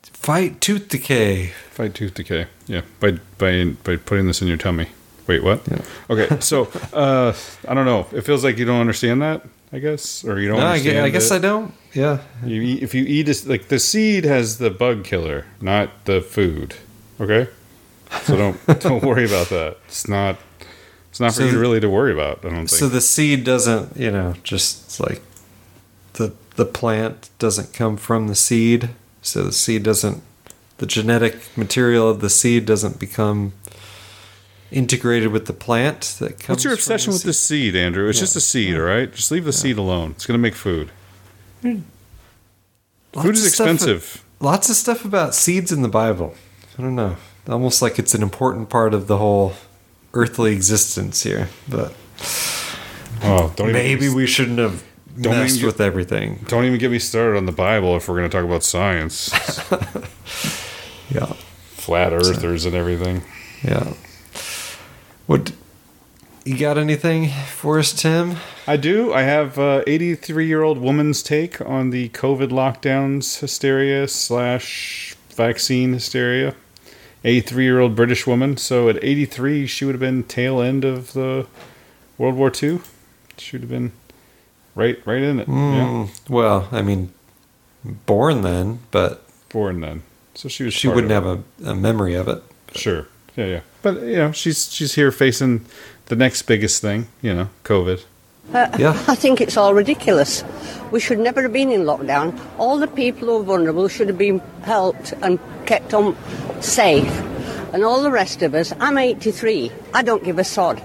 fight 0.04 0.62
tooth 0.62 0.88
decay. 0.90 1.48
Fight 1.72 1.94
tooth 1.94 2.14
decay. 2.16 2.48
Yeah, 2.68 2.82
by 3.00 3.20
by 3.38 3.66
by 3.84 3.98
putting 3.98 4.28
this 4.28 4.42
in 4.42 4.48
your 4.48 4.58
tummy. 4.58 4.88
Wait, 5.28 5.44
what? 5.44 5.62
Yeah. 5.70 5.82
Okay, 6.10 6.40
so 6.40 6.66
uh, 6.94 7.34
I 7.68 7.74
don't 7.74 7.86
know. 7.86 8.08
It 8.12 8.22
feels 8.22 8.44
like 8.44 8.58
you 8.58 8.66
don't 8.66 8.82
understand 8.82 9.22
that. 9.22 9.46
I 9.74 9.80
guess, 9.80 10.24
or 10.26 10.40
you 10.40 10.50
don't. 10.50 10.60
No, 10.60 10.66
I, 10.66 10.74
I 11.04 11.10
guess 11.10 11.32
it. 11.32 11.36
I 11.36 11.40
don't. 11.40 11.74
Yeah, 11.94 12.20
You 12.46 12.62
eat, 12.62 12.84
if 12.84 12.94
you 12.94 13.04
eat 13.06 13.30
a, 13.30 13.50
like 13.50 13.68
the 13.70 13.80
seed 13.80 14.26
has 14.26 14.58
the 14.58 14.70
bug 14.70 15.04
killer, 15.04 15.46
not 15.62 16.06
the 16.06 16.22
food. 16.22 16.76
Okay, 17.20 17.48
so 18.24 18.36
don't 18.36 18.66
don't 18.82 19.04
worry 19.04 19.26
about 19.26 19.48
that. 19.50 19.78
It's 19.88 20.08
not. 20.08 20.38
It's 21.10 21.20
not 21.20 21.34
for 21.34 21.42
So 21.42 21.46
you 21.46 21.60
really 21.60 21.80
to 21.82 21.90
worry 21.90 22.14
about. 22.14 22.40
I 22.46 22.50
don't 22.50 22.58
think. 22.60 22.70
So 22.70 22.88
the 22.88 23.02
seed 23.02 23.44
doesn't, 23.44 23.98
you 23.98 24.12
know, 24.12 24.36
just 24.44 25.00
like 25.00 25.22
the 26.14 26.34
the 26.56 26.66
plant 26.66 27.30
doesn't 27.40 27.74
come 27.74 27.98
from 27.98 28.28
the 28.28 28.36
seed. 28.36 28.90
So 29.22 29.44
the 29.44 29.52
seed 29.52 29.84
doesn't 29.84 30.24
the 30.78 30.86
genetic 30.86 31.38
material 31.56 32.10
of 32.10 32.22
the 32.22 32.30
seed 32.30 32.66
doesn't 32.66 33.00
become 33.00 33.54
integrated 34.72 35.32
with 35.32 35.46
the 35.48 35.54
plant 35.54 36.16
that 36.20 36.40
comes 36.40 36.50
What's 36.50 36.64
your 36.64 36.74
obsession 36.74 37.12
the 37.12 37.16
with 37.16 37.24
the 37.24 37.34
seed, 37.34 37.76
Andrew? 37.76 38.08
It's 38.10 38.18
Yeah. 38.20 38.24
just 38.24 38.36
a 38.38 38.42
seed, 38.42 38.76
all 38.76 38.82
right? 38.84 39.14
Just 39.14 39.32
leave 39.32 39.46
the 39.46 39.54
seed 39.54 39.78
alone. 39.78 40.12
It's 40.12 40.26
going 40.26 40.38
to 40.38 40.42
make 40.42 40.56
food. 40.56 40.92
Lots 41.64 43.26
Food 43.26 43.36
is 43.36 43.42
of 43.42 43.48
expensive. 43.48 44.24
lots 44.40 44.70
of 44.70 44.76
stuff 44.76 45.04
about 45.06 45.36
seeds 45.36 45.72
in 45.72 45.82
the 45.82 45.90
Bible. 45.90 46.36
I 46.78 46.82
don't 46.82 46.96
know. 46.96 47.18
Almost 47.50 47.82
like 47.82 48.00
it's 48.00 48.14
an 48.14 48.22
important 48.24 48.70
part 48.70 48.94
of 48.94 49.08
the 49.08 49.18
whole 49.18 49.54
earthly 50.14 50.54
existence 50.54 51.24
here. 51.24 51.50
But 51.68 51.94
Oh, 53.24 53.52
don't 53.56 53.70
even- 53.70 53.74
maybe 53.74 54.10
we 54.10 54.26
shouldn't 54.26 54.58
have 54.60 54.84
Don't 55.20 55.34
messed 55.34 55.60
get- 55.60 55.66
with 55.66 55.82
everything. 55.82 56.46
Don't 56.48 56.64
even 56.66 56.80
get 56.80 56.90
me 56.92 57.00
started 57.00 57.38
on 57.38 57.46
the 57.46 57.52
Bible 57.52 57.96
if 57.98 58.08
we're 58.08 58.16
going 58.18 58.30
to 58.30 58.36
talk 58.38 58.46
about 58.46 58.64
science. 58.64 59.32
Yeah. 61.14 61.34
Flat 61.76 62.14
earthers 62.14 62.64
and 62.66 62.74
everything. 62.74 63.22
Yeah. 63.64 63.92
What 65.32 65.54
you 66.44 66.58
got 66.58 66.78
anything 66.78 67.30
for 67.30 67.80
us, 67.80 67.94
Tim? 67.94 68.36
I 68.68 68.76
do. 68.76 69.14
I 69.14 69.22
have 69.22 69.58
83 69.58 70.46
year 70.46 70.62
old 70.62 70.78
woman's 70.78 71.24
take 71.24 71.62
on 71.62 71.92
the 71.92 72.10
COVID 72.10 72.50
lockdowns 72.50 73.40
hysteria 73.40 74.10
slash 74.10 75.16
vaccine 75.30 75.94
hysteria. 75.94 76.54
83 77.24 77.64
year 77.64 77.80
old 77.80 77.96
British 77.96 78.28
woman. 78.28 78.58
So 78.58 78.90
at 78.90 79.02
83, 79.02 79.68
she 79.68 79.86
would 79.86 79.94
have 79.94 80.02
been 80.02 80.24
tail 80.24 80.60
end 80.60 80.84
of 80.84 81.14
the 81.14 81.48
World 82.18 82.36
War 82.36 82.52
II. 82.52 82.82
She 83.38 83.56
would 83.56 83.62
have 83.62 83.70
been 83.70 83.94
right 84.76 85.00
right 85.06 85.22
in 85.22 85.40
it. 85.40 85.48
Yeah. 85.48 85.54
Mm, 85.54 86.30
Well, 86.30 86.68
I 86.74 86.82
mean, 86.82 87.14
born 87.86 88.42
then, 88.42 88.80
but 88.92 89.24
born 89.48 89.80
then. 89.80 90.04
So 90.36 90.50
she 90.50 90.66
was. 90.66 90.74
She 90.74 90.90
wouldn't 90.90 91.12
have 91.12 91.26
a, 91.26 91.42
a 91.64 91.74
memory 91.74 92.16
of 92.16 92.28
it. 92.28 92.44
Sure. 92.76 93.08
Yeah, 93.36 93.46
yeah. 93.46 93.60
But 93.82 94.02
you 94.02 94.18
know, 94.18 94.32
she's 94.32 94.72
she's 94.72 94.96
here 94.96 95.12
facing 95.12 95.66
the 96.08 96.16
next 96.16 96.44
biggest 96.44 96.82
thing. 96.82 97.08
You 97.22 97.34
know, 97.34 97.50
COVID. 97.64 98.04
Uh, 98.54 98.68
Yeah. 98.78 98.92
I 99.08 99.16
think 99.16 99.40
it's 99.40 99.56
all 99.56 99.74
ridiculous. 99.74 100.44
We 100.92 101.00
should 101.00 101.20
never 101.20 101.42
have 101.42 101.54
been 101.54 101.72
in 101.72 101.82
lockdown. 101.84 102.38
All 102.58 102.78
the 102.78 102.88
people 102.88 103.28
who 103.30 103.40
are 103.40 103.44
vulnerable 103.44 103.88
should 103.88 104.08
have 104.10 104.18
been 104.18 104.40
helped 104.64 105.14
and 105.22 105.40
kept 105.66 105.94
on 105.94 106.18
safe. 106.62 107.10
And 107.74 107.86
all 107.86 108.02
the 108.04 108.12
rest 108.12 108.42
of 108.42 108.54
us, 108.54 108.74
I'm 108.82 108.98
83. 108.98 109.72
I 109.94 110.02
don't 110.04 110.24
give 110.24 110.38
a 110.38 110.44
sod. 110.44 110.82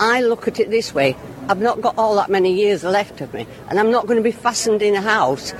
I 0.00 0.22
look 0.22 0.48
at 0.48 0.58
it 0.58 0.70
this 0.70 0.92
way. 0.92 1.16
I've 1.48 1.60
not 1.60 1.80
got 1.80 1.96
all 1.96 2.16
that 2.16 2.28
many 2.30 2.52
years 2.52 2.82
left 2.82 3.20
of 3.20 3.32
me. 3.32 3.46
And 3.68 3.78
I'm 3.78 3.92
not 3.92 4.06
going 4.08 4.16
to 4.16 4.22
be 4.22 4.32
fastened 4.32 4.82
in 4.82 4.96
a 4.96 5.00
house 5.00 5.52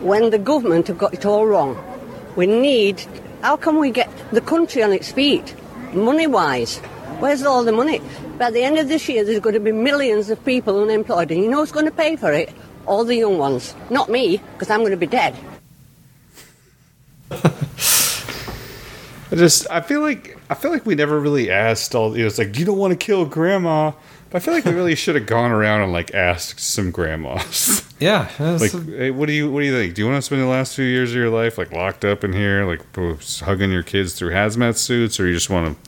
when 0.00 0.30
the 0.30 0.38
government 0.38 0.86
have 0.88 0.96
got 0.96 1.12
it 1.12 1.26
all 1.26 1.46
wrong. 1.46 1.76
We 2.36 2.46
need, 2.46 3.04
how 3.42 3.56
can 3.56 3.78
we 3.78 3.90
get 3.90 4.08
the 4.32 4.40
country 4.40 4.82
on 4.82 4.92
its 4.92 5.12
feet, 5.12 5.54
money 5.96 6.26
wise? 6.26 6.78
Where's 7.18 7.42
all 7.42 7.64
the 7.64 7.72
money? 7.72 8.00
By 8.38 8.50
the 8.50 8.62
end 8.62 8.78
of 8.78 8.88
this 8.88 9.08
year, 9.08 9.24
there's 9.24 9.40
going 9.40 9.54
to 9.54 9.60
be 9.60 9.72
millions 9.72 10.28
of 10.30 10.44
people 10.44 10.82
unemployed, 10.82 11.30
and 11.30 11.42
you 11.42 11.50
know 11.50 11.58
who's 11.58 11.72
going 11.72 11.86
to 11.86 11.90
pay 11.90 12.16
for 12.16 12.32
it? 12.32 12.52
All 12.86 13.04
the 13.04 13.16
young 13.16 13.38
ones. 13.38 13.74
Not 13.90 14.10
me, 14.10 14.40
because 14.52 14.70
I'm 14.70 14.80
going 14.80 14.90
to 14.90 14.96
be 14.96 15.06
dead. 15.06 15.34
I 19.28 19.34
just 19.34 19.66
I 19.70 19.80
feel 19.80 20.02
like 20.02 20.38
I 20.48 20.54
feel 20.54 20.70
like 20.70 20.86
we 20.86 20.94
never 20.94 21.18
really 21.18 21.50
asked 21.50 21.94
all. 21.94 22.16
You 22.16 22.22
know, 22.22 22.26
it's 22.28 22.38
like 22.38 22.56
you 22.58 22.64
don't 22.64 22.78
want 22.78 22.92
to 22.92 22.96
kill 22.96 23.24
grandma, 23.24 23.92
but 24.30 24.36
I 24.36 24.40
feel 24.40 24.54
like 24.54 24.64
we 24.64 24.72
really 24.72 24.94
should 24.94 25.16
have 25.16 25.26
gone 25.26 25.50
around 25.50 25.80
and 25.80 25.92
like 25.92 26.14
asked 26.14 26.60
some 26.60 26.90
grandmas. 26.90 27.82
Yeah, 27.98 28.28
like, 28.38 28.72
hey, 28.72 29.10
what 29.10 29.24
do 29.24 29.32
you 29.32 29.50
what 29.50 29.60
do 29.60 29.66
you 29.66 29.72
think? 29.72 29.94
Do 29.94 30.02
you 30.02 30.06
want 30.06 30.18
to 30.18 30.22
spend 30.22 30.42
the 30.42 30.46
last 30.46 30.76
few 30.76 30.84
years 30.84 31.12
of 31.12 31.16
your 31.16 31.30
life 31.30 31.56
like 31.56 31.72
locked 31.72 32.04
up 32.04 32.24
in 32.24 32.34
here, 32.34 32.66
like 32.66 32.82
hugging 33.40 33.72
your 33.72 33.82
kids 33.82 34.12
through 34.12 34.32
hazmat 34.32 34.76
suits, 34.76 35.18
or 35.18 35.26
you 35.26 35.32
just 35.32 35.48
want 35.48 35.82
to 35.82 35.85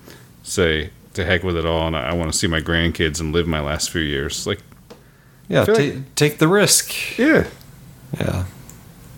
say 0.48 0.90
to 1.14 1.24
heck 1.24 1.42
with 1.42 1.56
it 1.56 1.66
all 1.66 1.86
and 1.86 1.96
I, 1.96 2.10
I 2.10 2.12
want 2.14 2.32
to 2.32 2.38
see 2.38 2.46
my 2.46 2.60
grandkids 2.60 3.20
and 3.20 3.32
live 3.32 3.46
my 3.46 3.60
last 3.60 3.90
few 3.90 4.02
years? 4.02 4.46
Like, 4.46 4.60
Yeah, 5.48 5.64
ta- 5.64 5.72
like- 5.72 6.14
take 6.14 6.38
the 6.38 6.48
risk. 6.48 7.18
Yeah. 7.18 7.46
Yeah. 8.18 8.44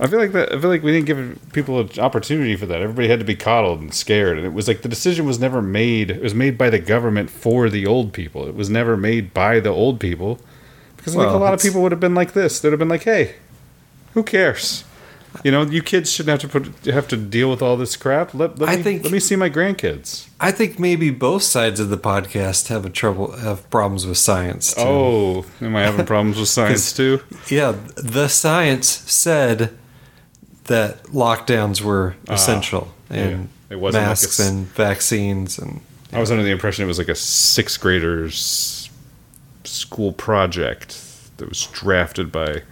I 0.03 0.07
feel 0.07 0.19
like 0.19 0.33
that. 0.33 0.51
I 0.51 0.59
feel 0.59 0.71
like 0.71 0.83
we 0.83 0.93
didn't 0.93 1.07
give 1.07 1.39
people 1.53 1.79
an 1.79 1.91
opportunity 1.99 2.57
for 2.57 2.65
that. 2.65 2.81
Everybody 2.81 3.09
had 3.09 3.19
to 3.19 3.25
be 3.27 3.37
coddled 3.37 3.83
and 3.83 3.93
scared, 3.93 4.39
and 4.39 4.47
it 4.47 4.55
was 4.55 4.67
like 4.67 4.81
the 4.81 4.89
decision 4.89 5.27
was 5.27 5.39
never 5.39 5.61
made. 5.61 6.11
It 6.11 6.23
was 6.23 6.35
made 6.35 6.57
by 6.57 6.71
the 6.71 6.79
government 6.79 7.29
for 7.29 7.69
the 7.69 7.85
old 7.87 8.15
people. 8.15 8.49
It 8.49 8.55
was 8.55 8.71
never 8.71 8.97
made 8.97 9.35
by 9.35 9.61
the 9.61 9.69
old 9.69 10.01
people, 10.01 10.41
because 10.97 11.15
I 11.15 11.19
think 11.19 11.27
Well, 11.29 11.37
a 11.37 11.45
lot 11.45 11.53
of 11.53 11.61
people 11.61 11.83
would 11.83 11.93
have 11.93 12.01
been 12.01 12.15
like 12.15 12.33
this. 12.33 12.61
They'd 12.61 12.71
have 12.71 12.79
been 12.79 12.89
like, 12.89 13.03
"Hey, 13.03 13.35
who 14.15 14.23
cares? 14.23 14.85
You 15.45 15.51
know, 15.53 15.63
you 15.63 15.81
kids 15.83 16.11
shouldn't 16.11 16.41
have 16.43 16.51
to 16.51 16.61
put 16.61 16.85
have 16.93 17.07
to 17.09 17.17
deal 17.17 17.49
with 17.51 17.63
all 17.63 17.77
this 17.77 17.97
crap. 17.97 18.35
Let, 18.35 18.59
let 18.59 18.69
I 18.69 18.77
me 18.77 18.83
think- 18.83 19.03
let 19.05 19.13
me 19.13 19.21
see 19.21 19.37
my 19.37 19.49
grandkids." 19.51 20.27
I 20.41 20.51
think 20.51 20.79
maybe 20.79 21.11
both 21.11 21.43
sides 21.43 21.79
of 21.81 21.89
the 21.89 21.99
podcast 21.99 22.69
have 22.69 22.85
a 22.85 22.91
trouble 22.91 23.37
have 23.39 23.69
problems 23.71 24.07
with 24.07 24.19
science. 24.19 24.75
Too. 24.75 24.81
Oh, 24.83 25.47
am 25.61 25.77
I 25.77 25.83
having 25.83 26.05
problems 26.07 26.39
with 26.39 26.49
science 26.59 26.93
too? 26.93 27.21
Yeah, 27.49 27.77
the 27.97 28.29
science 28.29 28.89
said 28.89 29.77
that 30.65 31.03
lockdowns 31.05 31.81
were 31.81 32.17
Ah, 32.29 32.35
essential 32.35 32.93
and 33.09 33.31
yeah. 33.31 33.75
It 33.77 33.79
wasn't 33.81 34.03
like 34.03 34.09
a 34.09 34.11
masks 34.11 34.39
and 34.41 34.67
vaccines 34.69 35.59
and 35.59 35.81
I 36.13 36.19
was 36.19 36.31
under 36.33 36.43
the 36.43 36.51
impression 36.51 36.85
it 36.85 36.89
was 36.89 36.99
like 36.99 37.09
a 37.09 37.15
sixth 37.15 37.81
grader's 37.81 38.91
school 39.65 40.13
project 40.13 41.01
that 41.37 41.49
was 41.49 41.67
drafted 41.67 42.33
by 42.33 42.63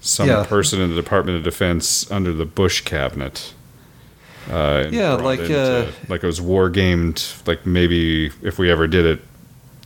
some 0.00 0.28
Yeah. 0.28 0.44
person 0.44 0.80
in 0.80 0.90
the 0.90 0.96
Department 0.96 1.36
of 1.38 1.44
Defense 1.44 2.10
under 2.10 2.32
the 2.32 2.44
Bush 2.46 2.80
cabinet. 2.82 3.52
Uh, 4.50 4.86
Yeah, 4.90 5.14
like, 5.14 5.40
into- 5.40 5.58
uh, 5.60 5.86
like 6.08 6.22
it 6.22 6.26
was 6.26 6.40
war 6.40 6.70
gamed. 6.70 7.24
Like 7.46 7.66
maybe 7.66 8.30
if 8.42 8.58
we 8.58 8.70
ever 8.70 8.86
did 8.86 9.04
it, 9.06 9.20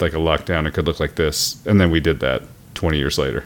like 0.00 0.12
a 0.12 0.16
lockdown, 0.18 0.66
it 0.66 0.72
could 0.74 0.86
look 0.86 1.00
like 1.00 1.16
this. 1.16 1.56
And 1.66 1.80
then 1.80 1.90
we 1.90 2.00
did 2.00 2.20
that 2.20 2.42
twenty 2.74 2.98
years 2.98 3.18
later, 3.18 3.44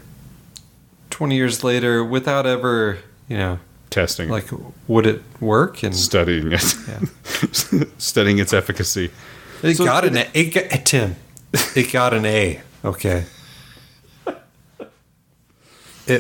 20 1.11 1.35
years 1.37 1.65
later 1.65 2.05
without 2.05 2.47
ever, 2.47 2.99
you 3.29 3.37
know, 3.37 3.59
testing, 3.91 4.29
like 4.29 4.47
would 4.87 5.07
it 5.07 5.23
work 5.41 5.83
and 5.83 5.97
studying 5.97 6.53
it, 6.53 6.61
studying 7.99 8.39
its 8.39 8.53
efficacy. 8.53 9.11
It 9.63 9.77
So 9.77 9.85
got 9.85 10.05
it- 10.05 10.13
an 10.13 10.19
A. 10.19 10.29
It 10.35 10.45
got, 10.71 10.85
Tim, 10.87 11.17
it 11.75 11.91
got 11.93 12.15
an 12.15 12.25
A. 12.27 12.61
Okay. 12.85 13.25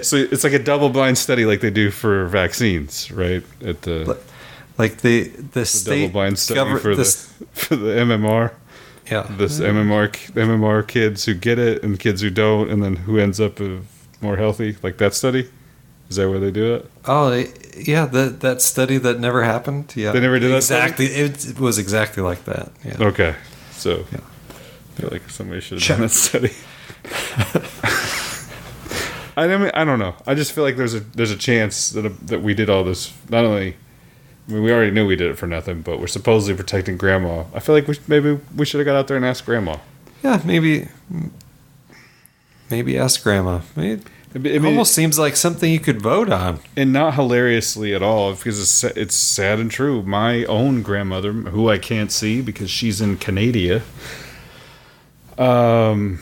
So 0.02 0.16
it's 0.16 0.44
like 0.44 0.52
a 0.52 0.58
double 0.58 0.88
blind 0.90 1.18
study, 1.18 1.44
like 1.44 1.60
they 1.60 1.70
do 1.70 1.90
for 1.90 2.26
vaccines, 2.26 3.10
right? 3.10 3.42
At 3.64 3.82
the 3.82 4.18
like 4.78 4.98
the 4.98 5.28
the, 5.28 5.42
the 5.60 5.66
state 5.66 6.00
double 6.02 6.12
blind 6.12 6.38
study 6.38 6.78
for 6.80 6.90
the 6.90 6.96
this- 6.96 7.32
for 7.52 7.76
the 7.76 7.90
MMR. 7.90 8.52
Yeah, 9.10 9.26
this 9.38 9.58
MMR 9.58 10.10
MMR 10.34 10.86
kids 10.86 11.24
who 11.24 11.32
get 11.34 11.58
it 11.58 11.82
and 11.82 11.98
kids 11.98 12.20
who 12.20 12.28
don't, 12.30 12.68
and 12.70 12.82
then 12.84 12.96
who 12.96 13.18
ends 13.18 13.40
up 13.40 13.58
more 14.20 14.36
healthy, 14.36 14.76
like 14.82 14.98
that 14.98 15.14
study. 15.14 15.48
Is 16.10 16.16
that 16.16 16.28
where 16.28 16.38
they 16.38 16.50
do 16.50 16.74
it? 16.74 16.90
Oh 17.06 17.32
yeah, 17.76 18.04
that 18.06 18.40
that 18.40 18.60
study 18.62 18.98
that 18.98 19.18
never 19.20 19.42
happened. 19.44 19.92
Yeah, 19.96 20.12
They 20.12 20.20
never 20.20 20.38
did 20.38 20.50
that 20.52 20.62
study? 20.62 20.82
exactly. 20.92 21.06
It, 21.06 21.48
it 21.56 21.60
was 21.60 21.78
exactly 21.78 22.22
like 22.22 22.44
that. 22.44 22.70
Yeah. 22.84 22.96
Okay, 23.00 23.34
so 23.72 24.04
I 24.12 25.00
feel 25.00 25.08
like 25.10 25.28
somebody 25.30 25.60
should 25.60 25.78
have 25.80 25.82
Check. 25.82 25.96
done 25.98 26.06
that 26.06 26.10
study. 26.10 26.52
I 29.44 29.56
mean, 29.56 29.70
I 29.74 29.84
don't 29.84 29.98
know. 29.98 30.14
I 30.26 30.34
just 30.34 30.52
feel 30.52 30.64
like 30.64 30.76
there's 30.76 30.94
a 30.94 31.00
there's 31.00 31.30
a 31.30 31.36
chance 31.36 31.90
that 31.90 32.26
that 32.28 32.42
we 32.42 32.54
did 32.54 32.68
all 32.70 32.84
this. 32.84 33.12
Not 33.28 33.44
only, 33.44 33.76
I 34.48 34.52
mean, 34.52 34.62
we 34.62 34.72
already 34.72 34.90
knew 34.90 35.06
we 35.06 35.16
did 35.16 35.30
it 35.30 35.38
for 35.38 35.46
nothing, 35.46 35.82
but 35.82 36.00
we're 36.00 36.06
supposedly 36.08 36.56
protecting 36.56 36.96
grandma. 36.96 37.44
I 37.54 37.60
feel 37.60 37.74
like 37.74 37.86
we 37.88 37.96
maybe 38.06 38.38
we 38.56 38.64
should 38.64 38.78
have 38.78 38.86
got 38.86 38.96
out 38.96 39.06
there 39.08 39.16
and 39.16 39.24
asked 39.26 39.44
grandma. 39.46 39.76
Yeah, 40.22 40.40
maybe 40.44 40.88
maybe 42.70 42.98
ask 42.98 43.22
grandma. 43.22 43.60
It, 43.76 44.02
it 44.34 44.62
almost 44.64 44.92
seems 44.94 45.18
like 45.18 45.36
something 45.36 45.72
you 45.72 45.80
could 45.80 46.02
vote 46.02 46.28
on. 46.30 46.60
and 46.76 46.92
not 46.92 47.14
hilariously 47.14 47.94
at 47.94 48.02
all 48.02 48.34
because 48.34 48.60
it's 48.60 48.84
it's 48.96 49.14
sad 49.14 49.58
and 49.58 49.70
true. 49.70 50.02
My 50.02 50.44
own 50.44 50.82
grandmother, 50.82 51.32
who 51.32 51.70
I 51.70 51.78
can't 51.78 52.12
see 52.12 52.40
because 52.42 52.70
she's 52.70 53.00
in 53.00 53.16
Canada, 53.16 53.82
um, 55.38 56.20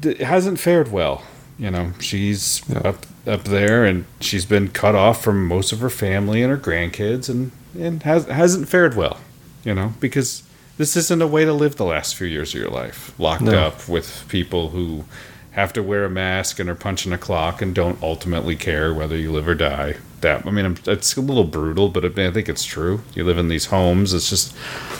d- 0.00 0.16
hasn't 0.22 0.58
fared 0.60 0.90
well. 0.92 1.22
You 1.58 1.70
know, 1.70 1.92
she's 2.00 2.68
up 2.74 3.06
up 3.26 3.44
there, 3.44 3.84
and 3.84 4.04
she's 4.20 4.44
been 4.44 4.68
cut 4.68 4.94
off 4.94 5.22
from 5.22 5.46
most 5.46 5.72
of 5.72 5.80
her 5.80 5.90
family 5.90 6.42
and 6.42 6.50
her 6.50 6.58
grandkids, 6.58 7.28
and 7.28 7.52
and 7.78 8.02
has 8.02 8.26
hasn't 8.26 8.68
fared 8.68 8.96
well. 8.96 9.18
You 9.64 9.74
know, 9.74 9.94
because 10.00 10.42
this 10.76 10.96
isn't 10.96 11.22
a 11.22 11.26
way 11.26 11.44
to 11.44 11.52
live 11.52 11.76
the 11.76 11.84
last 11.84 12.16
few 12.16 12.26
years 12.26 12.54
of 12.54 12.60
your 12.60 12.70
life, 12.70 13.14
locked 13.18 13.42
No. 13.42 13.58
up 13.58 13.88
with 13.88 14.24
people 14.28 14.70
who 14.70 15.04
have 15.52 15.72
to 15.72 15.82
wear 15.82 16.04
a 16.04 16.10
mask 16.10 16.58
and 16.58 16.68
are 16.68 16.74
punching 16.74 17.12
a 17.12 17.18
clock 17.18 17.62
and 17.62 17.72
don't 17.74 18.02
ultimately 18.02 18.56
care 18.56 18.92
whether 18.92 19.16
you 19.16 19.30
live 19.30 19.46
or 19.46 19.54
die. 19.54 19.94
That 20.20 20.44
I 20.46 20.50
mean, 20.50 20.76
it's 20.86 21.16
a 21.16 21.20
little 21.20 21.44
brutal, 21.44 21.88
but 21.88 22.04
I, 22.04 22.30
think 22.32 22.48
it's 22.48 22.64
true. 22.64 23.02
You 23.14 23.24
live 23.24 23.38
in 23.38 23.48
these 23.48 23.66
homes; 23.66 24.12
it's 24.12 24.28
just 24.28 24.54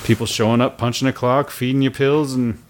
people 0.05 0.27
showing 0.27 0.61
up, 0.61 0.79
punching 0.79 1.09
a 1.09 1.13
clock, 1.13 1.51
feeding 1.51 1.83
you 1.83 1.91
pills, 1.91 2.35
and 2.35 2.63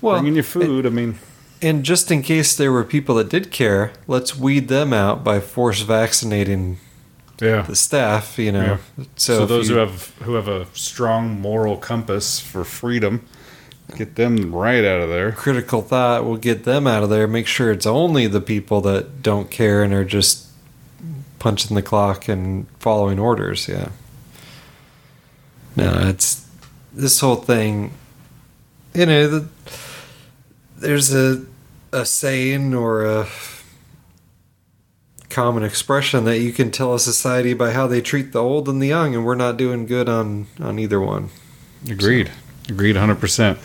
well, 0.00 0.14
bringing 0.14 0.36
you 0.36 0.42
food. 0.42 0.86
I 0.86 0.88
mean, 0.90 1.18
And 1.62 1.84
just 1.84 2.10
in 2.10 2.22
case 2.22 2.54
there 2.56 2.70
were 2.70 2.84
people 2.84 3.14
that 3.16 3.28
did 3.30 3.50
care, 3.50 3.92
let's 4.06 4.36
weed 4.36 4.68
them 4.68 4.92
out 4.92 5.24
by 5.24 5.40
force 5.40 5.80
vaccinating 5.80 6.78
yeah. 7.40 7.62
the 7.62 7.74
staff. 7.76 8.38
You 8.38 8.52
know, 8.52 8.78
Yeah. 8.98 9.04
so, 9.16 9.38
So, 9.38 9.46
those 9.46 9.68
you- 9.68 9.74
who 9.74 9.80
have 9.80 10.12
who 10.22 10.34
have 10.34 10.48
a 10.48 10.66
strong 10.74 11.40
moral 11.40 11.76
compass 11.78 12.38
for 12.40 12.62
freedom, 12.64 13.22
get 13.96 14.16
them 14.16 14.54
right 14.54 14.84
out 14.84 15.00
of 15.00 15.08
there. 15.08 15.32
critical 15.32 15.80
thought 15.80 16.24
will 16.24 16.36
get 16.36 16.64
them 16.64 16.86
out 16.86 17.02
of 17.02 17.08
there. 17.10 17.26
Make 17.26 17.46
sure 17.46 17.70
it's 17.72 17.86
only 17.86 18.26
the 18.26 18.40
people 18.40 18.80
that 18.82 19.22
don't 19.22 19.50
care 19.50 19.82
and 19.82 19.94
are 19.94 20.04
just 20.04 20.44
punching 21.38 21.74
the 21.74 21.82
clock 21.82 22.28
and 22.28 22.66
following 22.80 23.18
orders. 23.18 23.66
Yeah. 23.68 23.88
No, 25.76 25.92
it's 26.08 26.46
this 26.92 27.20
whole 27.20 27.36
thing. 27.36 27.92
You 28.94 29.06
know, 29.06 29.28
the, 29.28 29.48
there's 30.76 31.14
a 31.14 31.44
a 31.92 32.04
saying 32.04 32.74
or 32.74 33.04
a 33.04 33.26
common 35.30 35.62
expression 35.62 36.24
that 36.24 36.38
you 36.38 36.52
can 36.52 36.70
tell 36.70 36.94
a 36.94 36.98
society 37.00 37.54
by 37.54 37.72
how 37.72 37.86
they 37.86 38.00
treat 38.00 38.32
the 38.32 38.42
old 38.42 38.68
and 38.68 38.80
the 38.80 38.88
young, 38.88 39.14
and 39.14 39.24
we're 39.24 39.34
not 39.34 39.56
doing 39.56 39.86
good 39.86 40.08
on 40.08 40.46
on 40.60 40.78
either 40.78 41.00
one. 41.00 41.30
Agreed. 41.88 42.30
Agreed 42.68 42.96
100%. 42.96 43.58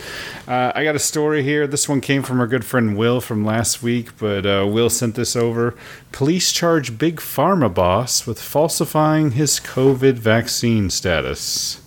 Uh, 0.47 0.71
I 0.75 0.83
got 0.83 0.95
a 0.95 0.99
story 0.99 1.41
here. 1.41 1.65
This 1.65 1.89
one 1.89 2.01
came 2.01 2.21
from 2.21 2.39
our 2.39 2.45
good 2.45 2.63
friend 2.63 2.95
Will 2.95 3.19
from 3.19 3.43
last 3.43 3.81
week, 3.81 4.15
but 4.19 4.45
uh, 4.45 4.67
Will 4.67 4.91
sent 4.91 5.15
this 5.15 5.35
over. 5.35 5.75
Police 6.11 6.51
charge 6.51 6.99
big 6.99 7.15
pharma 7.15 7.73
boss 7.73 8.27
with 8.27 8.39
falsifying 8.39 9.31
his 9.31 9.59
COVID 9.59 10.15
vaccine 10.15 10.91
status. 10.91 11.81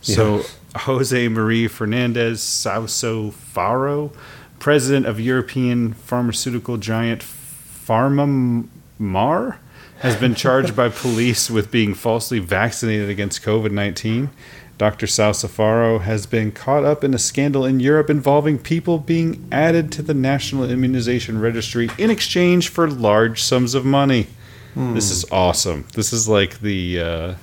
So, 0.00 0.44
Jose 0.74 1.28
Marie 1.28 1.68
Fernandez 1.68 2.40
Sauso 2.40 3.30
Faro, 3.30 4.12
president 4.58 5.06
of 5.06 5.20
European 5.20 5.92
pharmaceutical 5.94 6.76
giant 6.76 7.22
PharmaMar, 7.22 8.68
has 10.00 10.16
been 10.16 10.34
charged 10.34 10.76
by 10.76 10.88
police 10.90 11.50
with 11.50 11.70
being 11.70 11.94
falsely 11.94 12.38
vaccinated 12.38 13.08
against 13.08 13.42
COVID 13.42 13.72
19. 13.72 14.30
Dr. 14.78 15.06
Salsafaro 15.06 16.02
has 16.02 16.24
been 16.26 16.52
caught 16.52 16.84
up 16.84 17.02
in 17.02 17.12
a 17.12 17.18
scandal 17.18 17.64
in 17.64 17.80
Europe 17.80 18.08
involving 18.08 18.60
people 18.60 18.98
being 18.98 19.48
added 19.50 19.90
to 19.90 20.02
the 20.02 20.14
National 20.14 20.70
Immunization 20.70 21.40
Registry 21.40 21.90
in 21.98 22.10
exchange 22.10 22.68
for 22.68 22.88
large 22.88 23.42
sums 23.42 23.74
of 23.74 23.84
money. 23.84 24.28
Hmm. 24.74 24.94
This 24.94 25.10
is 25.10 25.24
awesome. 25.32 25.84
This 25.94 26.12
is 26.12 26.28
like 26.28 26.60
the 26.60 27.00
uh, 27.00 27.34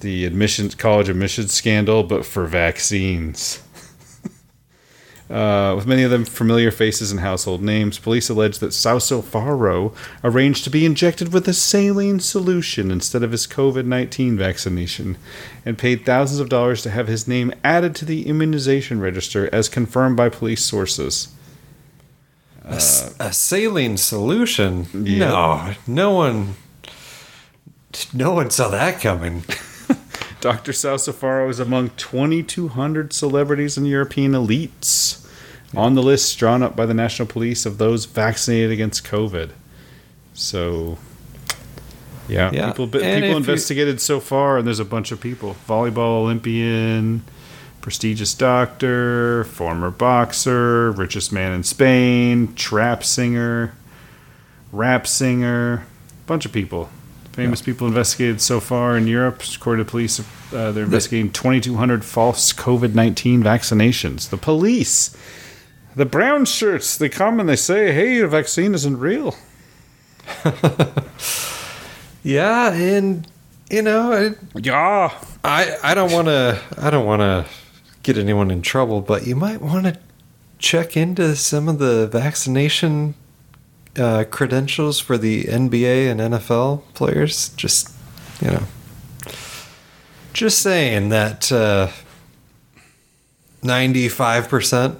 the 0.00 0.24
admissions 0.24 0.74
college 0.74 1.08
admissions 1.08 1.52
scandal, 1.52 2.02
but 2.02 2.26
for 2.26 2.46
vaccines. 2.46 3.63
Uh, 5.30 5.72
with 5.74 5.86
many 5.86 6.02
of 6.02 6.10
them 6.10 6.24
familiar 6.24 6.70
faces 6.70 7.10
and 7.10 7.20
household 7.20 7.62
names, 7.62 7.98
police 7.98 8.28
allege 8.28 8.58
that 8.58 8.72
Sauso 8.72 9.24
Faro 9.24 9.94
arranged 10.22 10.64
to 10.64 10.70
be 10.70 10.84
injected 10.84 11.32
with 11.32 11.48
a 11.48 11.54
saline 11.54 12.20
solution 12.20 12.90
instead 12.90 13.22
of 13.22 13.32
his 13.32 13.46
COVID 13.46 13.86
19 13.86 14.36
vaccination 14.36 15.16
and 15.64 15.78
paid 15.78 16.04
thousands 16.04 16.40
of 16.40 16.50
dollars 16.50 16.82
to 16.82 16.90
have 16.90 17.08
his 17.08 17.26
name 17.26 17.54
added 17.64 17.94
to 17.96 18.04
the 18.04 18.26
immunization 18.26 19.00
register 19.00 19.48
as 19.50 19.70
confirmed 19.70 20.16
by 20.16 20.28
police 20.28 20.62
sources. 20.62 21.28
A 23.18 23.32
saline 23.32 23.96
solution? 23.96 24.86
No, 24.92 25.72
no 25.86 26.12
one, 26.12 26.54
no 28.12 28.32
one 28.32 28.50
saw 28.50 28.68
that 28.68 29.00
coming. 29.00 29.44
Dr. 30.44 30.72
Salsafaro 30.72 31.48
is 31.48 31.58
among 31.58 31.88
2,200 31.96 33.14
celebrities 33.14 33.78
and 33.78 33.88
European 33.88 34.32
elites 34.32 35.26
on 35.74 35.94
the 35.94 36.02
list 36.02 36.38
drawn 36.38 36.62
up 36.62 36.76
by 36.76 36.84
the 36.84 36.92
National 36.92 37.26
Police 37.26 37.64
of 37.64 37.78
those 37.78 38.04
vaccinated 38.04 38.70
against 38.70 39.06
COVID. 39.06 39.52
So, 40.34 40.98
yeah, 42.28 42.50
Yeah, 42.52 42.68
people, 42.72 42.88
people 42.88 43.08
if 43.08 43.24
you- 43.24 43.36
investigated 43.36 44.02
so 44.02 44.20
far, 44.20 44.58
and 44.58 44.66
there's 44.66 44.80
a 44.80 44.84
bunch 44.84 45.12
of 45.12 45.18
people: 45.18 45.56
volleyball 45.66 46.20
Olympian, 46.20 47.22
prestigious 47.80 48.34
doctor, 48.34 49.44
former 49.44 49.90
boxer, 49.90 50.92
richest 50.92 51.32
man 51.32 51.52
in 51.52 51.62
Spain, 51.62 52.52
trap 52.54 53.02
singer, 53.02 53.72
rap 54.72 55.06
singer, 55.06 55.86
bunch 56.26 56.44
of 56.44 56.52
people. 56.52 56.90
Famous 57.34 57.60
people 57.60 57.86
investigated 57.88 58.40
so 58.40 58.60
far 58.60 58.96
in 58.96 59.06
Europe. 59.06 59.42
According 59.56 59.84
to 59.84 59.90
police, 59.90 60.20
uh, 60.52 60.70
they're 60.72 60.84
investigating 60.84 61.32
2,200 61.32 62.04
false 62.04 62.52
COVID 62.52 62.94
19 62.94 63.42
vaccinations. 63.42 64.30
The 64.30 64.36
police, 64.36 65.16
the 65.96 66.06
brown 66.06 66.44
shirts, 66.44 66.96
they 66.96 67.08
come 67.08 67.40
and 67.40 67.48
they 67.48 67.56
say, 67.56 67.92
hey, 67.92 68.20
the 68.20 68.28
vaccine 68.28 68.72
isn't 68.74 68.98
real. 68.98 69.34
Yeah, 72.24 72.72
and 72.72 73.26
you 73.70 73.82
know, 73.82 74.12
it, 74.12 74.38
yeah, 74.56 75.12
I 75.44 75.76
I 75.82 75.94
don't 75.94 76.10
want 76.10 76.28
to 76.28 76.58
I 76.78 76.88
don't 76.88 77.04
want 77.04 77.20
to 77.20 77.44
get 78.02 78.16
anyone 78.16 78.50
in 78.50 78.62
trouble, 78.62 79.02
but 79.02 79.26
you 79.26 79.36
might 79.36 79.60
want 79.60 79.84
to 79.84 79.98
check 80.58 80.96
into 80.96 81.36
some 81.36 81.68
of 81.68 81.78
the 81.78 82.06
vaccination 82.06 83.14
uh, 83.98 84.24
credentials 84.30 85.00
for 85.00 85.16
the 85.18 85.44
NBA 85.44 86.10
and 86.10 86.20
NFL 86.20 86.82
players. 86.94 87.50
Just 87.50 87.90
you 88.40 88.50
know, 88.50 88.62
just 90.32 90.58
saying 90.58 91.10
that 91.10 91.50
ninety 93.62 94.08
five 94.08 94.48
percent, 94.48 94.98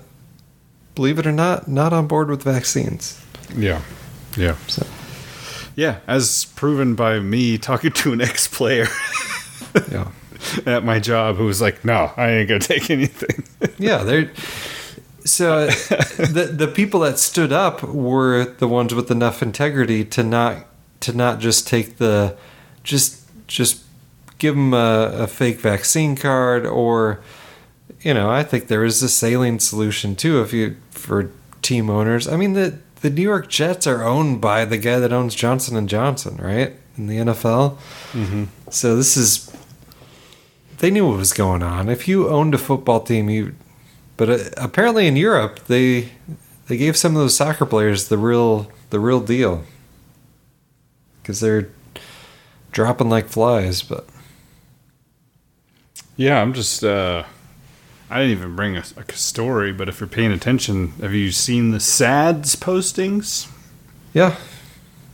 believe 0.94 1.18
it 1.18 1.26
or 1.26 1.32
not, 1.32 1.68
not 1.68 1.92
on 1.92 2.06
board 2.06 2.28
with 2.28 2.42
vaccines. 2.42 3.20
Yeah. 3.56 3.82
Yeah. 4.36 4.56
So. 4.66 4.86
Yeah, 5.76 5.98
as 6.06 6.46
proven 6.56 6.94
by 6.94 7.18
me 7.18 7.58
talking 7.58 7.90
to 7.92 8.12
an 8.12 8.20
ex 8.20 8.46
player 8.46 8.86
yeah. 9.90 10.10
at 10.66 10.84
my 10.84 11.00
job 11.00 11.36
who 11.36 11.46
was 11.46 11.60
like, 11.60 11.84
no, 11.84 12.12
I 12.16 12.30
ain't 12.30 12.48
going 12.48 12.60
to 12.60 12.66
take 12.66 12.90
anything. 12.90 13.44
yeah, 13.78 14.04
they're 14.04 14.30
so 15.24 15.66
the 15.66 16.50
the 16.54 16.68
people 16.68 17.00
that 17.00 17.18
stood 17.18 17.52
up 17.52 17.82
were 17.82 18.44
the 18.44 18.68
ones 18.68 18.94
with 18.94 19.10
enough 19.10 19.42
integrity 19.42 20.04
to 20.04 20.22
not 20.22 20.66
to 21.00 21.12
not 21.12 21.40
just 21.40 21.66
take 21.66 21.96
the 21.96 22.36
just 22.82 23.22
just 23.46 23.82
give 24.38 24.54
them 24.54 24.74
a, 24.74 25.10
a 25.14 25.26
fake 25.26 25.58
vaccine 25.58 26.16
card 26.16 26.66
or 26.66 27.20
you 28.00 28.12
know 28.12 28.30
I 28.30 28.42
think 28.42 28.68
there 28.68 28.84
is 28.84 29.02
a 29.02 29.08
saline 29.08 29.58
solution 29.58 30.14
too 30.14 30.42
if 30.42 30.52
you 30.52 30.76
for 30.90 31.30
team 31.62 31.88
owners. 31.88 32.28
I 32.28 32.36
mean 32.36 32.52
the 32.52 32.78
the 33.00 33.10
New 33.10 33.22
York 33.22 33.48
Jets 33.48 33.86
are 33.86 34.02
owned 34.04 34.40
by 34.40 34.64
the 34.64 34.78
guy 34.78 34.98
that 34.98 35.12
owns 35.12 35.34
Johnson 35.34 35.76
and 35.76 35.88
Johnson, 35.88 36.36
right? 36.36 36.72
In 36.96 37.06
the 37.06 37.18
NFL. 37.18 37.76
Mm-hmm. 38.12 38.44
So 38.70 38.96
this 38.96 39.16
is 39.16 39.54
they 40.78 40.90
knew 40.90 41.08
what 41.08 41.18
was 41.18 41.32
going 41.32 41.62
on. 41.62 41.88
If 41.88 42.08
you 42.08 42.28
owned 42.28 42.54
a 42.54 42.58
football 42.58 43.00
team, 43.00 43.30
you 43.30 43.54
but 44.16 44.30
uh, 44.30 44.38
apparently 44.56 45.06
in 45.06 45.16
Europe 45.16 45.60
they 45.66 46.10
they 46.68 46.76
gave 46.76 46.96
some 46.96 47.14
of 47.14 47.20
those 47.22 47.36
soccer 47.36 47.66
players 47.66 48.08
the 48.08 48.18
real 48.18 48.70
the 48.90 49.00
real 49.00 49.20
deal 49.20 49.64
because 51.22 51.40
they're 51.40 51.68
dropping 52.72 53.08
like 53.08 53.28
flies. 53.28 53.82
But 53.82 54.06
Yeah, 56.16 56.40
I'm 56.40 56.52
just. 56.52 56.84
uh 56.84 57.24
I 58.10 58.18
didn't 58.20 58.32
even 58.38 58.54
bring 58.54 58.76
a, 58.76 58.84
a 58.96 59.12
story, 59.14 59.72
but 59.72 59.88
if 59.88 59.98
you're 59.98 60.06
paying 60.08 60.30
attention, 60.30 60.88
have 61.00 61.14
you 61.14 61.32
seen 61.32 61.70
the 61.70 61.80
SADS 61.80 62.54
postings? 62.54 63.50
yeah, 64.12 64.36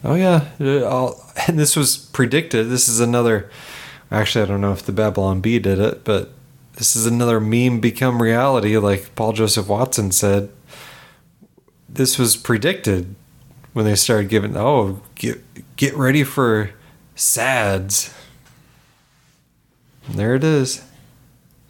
oh 0.05 0.15
yeah, 0.15 0.49
Uh, 0.61 0.81
I'll- 0.85 1.33
and 1.47 1.59
this 1.59 1.77
was 1.77 1.97
predicted. 1.97 2.69
This 2.69 2.89
is 2.89 3.01
another. 3.01 3.49
Actually, 4.11 4.43
I 4.43 4.47
don't 4.49 4.61
know 4.61 4.73
if 4.73 4.83
the 4.83 4.93
Babylon 4.93 5.41
Bee 5.41 5.59
did 5.61 5.79
it, 5.79 6.05
but 6.05 6.33
this 6.75 6.95
is 6.97 7.07
another 7.07 7.41
meme 7.41 7.81
become 7.81 8.23
reality. 8.23 8.77
Like 8.79 9.15
Paul 9.15 9.33
Joseph 9.33 9.69
Watson 9.69 10.13
said, 10.13 10.51
this 11.89 12.19
was 12.19 12.37
predicted 12.37 13.15
when 13.73 13.85
they 13.85 13.95
started 13.97 14.29
giving. 14.29 14.57
Oh, 14.57 15.01
get 15.15 15.41
get 15.77 15.95
ready 15.97 16.25
for 16.25 16.71
SADS. 17.15 18.15
And 20.07 20.17
there 20.19 20.35
it 20.35 20.45
is. 20.45 20.83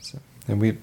So, 0.00 0.18
and 0.48 0.60
we 0.60 0.78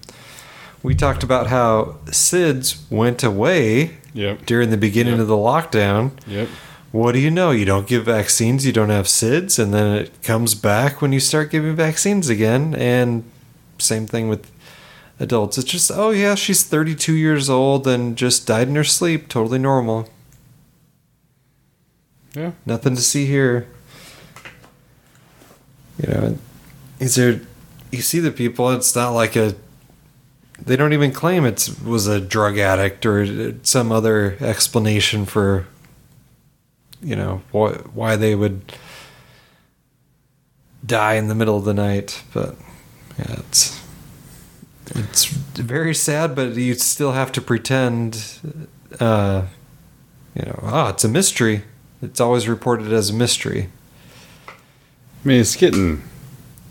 we 0.83 0.93
talked 0.95 1.23
about 1.23 1.47
how 1.47 1.97
SIDS 2.05 2.89
went 2.91 3.23
away 3.23 3.97
Yep. 4.13 4.45
during 4.47 4.69
the 4.71 4.77
beginning 4.77 5.19
of 5.19 5.27
the 5.27 5.35
lockdown. 5.35 6.11
Yep. 6.25 6.49
What 6.91 7.11
do 7.11 7.19
you 7.19 7.29
know? 7.29 7.51
You 7.51 7.65
don't 7.65 7.85
give 7.87 8.05
vaccines, 8.05 8.65
you 8.65 8.71
don't 8.71 8.89
have 8.89 9.05
SIDS, 9.05 9.59
and 9.59 9.73
then 9.73 9.95
it 9.95 10.23
comes 10.23 10.55
back 10.55 11.01
when 11.01 11.11
you 11.11 11.19
start 11.19 11.51
giving 11.51 11.75
vaccines 11.75 12.27
again. 12.29 12.73
And 12.73 13.23
same 13.79 14.07
thing 14.07 14.29
with 14.29 14.51
adults. 15.19 15.57
It's 15.57 15.71
just, 15.71 15.91
oh 15.93 16.11
yeah, 16.11 16.35
she's 16.35 16.63
32 16.63 17.13
years 17.13 17.49
old 17.49 17.87
and 17.87 18.15
just 18.17 18.47
died 18.47 18.67
in 18.67 18.75
her 18.75 18.83
sleep. 18.83 19.27
Totally 19.27 19.59
normal. 19.59 20.09
Yeah. 22.33 22.51
Nothing 22.65 22.95
to 22.95 23.01
see 23.01 23.25
here. 23.25 23.67
You 26.01 26.13
know, 26.13 26.37
is 26.99 27.15
there? 27.15 27.41
You 27.91 28.01
see 28.01 28.19
the 28.19 28.31
people. 28.31 28.69
It's 28.71 28.95
not 28.95 29.09
like 29.09 29.35
a. 29.35 29.55
They 30.63 30.75
don't 30.75 30.93
even 30.93 31.11
claim 31.11 31.45
it 31.45 31.69
was 31.83 32.07
a 32.07 32.19
drug 32.19 32.57
addict 32.57 33.05
or 33.05 33.55
some 33.63 33.91
other 33.91 34.37
explanation 34.39 35.25
for. 35.25 35.65
You 37.01 37.15
know 37.15 37.41
why 37.51 37.73
why 37.93 38.15
they 38.15 38.35
would 38.35 38.71
die 40.85 41.15
in 41.15 41.27
the 41.27 41.35
middle 41.35 41.57
of 41.57 41.65
the 41.65 41.73
night, 41.73 42.23
but 42.33 42.55
yeah, 43.19 43.39
it's 43.39 43.83
it's 44.95 45.25
very 45.25 45.95
sad. 45.95 46.35
But 46.35 46.55
you 46.55 46.73
still 46.75 47.11
have 47.11 47.31
to 47.33 47.41
pretend. 47.41 48.39
Uh, 48.99 49.43
you 50.35 50.45
know, 50.45 50.59
ah, 50.63 50.89
it's 50.89 51.03
a 51.03 51.09
mystery. 51.09 51.63
It's 52.01 52.21
always 52.21 52.47
reported 52.47 52.93
as 52.93 53.09
a 53.09 53.13
mystery. 53.13 53.69
I 54.47 55.27
mean, 55.27 55.41
it's 55.41 55.55
getting 55.55 56.03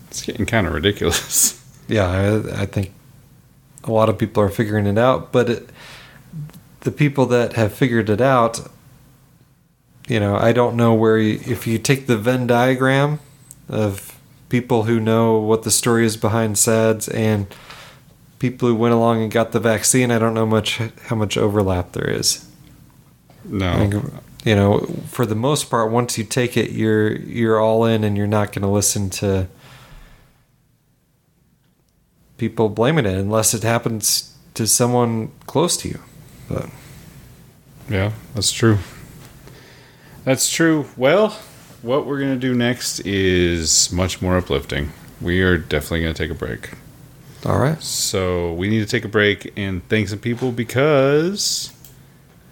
it's 0.08 0.22
getting 0.22 0.46
kind 0.46 0.66
of 0.66 0.72
ridiculous. 0.72 1.62
Yeah, 1.88 2.08
I, 2.08 2.62
I 2.62 2.66
think 2.66 2.92
a 3.84 3.92
lot 3.92 4.08
of 4.08 4.18
people 4.18 4.42
are 4.42 4.48
figuring 4.48 4.88
it 4.88 4.98
out, 4.98 5.30
but 5.30 5.48
it, 5.48 5.70
the 6.80 6.90
people 6.90 7.26
that 7.26 7.52
have 7.52 7.72
figured 7.72 8.10
it 8.10 8.20
out, 8.20 8.60
you 10.08 10.18
know, 10.18 10.34
I 10.34 10.50
don't 10.52 10.74
know 10.74 10.94
where 10.94 11.16
you, 11.16 11.38
if 11.46 11.64
you 11.64 11.78
take 11.78 12.08
the 12.08 12.16
Venn 12.16 12.48
diagram 12.48 13.20
of 13.68 14.15
people 14.48 14.84
who 14.84 15.00
know 15.00 15.38
what 15.38 15.62
the 15.62 15.70
story 15.70 16.06
is 16.06 16.16
behind 16.16 16.58
SADS 16.58 17.08
and 17.08 17.46
people 18.38 18.68
who 18.68 18.74
went 18.74 18.94
along 18.94 19.22
and 19.22 19.30
got 19.30 19.52
the 19.52 19.60
vaccine, 19.60 20.10
I 20.10 20.18
don't 20.18 20.34
know 20.34 20.46
much 20.46 20.80
how 21.06 21.16
much 21.16 21.36
overlap 21.36 21.92
there 21.92 22.08
is. 22.08 22.46
No. 23.44 23.70
I 23.70 23.76
think, 23.76 24.04
you 24.44 24.54
know, 24.54 24.80
for 25.08 25.26
the 25.26 25.34
most 25.34 25.70
part, 25.70 25.90
once 25.90 26.18
you 26.18 26.24
take 26.24 26.56
it, 26.56 26.70
you're 26.70 27.16
you're 27.16 27.60
all 27.60 27.84
in, 27.84 28.04
and 28.04 28.16
you're 28.16 28.26
not 28.26 28.52
going 28.52 28.62
to 28.62 28.68
listen 28.68 29.10
to 29.10 29.48
people 32.38 32.68
blaming 32.68 33.06
it 33.06 33.16
unless 33.16 33.54
it 33.54 33.62
happens 33.62 34.36
to 34.54 34.66
someone 34.66 35.30
close 35.46 35.76
to 35.78 35.88
you. 35.88 36.00
But 36.48 36.68
Yeah, 37.88 38.12
that's 38.34 38.52
true. 38.52 38.78
That's 40.24 40.50
true. 40.50 40.86
Well, 40.96 41.38
what 41.86 42.04
we're 42.04 42.18
going 42.18 42.34
to 42.34 42.40
do 42.40 42.52
next 42.52 42.98
is 43.00 43.92
much 43.92 44.20
more 44.20 44.36
uplifting. 44.36 44.92
We 45.20 45.40
are 45.42 45.56
definitely 45.56 46.02
going 46.02 46.14
to 46.14 46.20
take 46.20 46.32
a 46.32 46.34
break. 46.34 46.70
all 47.44 47.60
right, 47.60 47.80
So 47.80 48.52
we 48.54 48.68
need 48.68 48.80
to 48.80 48.86
take 48.86 49.04
a 49.04 49.08
break 49.08 49.52
and 49.56 49.88
thank 49.88 50.08
some 50.08 50.18
people 50.18 50.50
because 50.50 51.72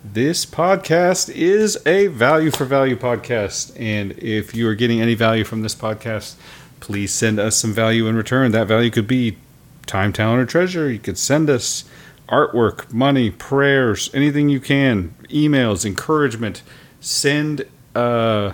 this 0.04 0.46
podcast 0.46 1.34
is 1.34 1.76
a 1.84 2.06
value 2.06 2.52
for 2.52 2.64
value 2.64 2.94
podcast. 2.94 3.74
And 3.78 4.12
if 4.18 4.54
you 4.54 4.68
are 4.68 4.76
getting 4.76 5.00
any 5.00 5.14
value 5.14 5.42
from 5.42 5.62
this 5.62 5.74
podcast, 5.74 6.36
please 6.78 7.12
send 7.12 7.40
us 7.40 7.56
some 7.56 7.72
value 7.72 8.06
in 8.06 8.14
return. 8.14 8.52
That 8.52 8.68
value 8.68 8.90
could 8.90 9.08
be 9.08 9.36
time, 9.84 10.12
talent, 10.12 10.42
or 10.42 10.46
treasure. 10.46 10.88
You 10.88 11.00
could 11.00 11.18
send 11.18 11.50
us 11.50 11.84
artwork, 12.28 12.92
money, 12.92 13.32
prayers, 13.32 14.10
anything 14.14 14.48
you 14.48 14.60
can, 14.60 15.12
emails, 15.28 15.84
encouragement. 15.84 16.62
Send 17.00 17.66
uh, 17.96 18.52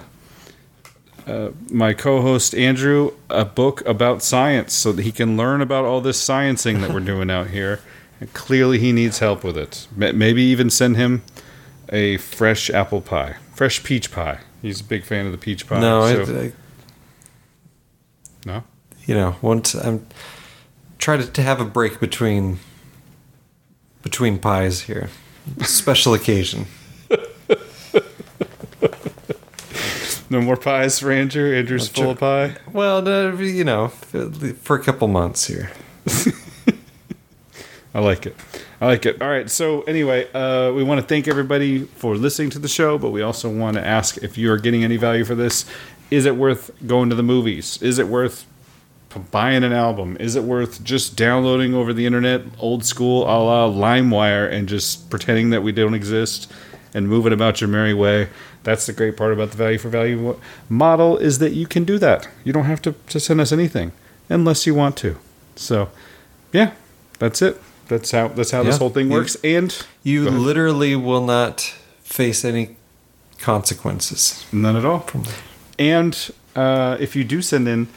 uh, 1.27 1.51
my 1.71 1.93
co-host 1.93 2.55
Andrew 2.55 3.13
a 3.29 3.45
book 3.45 3.87
about 3.87 4.23
science 4.23 4.73
so 4.75 4.93
that 4.93 5.03
he 5.03 5.13
can 5.13 5.37
learn 5.37 5.61
about 5.61 5.85
all 5.85 6.01
this 6.01 6.23
sciencing 6.25 6.81
that 6.81 6.93
we're 6.93 7.01
doing 7.15 7.31
out 7.31 7.49
here. 7.49 7.81
And 8.21 8.33
clearly, 8.35 8.79
he 8.79 8.93
needs 8.93 9.19
help 9.21 9.43
with 9.45 9.57
it. 9.57 9.87
Ma- 9.97 10.13
Maybe 10.13 10.43
even 10.43 10.69
send 10.71 10.97
him 10.97 11.23
a 11.91 12.19
fresh 12.19 12.69
apple 12.71 13.01
pie, 13.01 13.37
fresh 13.55 13.83
peach 13.83 14.13
pie. 14.13 14.41
He's 14.63 14.81
a 14.81 14.85
big 14.85 15.05
fan 15.05 15.27
of 15.27 15.33
the 15.33 15.39
peach 15.39 15.67
pie. 15.67 15.81
no, 15.81 16.25
so- 16.25 16.35
I, 16.35 16.41
I, 16.45 16.53
no. 18.47 18.65
you 19.07 19.15
know, 19.15 19.37
once 19.43 19.75
I'm 19.75 20.07
try 20.99 21.17
to, 21.17 21.27
to 21.27 21.43
have 21.43 21.61
a 21.61 21.65
break 21.65 21.99
between 22.01 22.59
between 24.03 24.39
pies 24.39 24.83
here. 24.83 25.09
Special 25.63 26.15
occasion. 26.15 26.67
No 30.31 30.41
more 30.41 30.57
pies 30.57 31.01
for 31.01 31.11
Andrew. 31.11 31.53
Andrew's 31.55 31.89
full 31.89 32.11
of 32.11 32.21
pie. 32.21 32.57
Well, 32.73 33.03
no, 33.03 33.33
you 33.35 33.65
know, 33.65 33.89
for 33.89 34.77
a 34.77 34.83
couple 34.83 35.09
months 35.09 35.49
here. 35.49 35.73
I 37.93 37.99
like 37.99 38.27
it. 38.27 38.37
I 38.81 38.87
like 38.87 39.05
it. 39.05 39.21
All 39.21 39.29
right. 39.29 39.51
So 39.51 39.83
anyway, 39.83 40.31
uh, 40.33 40.73
we 40.73 40.85
want 40.85 41.01
to 41.01 41.07
thank 41.07 41.27
everybody 41.27 41.85
for 41.85 42.17
listening 42.17 42.51
to 42.51 42.61
the 42.61 42.69
show, 42.69 42.97
but 42.97 43.11
we 43.11 43.23
also 43.23 43.51
want 43.51 43.75
to 43.77 43.85
ask 43.85 44.19
if 44.19 44.39
you 44.39 44.53
are 44.53 44.59
getting 44.59 44.85
any 44.85 44.97
value 44.97 45.25
for 45.25 45.35
this. 45.35 45.65
Is 46.13 46.25
it 46.27 46.37
worth 46.37 46.71
going 46.87 47.09
to 47.11 47.17
the 47.17 47.25
movies? 47.25 47.83
Is 47.83 47.99
it 47.99 48.07
worth 48.07 48.47
buying 49.33 49.65
an 49.65 49.73
album? 49.73 50.17
Is 50.21 50.37
it 50.37 50.45
worth 50.45 50.85
just 50.85 51.17
downloading 51.17 51.75
over 51.75 51.93
the 51.93 52.07
internet, 52.07 52.43
old 52.61 52.85
school, 52.85 53.25
a 53.25 53.35
la 53.43 53.69
LimeWire, 53.69 54.51
and 54.51 54.69
just 54.69 55.11
pretending 55.11 55.51
that 55.51 55.63
we 55.63 55.73
don't 55.73 55.95
exist 55.95 56.51
and 56.95 57.09
moving 57.09 57.33
about 57.33 57.61
your 57.61 57.69
merry 57.69 57.95
way? 57.95 58.29
That's 58.63 58.87
the 58.87 58.93
great 58.93 59.17
part 59.17 59.33
about 59.33 59.51
the 59.53 59.57
value 59.57 59.79
for 59.79 59.89
value 59.89 60.39
model 60.69 61.17
is 61.17 61.39
that 61.39 61.53
you 61.53 61.67
can 61.67 61.85
do 61.85 61.99
that. 61.99 62.29
You 62.45 62.53
don't 62.53 62.65
have 62.67 62.83
to, 62.83 62.95
to 63.09 63.19
send 63.19 63.41
us 63.41 63.53
anything 63.53 63.93
unless 64.29 64.67
you 64.67 64.75
want 64.75 64.97
to. 64.99 65.17
So, 65.57 65.89
yeah, 66.53 66.73
that's 67.19 67.41
it. 67.43 67.61
That's 67.89 68.11
how 68.13 68.29
that's 68.29 68.51
how 68.53 68.63
this 68.63 68.79
whole 68.79 68.91
thing 68.91 69.07
You- 69.09 69.15
works. 69.15 69.37
And 69.43 69.77
You 70.03 70.29
literally 70.31 70.95
will 70.95 71.25
not 71.25 71.61
face 72.03 72.45
any 72.45 72.77
consequences. 73.39 74.45
None 74.53 74.77
at 74.77 74.85
all. 74.85 75.07
And 75.79 76.31
uh, 76.55 76.97
if 77.01 77.17
you 77.17 77.25
do 77.25 77.43
send 77.43 77.67
in 77.67 77.89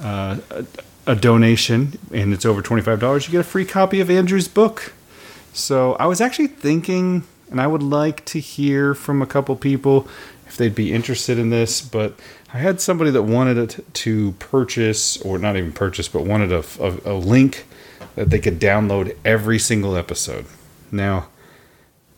uh, 0.00 0.38
a, 0.50 0.64
a 1.06 1.14
donation 1.16 1.98
and 2.12 2.32
it's 2.32 2.44
over 2.44 2.62
$25, 2.62 3.26
you 3.26 3.32
get 3.32 3.40
a 3.40 3.44
free 3.44 3.64
copy 3.64 4.00
of 4.00 4.10
Andrew's 4.10 4.48
book. 4.48 4.92
So 5.52 5.94
I 5.94 6.06
was 6.06 6.20
actually 6.20 6.48
thinking, 6.48 7.24
and 7.52 7.60
I 7.60 7.66
would 7.66 7.82
like 7.82 8.24
to 8.26 8.40
hear 8.40 8.94
from 8.94 9.22
a 9.22 9.26
couple 9.26 9.54
people 9.56 10.08
if 10.46 10.56
they'd 10.56 10.74
be 10.74 10.92
interested 10.92 11.38
in 11.38 11.50
this, 11.50 11.80
but 11.80 12.18
I 12.52 12.58
had 12.58 12.80
somebody 12.80 13.10
that 13.12 13.22
wanted 13.22 13.56
it 13.56 13.84
to 13.94 14.32
purchase, 14.32 15.20
or 15.22 15.38
not 15.38 15.56
even 15.56 15.72
purchase, 15.72 16.08
but 16.08 16.26
wanted 16.26 16.52
a, 16.52 16.64
a, 16.80 17.12
a 17.12 17.14
link 17.14 17.66
that 18.16 18.30
they 18.30 18.38
could 18.38 18.58
download 18.60 19.16
every 19.24 19.58
single 19.58 19.96
episode. 19.96 20.44
Now, 20.90 21.28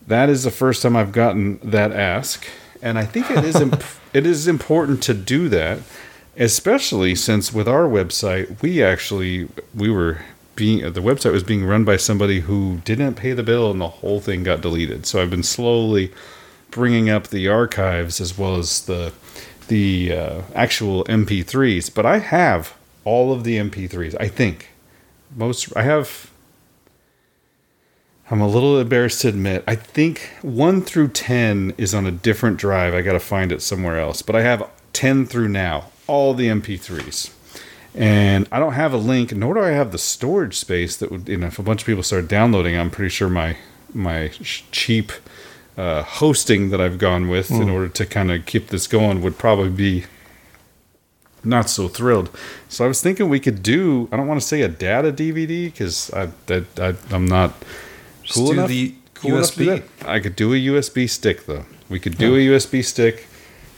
that 0.07 0.29
is 0.29 0.43
the 0.43 0.51
first 0.51 0.81
time 0.81 0.95
I've 0.95 1.11
gotten 1.11 1.59
that 1.63 1.91
ask, 1.91 2.45
and 2.81 2.97
I 2.97 3.05
think 3.05 3.31
it 3.31 3.43
is 3.45 3.55
imp- 3.55 3.83
it 4.13 4.25
is 4.25 4.47
important 4.47 5.01
to 5.03 5.13
do 5.13 5.47
that, 5.49 5.79
especially 6.37 7.15
since 7.15 7.53
with 7.53 7.67
our 7.67 7.83
website 7.83 8.61
we 8.61 8.83
actually 8.83 9.47
we 9.73 9.89
were 9.89 10.19
being 10.55 10.79
the 10.81 11.01
website 11.01 11.31
was 11.31 11.43
being 11.43 11.65
run 11.65 11.83
by 11.83 11.97
somebody 11.97 12.41
who 12.41 12.79
didn't 12.85 13.15
pay 13.15 13.33
the 13.33 13.43
bill 13.43 13.71
and 13.71 13.81
the 13.81 13.87
whole 13.87 14.19
thing 14.19 14.43
got 14.43 14.61
deleted. 14.61 15.05
So 15.05 15.21
I've 15.21 15.29
been 15.29 15.43
slowly 15.43 16.11
bringing 16.71 17.09
up 17.09 17.27
the 17.27 17.47
archives 17.47 18.19
as 18.19 18.37
well 18.37 18.55
as 18.57 18.85
the 18.85 19.13
the 19.67 20.13
uh, 20.13 20.41
actual 20.53 21.03
MP3s, 21.05 21.93
but 21.93 22.05
I 22.05 22.19
have 22.19 22.75
all 23.03 23.33
of 23.33 23.43
the 23.43 23.57
MP3s. 23.57 24.15
I 24.19 24.27
think 24.27 24.69
most 25.35 25.75
I 25.75 25.83
have 25.83 26.31
I'm 28.29 28.41
a 28.41 28.47
little 28.47 28.79
embarrassed 28.79 29.21
to 29.21 29.27
admit. 29.27 29.63
I 29.67 29.75
think 29.75 30.31
1 30.41 30.81
through 30.81 31.09
10 31.09 31.75
is 31.77 31.93
on 31.93 32.07
a 32.07 32.11
different 32.11 32.57
drive. 32.57 32.95
I 32.95 33.03
got 33.03 33.13
to 33.13 33.19
find 33.19 33.51
it 33.51 33.61
somewhere 33.61 33.99
else. 33.99 34.23
But 34.23 34.35
I 34.35 34.41
have 34.41 34.67
10 34.93 35.27
through 35.27 35.49
now, 35.49 35.91
all 36.07 36.33
the 36.33 36.47
MP3s. 36.47 37.34
And 37.97 38.47
I 38.51 38.59
don't 38.59 38.73
have 38.73 38.91
a 38.93 38.97
link, 38.97 39.31
nor 39.33 39.53
do 39.53 39.61
I 39.61 39.69
have 39.69 39.91
the 39.93 39.97
storage 39.97 40.55
space 40.57 40.97
that 40.97 41.09
would, 41.11 41.29
you 41.29 41.37
know, 41.37 41.47
if 41.47 41.59
a 41.59 41.63
bunch 41.63 41.81
of 41.81 41.85
people 41.85 42.03
start 42.03 42.27
downloading, 42.27 42.77
I'm 42.77 42.89
pretty 42.91 43.09
sure 43.09 43.29
my 43.29 43.55
my 43.93 44.27
cheap 44.71 45.13
uh, 45.77 46.03
hosting 46.03 46.69
that 46.71 46.81
I've 46.81 46.97
gone 46.97 47.29
with 47.29 47.49
in 47.51 47.63
Hmm. 47.63 47.71
order 47.71 47.87
to 47.87 48.05
kind 48.05 48.31
of 48.31 48.45
keep 48.45 48.67
this 48.67 48.87
going 48.87 49.21
would 49.21 49.37
probably 49.37 49.69
be 49.69 50.05
not 51.43 51.69
so 51.69 51.87
thrilled. 51.87 52.29
So 52.67 52.83
I 52.83 52.87
was 52.89 53.01
thinking 53.01 53.29
we 53.29 53.39
could 53.39 53.63
do. 53.63 54.09
I 54.11 54.17
don't 54.17 54.27
want 54.27 54.41
to 54.41 54.45
say 54.47 54.61
a 54.61 54.67
data 54.67 55.11
DVD 55.13 55.65
because 55.71 56.11
I 56.13 56.29
that 56.47 56.77
I, 56.79 56.95
I'm 57.15 57.27
not 57.27 57.53
Just 58.23 58.35
cool 58.39 58.51
enough. 58.51 58.67
the 58.67 58.93
cool 59.13 59.37
enough 59.37 59.55
USB. 59.55 59.65
that. 59.99 60.09
I 60.09 60.19
could 60.19 60.35
do 60.35 60.53
a 60.53 60.57
USB 60.57 61.09
stick 61.09 61.45
though. 61.45 61.63
We 61.87 61.99
could 61.99 62.17
do 62.17 62.35
a 62.35 62.39
USB 62.39 62.83
stick. 62.83 63.27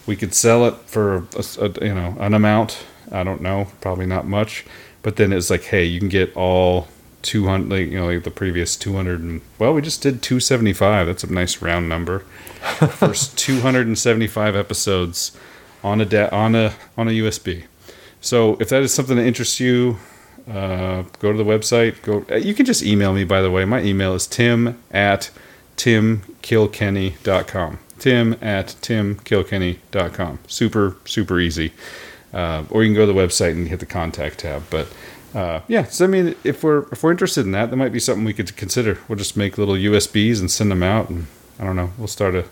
We 0.08 0.16
could 0.16 0.34
sell 0.34 0.66
it 0.66 0.74
for 0.88 1.18
a, 1.36 1.44
a- 1.60 1.86
you 1.86 1.94
know 1.94 2.16
an 2.20 2.34
amount. 2.34 2.80
I 3.12 3.24
don't 3.24 3.42
know, 3.42 3.68
probably 3.82 4.06
not 4.06 4.28
much. 4.28 4.66
But 5.04 5.16
then 5.16 5.32
it's 5.32 5.50
like, 5.50 5.64
hey, 5.66 5.86
you 5.86 6.00
can 6.00 6.10
get 6.10 6.36
all 6.36 6.88
200, 7.22 7.70
like, 7.70 7.92
you 7.92 8.00
know, 8.00 8.08
like 8.08 8.24
the 8.24 8.32
previous 8.32 8.76
200 8.76 9.22
and 9.22 9.42
well, 9.60 9.74
we 9.74 9.82
just 9.82 10.02
did 10.02 10.22
275. 10.22 11.08
That's 11.08 11.24
a 11.24 11.32
nice 11.34 11.62
round 11.62 11.88
number. 11.90 12.20
First 12.90 13.38
275 13.38 14.56
episodes 14.56 15.32
on 15.84 16.02
a 16.02 16.06
da- 16.06 16.30
on 16.32 16.56
a 16.56 16.74
on 16.98 17.08
a 17.08 17.12
USB. 17.12 17.64
So 18.20 18.58
if 18.60 18.70
that 18.70 18.82
is 18.84 18.94
something 18.94 19.16
that 19.18 19.26
interests 19.26 19.60
you, 19.60 19.98
uh, 20.50 21.04
go 21.20 21.32
to 21.32 21.38
the 21.38 21.44
website. 21.46 22.02
Go. 22.02 22.26
uh, 22.32 22.36
You 22.36 22.54
can 22.54 22.66
just 22.66 22.84
email 22.84 23.14
me. 23.14 23.24
By 23.24 23.42
the 23.42 23.52
way, 23.52 23.64
my 23.66 23.82
email 23.82 24.14
is 24.16 24.28
tim 24.28 24.78
at 24.92 25.30
timkilkenny.com. 25.78 27.80
Tim 28.00 28.34
at 28.42 28.68
timkilkenny.com. 28.82 30.40
Super 30.48 30.98
super 31.06 31.40
easy. 31.40 31.72
Uh, 32.34 32.66
or 32.70 32.84
you 32.84 32.90
can 32.90 32.96
go 32.96 33.06
to 33.06 33.12
the 33.12 33.20
website 33.20 33.52
and 33.52 33.68
hit 33.68 33.80
the 33.80 33.86
contact 33.86 34.40
tab. 34.40 34.64
But 34.70 34.88
uh, 35.34 35.62
yeah, 35.68 35.84
so 35.86 36.06
I 36.06 36.08
mean, 36.08 36.36
if 36.44 36.64
we're 36.64 36.86
if 36.92 37.04
we're 37.04 37.12
interested 37.12 37.46
in 37.46 37.52
that, 37.54 37.70
that 37.70 37.76
might 37.78 37.92
be 37.92 38.00
something 38.00 38.26
we 38.26 38.34
could 38.34 38.56
consider. 38.56 38.98
We'll 39.08 39.18
just 39.18 39.38
make 39.38 39.58
little 39.58 39.76
USBs 39.76 40.40
and 40.40 40.50
send 40.52 40.72
them 40.72 40.84
out, 40.84 41.10
and 41.10 41.28
I 41.60 41.64
don't 41.64 41.76
know. 41.76 41.92
We'll 41.98 42.08
start 42.08 42.36
a 42.36 42.46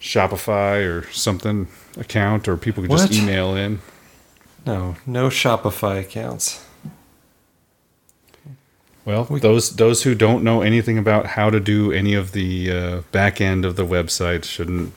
Shopify 0.00 0.84
or 0.86 1.10
something 1.12 1.68
account, 1.96 2.48
or 2.48 2.56
people 2.56 2.82
can 2.82 2.90
just 2.90 3.10
What? 3.10 3.18
email 3.18 3.54
in. 3.56 3.80
No, 4.66 4.96
no 5.06 5.28
Shopify 5.28 6.00
accounts. 6.00 6.64
Well, 9.04 9.24
those 9.24 9.76
those 9.76 10.02
who 10.02 10.16
don't 10.16 10.42
know 10.42 10.62
anything 10.62 10.98
about 10.98 11.26
how 11.26 11.48
to 11.50 11.60
do 11.60 11.92
any 11.92 12.14
of 12.14 12.32
the 12.32 12.70
uh, 12.72 13.00
back 13.12 13.40
end 13.40 13.64
of 13.64 13.76
the 13.76 13.86
website 13.86 14.42
shouldn't 14.44 14.92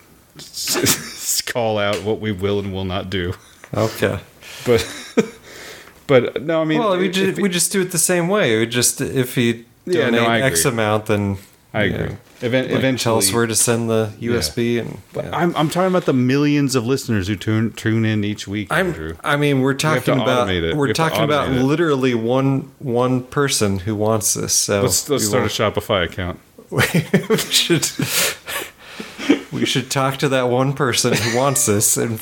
call 1.54 1.78
out 1.78 2.04
what 2.04 2.20
we 2.20 2.32
will 2.32 2.58
and 2.60 2.74
will 2.74 2.86
not 2.86 3.10
do. 3.12 3.34
Okay. 3.74 4.20
But 4.66 4.86
but 6.08 6.42
no, 6.44 6.62
I 6.62 6.66
mean, 6.66 6.80
well, 6.80 6.98
we 6.98 7.10
just 7.10 7.40
we 7.42 7.50
just 7.50 7.72
do 7.72 7.82
it 7.82 7.92
the 7.92 7.98
same 7.98 8.28
way. 8.28 8.58
We 8.60 8.66
just 8.66 9.00
if 9.02 9.36
he 9.36 9.66
Yeah, 9.86 10.06
donate 10.06 10.22
no, 10.22 10.28
I 10.28 10.40
X 10.42 10.66
amount, 10.66 11.06
then 11.08 11.38
I 11.74 11.84
agree. 11.84 12.08
know, 12.10 12.18
Even- 12.42 12.82
like, 12.82 12.98
tell 13.02 13.18
us 13.18 13.32
where 13.34 13.46
to 13.46 13.56
send 13.56 13.90
the 13.90 14.12
Yeah. 14.20 14.32
USB 14.32 14.80
and. 14.80 15.00
But 15.14 15.34
I'm 15.34 15.56
I'm 15.56 15.70
talking 15.70 15.90
about 15.90 16.06
the 16.06 16.14
millions 16.14 16.74
of 16.76 16.86
listeners 16.86 17.28
who 17.28 17.36
tune 17.36 17.74
tune 17.74 18.06
in 18.06 18.24
each 18.24 18.48
week. 18.48 18.72
Andrew. 18.72 19.16
I 19.24 19.36
mean, 19.36 19.62
we're 19.62 19.74
We 19.74 19.78
talking 19.78 20.20
about. 20.20 20.48
We 20.48 20.74
we're 20.74 20.88
have 20.88 20.96
to 20.96 21.02
talking 21.02 21.24
about 21.24 21.50
it. 21.52 21.62
literally 21.62 22.16
one 22.16 22.72
one 22.80 23.24
person 23.24 23.80
who 23.80 23.96
wants 23.96 24.34
this. 24.34 24.54
So 24.54 24.82
Let's 24.82 25.08
let's 25.10 25.26
start 25.28 25.42
a 25.42 25.62
won't- 25.64 25.76
Shopify 25.76 26.04
account. 26.06 26.40
we 26.72 27.38
should 27.38 27.88
we 29.52 29.66
should 29.66 29.90
talk 29.92 30.18
to 30.18 30.30
that 30.30 30.50
one 30.50 30.74
person 30.74 31.14
who 31.14 31.38
wants 31.38 31.66
this 31.66 31.98
and 31.98 32.20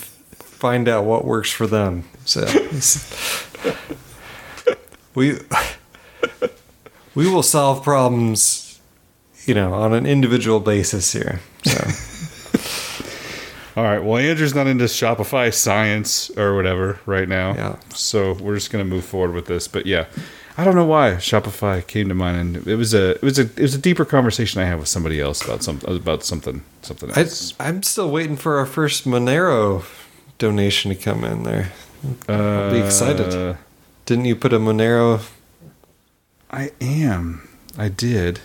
find 0.57 0.89
out 0.89 1.05
what 1.05 1.23
works 1.23 1.51
for 1.51 1.67
them. 1.67 2.03
So 2.25 2.45
we 5.15 5.37
we 7.15 7.29
will 7.29 7.43
solve 7.43 7.83
problems, 7.83 8.79
you 9.45 9.53
know, 9.53 9.73
on 9.73 9.93
an 9.93 10.05
individual 10.05 10.59
basis 10.59 11.13
here. 11.13 11.39
So 11.63 12.13
All 13.77 13.83
right. 13.83 14.03
Well, 14.03 14.17
Andrew's 14.17 14.55
not 14.55 14.65
into 14.65 14.85
Shopify 14.85 15.53
science 15.53 16.35
or 16.35 16.55
whatever 16.55 16.99
right 17.05 17.29
now. 17.29 17.53
Yeah. 17.53 17.75
So 17.93 18.33
we're 18.33 18.55
just 18.55 18.71
gonna 18.71 18.83
move 18.83 19.05
forward 19.05 19.35
with 19.35 19.45
this. 19.45 19.67
But 19.67 19.85
yeah, 19.85 20.07
I 20.57 20.63
don't 20.63 20.73
know 20.73 20.85
why 20.85 21.11
Shopify 21.11 21.85
came 21.85 22.09
to 22.09 22.15
mind, 22.15 22.37
and 22.37 22.67
it 22.67 22.75
was 22.75 22.95
a 22.95 23.11
it 23.11 23.21
was 23.21 23.37
a 23.37 23.43
it 23.43 23.59
was 23.59 23.75
a 23.75 23.77
deeper 23.77 24.03
conversation 24.03 24.59
I 24.59 24.65
had 24.65 24.79
with 24.79 24.87
somebody 24.87 25.21
else 25.21 25.45
about 25.45 25.61
some 25.61 25.79
about 25.85 26.23
something 26.23 26.63
something 26.81 27.11
I, 27.11 27.21
else. 27.21 27.53
I'm 27.59 27.83
still 27.83 28.09
waiting 28.09 28.35
for 28.35 28.57
our 28.57 28.65
first 28.65 29.05
Monero 29.05 29.83
donation 30.37 30.89
to 30.89 30.95
come 30.95 31.23
in 31.23 31.43
there. 31.43 31.71
I'll 32.29 32.71
be 32.71 32.81
Uh, 32.81 32.85
excited. 32.85 33.57
Didn't 34.05 34.25
you 34.25 34.35
put 34.35 34.53
a 34.53 34.59
Monero? 34.59 35.21
I 36.51 36.71
am. 36.79 37.47
I 37.77 37.89
did. 37.89 38.39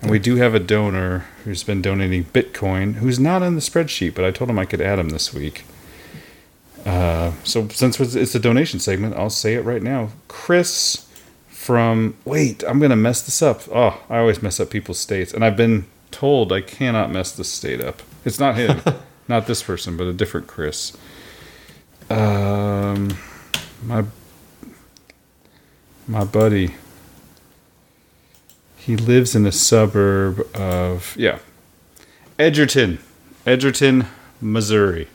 And 0.00 0.10
we 0.10 0.18
do 0.20 0.36
have 0.36 0.54
a 0.54 0.60
donor 0.60 1.24
who's 1.44 1.64
been 1.64 1.82
donating 1.82 2.24
Bitcoin, 2.26 2.94
who's 2.96 3.18
not 3.18 3.42
in 3.42 3.56
the 3.56 3.60
spreadsheet, 3.60 4.14
but 4.14 4.24
I 4.24 4.30
told 4.30 4.48
him 4.48 4.58
I 4.58 4.64
could 4.64 4.80
add 4.80 4.98
him 5.00 5.08
this 5.10 5.34
week. 5.34 5.64
Uh, 6.86 7.32
so 7.42 7.66
since 7.68 7.98
it's 7.98 8.34
a 8.34 8.38
donation 8.38 8.78
segment, 8.78 9.16
I'll 9.16 9.30
say 9.30 9.54
it 9.54 9.62
right 9.64 9.82
now. 9.82 10.10
Chris 10.28 11.06
from 11.48 12.14
wait, 12.24 12.62
I'm 12.68 12.78
gonna 12.78 12.94
mess 12.96 13.22
this 13.22 13.40
up. 13.42 13.62
Oh, 13.74 14.00
I 14.10 14.18
always 14.18 14.42
mess 14.42 14.60
up 14.60 14.70
people's 14.70 14.98
states, 14.98 15.32
and 15.32 15.44
I've 15.44 15.56
been 15.56 15.86
told 16.10 16.52
I 16.52 16.60
cannot 16.60 17.10
mess 17.10 17.32
this 17.32 17.48
state 17.48 17.80
up. 17.80 18.02
It's 18.24 18.38
not 18.38 18.56
him, 18.56 18.80
not 19.28 19.46
this 19.46 19.62
person, 19.62 19.96
but 19.96 20.06
a 20.06 20.12
different 20.12 20.46
Chris. 20.46 20.92
Um, 22.10 23.16
my 23.82 24.04
my 26.06 26.24
buddy. 26.24 26.74
He 28.76 28.96
lives 28.96 29.34
in 29.34 29.46
a 29.46 29.52
suburb 29.52 30.46
of 30.54 31.16
yeah, 31.16 31.38
Edgerton, 32.38 32.98
Edgerton, 33.46 34.06
Missouri. 34.40 35.08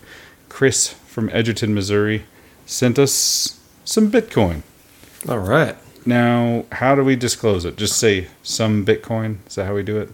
Chris 0.49 0.87
from 0.87 1.29
Edgerton, 1.31 1.73
Missouri, 1.73 2.23
sent 2.65 2.97
us 2.97 3.59
some 3.85 4.11
Bitcoin. 4.11 4.63
All 5.27 5.39
right. 5.39 5.75
Now, 6.05 6.65
how 6.71 6.95
do 6.95 7.03
we 7.03 7.15
disclose 7.15 7.65
it? 7.65 7.77
Just 7.77 7.97
say 7.97 8.27
some 8.41 8.85
Bitcoin. 8.85 9.37
Is 9.47 9.55
that 9.55 9.65
how 9.65 9.75
we 9.75 9.83
do 9.83 9.97
it? 9.99 10.09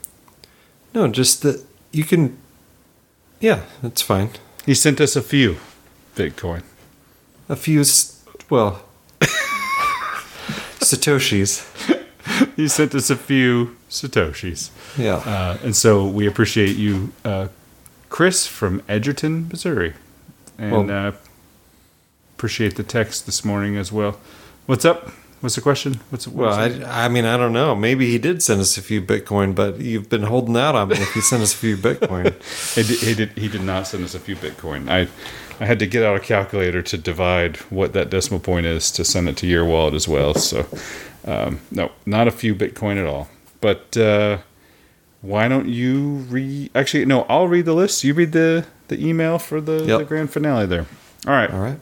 No, 0.94 1.08
just 1.08 1.42
that 1.44 1.64
you 1.92 2.04
can. 2.04 2.38
Yeah, 3.40 3.62
that's 3.82 4.02
fine. 4.02 4.32
He 4.66 4.74
sent 4.74 5.00
us 5.00 5.16
a 5.16 5.22
few 5.22 5.58
Bitcoin. 6.16 6.64
A 7.48 7.56
few, 7.56 7.84
well, 8.50 8.84
Satoshis. 10.80 11.66
you 12.58 12.68
sent 12.68 12.96
us 12.96 13.10
a 13.10 13.16
few 13.16 13.76
Satoshis. 13.90 14.70
Yeah. 14.98 15.16
Uh, 15.16 15.58
and 15.64 15.76
so 15.76 16.06
we 16.08 16.28
appreciate 16.28 16.76
you, 16.76 17.12
uh, 17.24 17.48
Chris 18.10 18.48
from 18.48 18.82
Edgerton, 18.88 19.48
Missouri. 19.50 19.94
And 20.58 20.88
well, 20.88 21.08
uh, 21.08 21.12
appreciate 22.36 22.76
the 22.76 22.84
text 22.84 23.26
this 23.26 23.44
morning 23.44 23.78
as 23.78 23.92
well. 23.92 24.20
What's 24.66 24.86
up? 24.86 25.12
What's 25.42 25.56
the 25.56 25.62
question? 25.62 26.00
What's 26.10 26.28
well? 26.28 26.54
I, 26.54 27.06
I 27.06 27.08
mean, 27.08 27.26
I 27.26 27.38
don't 27.38 27.54
know. 27.54 27.76
Maybe 27.76 28.10
he 28.10 28.18
did 28.18 28.42
send 28.42 28.62
us 28.62 28.78
a 28.78 28.82
few 28.82 29.02
Bitcoin, 29.02 29.54
but 29.54 29.80
you've 29.80 30.10
been 30.10 30.24
holding 30.24 30.58
out 30.58 30.76
on 30.76 30.90
me 30.90 30.96
if 30.96 31.14
he 31.14 31.22
sent 31.22 31.44
us 31.44 31.54
a 31.54 31.58
few 31.58 31.78
Bitcoin. 31.78 32.34
he, 32.76 32.84
did, 32.84 33.00
he 33.00 33.14
did. 33.14 33.38
He 33.38 33.48
did 33.48 33.62
not 33.62 33.86
send 33.88 34.04
us 34.04 34.16
a 34.16 34.20
few 34.20 34.36
Bitcoin. 34.36 34.90
I, 34.90 35.08
I 35.60 35.66
had 35.66 35.80
to 35.80 35.88
get 35.88 36.04
out 36.04 36.16
a 36.16 36.20
calculator 36.20 36.82
to 36.82 36.98
divide 36.98 37.58
what 37.70 37.94
that 37.94 38.10
decimal 38.10 38.40
point 38.40 38.66
is 38.66 38.90
to 38.92 39.06
send 39.06 39.30
it 39.30 39.38
to 39.38 39.48
your 39.48 39.66
wallet 39.66 39.94
as 39.94 40.08
well. 40.08 40.34
So, 40.34 40.66
um, 41.26 41.60
no, 41.70 41.92
not 42.06 42.28
a 42.28 42.32
few 42.32 42.56
Bitcoin 42.56 42.98
at 42.98 43.06
all. 43.06 43.28
But 43.62 43.96
uh, 43.98 44.40
why 45.22 45.48
don't 45.48 45.68
you 45.68 46.26
read? 46.30 46.72
Actually, 46.74 47.06
no, 47.06 47.24
I'll 47.24 47.48
read 47.48 47.66
the 47.66 47.74
list. 47.74 48.04
You 48.04 48.14
read 48.14 48.32
the 48.32 48.66
the 48.88 49.04
email 49.06 49.40
for 49.40 49.60
the, 49.62 49.84
yep. 49.84 50.00
the 50.00 50.06
grand 50.06 50.32
finale 50.32 50.66
there. 50.66 50.86
All 51.28 51.34
right. 51.34 51.52
All 51.52 51.60
right. 51.60 51.80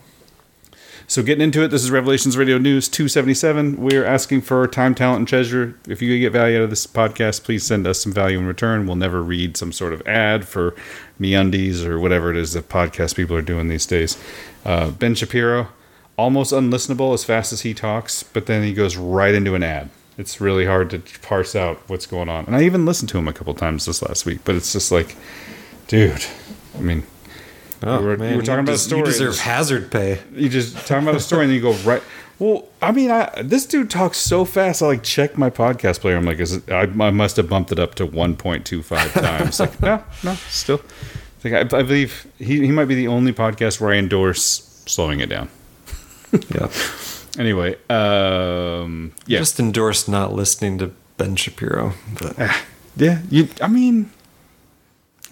So 1.14 1.22
getting 1.22 1.44
into 1.44 1.64
it, 1.64 1.68
this 1.68 1.84
is 1.84 1.92
Revelations 1.92 2.36
Radio 2.38 2.58
News 2.58 2.90
277. 2.90 3.78
We're 3.78 4.04
asking 4.04 4.42
for 4.42 4.66
time, 4.66 4.96
talent, 4.96 5.20
and 5.20 5.28
treasure. 5.28 5.76
If 5.88 6.02
you 6.02 6.18
get 6.18 6.32
value 6.32 6.58
out 6.58 6.64
of 6.64 6.72
this 6.72 6.88
podcast, 6.88 7.44
please 7.44 7.64
send 7.64 7.86
us 7.86 8.02
some 8.02 8.12
value 8.12 8.40
in 8.40 8.48
return. 8.48 8.88
We'll 8.88 8.96
never 8.96 9.22
read 9.22 9.56
some 9.56 9.72
sort 9.72 9.94
of 9.94 10.02
ad 10.08 10.48
for 10.48 10.74
MeUndies 11.22 11.86
or 11.86 12.00
whatever 12.00 12.32
it 12.32 12.38
is 12.38 12.54
that 12.54 12.68
podcast 12.68 13.16
people 13.16 13.36
are 13.36 13.44
doing 13.44 13.68
these 13.68 13.86
days. 13.86 14.18
Uh, 14.66 14.90
ben 14.90 15.14
Shapiro, 15.14 15.68
almost 16.18 16.52
unlistenable 16.52 17.14
as 17.14 17.24
fast 17.24 17.54
as 17.54 17.62
he 17.62 17.76
talks, 17.76 18.24
but 18.24 18.48
then 18.48 18.64
he 18.64 18.74
goes 18.74 18.98
right 18.98 19.36
into 19.36 19.54
an 19.54 19.62
ad. 19.62 19.92
It's 20.18 20.42
really 20.42 20.66
hard 20.66 20.90
to 20.90 21.04
parse 21.22 21.56
out 21.56 21.78
what's 21.88 22.08
going 22.08 22.28
on. 22.28 22.46
And 22.46 22.56
I 22.56 22.64
even 22.64 22.88
listened 22.88 23.10
to 23.10 23.20
him 23.20 23.28
a 23.28 23.34
couple 23.34 23.54
times 23.54 23.86
this 23.86 24.02
last 24.02 24.26
week, 24.26 24.40
but 24.46 24.56
it's 24.56 24.74
just 24.74 24.92
like, 24.92 25.16
dude, 25.86 26.26
I 26.76 26.82
mean, 26.82 27.04
oh, 27.86 28.00
you, 28.00 28.06
were, 28.06 28.18
man, 28.18 28.32
you 28.32 28.38
were 28.38 28.44
talking 28.44 28.62
about 28.62 28.72
des- 28.72 28.76
a 28.76 28.78
story. 28.78 29.00
You 29.00 29.06
deserve 29.06 29.40
hazard 29.40 29.92
pay. 29.92 30.20
You 30.34 30.50
just 30.50 30.76
talking 30.88 31.04
about 31.04 31.16
a 31.16 31.20
story, 31.20 31.44
and 31.44 31.52
then 31.52 31.56
you 31.56 31.62
go 31.62 31.74
right. 31.90 32.02
Well, 32.40 32.68
I 32.82 32.92
mean, 32.92 33.12
I, 33.12 33.42
this 33.44 33.66
dude 33.66 33.90
talks 33.90 34.18
so 34.18 34.44
fast. 34.44 34.82
I 34.82 34.88
like 34.88 35.04
check 35.04 35.38
my 35.38 35.50
podcast 35.50 36.02
player. 36.02 36.18
I'm 36.18 36.26
like, 36.26 36.40
is 36.40 36.54
it, 36.54 36.70
I, 36.72 36.82
I 36.82 37.12
must 37.12 37.38
have 37.38 37.48
bumped 37.48 37.72
it 37.72 37.80
up 37.80 37.96
to 37.96 38.08
1.25 38.08 39.14
times. 39.22 39.60
like, 39.60 39.82
no, 39.82 40.04
no, 40.24 40.34
still. 40.50 40.82
Like, 41.44 41.54
I, 41.54 41.60
I 41.78 41.84
believe 41.84 42.26
he, 42.40 42.62
he 42.66 42.72
might 42.72 42.86
be 42.86 42.96
the 42.96 43.08
only 43.08 43.34
podcast 43.34 43.80
where 43.80 43.92
I 43.94 43.98
endorse 43.98 44.84
slowing 44.86 45.20
it 45.20 45.30
down. 45.30 45.50
yeah. 46.54 46.70
Anyway, 47.40 47.76
um, 47.90 49.12
yeah. 49.26 49.40
Just 49.40 49.60
endorse 49.60 50.08
not 50.08 50.34
listening 50.34 50.78
to 50.78 50.92
Ben 51.18 51.36
Shapiro. 51.36 51.94
But. 52.22 52.38
yeah, 52.96 53.22
you. 53.32 53.48
I 53.60 53.68
mean, 53.68 54.12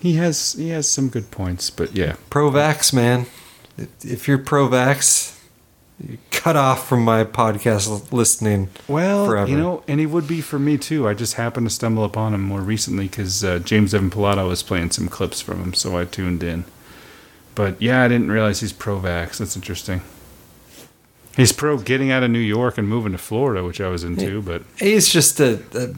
he 0.02 0.16
has 0.16 0.54
he 0.54 0.70
has 0.70 0.90
some 0.90 1.10
good 1.10 1.30
points, 1.30 1.70
but 1.70 1.96
yeah. 1.96 2.16
Pro-vax, 2.32 2.92
man. 2.92 3.28
If 4.02 4.28
you're 4.28 4.40
pro-vax, 4.40 5.40
you 6.06 6.18
cut 6.32 6.56
off 6.56 6.90
from 6.90 7.04
my 7.04 7.24
podcast 7.24 8.12
listening. 8.12 8.70
Well, 8.88 9.28
forever. 9.28 9.50
you 9.50 9.58
know, 9.58 9.84
and 9.88 10.00
he 10.00 10.08
would 10.08 10.28
be 10.28 10.42
for 10.42 10.58
me 10.58 10.80
too. 10.80 11.08
I 11.08 11.14
just 11.14 11.36
happened 11.36 11.68
to 11.68 11.74
stumble 11.74 12.04
upon 12.04 12.34
him 12.34 12.42
more 12.42 12.62
recently 12.62 13.08
because 13.08 13.44
uh, 13.44 13.60
James 13.60 13.94
Evan 13.94 14.10
Pilato 14.10 14.48
was 14.48 14.64
playing 14.64 14.90
some 14.90 15.08
clips 15.08 15.40
from 15.40 15.62
him, 15.62 15.74
so 15.76 15.96
I 15.98 16.06
tuned 16.06 16.42
in. 16.42 16.66
But 17.54 17.80
yeah, 17.80 18.02
I 18.02 18.08
didn't 18.08 18.32
realize 18.32 18.62
he's 18.62 18.74
pro-vax. 18.74 19.38
That's 19.38 19.56
interesting. 19.56 20.02
He's 21.38 21.52
pro 21.52 21.78
getting 21.78 22.12
out 22.12 22.24
of 22.24 22.32
New 22.32 22.40
York 22.40 22.80
and 22.80 22.90
moving 22.90 23.12
to 23.12 23.18
Florida, 23.20 23.64
which 23.64 23.80
I 23.80 23.88
was 23.90 24.04
into. 24.04 24.42
But 24.42 24.64
he's 24.78 25.08
just 25.08 25.40
a, 25.40 25.62
a 25.74 25.94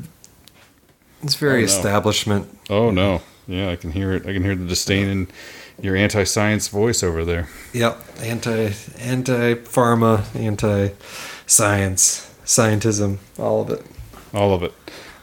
it's 1.23 1.35
very 1.35 1.61
oh, 1.61 1.65
establishment. 1.65 2.49
Oh 2.69 2.91
no. 2.91 3.21
Yeah, 3.47 3.69
I 3.69 3.75
can 3.75 3.91
hear 3.91 4.13
it. 4.13 4.23
I 4.25 4.33
can 4.33 4.43
hear 4.43 4.55
the 4.55 4.65
disdain 4.65 5.07
in 5.09 5.27
your 5.81 5.95
anti-science 5.95 6.67
voice 6.69 7.03
over 7.03 7.25
there. 7.25 7.49
Yep, 7.73 7.97
anti 8.21 8.73
anti 8.99 9.55
pharma, 9.55 10.23
anti 10.35 10.89
science, 11.45 12.33
scientism, 12.45 13.17
all 13.37 13.61
of 13.61 13.69
it. 13.71 13.85
All 14.33 14.53
of 14.53 14.63
it. 14.63 14.73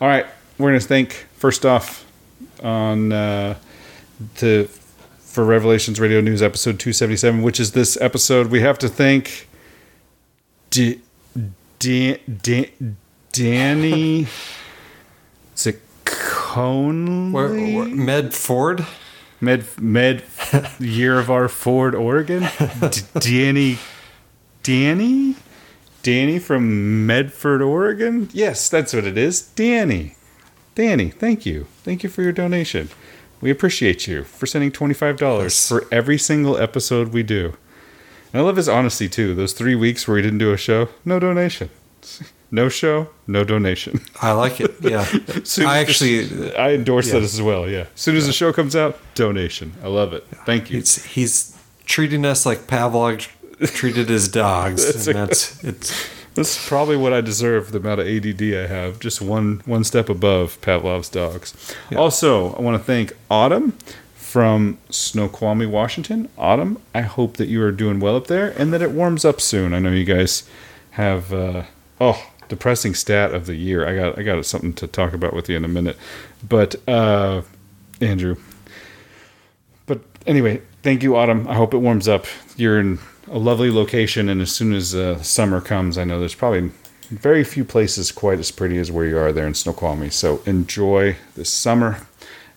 All 0.00 0.08
right, 0.08 0.26
we're 0.58 0.70
going 0.70 0.80
to 0.80 0.86
thank 0.86 1.12
first 1.36 1.64
off 1.64 2.06
on 2.62 3.12
uh, 3.12 3.56
to 4.36 4.68
for 5.18 5.44
Revelations 5.44 6.00
Radio 6.00 6.20
News 6.20 6.42
episode 6.42 6.78
277, 6.80 7.42
which 7.42 7.60
is 7.60 7.72
this 7.72 7.96
episode. 8.00 8.48
We 8.48 8.60
have 8.62 8.78
to 8.80 8.88
thank 8.88 9.48
D- 10.70 11.00
D- 11.78 12.18
D- 12.42 12.72
Danny. 13.32 14.26
Is 15.54 15.66
it 15.68 15.80
Conley? 16.54 17.30
Where, 17.32 17.48
where, 17.48 17.86
Med 17.86 18.34
Ford? 18.34 18.84
Med 19.40 19.64
Med 19.80 20.22
Year 20.80 21.18
of 21.18 21.30
Our 21.30 21.48
Ford, 21.48 21.94
Oregon. 21.94 22.42
D- 22.90 23.00
Danny, 23.20 23.76
Danny, 24.62 25.36
Danny 26.02 26.38
from 26.38 27.06
Medford, 27.06 27.62
Oregon. 27.62 28.28
Yes, 28.32 28.68
that's 28.68 28.92
what 28.92 29.04
it 29.04 29.16
is. 29.16 29.42
Danny, 29.42 30.16
Danny. 30.74 31.10
Thank 31.10 31.46
you, 31.46 31.66
thank 31.84 32.02
you 32.02 32.10
for 32.10 32.22
your 32.22 32.32
donation. 32.32 32.88
We 33.40 33.50
appreciate 33.50 34.06
you 34.06 34.24
for 34.24 34.46
sending 34.46 34.72
twenty 34.72 34.94
five 34.94 35.16
dollars 35.16 35.68
for 35.68 35.86
every 35.92 36.18
single 36.18 36.58
episode 36.58 37.08
we 37.12 37.22
do. 37.22 37.54
And 38.32 38.42
I 38.42 38.44
love 38.44 38.56
his 38.56 38.68
honesty 38.68 39.08
too. 39.08 39.34
Those 39.34 39.52
three 39.54 39.74
weeks 39.74 40.06
where 40.06 40.16
he 40.16 40.22
didn't 40.22 40.38
do 40.38 40.52
a 40.52 40.56
show, 40.58 40.88
no 41.04 41.18
donation. 41.18 41.70
No 42.52 42.68
show, 42.68 43.08
no 43.28 43.44
donation. 43.44 44.00
I 44.20 44.32
like 44.32 44.60
it. 44.60 44.74
Yeah. 44.80 45.06
I 45.66 45.78
actually 45.78 46.54
I 46.56 46.72
endorse 46.72 47.08
yeah. 47.08 47.14
that 47.14 47.22
as 47.22 47.40
well. 47.40 47.68
Yeah. 47.68 47.86
As 47.94 48.00
soon 48.00 48.16
as 48.16 48.24
yeah. 48.24 48.28
the 48.28 48.32
show 48.32 48.52
comes 48.52 48.74
out, 48.74 48.98
donation. 49.14 49.72
I 49.84 49.86
love 49.86 50.12
it. 50.12 50.26
Thank 50.46 50.70
you. 50.70 50.78
He's, 50.78 51.04
he's 51.04 51.56
treating 51.84 52.24
us 52.24 52.44
like 52.44 52.66
Pavlov 52.66 53.28
treated 53.68 54.08
his 54.08 54.28
dogs. 54.28 54.84
that's, 54.92 55.06
and 55.06 55.16
that's 55.16 55.64
it's 55.64 56.10
that's 56.34 56.68
probably 56.68 56.96
what 56.96 57.12
I 57.12 57.20
deserve. 57.20 57.72
The 57.72 57.78
amount 57.78 58.00
of 58.00 58.06
ADD 58.06 58.42
I 58.42 58.66
have, 58.66 59.00
just 59.00 59.20
one 59.20 59.62
one 59.64 59.84
step 59.84 60.08
above 60.08 60.60
Pavlov's 60.60 61.08
dogs. 61.08 61.54
Yeah. 61.90 61.98
Also, 61.98 62.54
I 62.54 62.62
want 62.62 62.76
to 62.76 62.84
thank 62.84 63.12
Autumn 63.30 63.72
from 64.14 64.78
Snoqualmie, 64.90 65.66
Washington. 65.66 66.28
Autumn, 66.38 66.80
I 66.94 67.02
hope 67.02 67.36
that 67.36 67.48
you 67.48 67.62
are 67.62 67.72
doing 67.72 68.00
well 68.00 68.16
up 68.16 68.28
there 68.28 68.50
and 68.58 68.72
that 68.72 68.80
it 68.82 68.92
warms 68.92 69.24
up 69.24 69.40
soon. 69.40 69.74
I 69.74 69.78
know 69.78 69.90
you 69.90 70.04
guys 70.04 70.48
have. 70.92 71.32
Uh, 71.32 71.64
oh, 72.00 72.24
depressing 72.50 72.94
stat 72.94 73.32
of 73.32 73.46
the 73.46 73.54
year. 73.54 73.88
I 73.88 73.96
got 73.96 74.18
I 74.18 74.22
got 74.22 74.44
something 74.44 74.74
to 74.74 74.86
talk 74.86 75.14
about 75.14 75.32
with 75.32 75.48
you 75.48 75.56
in 75.56 75.64
a 75.64 75.68
minute, 75.68 75.96
but 76.46 76.76
uh, 76.86 77.40
Andrew. 78.02 78.36
But 79.86 80.02
anyway, 80.26 80.60
thank 80.82 81.02
you, 81.02 81.16
Autumn. 81.16 81.48
I 81.48 81.54
hope 81.54 81.72
it 81.72 81.78
warms 81.78 82.08
up. 82.08 82.26
You're 82.56 82.78
in 82.78 82.98
a 83.28 83.38
lovely 83.38 83.70
location, 83.70 84.28
and 84.28 84.42
as 84.42 84.52
soon 84.52 84.74
as 84.74 84.94
uh, 84.94 85.22
summer 85.22 85.62
comes, 85.62 85.96
I 85.96 86.04
know 86.04 86.18
there's 86.18 86.34
probably 86.34 86.70
very 87.08 87.44
few 87.44 87.64
places 87.64 88.12
quite 88.12 88.38
as 88.38 88.50
pretty 88.50 88.78
as 88.78 88.92
where 88.92 89.06
you 89.06 89.18
are 89.18 89.32
there 89.32 89.46
in 89.46 89.54
Snoqualmie. 89.54 90.10
So 90.10 90.42
enjoy 90.46 91.16
this 91.34 91.50
summer. 91.50 92.06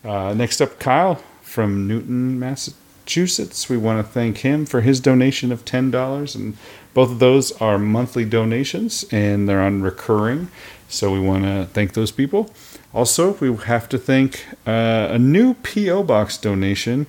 Uh, 0.04 0.34
next 0.34 0.60
up, 0.60 0.80
Kyle 0.80 1.16
from 1.42 1.88
Newton, 1.88 2.40
Massachusetts. 2.40 3.70
We 3.70 3.78
want 3.78 4.06
to 4.06 4.12
thank 4.12 4.40
him 4.40 4.66
for 4.66 4.82
his 4.82 5.00
donation 5.00 5.52
of 5.52 5.64
ten 5.66 5.92
dollars 5.92 6.36
and 6.36 6.58
both 6.94 7.12
of 7.12 7.20
those 7.20 7.52
are 7.62 7.78
monthly 7.78 8.26
donations 8.26 9.06
and 9.12 9.48
they're 9.48 9.62
on 9.62 9.82
recurring. 9.82 10.50
So 10.88 11.12
we 11.12 11.20
want 11.20 11.44
to 11.44 11.68
thank 11.74 11.94
those 11.94 12.12
people. 12.12 12.52
Also, 12.94 13.34
we 13.34 13.56
have 13.56 13.90
to 13.90 13.98
thank 13.98 14.46
uh, 14.68 15.08
a 15.10 15.18
new 15.18 15.56
P.O. 15.56 16.04
Box 16.04 16.38
donation. 16.38 17.08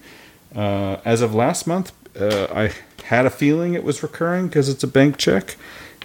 Uh, 0.56 0.98
as 1.04 1.20
of 1.20 1.34
last 1.34 1.66
month, 1.66 1.92
uh, 2.18 2.46
I 2.54 2.72
had 3.04 3.26
a 3.26 3.30
feeling 3.30 3.74
it 3.74 3.84
was 3.84 4.02
recurring 4.02 4.46
because 4.48 4.68
it's 4.68 4.82
a 4.82 4.86
bank 4.86 5.18
check, 5.18 5.56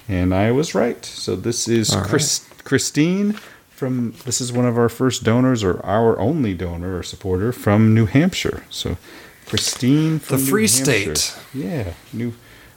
and 0.09 0.33
I 0.33 0.51
was 0.51 0.75
right. 0.75 1.03
So 1.05 1.35
this 1.35 1.67
is 1.67 1.95
right. 1.95 2.05
Chris, 2.05 2.45
Christine 2.65 3.33
from. 3.69 4.15
This 4.25 4.41
is 4.41 4.51
one 4.51 4.65
of 4.65 4.77
our 4.77 4.89
first 4.89 5.23
donors, 5.23 5.63
or 5.63 5.83
our 5.85 6.19
only 6.19 6.53
donor 6.53 6.97
or 6.97 7.03
supporter 7.03 7.53
from 7.53 7.93
New 7.93 8.05
Hampshire. 8.05 8.63
So 8.69 8.97
Christine 9.45 10.19
from 10.19 10.39
The 10.39 10.45
Free. 10.45 10.67
State. 10.67 11.37
Yeah, 11.53 11.93
New 12.11 12.33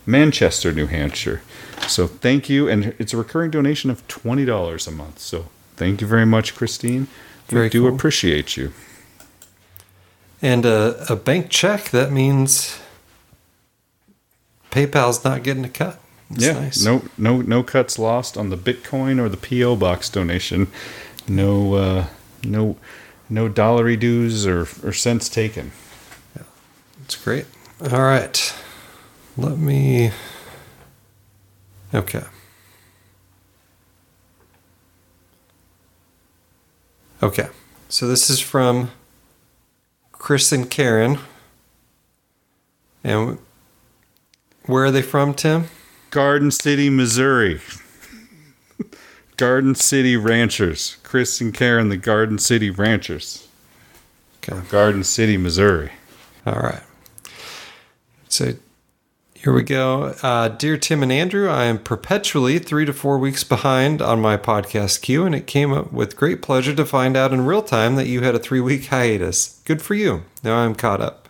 Manchester, 0.07 0.73
New 0.73 0.87
Hampshire. 0.87 1.43
So 1.89 2.07
thank 2.07 2.49
you, 2.49 2.69
and 2.69 2.95
it's 2.99 3.13
a 3.13 3.17
recurring 3.17 3.51
donation 3.51 3.91
of 3.91 4.07
twenty 4.09 4.45
dollars 4.45 4.87
a 4.87 4.91
month. 4.91 5.19
So 5.19 5.47
thank 5.77 6.01
you 6.01 6.07
very 6.07 6.27
much, 6.27 6.55
Christine. 6.55 7.09
We 7.51 7.55
Very 7.57 7.69
do 7.69 7.83
cool. 7.83 7.95
appreciate 7.95 8.57
you. 8.57 8.73
And 10.41 10.65
a, 10.65 11.05
a 11.13 11.17
bank 11.17 11.51
check, 11.51 11.91
that 11.91 12.11
means 12.11 12.81
PayPal's 14.71 15.23
not 15.25 15.43
getting 15.43 15.65
a 15.65 15.69
cut. 15.69 16.01
That's 16.31 16.45
yeah, 16.45 16.53
nice. 16.53 16.85
no, 16.85 17.03
no, 17.19 17.43
no 17.43 17.63
cuts 17.63 17.99
lost 17.99 18.37
on 18.39 18.49
the 18.49 18.57
Bitcoin 18.57 19.21
or 19.21 19.29
the 19.29 19.37
PO 19.37 19.77
box 19.77 20.09
donation. 20.09 20.69
No, 21.29 21.75
uh, 21.75 22.07
no, 22.43 22.77
no 23.29 23.49
dollary 23.49 23.97
dues 23.97 24.47
or 24.47 24.63
or 24.83 24.93
cents 24.93 25.29
taken. 25.29 25.73
Yeah, 26.35 26.43
That's 27.01 27.17
great. 27.23 27.47
All 27.83 28.01
right. 28.03 28.55
Let 29.37 29.59
me. 29.59 30.13
Okay. 31.95 32.23
Okay. 37.23 37.49
So 37.89 38.09
this 38.09 38.29
is 38.29 38.41
from 38.41 38.91
Chris 40.13 40.53
and 40.53 40.71
Karen. 40.71 41.19
And 43.05 43.39
where 44.67 44.85
are 44.85 44.91
they 44.91 45.03
from, 45.03 45.35
Tim? 45.35 45.67
Garden 46.11 46.51
City, 46.51 46.91
Missouri. 46.91 47.61
Garden 49.37 49.75
City 49.75 50.17
Ranchers. 50.17 50.97
Chris 51.03 51.41
and 51.41 51.55
Karen, 51.55 51.89
the 51.89 51.97
Garden 51.97 52.39
City 52.39 52.71
Ranchers. 52.71 53.49
Okay. 54.39 54.61
Garden 54.69 55.05
City, 55.05 55.37
Missouri. 55.37 55.91
All 56.47 56.61
right. 56.61 56.83
So 58.29 58.55
here 59.43 59.53
we 59.53 59.65
go. 59.65 60.15
Uh, 60.23 60.47
Dear 60.47 60.77
Tim 60.77 61.03
and 61.03 61.11
Andrew, 61.11 61.51
I 61.51 61.65
am 61.65 61.81
perpetually 61.81 62.61
three 62.61 62.85
to 62.85 62.93
four 62.93 63.19
weeks 63.19 63.43
behind 63.43 64.01
on 64.01 64.21
my 64.21 64.37
podcast 64.37 65.03
queue, 65.03 65.27
and 65.27 65.35
it 65.35 65.49
came 65.49 65.73
up 65.73 65.93
with 65.93 66.15
great 66.15 66.43
pleasure 66.43 66.73
to 66.77 66.85
find 66.85 67.17
out 67.17 67.33
in 67.33 67.45
real 67.45 67.63
time 67.63 67.97
that 67.97 68.07
you 68.07 68.21
had 68.21 68.37
a 68.37 68.39
three 68.39 68.61
week 68.61 68.87
hiatus. 68.87 69.61
Good 69.65 69.83
for 69.83 69.95
you. 69.95 70.23
Now 70.45 70.59
I'm 70.59 70.77
caught 70.77 71.01
up. 71.01 71.29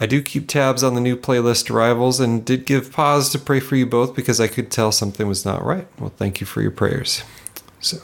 I 0.00 0.06
do 0.06 0.20
keep 0.20 0.48
tabs 0.48 0.82
on 0.82 0.96
the 0.96 1.00
new 1.00 1.16
playlist 1.16 1.70
arrivals 1.70 2.18
and 2.18 2.44
did 2.44 2.66
give 2.66 2.92
pause 2.92 3.30
to 3.30 3.38
pray 3.38 3.60
for 3.60 3.76
you 3.76 3.86
both 3.86 4.16
because 4.16 4.40
I 4.40 4.48
could 4.48 4.72
tell 4.72 4.90
something 4.90 5.28
was 5.28 5.44
not 5.44 5.64
right. 5.64 5.86
Well, 6.00 6.12
thank 6.16 6.40
you 6.40 6.46
for 6.46 6.60
your 6.60 6.72
prayers. 6.72 7.22
So 7.80 7.98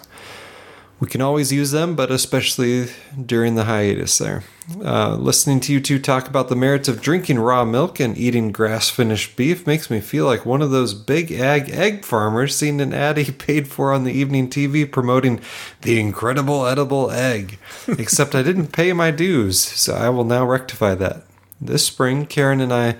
we 1.04 1.10
can 1.10 1.20
always 1.20 1.52
use 1.52 1.70
them, 1.70 1.94
but 1.94 2.10
especially 2.10 2.86
during 3.26 3.56
the 3.56 3.64
hiatus 3.64 4.16
there. 4.16 4.42
Uh, 4.82 5.14
listening 5.16 5.60
to 5.60 5.70
you 5.70 5.78
two 5.78 5.98
talk 5.98 6.26
about 6.26 6.48
the 6.48 6.56
merits 6.56 6.88
of 6.88 7.02
drinking 7.02 7.38
raw 7.38 7.62
milk 7.62 8.00
and 8.00 8.16
eating 8.16 8.50
grass 8.50 8.88
finished 8.88 9.36
beef 9.36 9.66
makes 9.66 9.90
me 9.90 10.00
feel 10.00 10.24
like 10.24 10.46
one 10.46 10.62
of 10.62 10.70
those 10.70 10.94
big 10.94 11.30
ag 11.30 11.68
egg 11.68 12.06
farmers 12.06 12.56
seen 12.56 12.80
an 12.80 12.94
ad 12.94 13.18
he 13.18 13.30
paid 13.30 13.68
for 13.68 13.92
on 13.92 14.04
the 14.04 14.14
evening 14.14 14.48
TV 14.48 14.90
promoting 14.90 15.42
the 15.82 16.00
incredible 16.00 16.66
edible 16.66 17.10
egg. 17.10 17.58
Except 17.86 18.34
I 18.34 18.42
didn't 18.42 18.68
pay 18.72 18.94
my 18.94 19.10
dues, 19.10 19.60
so 19.60 19.94
I 19.94 20.08
will 20.08 20.24
now 20.24 20.46
rectify 20.46 20.94
that. 20.94 21.24
This 21.60 21.86
spring, 21.86 22.24
Karen 22.24 22.62
and 22.62 22.72
I 22.72 22.96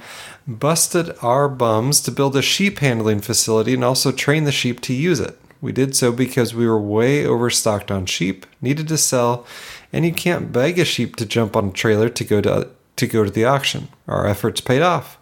busted 0.47 1.17
our 1.23 1.49
bums 1.49 2.03
to 2.03 2.13
build 2.13 2.37
a 2.37 2.43
sheep 2.43 2.81
handling 2.81 3.23
facility 3.23 3.73
and 3.73 3.83
also 3.83 4.13
train 4.13 4.45
the 4.45 4.53
sheep 4.53 4.83
to 4.83 4.93
use 4.93 5.21
it. 5.21 5.39
We 5.65 5.73
did 5.73 5.97
so 5.97 6.13
because 6.13 6.55
we 6.55 6.67
were 6.67 6.79
way 6.79 7.25
overstocked 7.25 7.91
on 7.91 8.05
sheep, 8.05 8.45
needed 8.61 8.87
to 8.89 8.99
sell, 8.99 9.47
and 9.95 10.05
you 10.05 10.13
can't 10.13 10.53
beg 10.53 10.79
a 10.79 10.85
sheep 10.85 11.17
to 11.17 11.25
jump 11.25 11.57
on 11.57 11.69
a 11.69 11.73
trailer 11.73 12.11
to 12.11 12.23
go 12.23 12.43
to 12.43 12.69
to 12.97 13.07
go 13.07 13.25
to 13.25 13.31
the 13.31 13.47
auction. 13.47 13.89
Our 14.07 14.27
efforts 14.27 14.61
paid 14.61 14.83
off. 14.83 15.17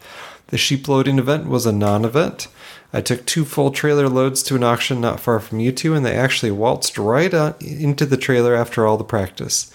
The 0.48 0.58
sheep 0.58 0.88
loading 0.88 1.20
event 1.20 1.46
was 1.46 1.64
a 1.64 1.70
non-event. 1.70 2.48
I 2.92 3.00
took 3.00 3.24
two 3.24 3.44
full 3.44 3.70
trailer 3.70 4.08
loads 4.08 4.42
to 4.42 4.56
an 4.56 4.64
auction 4.64 5.00
not 5.00 5.20
far 5.20 5.38
from 5.38 5.60
you 5.60 5.70
two, 5.70 5.94
and 5.94 6.04
they 6.04 6.16
actually 6.16 6.50
waltzed 6.50 6.98
right 6.98 7.32
on 7.32 7.54
into 7.60 8.04
the 8.04 8.16
trailer 8.16 8.56
after 8.56 8.84
all 8.84 8.96
the 8.96 9.04
practice. 9.04 9.72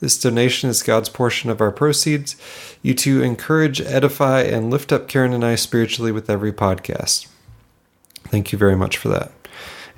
This 0.00 0.18
donation 0.18 0.68
is 0.68 0.82
God's 0.82 1.08
portion 1.08 1.48
of 1.48 1.60
our 1.60 1.70
proceeds. 1.70 2.34
You 2.82 2.92
two 2.92 3.22
encourage, 3.22 3.80
edify, 3.80 4.40
and 4.40 4.68
lift 4.68 4.90
up 4.90 5.06
Karen 5.06 5.32
and 5.32 5.44
I 5.44 5.54
spiritually 5.54 6.10
with 6.10 6.28
every 6.28 6.52
podcast. 6.52 7.28
Thank 8.24 8.50
you 8.50 8.58
very 8.58 8.76
much 8.76 8.96
for 8.96 9.10
that. 9.10 9.30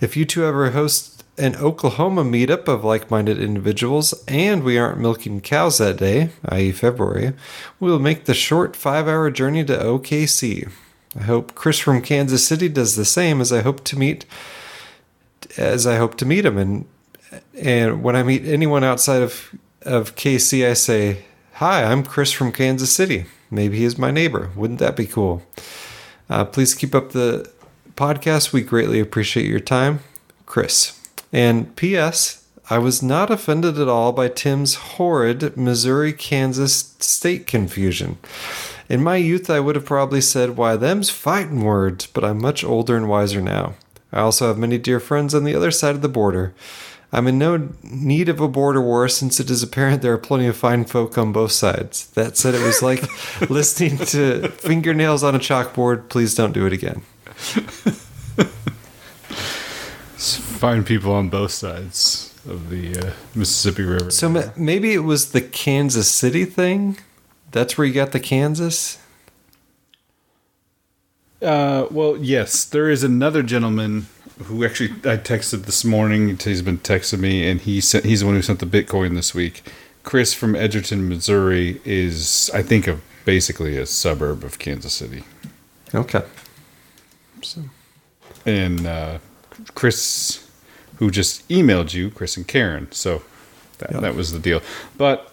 If 0.00 0.16
you 0.16 0.24
two 0.24 0.44
ever 0.46 0.70
host 0.70 1.24
an 1.36 1.56
Oklahoma 1.56 2.24
meetup 2.24 2.68
of 2.68 2.84
like 2.84 3.10
minded 3.10 3.38
individuals 3.38 4.14
and 4.26 4.62
we 4.62 4.78
aren't 4.78 4.98
milking 4.98 5.42
cows 5.42 5.76
that 5.76 5.98
day, 5.98 6.30
i.e., 6.46 6.72
February, 6.72 7.34
we 7.78 7.90
will 7.90 7.98
make 7.98 8.24
the 8.24 8.32
short 8.32 8.74
five 8.74 9.06
hour 9.06 9.30
journey 9.30 9.62
to 9.66 9.76
OKC. 9.76 10.70
I 11.18 11.22
hope 11.24 11.54
Chris 11.54 11.78
from 11.78 12.00
Kansas 12.00 12.46
City 12.46 12.68
does 12.68 12.96
the 12.96 13.04
same 13.04 13.42
as 13.42 13.52
I 13.52 13.60
hope 13.60 13.84
to 13.84 13.98
meet 13.98 14.24
as 15.58 15.86
I 15.86 15.96
hope 15.96 16.16
to 16.16 16.26
meet 16.26 16.46
him 16.46 16.56
and 16.56 16.86
and 17.54 18.02
when 18.02 18.16
I 18.16 18.22
meet 18.22 18.46
anyone 18.46 18.84
outside 18.84 19.20
of 19.22 19.54
of 19.82 20.16
KC 20.16 20.66
I 20.66 20.72
say, 20.72 21.24
"Hi, 21.54 21.84
I'm 21.84 22.04
Chris 22.04 22.32
from 22.32 22.52
Kansas 22.52 22.92
City. 22.92 23.26
Maybe 23.50 23.78
he 23.78 23.84
is 23.84 23.98
my 23.98 24.10
neighbor. 24.10 24.50
Wouldn't 24.56 24.78
that 24.78 24.96
be 24.96 25.06
cool?" 25.06 25.42
Uh, 26.30 26.44
please 26.44 26.74
keep 26.74 26.94
up 26.94 27.12
the 27.12 27.50
podcast. 28.00 28.50
We 28.50 28.62
greatly 28.62 28.98
appreciate 28.98 29.44
your 29.44 29.60
time, 29.60 30.00
Chris. 30.46 30.98
And 31.34 31.76
P.S. 31.76 32.46
I 32.70 32.78
was 32.78 33.02
not 33.02 33.30
offended 33.30 33.78
at 33.78 33.88
all 33.88 34.12
by 34.12 34.28
Tim's 34.28 34.74
horrid 34.74 35.54
Missouri 35.54 36.14
Kansas 36.14 36.94
state 36.98 37.46
confusion. 37.46 38.16
In 38.88 39.02
my 39.02 39.16
youth, 39.16 39.50
I 39.50 39.60
would 39.60 39.74
have 39.74 39.84
probably 39.84 40.22
said, 40.22 40.56
Why, 40.56 40.76
them's 40.76 41.10
fighting 41.10 41.62
words, 41.62 42.06
but 42.06 42.24
I'm 42.24 42.40
much 42.40 42.64
older 42.64 42.96
and 42.96 43.06
wiser 43.06 43.42
now. 43.42 43.74
I 44.10 44.20
also 44.20 44.48
have 44.48 44.56
many 44.56 44.78
dear 44.78 44.98
friends 44.98 45.34
on 45.34 45.44
the 45.44 45.54
other 45.54 45.70
side 45.70 45.94
of 45.94 46.00
the 46.00 46.08
border. 46.08 46.54
I'm 47.12 47.26
in 47.26 47.36
no 47.38 47.68
need 47.82 48.30
of 48.30 48.40
a 48.40 48.48
border 48.48 48.80
war 48.80 49.08
since 49.08 49.38
it 49.40 49.50
is 49.50 49.62
apparent 49.62 50.00
there 50.00 50.14
are 50.14 50.18
plenty 50.18 50.46
of 50.46 50.56
fine 50.56 50.86
folk 50.86 51.18
on 51.18 51.32
both 51.32 51.52
sides. 51.52 52.06
That 52.12 52.38
said, 52.38 52.54
it 52.54 52.64
was 52.64 52.80
like 52.80 53.02
listening 53.50 53.98
to 53.98 54.48
fingernails 54.48 55.22
on 55.22 55.34
a 55.34 55.38
chalkboard. 55.38 56.08
Please 56.08 56.34
don't 56.34 56.52
do 56.52 56.64
it 56.64 56.72
again. 56.72 57.02
Find 60.60 60.84
people 60.84 61.12
on 61.12 61.30
both 61.30 61.52
sides 61.52 62.34
of 62.46 62.68
the 62.68 62.96
uh, 62.98 63.12
Mississippi 63.34 63.82
River. 63.82 64.10
So 64.10 64.28
ma- 64.28 64.50
maybe 64.56 64.92
it 64.92 65.04
was 65.04 65.32
the 65.32 65.40
Kansas 65.40 66.10
City 66.10 66.44
thing. 66.44 66.98
That's 67.50 67.78
where 67.78 67.86
you 67.86 67.94
got 67.94 68.12
the 68.12 68.20
Kansas. 68.20 68.98
Uh, 71.42 71.86
well, 71.90 72.16
yes, 72.18 72.64
there 72.64 72.90
is 72.90 73.02
another 73.02 73.42
gentleman 73.42 74.06
who 74.44 74.64
actually 74.64 74.90
I 75.10 75.16
texted 75.16 75.64
this 75.64 75.84
morning. 75.84 76.36
He's 76.36 76.62
been 76.62 76.78
texting 76.78 77.20
me, 77.20 77.48
and 77.48 77.60
he 77.60 77.80
sent, 77.80 78.04
he's 78.04 78.20
the 78.20 78.26
one 78.26 78.34
who 78.34 78.42
sent 78.42 78.58
the 78.58 78.66
Bitcoin 78.66 79.14
this 79.14 79.34
week. 79.34 79.62
Chris 80.02 80.34
from 80.34 80.54
Edgerton, 80.54 81.08
Missouri, 81.08 81.80
is 81.84 82.50
I 82.52 82.62
think 82.62 82.86
a 82.86 82.98
basically 83.24 83.76
a 83.76 83.86
suburb 83.86 84.44
of 84.44 84.58
Kansas 84.58 84.92
City. 84.92 85.24
Okay. 85.94 86.22
So. 87.42 87.62
And 88.46 88.86
uh, 88.86 89.18
Chris, 89.74 90.48
who 90.96 91.10
just 91.10 91.48
emailed 91.48 91.94
you, 91.94 92.10
Chris 92.10 92.36
and 92.36 92.46
Karen. 92.46 92.90
So 92.92 93.22
that, 93.78 94.00
that 94.00 94.14
was 94.14 94.32
the 94.32 94.38
deal. 94.38 94.62
But 94.96 95.32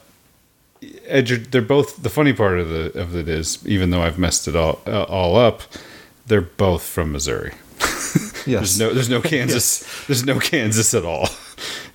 Edger, 0.81 1.49
they're 1.49 1.61
both. 1.61 2.01
The 2.03 2.09
funny 2.09 2.34
part 2.34 2.59
of 2.59 2.69
the 2.69 2.97
of 2.99 3.15
it 3.15 3.27
is, 3.27 3.65
even 3.67 3.89
though 3.89 4.01
I've 4.01 4.19
messed 4.19 4.47
it 4.47 4.55
all 4.55 4.81
uh, 4.85 5.03
all 5.03 5.35
up, 5.35 5.61
they're 6.27 6.41
both 6.41 6.84
from 6.84 7.11
Missouri. 7.11 7.53
Yes. 8.47 8.77
there's 8.77 8.79
no 8.79 8.93
there's 8.93 9.09
no 9.09 9.21
Kansas 9.29 10.05
there's 10.07 10.23
no 10.23 10.39
Kansas 10.39 10.93
at 10.93 11.03
all. 11.03 11.27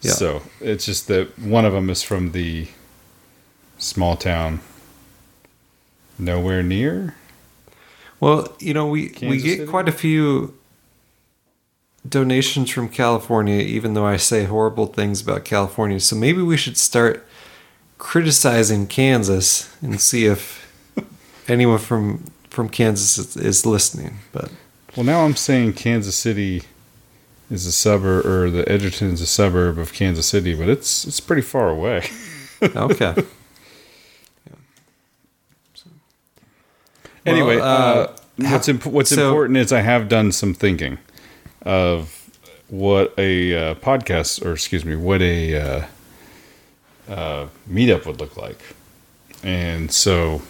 Yeah. 0.02 0.12
So 0.12 0.42
it's 0.60 0.84
just 0.84 1.08
that 1.08 1.38
one 1.38 1.64
of 1.64 1.72
them 1.72 1.88
is 1.88 2.02
from 2.02 2.32
the 2.32 2.68
small 3.78 4.16
town 4.16 4.60
nowhere 6.18 6.62
near. 6.62 7.14
Well, 8.22 8.54
you 8.60 8.72
know, 8.72 8.86
we 8.86 9.12
we 9.20 9.38
get 9.38 9.56
City? 9.56 9.66
quite 9.66 9.88
a 9.88 9.92
few 9.92 10.56
donations 12.08 12.70
from 12.70 12.88
California, 12.88 13.56
even 13.56 13.94
though 13.94 14.06
I 14.06 14.16
say 14.16 14.44
horrible 14.44 14.86
things 14.86 15.20
about 15.20 15.44
California. 15.44 15.98
So 15.98 16.14
maybe 16.14 16.40
we 16.40 16.56
should 16.56 16.76
start 16.76 17.26
criticizing 17.98 18.86
Kansas 18.86 19.74
and 19.82 20.00
see 20.00 20.26
if 20.26 20.72
anyone 21.48 21.78
from 21.78 22.26
from 22.48 22.68
Kansas 22.68 23.18
is, 23.18 23.36
is 23.36 23.66
listening. 23.66 24.18
But 24.30 24.52
Well, 24.96 25.04
now 25.04 25.24
I'm 25.24 25.34
saying 25.34 25.72
Kansas 25.72 26.14
City 26.14 26.62
is 27.50 27.66
a 27.66 27.72
suburb, 27.72 28.24
or 28.24 28.50
the 28.50 28.70
Edgerton 28.70 29.10
is 29.10 29.20
a 29.20 29.26
suburb 29.26 29.80
of 29.80 29.92
Kansas 29.92 30.26
City, 30.26 30.54
but 30.54 30.68
it's 30.68 31.04
it's 31.04 31.18
pretty 31.18 31.42
far 31.42 31.70
away. 31.70 32.08
okay. 32.62 33.16
Anyway, 37.26 37.56
Well, 37.56 37.64
uh, 37.64 38.02
uh, 38.44 38.50
what's 38.50 38.68
imp- 38.68 38.86
what's 38.86 39.10
so- 39.10 39.26
important 39.28 39.56
is 39.58 39.72
I 39.72 39.80
have 39.80 40.08
done 40.08 40.32
some 40.32 40.54
thinking 40.54 40.98
of 41.62 42.18
what 42.68 43.14
a 43.18 43.54
uh, 43.54 43.74
podcast, 43.76 44.44
or 44.44 44.52
excuse 44.52 44.84
me, 44.84 44.96
what 44.96 45.22
a 45.22 45.54
uh, 45.60 45.84
uh, 47.08 47.46
meetup 47.70 48.06
would 48.06 48.18
look 48.20 48.36
like, 48.36 48.60
and 49.44 49.90
so 49.92 50.42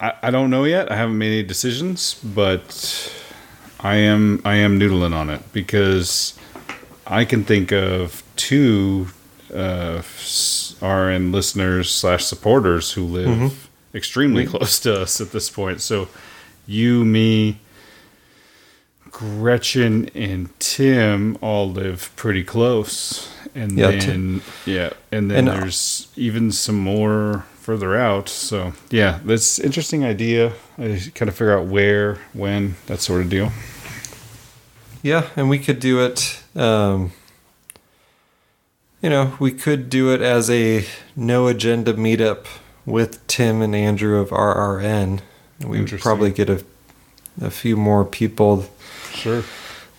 I, 0.00 0.12
I 0.22 0.30
don't 0.30 0.50
know 0.50 0.64
yet. 0.64 0.90
I 0.90 0.96
haven't 0.96 1.18
made 1.18 1.32
any 1.32 1.42
decisions, 1.42 2.14
but 2.24 3.12
I 3.80 3.96
am 3.96 4.40
I 4.44 4.56
am 4.56 4.78
noodling 4.80 5.14
on 5.14 5.30
it 5.30 5.40
because 5.52 6.34
I 7.06 7.24
can 7.24 7.44
think 7.44 7.72
of 7.72 8.22
two 8.36 9.08
uh, 9.54 10.02
RN 10.80 11.32
listeners 11.32 11.90
slash 11.92 12.24
supporters 12.24 12.92
who 12.92 13.04
live 13.04 13.28
Mhm. 13.28 13.52
Extremely 13.94 14.44
Mhm. 14.46 14.50
close 14.50 14.78
to 14.80 15.00
us 15.02 15.20
at 15.20 15.32
this 15.32 15.50
point. 15.50 15.80
So 15.80 16.08
you, 16.66 17.04
me, 17.04 17.58
Gretchen, 19.10 20.08
and 20.14 20.48
Tim 20.60 21.36
all 21.40 21.70
live 21.70 22.10
pretty 22.16 22.44
close, 22.44 23.28
and 23.54 23.76
Yeah, 23.76 23.90
then 23.90 24.42
yeah, 24.64 24.90
and 25.10 25.30
then 25.30 25.38
and, 25.38 25.48
uh, 25.48 25.60
there's 25.60 26.06
even 26.16 26.52
some 26.52 26.78
more 26.78 27.44
further 27.60 27.96
out. 27.96 28.28
So 28.28 28.72
yeah, 28.90 29.18
that's 29.24 29.58
interesting 29.58 30.04
idea. 30.04 30.52
I 30.78 31.02
kind 31.14 31.28
of 31.28 31.34
figure 31.34 31.58
out 31.58 31.66
where, 31.66 32.18
when, 32.32 32.76
that 32.86 33.00
sort 33.00 33.20
of 33.22 33.28
deal. 33.28 33.52
Yeah, 35.02 35.26
and 35.34 35.48
we 35.48 35.58
could 35.58 35.80
do 35.80 36.04
it. 36.04 36.38
Um, 36.54 37.12
you 39.02 39.08
know, 39.10 39.36
we 39.40 39.50
could 39.50 39.90
do 39.90 40.12
it 40.14 40.20
as 40.20 40.48
a 40.50 40.84
no 41.16 41.48
agenda 41.48 41.94
meetup 41.94 42.44
with 42.90 43.24
Tim 43.26 43.62
and 43.62 43.74
Andrew 43.74 44.18
of 44.20 44.30
RRN. 44.30 45.20
We 45.64 45.80
would 45.80 46.00
probably 46.00 46.30
get 46.30 46.48
a 46.50 46.64
a 47.40 47.50
few 47.50 47.76
more 47.76 48.04
people 48.04 48.64
sure 49.12 49.42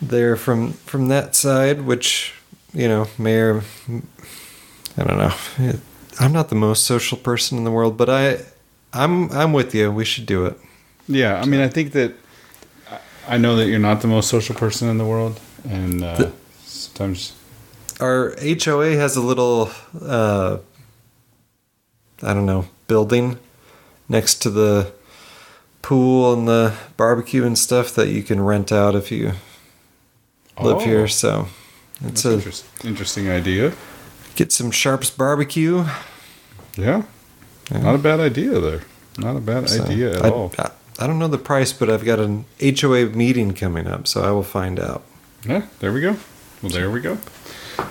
there 0.01 0.35
from 0.35 0.73
from 0.73 1.07
that 1.07 1.35
side, 1.35 1.81
which 1.81 2.34
you 2.73 2.88
know 2.88 3.07
may 3.18 3.35
or 3.39 3.63
I 4.97 5.03
don't 5.03 5.18
know. 5.18 5.34
I'm 6.19 6.34
not 6.34 6.49
the 6.49 6.55
most 6.55 6.84
social 6.84 7.18
person 7.18 7.57
in 7.57 7.63
the 7.63 7.72
world, 7.72 7.97
but 7.97 8.09
I 8.09 8.39
I'm 8.93 9.31
I'm 9.31 9.53
with 9.53 9.73
you. 9.76 9.91
We 9.91 10.05
should 10.05 10.26
do 10.26 10.45
it. 10.45 10.59
Yeah, 11.07 11.39
I 11.41 11.45
mean, 11.45 11.61
I 11.61 11.68
think 11.69 11.93
that 11.93 12.13
I- 12.89 13.35
I 13.35 13.38
know 13.38 13.55
that 13.55 13.68
you're 13.68 13.80
not 13.80 14.01
the 14.01 14.07
most 14.07 14.30
social 14.30 14.55
person 14.55 14.89
in 14.89 14.97
the 14.97 15.05
world, 15.05 15.39
and 15.69 16.03
uh, 16.03 16.15
The- 16.18 16.31
sometimes 16.65 17.34
our 17.99 18.35
HOA 18.41 18.95
has 18.95 19.15
a 19.15 19.22
little 19.22 19.69
uh 20.01 20.57
I 22.23 22.34
don't 22.34 22.45
know, 22.45 22.65
building 22.95 23.38
next 24.09 24.41
to 24.41 24.49
the 24.49 24.91
pool 25.81 26.34
and 26.34 26.45
the 26.45 26.73
barbecue 26.97 27.45
and 27.45 27.57
stuff 27.57 27.95
that 27.95 28.09
you 28.09 28.22
can 28.22 28.41
rent 28.41 28.69
out 28.72 28.95
if 28.95 29.09
you 29.11 29.27
live 30.61 30.77
Oh. 30.77 30.80
here. 30.80 31.07
So 31.07 31.47
it's 32.03 32.23
that's 32.23 32.26
a 32.26 32.34
interest, 32.34 32.65
interesting 32.84 33.30
idea. 33.30 33.72
get 34.35 34.51
some 34.51 34.72
Sharps 34.72 35.09
barbecue. 35.09 35.85
Yeah, 36.76 37.03
not 37.72 37.95
a 37.95 37.97
bad 38.09 38.19
idea 38.19 38.59
there. 38.59 38.81
Not 39.18 39.35
a 39.38 39.41
bad 39.41 39.69
So, 39.69 39.84
idea 39.84 40.18
at 40.18 40.26
I, 40.26 40.30
all. 40.30 40.51
I, 40.59 40.69
I 40.99 41.07
don't 41.07 41.19
know 41.19 41.27
the 41.30 41.38
price, 41.51 41.72
but 41.73 41.89
I've 41.89 42.03
got 42.05 42.19
an 42.19 42.43
HOA 42.59 43.05
meeting 43.23 43.53
coming 43.53 43.88
up, 43.88 44.05
so 44.07 44.22
I 44.22 44.31
will 44.31 44.43
find 44.59 44.80
out. 44.80 45.01
Yeah, 45.47 45.63
there 45.80 45.91
we 45.93 46.01
go. 46.01 46.15
Well, 46.61 46.72
there 46.72 46.91
we 46.91 46.99
go. 47.01 47.18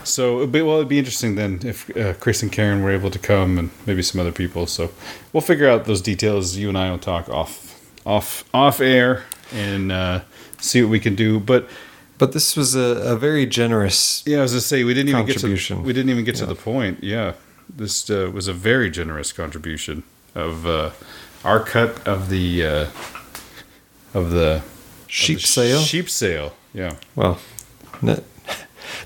So, 0.04 0.38
it'd 0.38 0.52
be, 0.52 0.62
well, 0.62 0.76
it'd 0.76 0.88
be 0.88 0.98
interesting 0.98 1.34
then 1.34 1.60
if 1.64 1.94
uh, 1.96 2.14
Chris 2.14 2.42
and 2.42 2.50
Karen 2.50 2.82
were 2.82 2.90
able 2.90 3.10
to 3.10 3.18
come, 3.18 3.58
and 3.58 3.70
maybe 3.86 4.02
some 4.02 4.20
other 4.20 4.32
people. 4.32 4.66
So, 4.66 4.90
we'll 5.32 5.40
figure 5.40 5.68
out 5.68 5.84
those 5.84 6.00
details. 6.00 6.56
You 6.56 6.68
and 6.68 6.78
I 6.78 6.90
will 6.90 6.98
talk 6.98 7.28
off, 7.28 7.80
off, 8.04 8.44
off 8.52 8.80
air, 8.80 9.24
and 9.52 9.92
uh, 9.92 10.20
see 10.58 10.82
what 10.82 10.90
we 10.90 11.00
can 11.00 11.14
do. 11.14 11.40
But, 11.40 11.68
but 12.18 12.32
this 12.32 12.56
was 12.56 12.74
a, 12.74 12.80
a 12.80 13.16
very 13.16 13.46
generous. 13.46 14.22
Yeah, 14.26 14.38
I 14.38 14.42
was 14.42 14.52
gonna 14.52 14.60
say 14.60 14.84
we 14.84 14.94
didn't 14.94 15.08
even 15.08 15.26
get 15.26 15.38
to 15.38 15.76
we 15.80 15.92
didn't 15.92 16.10
even 16.10 16.24
get 16.24 16.36
to 16.36 16.46
the 16.46 16.54
point. 16.54 17.02
Yeah, 17.02 17.34
this 17.68 18.10
uh, 18.10 18.30
was 18.32 18.46
a 18.48 18.52
very 18.52 18.90
generous 18.90 19.32
contribution 19.32 20.02
of 20.34 20.66
uh, 20.66 20.90
our 21.44 21.60
cut 21.60 22.06
of 22.06 22.28
the 22.28 22.64
uh, 22.64 22.86
of 24.12 24.30
the 24.30 24.62
Sheep 25.10 25.38
of 25.38 25.42
the 25.42 25.48
sale? 25.48 25.80
Sheep 25.80 26.08
sale. 26.08 26.52
Yeah. 26.72 26.94
Well, 27.16 27.40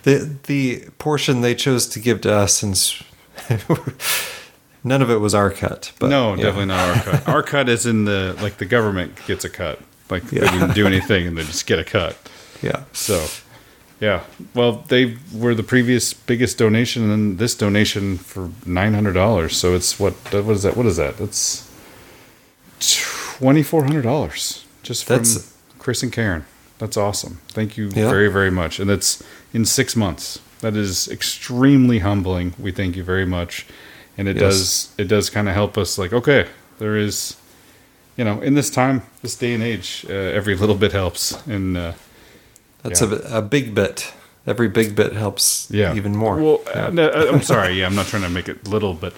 the 0.02 0.36
the 0.44 0.84
portion 0.98 1.40
they 1.40 1.54
chose 1.54 1.86
to 1.88 2.00
give 2.00 2.20
to 2.22 2.32
us, 2.34 2.54
since 2.56 3.02
none 4.84 5.02
of 5.02 5.10
it 5.10 5.16
was 5.16 5.34
our 5.34 5.50
cut. 5.50 5.92
But 5.98 6.10
no, 6.10 6.30
yeah. 6.34 6.42
definitely 6.42 6.66
not 6.66 6.88
our 6.96 7.02
cut. 7.02 7.28
Our 7.28 7.42
cut 7.42 7.68
is 7.68 7.86
in 7.86 8.04
the 8.04 8.36
like 8.42 8.58
the 8.58 8.66
government 8.66 9.14
gets 9.26 9.44
a 9.44 9.50
cut. 9.50 9.80
Like 10.10 10.24
they 10.24 10.40
Yeah. 10.40 10.50
didn't 10.50 10.74
do 10.74 10.86
anything 10.86 11.26
and 11.26 11.36
they 11.38 11.44
just 11.44 11.66
get 11.66 11.78
a 11.78 11.84
cut. 11.84 12.16
Yeah. 12.62 12.84
So, 12.92 13.26
yeah. 14.00 14.22
Well, 14.54 14.84
they 14.88 15.16
were 15.32 15.54
the 15.54 15.62
previous 15.62 16.12
biggest 16.14 16.58
donation, 16.58 17.02
and 17.02 17.10
then 17.10 17.36
this 17.36 17.54
donation 17.54 18.18
for 18.18 18.50
nine 18.66 18.94
hundred 18.94 19.12
dollars. 19.14 19.56
So 19.56 19.74
it's 19.74 19.98
what? 19.98 20.12
What 20.32 20.50
is 20.56 20.62
that? 20.62 20.76
What 20.76 20.86
is 20.86 20.96
that? 20.98 21.16
That's 21.16 21.70
twenty 23.38 23.62
four 23.62 23.84
hundred 23.84 24.02
dollars 24.02 24.64
just 24.82 25.04
from 25.04 25.16
That's- 25.16 25.50
Chris 25.78 26.02
and 26.02 26.12
Karen. 26.12 26.44
That's 26.78 26.96
awesome. 26.96 27.38
Thank 27.48 27.76
you 27.76 27.86
Yeah. 27.94 28.10
very 28.10 28.28
very 28.28 28.50
much. 28.50 28.80
And 28.80 28.88
that's 28.90 29.22
in 29.52 29.64
six 29.64 29.94
months. 29.96 30.38
That 30.60 30.76
is 30.76 31.08
extremely 31.08 31.98
humbling. 32.00 32.54
We 32.58 32.72
thank 32.72 32.96
you 32.96 33.04
very 33.04 33.26
much, 33.26 33.66
and 34.18 34.28
it 34.28 34.36
Yes. 34.36 34.42
does 34.42 34.88
it 34.98 35.08
does 35.08 35.30
kind 35.30 35.48
of 35.48 35.54
help 35.54 35.76
us. 35.78 35.98
Like, 35.98 36.12
okay, 36.12 36.46
there 36.78 36.96
is 36.96 37.36
you 38.16 38.24
know, 38.24 38.40
in 38.40 38.54
this 38.54 38.70
time, 38.70 39.02
this 39.22 39.34
day 39.34 39.54
and 39.54 39.62
age, 39.62 40.06
uh, 40.08 40.12
every 40.12 40.54
little 40.56 40.76
bit 40.76 40.92
helps. 40.92 41.36
And 41.48 41.76
uh, 41.76 41.92
That's 42.84 43.00
yeah. 43.02 43.18
a, 43.32 43.38
a 43.38 43.42
big 43.42 43.74
bit. 43.74 44.12
Every 44.46 44.68
big 44.68 44.94
bit 44.94 45.14
helps 45.14 45.66
yeah. 45.68 45.96
even 45.96 46.14
more. 46.16 46.36
Well, 46.36 46.60
Yeah. 46.74 46.90
no, 46.92 47.10
I'm 47.10 47.42
sorry. 47.54 47.72
Yeah, 47.80 47.86
I'm 47.86 47.96
not 47.96 48.06
trying 48.06 48.22
to 48.22 48.28
make 48.28 48.48
it 48.48 48.68
little, 48.68 48.94
but 48.94 49.14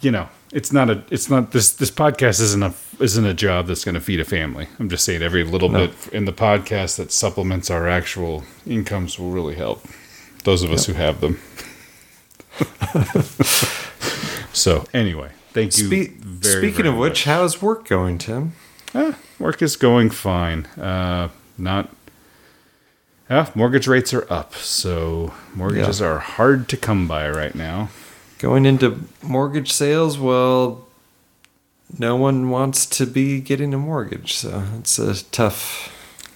you 0.00 0.10
know, 0.10 0.28
it's 0.52 0.72
not 0.72 0.90
a. 0.90 1.02
It's 1.10 1.28
not 1.30 1.52
this. 1.52 1.72
This 1.72 1.90
podcast 1.90 2.40
isn't 2.40 2.62
a 2.62 2.74
isn't 2.98 3.24
a 3.24 3.34
job 3.34 3.66
that's 3.66 3.84
going 3.84 3.94
to 3.94 4.00
feed 4.00 4.20
a 4.20 4.24
family. 4.24 4.68
I'm 4.78 4.88
just 4.88 5.04
saying 5.04 5.22
every 5.22 5.44
little 5.44 5.68
No. 5.68 5.86
bit 5.86 5.94
in 6.12 6.24
the 6.24 6.32
podcast 6.32 6.96
that 6.96 7.12
supplements 7.12 7.70
our 7.70 7.88
actual 7.88 8.44
incomes 8.66 9.18
will 9.18 9.30
really 9.30 9.54
help 9.54 9.84
those 10.44 10.62
of 10.62 10.70
us 10.72 10.86
who 10.86 10.92
have 10.94 11.20
them. 11.20 11.38
so 14.52 14.84
anyway, 14.92 15.30
thank 15.52 15.76
you. 15.78 15.86
Spe- 15.86 16.12
very, 16.20 16.58
speaking 16.68 16.84
very 16.84 16.88
of 16.88 16.96
which, 16.96 17.24
how's 17.24 17.62
work 17.62 17.86
going, 17.88 18.18
Tim? 18.18 18.52
Eh, 18.94 19.12
work 19.38 19.62
is 19.62 19.76
going 19.76 20.10
fine. 20.10 20.66
Uh, 20.78 21.28
not. 21.56 21.90
Yeah, 23.28 23.48
mortgage 23.54 23.86
rates 23.86 24.12
are 24.12 24.26
up, 24.32 24.56
so 24.56 25.32
mortgages 25.54 26.00
Yeah. 26.00 26.06
are 26.08 26.18
hard 26.18 26.68
to 26.70 26.76
come 26.76 27.06
by 27.06 27.30
right 27.30 27.54
now. 27.54 27.90
Going 28.40 28.64
into 28.64 29.00
mortgage 29.22 29.70
sales, 29.70 30.18
well, 30.18 30.86
no 31.98 32.16
one 32.16 32.48
wants 32.48 32.86
to 32.86 33.04
be 33.04 33.38
getting 33.38 33.74
a 33.74 33.78
mortgage, 33.78 34.34
so 34.34 34.64
it's 34.78 34.98
a 34.98 35.22
tough. 35.24 35.94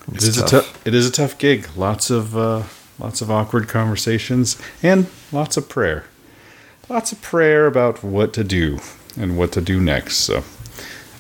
It 0.09 0.17
it's 0.17 0.25
is 0.25 0.39
a 0.39 0.47
tough. 0.47 0.87
It 0.87 0.95
is 0.95 1.09
a 1.09 1.11
tough 1.11 1.39
gig. 1.39 1.67
Lots 1.75 2.11
of 2.11 2.37
uh, 2.37 2.65
lots 2.99 3.23
of 3.23 3.31
awkward 3.31 3.69
conversations 3.69 4.61
and 4.83 5.07
lots 5.33 5.57
of 5.57 5.71
prayer. 5.71 6.05
Lots 6.91 7.11
of 7.13 7.23
prayer 7.23 7.67
about 7.67 8.05
what 8.05 8.35
to 8.35 8.45
do 8.45 8.81
and 9.17 9.39
what 9.39 9.53
to 9.53 9.63
do 9.63 9.81
next. 9.81 10.19
So 10.19 10.45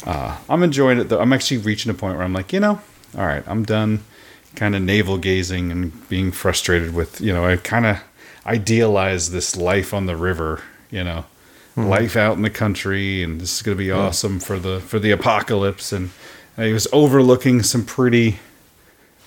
uh, 0.06 0.36
I'm 0.50 0.62
enjoying 0.62 0.98
it 0.98 1.08
though. 1.08 1.20
I'm 1.20 1.32
actually 1.32 1.58
reaching 1.58 1.90
a 1.90 1.94
point 1.94 2.16
where 2.16 2.24
I'm 2.24 2.34
like, 2.34 2.52
you 2.52 2.60
know, 2.60 2.80
all 3.16 3.26
right, 3.26 3.42
I'm 3.46 3.64
done 3.64 4.04
kind 4.54 4.76
of 4.76 4.82
navel 4.82 5.16
gazing 5.16 5.72
and 5.72 6.08
being 6.08 6.30
frustrated 6.30 6.94
with, 6.94 7.20
you 7.20 7.32
know, 7.32 7.46
I 7.46 7.56
kind 7.56 7.86
of 7.86 8.02
idealize 8.46 9.30
this 9.30 9.56
life 9.56 9.94
on 9.94 10.06
the 10.06 10.16
river, 10.16 10.62
you 10.94 11.02
know, 11.04 11.24
Mhm. 11.76 11.88
life 11.88 12.16
out 12.16 12.36
in 12.36 12.42
the 12.42 12.50
country 12.50 13.20
and 13.24 13.40
this 13.40 13.56
is 13.56 13.62
going 13.62 13.76
to 13.76 13.84
be 13.84 13.90
awesome 13.90 14.38
for 14.38 14.60
the 14.60 14.78
for 14.80 15.00
the 15.00 15.10
apocalypse. 15.10 15.92
And 15.92 16.10
he 16.56 16.72
was 16.72 16.86
overlooking 16.92 17.62
some 17.64 17.84
pretty 17.84 18.38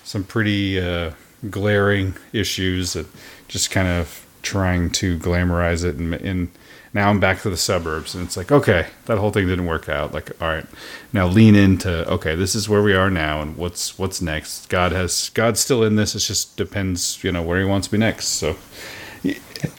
some 0.02 0.24
pretty 0.24 0.80
uh, 0.80 1.10
glaring 1.50 2.14
issues 2.32 2.96
and 2.96 3.06
just 3.48 3.70
kind 3.70 3.86
of 3.88 4.24
trying 4.42 4.88
to 4.90 5.18
glamorize 5.18 5.84
it. 5.84 5.96
And, 5.96 6.14
and 6.14 6.48
now 6.94 7.10
I'm 7.10 7.20
back 7.20 7.42
to 7.42 7.50
the 7.50 7.56
suburbs 7.58 8.14
and 8.14 8.24
it's 8.24 8.36
like 8.36 8.50
okay 8.50 8.86
that 9.04 9.18
whole 9.18 9.30
thing 9.30 9.46
didn't 9.46 9.66
work 9.66 9.90
out. 9.90 10.14
Like 10.14 10.30
all 10.40 10.48
right 10.48 10.66
now 11.12 11.26
lean 11.28 11.54
into 11.54 12.08
okay 12.10 12.34
this 12.34 12.54
is 12.54 12.66
where 12.66 12.82
we 12.82 12.94
are 12.94 13.10
now 13.10 13.42
and 13.42 13.58
what's 13.58 13.98
what's 13.98 14.22
next? 14.22 14.70
God 14.70 14.92
has 14.92 15.30
God's 15.34 15.60
still 15.60 15.82
in 15.84 15.96
this. 15.96 16.14
It 16.14 16.20
just 16.20 16.56
depends 16.56 17.22
you 17.22 17.30
know 17.30 17.42
where 17.42 17.58
he 17.58 17.66
wants 17.66 17.92
me 17.92 17.98
next. 17.98 18.28
So 18.40 18.56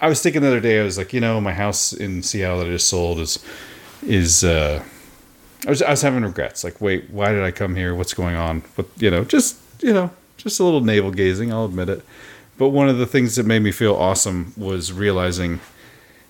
I 0.02 0.08
was 0.10 0.22
thinking 0.22 0.42
the 0.42 0.48
other 0.48 0.60
day 0.60 0.80
I 0.80 0.84
was 0.84 0.98
like 0.98 1.14
you 1.14 1.20
know 1.22 1.40
my 1.42 1.54
house 1.54 1.94
in 1.94 2.22
Seattle 2.24 2.60
that 2.60 2.68
I 2.68 2.72
just 2.72 2.88
sold 2.88 3.20
is 3.20 3.44
is 4.06 4.44
uh 4.44 4.84
I 5.66 5.70
was 5.70 5.82
I 5.82 5.90
was 5.92 6.02
having 6.02 6.24
regrets. 6.24 6.64
Like, 6.64 6.80
wait, 6.80 7.10
why 7.10 7.30
did 7.32 7.44
I 7.44 7.52
come 7.52 7.76
here? 7.76 7.94
What's 7.94 8.14
going 8.14 8.36
on? 8.36 8.64
But 8.78 8.86
you 8.98 9.12
know, 9.12 9.24
just 9.26 9.58
you 9.82 9.94
know, 9.94 10.12
just 10.38 10.60
a 10.60 10.64
little 10.64 10.82
navel 10.82 11.12
gazing. 11.12 11.52
I'll 11.52 11.66
admit 11.66 11.90
it. 11.90 12.04
But 12.58 12.70
one 12.70 12.88
of 12.90 12.98
the 12.98 13.06
things 13.06 13.36
that 13.36 13.46
made 13.46 13.62
me 13.62 13.72
feel 13.72 13.96
awesome 13.96 14.54
was 14.58 14.92
realizing, 14.94 15.60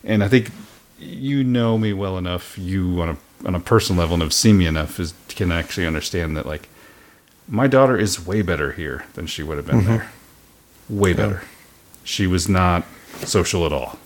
and 0.03 0.23
I 0.23 0.27
think 0.27 0.52
you 0.99 1.44
know 1.44 1.77
me 1.77 1.94
well 1.94 2.18
enough. 2.18 2.57
You 2.57 3.02
on 3.02 3.10
a 3.10 3.18
on 3.48 3.53
a 3.56 3.60
personal 3.60 3.99
level 4.02 4.15
and 4.15 4.23
have 4.23 4.34
seen 4.34 4.57
me 4.57 4.65
enough 4.65 4.99
is 4.99 5.14
can 5.30 5.52
actually 5.52 5.86
understand 5.88 6.36
that 6.36 6.45
like 6.48 6.68
my 7.48 7.68
daughter 7.68 7.98
is 7.98 8.26
way 8.26 8.41
better 8.41 8.72
here 8.73 9.06
than 9.14 9.26
she 9.27 9.44
would 9.44 9.57
have 9.57 9.65
been 9.68 9.81
Mhm. 9.81 9.86
there. 9.86 10.10
Way 10.90 11.14
better. 11.14 11.44
She 12.03 12.26
was 12.27 12.49
not 12.49 12.84
social 13.25 13.65
at 13.65 13.73
all. 13.73 13.97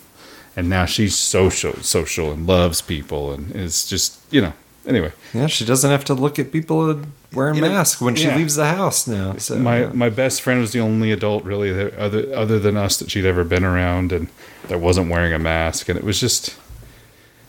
And 0.56 0.69
now 0.69 0.85
she's 0.85 1.18
social 1.18 1.73
social 1.81 2.31
and 2.31 2.45
loves 2.45 2.81
people 2.81 3.34
and 3.34 3.56
is 3.56 3.88
just 3.88 4.19
you 4.31 4.41
know 4.41 4.53
anyway. 4.85 5.11
Yeah, 5.34 5.48
she 5.48 5.65
doesn't 5.65 5.90
have 5.90 6.06
to 6.06 6.14
look 6.14 6.38
at 6.40 6.52
people 6.52 7.02
wearing 7.34 7.56
You 7.56 7.61
know, 7.61 7.69
masks 7.69 7.99
when 7.99 8.15
she 8.15 8.27
yeah. 8.27 8.35
leaves 8.35 8.56
the 8.56 8.65
house 8.65 9.07
now. 9.07 9.35
So 9.38 9.57
my 9.57 9.88
my 9.88 10.10
best 10.10 10.41
friend 10.41 10.60
was 10.60 10.72
the 10.72 10.80
only 10.80 11.11
adult 11.11 11.44
really 11.44 11.72
that, 11.72 11.95
other 11.95 12.34
other 12.35 12.60
than 12.60 12.77
us 12.77 12.98
that 12.98 13.10
she'd 13.10 13.26
ever 13.26 13.44
been 13.44 13.64
around 13.64 14.11
and 14.11 14.27
that 14.68 14.80
wasn't 14.80 15.10
wearing 15.10 15.34
a 15.34 15.40
mask 15.40 15.90
and 15.90 15.98
it 15.98 16.06
was 16.06 16.19
just 16.19 16.56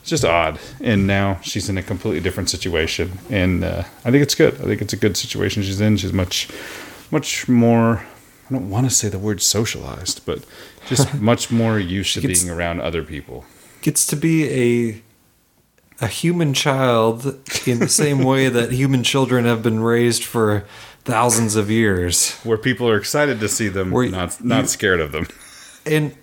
it's 0.01 0.11
just 0.11 0.25
odd 0.25 0.59
and 0.81 1.07
now 1.07 1.39
she's 1.43 1.69
in 1.69 1.79
a 1.79 1.83
completely 1.83 2.21
different 2.21 2.51
situation 2.51 3.19
and 3.31 3.65
uh, 3.65 3.85
i 4.05 4.11
think 4.11 4.23
it's 4.23 4.35
good 4.35 4.55
i 4.61 4.65
think 4.65 4.83
it's 4.83 4.93
a 4.93 4.97
good 4.97 5.17
situation 5.17 5.63
she's 5.63 5.81
in 5.81 5.97
she's 5.97 6.13
much 6.13 6.49
much 7.11 7.49
more 7.49 8.05
i 8.49 8.53
don't 8.53 8.69
want 8.71 8.89
to 8.89 8.95
say 8.95 9.09
the 9.09 9.19
word 9.19 9.41
socialized 9.43 10.25
but 10.27 10.45
just 10.89 11.15
much 11.21 11.51
more 11.51 11.79
used 11.79 12.15
to 12.15 12.21
gets- 12.21 12.43
being 12.43 12.55
around 12.55 12.81
other 12.81 13.03
people 13.03 13.45
gets 13.83 14.07
to 14.07 14.17
be 14.17 14.45
a 14.51 15.03
a 16.01 16.07
human 16.09 16.53
child 16.55 17.39
in 17.67 17.79
the 17.79 17.89
same 17.89 18.23
way 18.25 18.49
that 18.59 18.73
human 18.73 19.03
children 19.05 19.45
have 19.45 19.63
been 19.63 19.81
raised 19.81 20.25
for 20.25 20.65
thousands 21.05 21.55
of 21.55 21.71
years. 21.71 22.33
where 22.45 22.59
people 22.59 22.89
are 22.89 22.97
excited 22.97 23.39
to 23.41 23.49
see 23.49 23.69
them 23.69 23.91
not 24.11 24.43
not 24.45 24.63
you- 24.63 24.67
scared 24.69 25.01
of 25.01 25.13
them 25.13 25.27
And 25.87 26.15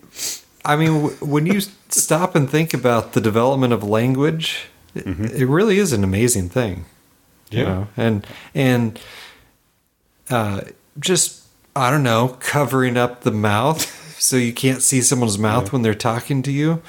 I 0.66 0.76
mean, 0.76 1.10
when 1.20 1.46
you 1.48 1.62
stop 1.90 2.36
and 2.36 2.50
think 2.50 2.74
about 2.74 3.14
the 3.14 3.22
development 3.22 3.74
of 3.74 3.84
language, 3.84 4.68
it, 4.94 5.06
it 5.08 5.48
really 5.48 5.78
is 5.80 5.92
an 5.94 6.04
amazing 6.04 6.50
thing. 6.50 6.86
You 7.52 7.64
know? 7.66 7.88
and 7.98 8.26
and 8.54 9.00
uh, 10.30 10.62
just 11.00 11.41
I 11.76 11.90
don't 11.90 12.04
know, 12.04 12.38
covering 12.40 12.98
up 12.98 13.22
the 13.22 13.32
mouth 13.32 13.82
so 14.20 14.36
you 14.36 14.54
can't 14.54 14.82
see 14.82 15.02
someone's 15.02 15.38
mouth 15.38 15.72
when 15.72 15.82
they're 15.82 15.94
talking 15.96 16.42
to 16.44 16.52
you. 16.52 16.82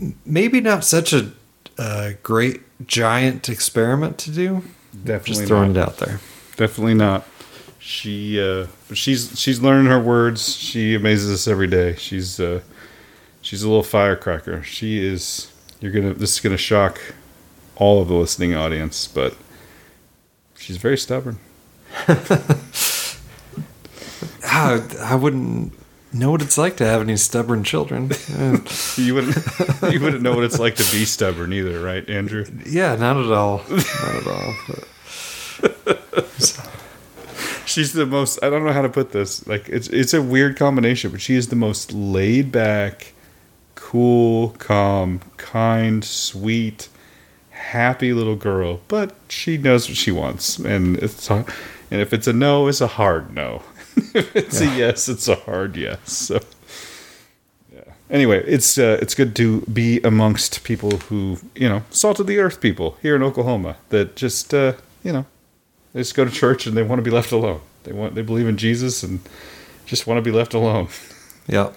M- 0.00 0.18
Maybe 0.24 0.60
not 0.60 0.84
such 0.84 1.12
a, 1.12 1.32
a 1.78 2.14
great 2.22 2.62
giant 2.86 3.48
experiment 3.48 4.18
to 4.18 4.30
do. 4.30 4.62
Definitely 4.92 5.34
just 5.34 5.44
throwing 5.46 5.72
not. 5.72 5.80
it 5.80 5.88
out 5.88 5.96
there. 5.98 6.20
Definitely 6.56 6.94
not. 6.94 7.26
She 7.78 8.40
uh 8.40 8.66
she's 8.94 9.38
she's 9.38 9.60
learning 9.60 9.86
her 9.86 10.00
words. 10.00 10.54
She 10.56 10.94
amazes 10.94 11.30
us 11.30 11.46
every 11.48 11.66
day. 11.66 11.96
She's 11.96 12.40
uh 12.40 12.60
she's 13.42 13.62
a 13.62 13.68
little 13.68 13.82
firecracker. 13.82 14.62
She 14.62 15.04
is 15.04 15.52
you're 15.80 15.92
gonna 15.92 16.14
this 16.14 16.34
is 16.34 16.40
gonna 16.40 16.56
shock 16.56 17.00
all 17.76 18.00
of 18.00 18.08
the 18.08 18.14
listening 18.14 18.54
audience, 18.54 19.06
but 19.06 19.36
she's 20.56 20.76
very 20.76 20.96
stubborn. 20.96 21.38
I, 24.44 24.82
I 25.00 25.14
wouldn't 25.14 25.72
know 26.12 26.30
what 26.30 26.42
it's 26.42 26.56
like 26.56 26.76
to 26.76 26.86
have 26.86 27.00
any 27.00 27.16
stubborn 27.16 27.64
children. 27.64 28.10
You 28.96 29.14
wouldn't 29.14 29.36
you 29.92 30.00
wouldn't 30.00 30.22
know 30.22 30.34
what 30.34 30.44
it's 30.44 30.60
like 30.60 30.76
to 30.76 30.84
be 30.92 31.04
stubborn 31.04 31.52
either, 31.52 31.80
right, 31.80 32.08
Andrew? 32.08 32.46
yeah, 32.64 32.94
not 32.94 33.16
at 33.16 33.32
all. 33.32 33.62
Not 33.68 34.14
at 34.14 34.26
all. 34.26 34.54
She's 37.66 37.92
the 37.92 38.06
most 38.06 38.38
I 38.42 38.50
don't 38.50 38.64
know 38.64 38.72
how 38.72 38.82
to 38.82 38.88
put 38.88 39.10
this. 39.10 39.46
Like 39.48 39.68
it's 39.68 39.88
it's 39.88 40.14
a 40.14 40.22
weird 40.22 40.56
combination, 40.56 41.10
but 41.10 41.20
she 41.20 41.34
is 41.34 41.48
the 41.48 41.56
most 41.56 41.92
laid 41.92 42.52
back, 42.52 43.14
cool, 43.74 44.50
calm, 44.58 45.20
kind, 45.36 46.04
sweet, 46.04 46.88
happy 47.50 48.12
little 48.12 48.36
girl, 48.36 48.80
but 48.86 49.16
she 49.28 49.58
knows 49.58 49.88
what 49.88 49.96
she 49.96 50.12
wants 50.12 50.58
and 50.58 50.96
it's 50.98 51.28
and 51.30 51.46
if 51.90 52.12
it's 52.12 52.28
a 52.28 52.32
no, 52.32 52.68
it's 52.68 52.80
a 52.80 52.86
hard 52.86 53.34
no. 53.34 53.62
If 53.96 54.36
it's 54.36 54.60
a 54.60 54.66
yes, 54.66 55.08
it's 55.08 55.28
a 55.28 55.36
hard 55.36 55.76
yes. 55.76 56.12
So 56.12 56.40
yeah. 57.72 57.92
Anyway, 58.10 58.44
it's 58.46 58.78
uh, 58.78 58.98
it's 59.00 59.14
good 59.14 59.34
to 59.36 59.62
be 59.62 60.00
amongst 60.00 60.64
people 60.64 60.98
who, 60.98 61.38
you 61.54 61.68
know, 61.68 61.82
salt 61.90 62.20
of 62.20 62.26
the 62.26 62.38
earth 62.38 62.60
people 62.60 62.96
here 63.02 63.16
in 63.16 63.22
Oklahoma 63.22 63.76
that 63.90 64.16
just 64.16 64.52
uh, 64.54 64.74
you 65.02 65.12
know, 65.12 65.26
they 65.92 66.00
just 66.00 66.14
go 66.14 66.24
to 66.24 66.30
church 66.30 66.66
and 66.66 66.76
they 66.76 66.82
want 66.82 66.98
to 66.98 67.02
be 67.02 67.10
left 67.10 67.32
alone. 67.32 67.60
They 67.84 67.92
want 67.92 68.14
they 68.14 68.22
believe 68.22 68.48
in 68.48 68.56
Jesus 68.56 69.02
and 69.02 69.20
just 69.86 70.06
want 70.06 70.18
to 70.18 70.22
be 70.22 70.30
left 70.30 70.54
alone. 70.54 70.88
Yeah. 71.46 71.72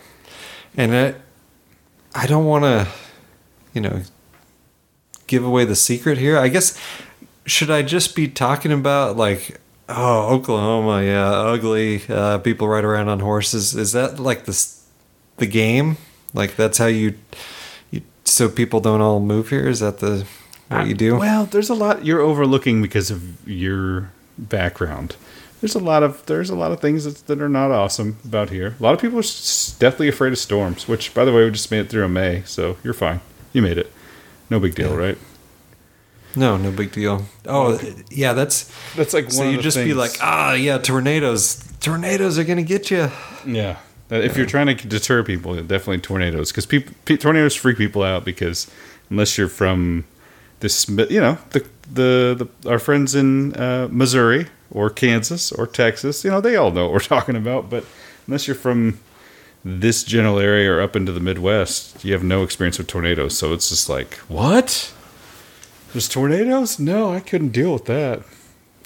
And 0.75 0.95
I, 0.95 1.15
I 2.13 2.27
don't 2.27 2.45
want 2.45 2.63
to, 2.63 2.87
you 3.73 3.81
know, 3.81 4.01
give 5.27 5.43
away 5.43 5.65
the 5.65 5.75
secret 5.75 6.17
here. 6.17 6.37
I 6.37 6.47
guess, 6.47 6.79
should 7.45 7.69
I 7.69 7.81
just 7.81 8.15
be 8.15 8.27
talking 8.27 8.71
about, 8.71 9.17
like, 9.17 9.59
oh, 9.89 10.35
Oklahoma, 10.35 11.03
yeah, 11.03 11.29
ugly, 11.29 12.01
uh, 12.09 12.39
people 12.39 12.67
ride 12.67 12.85
around 12.85 13.09
on 13.09 13.19
horses? 13.19 13.75
Is 13.75 13.91
that 13.93 14.19
like 14.19 14.45
the, 14.45 14.67
the 15.37 15.47
game? 15.47 15.97
Like, 16.33 16.55
that's 16.55 16.77
how 16.77 16.87
you, 16.87 17.17
you, 17.91 18.01
so 18.25 18.49
people 18.49 18.79
don't 18.79 19.01
all 19.01 19.19
move 19.19 19.49
here? 19.49 19.67
Is 19.67 19.79
that 19.79 19.99
the, 19.99 20.25
what 20.69 20.87
you 20.87 20.93
do? 20.93 21.17
Well, 21.17 21.45
there's 21.45 21.69
a 21.69 21.73
lot 21.73 22.05
you're 22.05 22.21
overlooking 22.21 22.81
because 22.81 23.09
of 23.09 23.47
your 23.47 24.11
background. 24.37 25.15
There's 25.61 25.73
a 25.73 25.79
lot 25.79 26.03
of 26.03 26.23
there's 26.27 26.51
a 26.51 26.55
lot 26.55 26.71
of 26.71 26.79
things 26.79 27.05
that, 27.05 27.25
that 27.25 27.41
are 27.41 27.49
not 27.49 27.71
awesome 27.71 28.17
about 28.23 28.51
here. 28.51 28.75
A 28.79 28.83
lot 28.83 28.93
of 28.93 29.01
people 29.01 29.17
are 29.17 29.23
deathly 29.79 30.07
afraid 30.07 30.31
of 30.31 30.37
storms, 30.37 30.87
which 30.87 31.15
by 31.15 31.25
the 31.25 31.33
way 31.33 31.45
we 31.45 31.51
just 31.51 31.71
made 31.71 31.79
it 31.79 31.89
through 31.89 32.05
a 32.05 32.09
May, 32.09 32.43
so 32.45 32.77
you're 32.83 32.93
fine. 32.93 33.21
You 33.53 33.63
made 33.63 33.79
it. 33.79 33.91
No 34.51 34.59
big 34.59 34.75
deal, 34.75 34.95
right? 34.95 35.17
No, 36.37 36.55
no 36.55 36.71
big 36.71 36.91
deal. 36.91 37.25
Oh, 37.45 37.79
yeah, 38.11 38.33
that's 38.33 38.71
that's 38.95 39.13
like 39.13 39.31
so 39.31 39.49
you 39.49 39.59
just 39.59 39.77
be 39.77 39.93
like, 39.93 40.17
ah, 40.21 40.53
yeah, 40.53 40.77
tornadoes, 40.77 41.63
tornadoes 41.79 42.37
are 42.37 42.43
gonna 42.43 42.61
get 42.63 42.91
you. 42.91 43.09
Yeah. 43.45 43.77
If 44.09 44.37
you're 44.37 44.45
trying 44.45 44.67
to 44.77 44.87
deter 44.87 45.23
people, 45.23 45.55
definitely 45.55 45.99
tornadoes 45.99 46.51
because 46.51 46.65
people 46.65 46.93
pe- 47.05 47.17
tornadoes 47.17 47.55
freak 47.55 47.77
people 47.77 48.03
out 48.03 48.23
because 48.23 48.69
unless 49.09 49.37
you're 49.37 49.49
from 49.49 50.05
this, 50.59 50.87
you 50.87 51.19
know, 51.19 51.37
the 51.49 51.65
the, 51.91 52.47
the 52.63 52.69
our 52.69 52.79
friends 52.79 53.15
in 53.15 53.53
uh, 53.55 53.87
Missouri 53.91 54.47
or 54.71 54.89
Kansas 54.89 55.51
or 55.51 55.67
Texas, 55.67 56.23
you 56.23 56.29
know, 56.29 56.39
they 56.39 56.55
all 56.55 56.71
know 56.71 56.83
what 56.83 56.93
we're 56.93 56.99
talking 56.99 57.35
about. 57.35 57.69
But 57.69 57.83
unless 58.27 58.47
you're 58.47 58.55
from 58.55 58.99
this 59.65 60.03
general 60.03 60.39
area 60.39 60.71
or 60.71 60.81
up 60.81 60.95
into 60.95 61.11
the 61.11 61.19
Midwest, 61.19 62.05
you 62.05 62.13
have 62.13 62.23
no 62.23 62.43
experience 62.43 62.77
with 62.77 62.87
tornadoes. 62.87 63.37
So 63.37 63.53
it's 63.53 63.69
just 63.69 63.89
like, 63.89 64.13
what? 64.29 64.93
There's 65.97 66.07
tornadoes? 66.07 66.77
No, 66.77 67.11
I 67.11 67.19
couldn't 67.19 67.49
deal 67.53 67.73
with 67.73 67.85
that. 67.85 68.21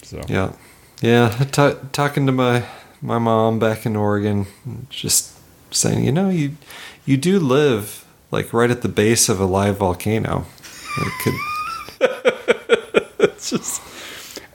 So 0.02 0.22
Yeah, 0.28 0.52
yeah. 1.02 1.28
T- 1.52 1.76
talking 1.92 2.24
to 2.24 2.32
my 2.32 2.64
my 3.02 3.18
mom 3.18 3.58
back 3.58 3.84
in 3.84 3.96
Oregon, 3.96 4.46
just 4.88 5.36
saying, 5.70 6.04
you 6.06 6.10
know, 6.10 6.30
you 6.30 6.56
you 7.04 7.18
do 7.18 7.38
live 7.38 8.06
like 8.30 8.54
right 8.54 8.70
at 8.70 8.80
the 8.80 8.88
base 8.88 9.28
of 9.28 9.38
a 9.40 9.44
live 9.44 9.76
volcano. 9.76 10.46
It 10.96 11.12
could, 11.22 11.34
it's 13.18 13.50
just 13.50 13.82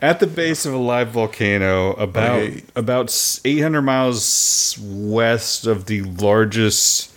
at 0.02 0.18
the 0.18 0.26
base 0.26 0.66
of 0.66 0.74
a 0.74 0.78
live 0.78 1.10
volcano, 1.10 1.92
about 1.92 2.40
Okay. 2.40 2.64
about 2.74 3.40
800 3.44 3.82
miles 3.82 4.76
west 4.82 5.64
of 5.64 5.84
the 5.86 6.02
largest 6.02 7.12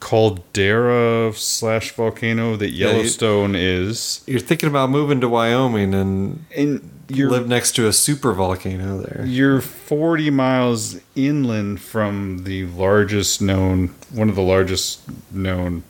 caldera 0.00 1.32
slash 1.34 1.92
volcano 1.92 2.56
that 2.56 2.70
Yeah, 2.70 2.88
you- 2.88 2.92
Yellowstone 2.96 3.54
is. 3.54 4.20
you're 4.26 4.40
thinking 4.40 4.68
about 4.68 4.90
moving 4.90 5.20
to 5.20 5.28
Wyoming 5.28 5.94
and 5.94 6.44
and 6.56 6.90
you 7.08 7.28
live 7.28 7.48
next 7.48 7.72
to 7.72 7.86
a 7.88 7.92
super 7.92 8.32
volcano 8.32 9.00
there. 9.00 9.24
You're 9.26 9.60
40 9.60 10.30
miles 10.30 10.96
inland 11.16 11.80
from 11.80 12.44
the 12.44 12.66
largest 12.66 13.42
known, 13.42 13.90
one 14.12 14.28
of 14.28 14.36
the 14.36 14.42
largest 14.42 15.00
known 15.32 15.82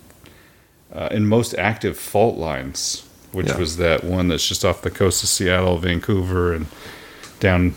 uh, 0.95 1.09
and 1.11 1.29
most 1.29 1.55
active 1.57 1.99
fault 1.99 2.37
lines, 2.39 3.05
which 3.33 3.49
Yeah. 3.49 3.59
was 3.59 3.77
that 3.77 4.03
one 4.03 4.29
that's 4.29 4.47
just 4.49 4.65
off 4.65 4.81
the 4.83 4.91
coast 4.91 5.23
of 5.23 5.29
Seattle, 5.29 5.77
Vancouver, 5.79 6.53
and 6.55 6.67
down 7.39 7.75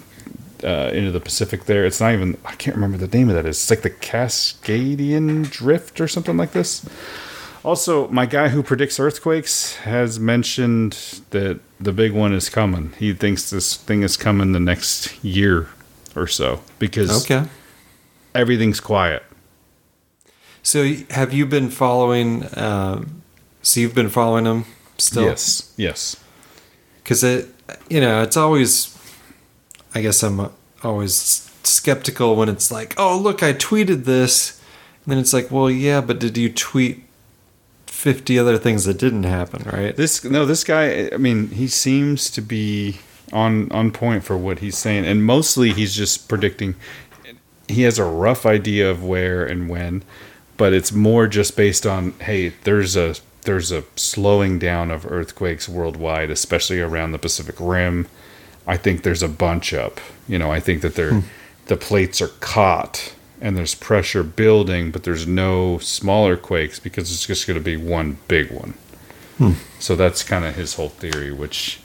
uh, 0.63 0.91
into 0.93 1.11
the 1.11 1.19
Pacific 1.19 1.65
there. 1.65 1.85
It's 1.85 1.99
not 1.99 2.13
even, 2.13 2.37
I 2.45 2.53
can't 2.55 2.75
remember 2.75 2.97
the 2.97 3.07
name 3.15 3.29
of 3.29 3.35
that 3.35 3.45
is. 3.45 3.57
It's 3.61 3.69
like 3.69 3.81
the 3.81 3.89
Cascadian 3.89 5.49
Drift 5.49 5.99
or 6.01 6.07
something 6.07 6.37
like 6.37 6.51
this. 6.51 6.85
Also, 7.63 8.07
my 8.09 8.25
guy 8.25 8.49
who 8.49 8.61
predicts 8.61 8.99
earthquakes 8.99 9.77
has 9.77 10.19
mentioned 10.19 11.21
that 11.29 11.59
the 11.79 11.93
big 11.93 12.11
one 12.11 12.33
is 12.33 12.49
coming. 12.49 12.91
He 12.99 13.13
thinks 13.13 13.49
this 13.49 13.75
thing 13.77 14.03
is 14.03 14.17
coming 14.17 14.51
the 14.51 14.59
next 14.59 15.23
year 15.23 15.69
or 16.15 16.27
so 16.27 16.61
because 16.79 17.23
Okay. 17.23 17.47
everything's 18.35 18.79
quiet. 18.81 19.23
So 20.61 20.93
have 21.09 21.33
you 21.33 21.45
been 21.45 21.69
following? 21.69 22.43
Uh, 22.43 23.03
so 23.61 23.79
you've 23.79 23.95
been 23.95 24.09
following 24.09 24.43
them 24.45 24.65
still? 24.97 25.23
Yes, 25.23 25.73
yes. 25.77 26.17
because 27.01 27.23
it, 27.23 27.47
you 27.89 27.99
know, 28.01 28.21
it's 28.23 28.37
always. 28.37 28.92
I 29.95 30.01
guess 30.01 30.23
I'm 30.23 30.49
always 30.83 31.49
skeptical 31.63 32.35
when 32.35 32.49
it's 32.49 32.71
like, 32.71 32.93
oh 32.97 33.17
look, 33.17 33.43
I 33.43 33.53
tweeted 33.53 34.05
this, 34.05 34.61
and 35.03 35.11
then 35.11 35.19
it's 35.19 35.33
like, 35.33 35.51
well, 35.51 35.69
yeah, 35.69 36.01
but 36.01 36.19
did 36.19 36.37
you 36.37 36.51
tweet? 36.51 37.03
50 38.03 38.37
other 38.37 38.57
things 38.57 38.83
that 38.83 38.97
didn't 38.97 39.23
happen, 39.23 39.63
right? 39.71 39.95
This 39.95 40.25
no, 40.25 40.45
this 40.45 40.65
guy. 40.65 41.09
I 41.13 41.17
mean, 41.17 41.47
he 41.49 41.67
seems 41.67 42.29
to 42.31 42.41
be 42.41 42.99
on 43.31 43.71
on 43.71 43.91
point 43.91 44.25
for 44.25 44.35
what 44.35 44.59
he's 44.59 44.77
saying, 44.77 45.05
and 45.05 45.23
mostly 45.23 45.71
he's 45.71 45.95
just 45.95 46.27
predicting. 46.27 46.75
He 47.69 47.83
has 47.83 47.97
a 47.97 48.03
rough 48.03 48.45
idea 48.45 48.91
of 48.91 49.05
where 49.05 49.45
and 49.45 49.69
when, 49.69 50.03
but 50.57 50.73
it's 50.73 50.91
more 50.91 51.27
just 51.27 51.55
based 51.55 51.85
on 51.85 52.11
hey, 52.19 52.49
there's 52.65 52.97
a 52.97 53.15
there's 53.43 53.71
a 53.71 53.85
slowing 53.95 54.59
down 54.59 54.91
of 54.91 55.09
earthquakes 55.09 55.69
worldwide, 55.69 56.29
especially 56.29 56.81
around 56.81 57.13
the 57.13 57.19
Pacific 57.19 57.55
Rim. 57.57 58.07
I 58.67 58.77
think 58.77 59.03
there's 59.03 59.23
a 59.23 59.27
bunch 59.27 59.73
up. 59.73 59.99
You 60.27 60.37
know, 60.39 60.51
I 60.51 60.59
think 60.59 60.81
that 60.81 60.95
they're 60.95 61.11
Hmm. 61.13 61.19
the 61.65 61.77
plates 61.77 62.21
are 62.21 62.29
caught 62.39 63.13
and 63.41 63.57
there's 63.57 63.75
pressure 63.75 64.23
building, 64.23 64.91
but 64.91 65.03
there's 65.03 65.27
no 65.27 65.77
smaller 65.79 66.37
quakes 66.37 66.79
because 66.79 67.11
it's 67.11 67.25
just 67.27 67.45
going 67.47 67.59
to 67.59 67.63
be 67.63 67.75
one 67.77 68.17
big 68.27 68.51
one. 68.51 68.73
Hmm. 69.37 69.51
So 69.79 69.95
that's 69.95 70.23
kind 70.23 70.45
of 70.45 70.55
his 70.55 70.75
whole 70.75 70.89
theory, 70.89 71.31
which 71.31 71.79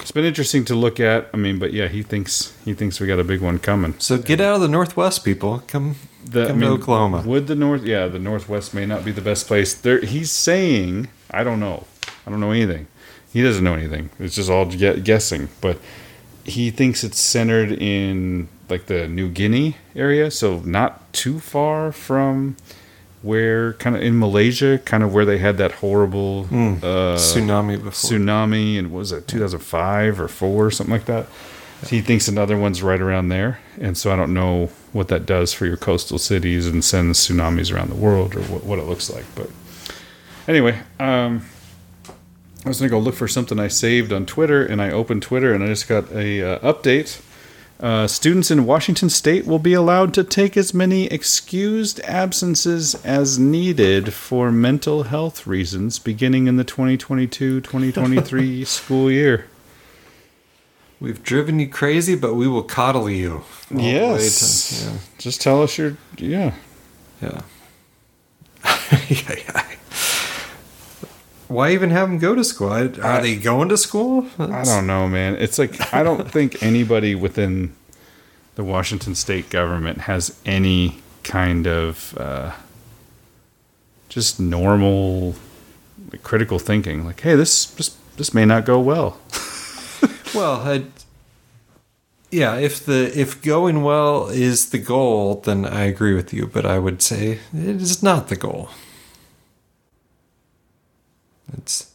it's 0.00 0.10
been 0.12 0.24
interesting 0.24 0.64
to 0.66 0.74
look 0.74 1.00
at. 1.00 1.28
I 1.34 1.36
mean, 1.36 1.58
but 1.58 1.72
yeah, 1.72 1.88
he 1.88 2.02
thinks 2.02 2.52
he 2.64 2.72
thinks 2.74 2.98
we 3.00 3.06
got 3.06 3.18
a 3.18 3.24
big 3.24 3.40
one 3.40 3.58
coming. 3.58 3.94
So 3.98 4.16
get 4.18 4.40
out 4.40 4.54
of 4.56 4.60
the 4.62 4.68
Northwest, 4.68 5.24
people. 5.24 5.62
Come, 5.66 5.96
The, 6.24 6.46
come 6.48 6.60
to 6.60 6.68
Oklahoma. 6.68 7.22
Would 7.26 7.46
the 7.46 7.54
north? 7.54 7.84
Yeah, 7.84 8.06
the 8.08 8.18
Northwest 8.18 8.72
may 8.72 8.86
not 8.86 9.04
be 9.04 9.10
the 9.12 9.20
best 9.20 9.46
place. 9.46 9.74
There, 9.74 10.00
he's 10.00 10.30
saying, 10.32 11.08
I 11.30 11.44
don't 11.44 11.60
know. 11.60 11.84
I 12.26 12.30
don't 12.30 12.40
know 12.40 12.52
anything. 12.52 12.86
He 13.32 13.42
doesn't 13.42 13.62
know 13.64 13.74
anything. 13.74 14.10
It's 14.18 14.34
just 14.36 14.48
all 14.50 14.64
guessing. 14.66 15.48
But 15.60 15.78
he 16.46 16.70
thinks 16.70 17.02
it's 17.04 17.20
centered 17.20 17.72
in 17.72 18.48
like 18.68 18.86
the 18.86 19.06
New 19.08 19.28
Guinea 19.28 19.76
area, 19.94 20.30
so 20.30 20.60
not 20.64 21.12
too 21.12 21.38
far 21.40 21.92
from 21.92 22.56
where 23.22 23.72
kind 23.74 23.96
of 23.96 24.02
in 24.02 24.18
Malaysia, 24.18 24.78
kind 24.84 25.02
of 25.02 25.12
where 25.12 25.24
they 25.24 25.38
had 25.38 25.56
that 25.58 25.72
horrible 25.72 26.44
Mm. 26.50 26.78
uh, 26.82 27.16
Tsunami 27.16 27.76
before. 27.82 27.90
Tsunami, 28.10 28.78
and 28.78 28.92
what 28.92 28.98
was 29.00 29.12
it 29.12 29.26
2005 29.26 30.20
or 30.20 30.28
four 30.28 30.66
or 30.66 30.70
something 30.70 30.92
like 30.92 31.06
that. 31.06 31.26
He 31.88 32.00
thinks 32.00 32.26
another 32.28 32.56
one's 32.56 32.82
right 32.82 33.00
around 33.00 33.28
there, 33.28 33.58
and 33.80 33.98
so 33.98 34.10
I 34.12 34.16
don't 34.16 34.32
know 34.32 34.70
what 34.92 35.08
that 35.08 35.26
does 35.26 35.52
for 35.52 35.66
your 35.66 35.76
coastal 35.76 36.18
cities 36.18 36.66
and 36.66 36.82
sends 36.84 37.18
tsunamis 37.28 37.72
around 37.74 37.90
the 37.90 37.96
world 37.96 38.34
or 38.34 38.40
what, 38.42 38.64
what 38.64 38.78
it 38.78 38.86
looks 38.86 39.10
like. 39.10 39.24
But 39.34 39.50
anyway, 40.48 40.78
um, 40.98 41.44
I 42.66 42.68
was 42.68 42.80
gonna 42.80 42.90
go 42.90 42.98
look 42.98 43.14
for 43.14 43.28
something 43.28 43.60
I 43.60 43.68
saved 43.68 44.12
on 44.12 44.26
Twitter, 44.26 44.66
and 44.66 44.82
I 44.82 44.90
opened 44.90 45.22
Twitter, 45.22 45.54
and 45.54 45.62
I 45.62 45.68
just 45.68 45.86
got 45.86 46.10
a 46.10 46.42
uh, 46.42 46.58
update. 46.72 47.20
Uh, 47.78 48.08
students 48.08 48.50
in 48.50 48.66
Washington 48.66 49.08
State 49.08 49.46
will 49.46 49.60
be 49.60 49.72
allowed 49.72 50.12
to 50.14 50.24
take 50.24 50.56
as 50.56 50.74
many 50.74 51.06
excused 51.06 52.00
absences 52.00 52.96
as 53.04 53.38
needed 53.38 54.12
for 54.12 54.50
mental 54.50 55.04
health 55.04 55.46
reasons 55.46 56.00
beginning 56.00 56.48
in 56.48 56.56
the 56.56 56.64
2022-2023 56.64 58.66
school 58.68 59.12
year. 59.12 59.46
We've 60.98 61.22
driven 61.22 61.60
you 61.60 61.68
crazy, 61.68 62.16
but 62.16 62.34
we 62.34 62.48
will 62.48 62.64
coddle 62.64 63.08
you. 63.08 63.44
all 63.70 63.70
the 63.70 63.76
way 63.76 63.92
Yes. 63.92 64.80
to- 64.80 64.86
yeah. 64.90 64.96
Just 65.18 65.40
tell 65.40 65.62
us 65.62 65.78
your 65.78 65.96
yeah. 66.16 66.52
Yeah. 67.22 67.42
yeah, 69.08 69.34
yeah. 69.36 69.62
Why 71.48 71.72
even 71.72 71.90
have 71.90 72.08
them 72.08 72.18
go 72.18 72.34
to 72.34 72.42
school? 72.44 72.70
I- 72.72 72.88
Are 73.02 73.22
they 73.22 73.36
going 73.36 73.68
to 73.68 73.76
school? 73.76 74.26
I 74.38 74.64
don't 74.64 74.86
know, 74.86 75.06
man. 75.08 75.36
It's 75.36 75.58
like 75.58 75.92
I 75.94 76.02
don't 76.02 76.30
think 76.36 76.62
anybody 76.62 77.14
within 77.14 77.74
the 78.56 78.64
Washington 78.64 79.14
state 79.14 79.50
government 79.50 80.02
has 80.02 80.36
any 80.44 81.02
kind 81.22 81.66
of 81.66 82.16
uh, 82.18 82.52
just 84.08 84.40
normal 84.40 85.34
like, 86.10 86.22
critical 86.22 86.58
thinking. 86.58 87.04
Like, 87.04 87.20
hey, 87.20 87.34
this 87.36 87.66
this 87.66 87.96
this 88.16 88.32
may 88.34 88.44
not 88.44 88.64
go 88.64 88.80
well. 88.80 89.18
Well, 90.34 90.60
I, 90.68 90.84
yeah. 92.30 92.56
If 92.56 92.84
the 92.84 93.10
if 93.18 93.40
going 93.40 93.82
well 93.82 94.28
is 94.28 94.68
the 94.68 94.78
goal, 94.78 95.36
then 95.36 95.64
I 95.64 95.84
agree 95.84 96.14
with 96.14 96.34
you. 96.34 96.46
But 96.46 96.66
I 96.66 96.78
would 96.78 97.00
say 97.00 97.38
it 97.54 97.80
is 97.80 98.02
not 98.02 98.28
the 98.28 98.36
goal. 98.36 98.68
It's 101.52 101.92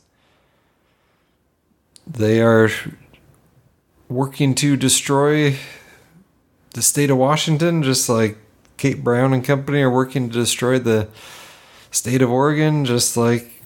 they 2.07 2.41
are 2.41 2.69
working 4.09 4.53
to 4.55 4.75
destroy 4.75 5.55
the 6.73 6.81
state 6.81 7.09
of 7.09 7.17
Washington, 7.17 7.83
just 7.83 8.09
like 8.09 8.37
Kate 8.77 9.03
Brown 9.03 9.33
and 9.33 9.43
company 9.43 9.81
are 9.81 9.89
working 9.89 10.29
to 10.29 10.33
destroy 10.33 10.79
the 10.79 11.07
state 11.91 12.21
of 12.21 12.31
Oregon, 12.31 12.85
just 12.85 13.15
like 13.15 13.63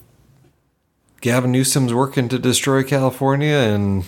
Gavin 1.20 1.52
Newsom's 1.52 1.94
working 1.94 2.28
to 2.28 2.38
destroy 2.38 2.82
California, 2.82 3.56
and 3.56 4.04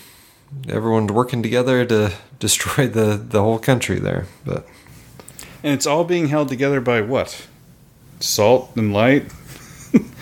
everyone's 0.69 1.13
working 1.13 1.43
together 1.43 1.85
to 1.85 2.13
destroy 2.39 2.87
the 2.87 3.17
the 3.17 3.43
whole 3.43 3.59
country 3.59 3.99
there. 3.99 4.27
But 4.45 4.67
And 5.63 5.73
it's 5.75 5.87
all 5.87 6.05
being 6.05 6.29
held 6.29 6.49
together 6.49 6.81
by 6.81 7.01
what? 7.01 7.47
Salt 8.21 8.71
and 8.77 8.93
light. 8.93 9.33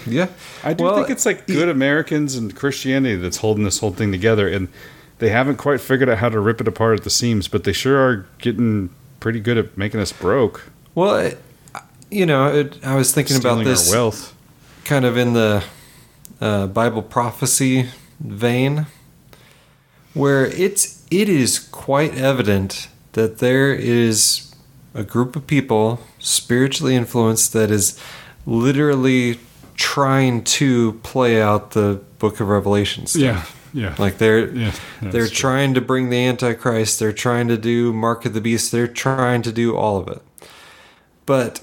Yeah, 0.07 0.29
I 0.65 0.73
do 0.73 0.95
think 0.95 1.11
it's 1.11 1.27
like 1.27 1.47
good 1.47 1.69
Americans 1.69 2.35
and 2.35 2.55
Christianity 2.55 3.17
that's 3.17 3.39
holding 3.39 3.65
this 3.65 3.79
whole 3.81 3.93
thing 3.93 4.13
together, 4.13 4.49
and 4.49 4.69
they 5.19 5.31
haven't 5.31 5.57
quite 5.57 5.81
figured 5.81 6.09
out 6.09 6.19
how 6.19 6.29
to 6.29 6.41
rip 6.41 6.61
it 6.61 6.69
apart 6.69 6.99
at 6.99 7.05
the 7.05 7.11
seams, 7.11 7.49
but 7.49 7.65
they 7.65 7.73
sure 7.73 7.99
are 7.99 8.27
getting 8.39 8.91
pretty 9.21 9.41
good 9.41 9.59
at 9.59 9.77
making 9.77 10.01
us 10.01 10.13
broke. 10.13 10.71
well, 10.95 11.17
it, 11.17 11.43
you 12.11 12.27
know, 12.27 12.55
it, 12.55 12.85
I 12.85 12.95
was 12.95 13.13
thinking 13.13 13.37
about 13.37 13.55
Stealing 13.55 13.67
this 13.67 13.91
wealth. 13.91 14.35
kind 14.85 15.05
of 15.05 15.17
in 15.17 15.33
the 15.33 15.65
uh, 16.41 16.67
Bible 16.69 17.03
prophecy 17.03 17.89
vein, 18.21 18.87
where 20.15 20.47
it's 20.47 21.05
it 21.11 21.29
is 21.29 21.59
quite 21.59 22.15
evident 22.17 22.89
that 23.13 23.39
there 23.39 23.73
is 23.73 24.55
a 24.95 25.03
group 25.03 25.37
of 25.37 25.47
people 25.47 26.01
spiritually 26.19 26.95
influenced 26.95 27.53
that 27.53 27.71
is 27.71 28.01
literally 28.47 29.39
trying 29.77 30.43
to 30.45 30.95
play 31.03 31.41
out 31.41 31.73
the 31.73 32.01
book 32.19 32.41
of 32.41 32.49
revelation 32.49 33.07
stuff. 33.07 33.71
Yeah, 33.75 33.83
yeah. 33.83 33.95
like 33.99 34.19
they're 34.19 34.49
Yeah, 34.55 34.73
they're 35.03 35.27
true. 35.27 35.37
trying 35.37 35.75
to 35.75 35.81
bring 35.81 36.09
the 36.11 36.17
antichrist 36.27 36.99
they're 36.99 37.13
trying 37.13 37.49
to 37.49 37.59
do 37.59 37.93
mark 37.93 38.25
of 38.25 38.33
the 38.33 38.41
beast 38.41 38.73
they're 38.73 38.89
trying 38.89 39.43
to 39.43 39.53
do 39.53 39.77
all 39.77 39.99
of 39.99 40.09
it 40.09 40.23
but 41.27 41.61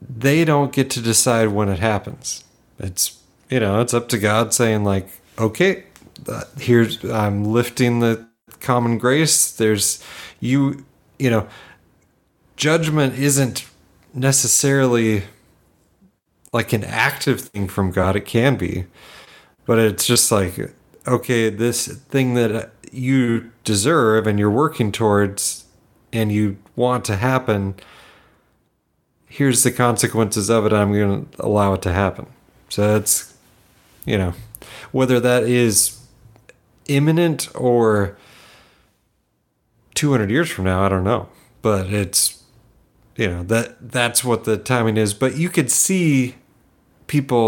they 0.00 0.44
don't 0.44 0.72
get 0.72 0.90
to 0.90 1.00
decide 1.00 1.48
when 1.48 1.68
it 1.70 1.78
happens 1.78 2.44
it's 2.78 3.18
you 3.48 3.60
know 3.60 3.80
it's 3.80 3.94
up 3.94 4.08
to 4.10 4.18
god 4.18 4.52
saying 4.52 4.84
like 4.84 5.08
okay 5.38 5.84
uh, 6.28 6.42
here's 6.58 7.02
i'm 7.04 7.44
lifting 7.44 8.00
the 8.00 8.26
common 8.60 8.98
grace 8.98 9.50
there's 9.52 10.02
you 10.40 10.84
you 11.18 11.30
know 11.30 11.46
judgment 12.56 13.18
isn't 13.18 13.64
necessarily 14.14 15.22
like 16.52 16.72
an 16.72 16.84
active 16.84 17.40
thing 17.40 17.68
from 17.68 17.90
god 17.90 18.16
it 18.16 18.26
can 18.26 18.56
be. 18.56 18.86
But 19.64 19.78
it's 19.78 20.06
just 20.06 20.30
like 20.30 20.74
okay 21.06 21.50
this 21.50 21.86
thing 21.86 22.34
that 22.34 22.72
you 22.92 23.50
deserve 23.64 24.26
and 24.26 24.38
you're 24.38 24.50
working 24.50 24.92
towards 24.92 25.64
and 26.12 26.30
you 26.30 26.58
want 26.76 27.04
to 27.06 27.16
happen 27.16 27.74
here's 29.26 29.62
the 29.62 29.72
consequences 29.72 30.50
of 30.50 30.66
it 30.66 30.72
i'm 30.74 30.92
going 30.92 31.26
to 31.26 31.44
allow 31.46 31.72
it 31.72 31.82
to 31.82 31.92
happen. 31.92 32.26
So 32.68 32.92
that's, 32.92 33.34
you 34.04 34.18
know 34.18 34.34
whether 34.90 35.20
that 35.20 35.44
is 35.44 35.98
imminent 36.86 37.48
or 37.54 38.16
200 39.94 40.30
years 40.30 40.50
from 40.50 40.64
now 40.64 40.82
i 40.84 40.88
don't 40.88 41.04
know. 41.04 41.28
But 41.62 41.92
it's 41.92 42.42
you 43.16 43.28
know 43.28 43.42
that 43.44 43.92
that's 43.92 44.24
what 44.24 44.44
the 44.44 44.56
timing 44.56 44.96
is. 44.96 45.14
But 45.14 45.36
you 45.36 45.48
could 45.48 45.70
see 45.70 46.34
people 47.12 47.46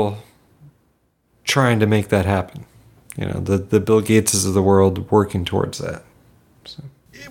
trying 1.44 1.78
to 1.80 1.86
make 1.86 2.08
that 2.08 2.26
happen 2.26 2.64
you 3.16 3.26
know 3.26 3.38
the 3.50 3.56
the 3.56 3.80
bill 3.80 4.02
gateses 4.10 4.46
of 4.46 4.54
the 4.54 4.66
world 4.72 5.10
working 5.10 5.44
towards 5.44 5.78
that 5.78 6.02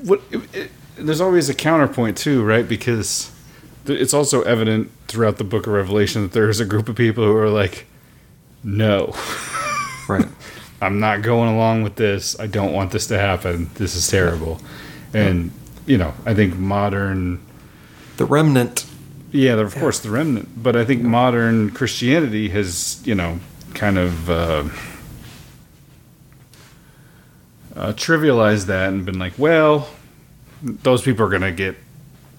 what 0.02 0.22
it, 0.32 0.56
it, 0.56 0.72
there's 0.96 1.22
always 1.22 1.50
a 1.50 1.54
counterpoint 1.54 2.18
too, 2.18 2.44
right? 2.44 2.68
Because 2.68 3.32
it's 3.86 4.14
also 4.14 4.42
evident 4.44 4.92
throughout 5.08 5.38
the 5.38 5.44
Book 5.44 5.68
of 5.68 5.74
Revelation 5.74 6.22
that 6.24 6.32
there 6.32 6.50
is 6.50 6.60
a 6.60 6.66
group 6.66 6.88
of 6.90 6.96
people 6.96 7.24
who 7.24 7.36
are 7.36 7.50
like, 7.50 7.86
"No, 8.64 9.14
right? 10.08 10.28
I'm 10.82 11.00
not 11.00 11.22
going 11.22 11.54
along 11.54 11.84
with 11.84 11.96
this. 11.96 12.40
I 12.40 12.48
don't 12.48 12.74
want 12.74 12.92
this 12.92 13.08
to 13.08 13.18
happen. 13.18 13.70
This 13.76 13.96
is 13.96 14.08
terrible." 14.08 14.60
And 15.14 15.52
you 15.86 15.98
know, 15.98 16.14
I 16.26 16.34
think 16.34 16.56
modern, 16.56 17.44
the 18.18 18.26
remnant, 18.26 18.86
yeah, 19.34 19.54
of 19.56 19.76
course, 19.76 20.00
the 20.00 20.10
remnant. 20.10 20.64
But 20.64 20.76
I 20.78 20.86
think 20.86 21.02
modern 21.02 21.72
Christianity 21.72 22.48
has, 22.50 23.02
you 23.06 23.16
know, 23.16 23.40
kind 23.74 23.98
of. 23.98 24.30
Uh, 24.30 24.64
uh, 27.76 27.94
trivialized 27.94 28.68
that 28.68 28.90
and 28.90 29.06
been 29.06 29.18
like, 29.20 29.34
well, 29.38 29.90
those 30.62 31.02
people 31.02 31.26
are 31.26 31.30
gonna 31.30 31.52
get 31.52 31.76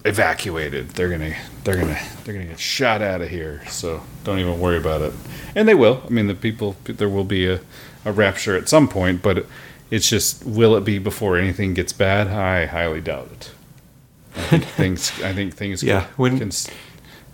evacuated. 0.05 0.89
They're 0.91 1.09
gonna 1.09 1.35
they're 1.63 1.75
gonna 1.75 1.99
they're 2.23 2.33
gonna 2.33 2.45
get 2.45 2.59
shot 2.59 3.01
out 3.01 3.21
of 3.21 3.29
here. 3.29 3.61
So 3.67 4.01
don't 4.23 4.39
even 4.39 4.59
worry 4.59 4.77
about 4.77 5.01
it. 5.01 5.13
And 5.55 5.67
they 5.67 5.75
will. 5.75 6.01
I 6.05 6.09
mean, 6.09 6.27
the 6.27 6.35
people 6.35 6.75
there 6.85 7.09
will 7.09 7.23
be 7.25 7.47
a, 7.47 7.59
a 8.05 8.11
rapture 8.11 8.55
at 8.55 8.69
some 8.69 8.87
point, 8.87 9.21
but 9.21 9.45
it's 9.91 10.09
just 10.09 10.45
will 10.45 10.75
it 10.75 10.85
be 10.85 10.99
before 10.99 11.37
anything 11.37 11.73
gets 11.73 11.91
bad? 11.93 12.27
I 12.27 12.65
highly 12.65 13.01
doubt 13.01 13.29
it. 13.33 13.51
I 14.37 14.41
think 14.59 14.63
things 14.77 15.21
I 15.21 15.33
think 15.33 15.53
things 15.53 15.83
Yeah, 15.83 16.07
can, 16.15 16.39
can 16.39 16.47
s- 16.47 16.69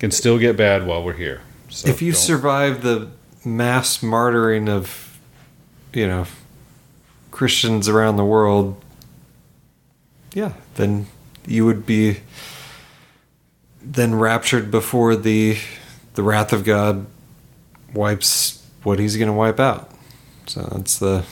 can 0.02 0.10
still 0.10 0.40
get 0.40 0.58
bad 0.58 0.88
while 0.88 1.04
we're 1.04 1.14
here. 1.14 1.42
So 1.70 1.88
if 1.88 2.02
you 2.02 2.14
survive 2.14 2.82
the 2.82 3.12
mass 3.46 4.00
martyring 4.00 4.68
of, 4.68 5.20
you 5.94 6.08
know, 6.08 6.26
Christians 7.30 7.88
around 7.88 8.16
the 8.16 8.26
world, 8.26 8.84
yeah, 10.34 10.54
then 10.74 11.06
you 11.46 11.68
would 11.68 11.86
be 11.86 12.22
then 13.80 14.16
raptured 14.16 14.72
before 14.72 15.16
the 15.16 15.60
the 16.16 16.24
wrath 16.24 16.52
of 16.52 16.64
God 16.64 17.06
wipes 17.94 18.66
what 18.82 18.98
He's 18.98 19.18
going 19.18 19.28
to 19.28 19.34
wipe 19.34 19.60
out. 19.60 19.92
So 20.48 20.62
that's 20.62 20.98
the 20.98 21.26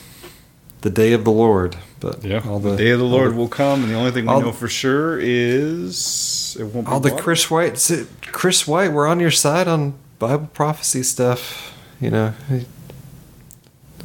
the 0.82 0.90
day 0.90 1.12
of 1.12 1.24
the 1.24 1.32
Lord. 1.32 1.76
But 1.98 2.22
yeah, 2.22 2.44
all 2.46 2.60
the 2.60 2.76
day 2.76 2.90
of 2.90 3.00
the 3.00 3.04
Lord 3.04 3.34
will 3.34 3.48
come, 3.48 3.82
and 3.82 3.90
the 3.90 3.96
only 3.96 4.12
thing 4.12 4.26
we 4.26 4.38
know 4.38 4.52
for 4.52 4.68
sure 4.68 5.18
is 5.18 6.39
it 6.56 6.64
won't 6.64 6.86
be 6.86 6.92
all 6.92 7.00
the 7.00 7.10
water. 7.10 7.22
Chris 7.22 7.50
White, 7.50 7.90
Chris 8.22 8.66
White, 8.66 8.92
we're 8.92 9.06
on 9.06 9.20
your 9.20 9.30
side 9.30 9.68
on 9.68 9.94
Bible 10.18 10.48
prophecy 10.52 11.02
stuff. 11.02 11.76
You 12.00 12.10
know, 12.10 12.34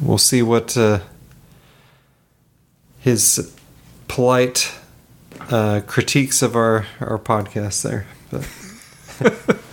we'll 0.00 0.18
see 0.18 0.42
what 0.42 0.76
uh, 0.76 1.00
his 3.00 3.54
polite 4.08 4.72
uh, 5.50 5.80
critiques 5.86 6.42
of 6.42 6.56
our 6.56 6.86
our 7.00 7.18
podcast 7.18 7.82
there. 7.82 8.06
But 8.30 8.46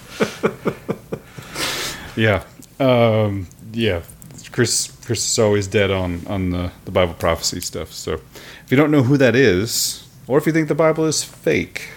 Yeah, 2.16 2.44
um, 2.80 3.48
yeah. 3.72 4.04
Chris 4.52 4.96
Chris 5.06 5.26
is 5.32 5.40
always 5.40 5.68
dead 5.68 5.90
on 5.90 6.26
on 6.28 6.52
the 6.52 6.72
the 6.86 6.92
Bible 6.92 7.16
prophecy 7.16 7.60
stuff. 7.60 7.92
So 7.92 8.14
if 8.14 8.66
you 8.70 8.78
don't 8.78 8.92
know 8.92 9.02
who 9.04 9.18
that 9.18 9.36
is, 9.36 10.08
or 10.28 10.38
if 10.38 10.46
you 10.46 10.54
think 10.54 10.68
the 10.68 10.76
Bible 10.76 11.06
is 11.06 11.24
fake, 11.24 11.90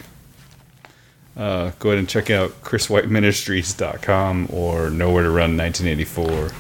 uh, 1.37 1.71
go 1.79 1.91
ahead 1.91 1.99
and 1.99 2.09
check 2.09 2.31
out 2.31 2.63
chriswhiteministries.com 2.63 4.49
or 4.53 4.91
Nowhere 4.91 5.23
to 5.25 5.31
Run 5.31 5.57
1984 5.57 6.51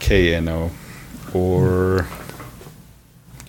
KNO 0.00 0.70
or 1.34 2.06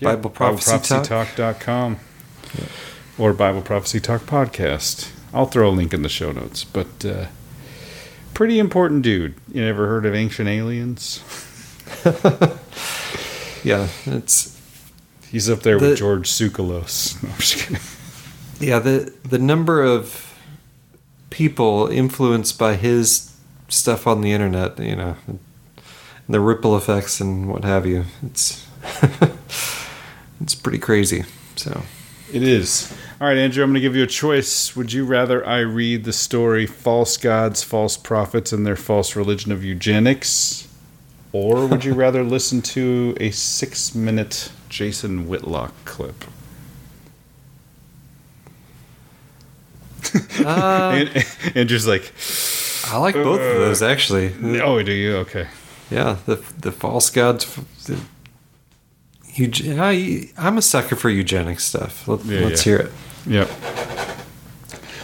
Bible 0.00 0.30
Prophecy 0.30 0.70
Talk. 0.78 1.06
BibleProphecyTalk.com 1.06 1.98
or 3.18 3.32
Bible 3.32 3.62
Prophecy 3.62 4.00
Talk 4.00 4.22
podcast. 4.22 5.10
I'll 5.32 5.46
throw 5.46 5.68
a 5.70 5.72
link 5.72 5.92
in 5.92 6.02
the 6.02 6.08
show 6.08 6.30
notes, 6.32 6.62
but 6.64 7.04
uh, 7.04 7.26
pretty 8.34 8.58
important 8.60 9.02
dude. 9.02 9.34
You 9.52 9.62
never 9.64 9.86
heard 9.88 10.06
of 10.06 10.14
ancient 10.14 10.48
aliens? 10.48 11.20
yeah, 13.64 13.88
it's 14.06 14.60
he's 15.30 15.50
up 15.50 15.60
there 15.60 15.78
The- 15.78 15.88
with 15.90 15.98
George 15.98 16.28
Tsoukalos. 16.30 17.20
No, 17.22 17.30
I'm 17.30 17.38
just 17.38 17.56
kidding. 17.56 17.80
yeah, 18.60 18.78
the 18.78 19.12
the 19.24 19.38
number 19.38 19.82
of 19.82 20.33
people 21.34 21.88
influenced 21.88 22.56
by 22.60 22.76
his 22.76 23.34
stuff 23.68 24.06
on 24.06 24.20
the 24.20 24.30
internet, 24.30 24.78
you 24.78 24.94
know, 24.94 25.16
the 26.28 26.38
ripple 26.38 26.76
effects 26.76 27.20
and 27.20 27.48
what 27.48 27.64
have 27.64 27.84
you. 27.84 28.04
It's 28.22 28.64
it's 30.40 30.54
pretty 30.54 30.78
crazy. 30.78 31.24
So 31.56 31.82
It 32.32 32.44
is. 32.44 32.96
All 33.20 33.26
right, 33.26 33.36
Andrew, 33.36 33.64
I'm 33.64 33.70
going 33.70 33.74
to 33.74 33.80
give 33.80 33.96
you 33.96 34.04
a 34.04 34.06
choice. 34.06 34.76
Would 34.76 34.92
you 34.92 35.04
rather 35.04 35.44
I 35.44 35.58
read 35.58 36.04
the 36.04 36.12
story 36.12 36.66
False 36.66 37.16
Gods, 37.16 37.64
False 37.64 37.96
Prophets, 37.96 38.52
and 38.52 38.64
Their 38.64 38.76
False 38.76 39.16
Religion 39.16 39.50
of 39.50 39.64
Eugenics? 39.64 40.68
Or 41.32 41.66
would 41.66 41.84
you 41.84 41.94
rather 42.04 42.22
listen 42.22 42.62
to 42.62 43.16
a 43.18 43.32
six 43.32 43.92
minute 43.92 44.52
Jason 44.68 45.26
Whitlock 45.26 45.72
clip? 45.84 46.24
Uh, 50.44 50.92
And- 50.94 51.26
Andrew's 51.56 51.86
like, 51.86 52.12
I 52.92 52.98
like 52.98 53.14
both 53.14 53.40
of 53.40 53.56
those 53.58 53.82
actually. 53.82 54.32
Oh, 54.60 54.82
do 54.82 54.92
you? 54.92 55.16
Okay. 55.18 55.46
Yeah, 55.90 56.16
the 56.26 56.36
the 56.60 56.72
false 56.72 57.10
gods. 57.10 57.46
The, 57.86 57.98
Euge- 59.34 59.78
I, 59.78 60.30
I'm 60.38 60.56
a 60.58 60.62
sucker 60.62 60.94
for 60.96 61.10
eugenic 61.10 61.58
stuff. 61.60 62.06
Let, 62.06 62.24
Yeah, 62.24 62.40
let's 62.40 62.64
yeah. 62.66 62.76
hear 62.76 62.86
it. 62.86 62.92
Yep. 63.26 63.48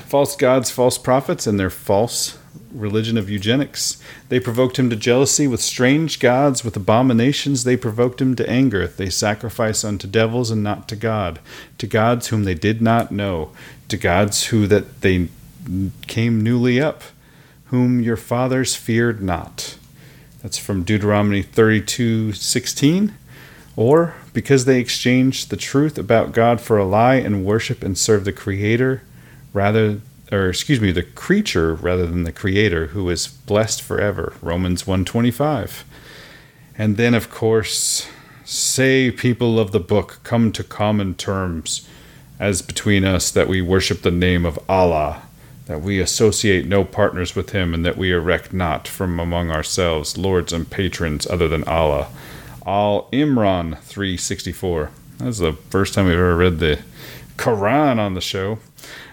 False 0.09 0.36
gods, 0.36 0.70
false 0.70 0.98
prophets, 0.98 1.47
and 1.47 1.59
their 1.59 1.70
false 1.70 2.39
religion 2.72 3.18
of 3.18 3.28
eugenics. 3.28 4.01
They 4.28 4.40
provoked 4.40 4.78
him 4.78 4.90
to 4.90 4.97
jealousy 4.97 5.47
with 5.47 5.60
strange 5.60 6.20
gods, 6.20 6.64
with 6.64 6.77
abominations 6.77 7.64
they 7.64 7.77
provoked 7.77 8.20
him 8.20 8.36
to 8.36 8.48
anger. 8.48 8.86
They 8.86 9.10
sacrifice 9.10 9.85
unto 9.85 10.06
devils 10.06 10.51
and 10.51 10.62
not 10.62 10.89
to 10.89 10.97
God, 10.97 11.40
to 11.78 11.86
gods 11.86 12.28
whom 12.28 12.44
they 12.44 12.55
did 12.55 12.81
not 12.81 13.10
know, 13.10 13.51
to 13.89 13.97
gods 13.97 14.47
who 14.47 14.66
that 14.68 15.01
they 15.01 15.28
came 16.06 16.43
newly 16.43 16.81
up, 16.81 17.02
whom 17.66 18.01
your 18.01 18.16
fathers 18.16 18.74
feared 18.77 19.22
not. 19.22 19.77
That's 20.43 20.59
from 20.59 20.85
Deuteronomy 20.85 21.43
thirty-two 21.43 22.32
sixteen. 22.32 23.14
Or 23.77 24.14
because 24.35 24.64
they 24.64 24.81
exchanged 24.81 25.48
the 25.48 25.56
truth 25.56 25.97
about 25.97 26.32
God 26.32 26.60
for 26.60 26.77
a 26.77 26.85
lie 26.85 27.14
and 27.14 27.44
worship 27.44 27.82
and 27.82 27.97
serve 27.97 28.24
the 28.24 28.32
Creator 28.32 29.02
rather 29.55 30.01
or 30.32 30.48
excuse 30.48 30.81
me, 30.81 30.93
the 30.93 31.02
creature 31.02 31.74
rather 31.74 32.07
than 32.07 32.24
the 32.24 32.32
creator 32.32 32.89
who 32.89 33.09
is 33.11 33.27
blessed 33.27 33.82
forever. 33.82 34.35
Romans 34.40 34.86
125. 34.86 35.85
And 36.77 36.97
then 36.97 37.15
of 37.15 37.31
course, 37.31 38.09
say 38.44 39.11
people 39.11 39.59
of 39.59 39.73
the 39.73 39.81
book 39.81 40.20
come 40.23 40.52
to 40.52 40.65
common 40.65 41.15
terms 41.15 41.89
as 42.39 42.62
between 42.62 43.05
us 43.05 43.31
that 43.31 43.48
we 43.48 43.61
worship 43.61 44.02
the 44.02 44.11
name 44.11 44.47
of 44.47 44.59
Allah, 44.69 45.23
that 45.66 45.82
we 45.82 46.01
associate 46.01 46.66
no 46.66 46.85
partners 46.85 47.36
with 47.36 47.51
him 47.51 47.74
and 47.74 47.85
that 47.85 47.98
we 47.98 48.12
erect 48.12 48.52
not 48.52 48.89
from 48.89 49.20
among 49.20 49.51
ourselves 49.51 50.16
lords 50.16 50.52
and 50.52 50.70
patrons 50.70 51.27
other 51.27 51.48
than 51.48 51.65
Allah. 51.65 52.09
Al 52.66 53.09
Imran 53.12 53.78
364. 53.81 54.90
That's 55.19 55.39
the 55.39 55.52
first 55.52 55.93
time 55.93 56.07
we've 56.07 56.15
ever 56.15 56.36
read 56.36 56.61
the 56.61 56.81
Quran 57.36 57.98
on 57.98 58.15
the 58.15 58.20
show. 58.20 58.59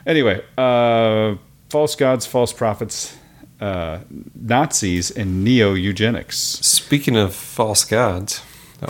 Anyway, 0.08 0.42
uh, 0.58 1.36
false 1.70 1.96
gods, 1.96 2.26
false 2.26 2.54
prophets, 2.54 3.18
uh, 3.60 4.00
Nazis, 4.34 5.12
and 5.12 5.44
neo 5.44 5.74
eugenics. 5.74 6.38
Speaking 6.38 7.18
of 7.18 7.36
false 7.36 7.84
gods, 7.84 8.42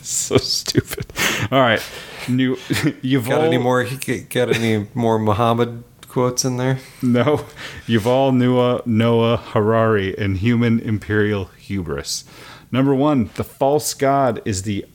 so 0.00 0.36
stupid. 0.36 1.06
All 1.50 1.60
right, 1.60 1.82
new. 2.28 2.56
You've 3.02 3.28
got 3.28 3.42
any 3.42 3.58
more? 3.58 3.84
Got 3.84 4.54
any 4.54 4.86
more 4.94 5.18
Muhammad 5.18 5.82
quotes 6.06 6.44
in 6.44 6.56
there? 6.56 6.78
No, 7.02 7.44
Yuval 7.88 8.32
Noah, 8.32 8.82
Noah 8.86 9.38
Harari 9.38 10.16
and 10.16 10.36
Human 10.36 10.78
Imperial 10.78 11.46
Hubris. 11.58 12.22
Number 12.70 12.94
one, 12.94 13.30
the 13.34 13.44
false 13.44 13.92
god 13.92 14.40
is 14.44 14.62
the 14.62 14.86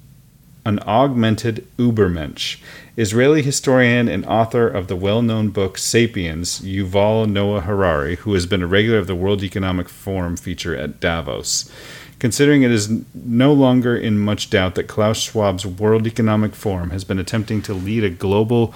an 0.66 0.80
augmented 0.88 1.68
Ubermensch. 1.78 2.62
Israeli 2.96 3.42
historian 3.42 4.08
and 4.08 4.24
author 4.28 4.68
of 4.68 4.88
the 4.88 4.96
well-known 4.96 5.50
book 5.50 5.80
*Sapiens*, 5.80 6.62
Yuval 6.62 7.28
Noah 7.28 7.62
Harari, 7.62 8.18
who 8.18 8.36
has 8.36 8.46
been 8.46 8.62
a 8.62 8.68
regular 8.68 9.00
of 9.00 9.08
the 9.08 9.16
World 9.16 9.42
Economic 9.42 9.90
Forum 9.90 10.38
feature 10.38 10.76
at 10.76 11.00
Davos. 11.00 11.72
Considering 12.20 12.62
it 12.62 12.70
is 12.70 13.02
no 13.16 13.52
longer 13.52 13.98
in 13.98 14.20
much 14.20 14.52
doubt 14.52 14.76
that 14.76 14.88
Klaus 14.88 15.20
Schwab's 15.20 15.66
World 15.66 16.06
Economic 16.06 16.54
Forum 16.54 16.92
has 16.92 17.04
been 17.04 17.18
attempting 17.18 17.64
to 17.64 17.74
lead 17.74 18.04
a 18.04 18.12
global 18.12 18.76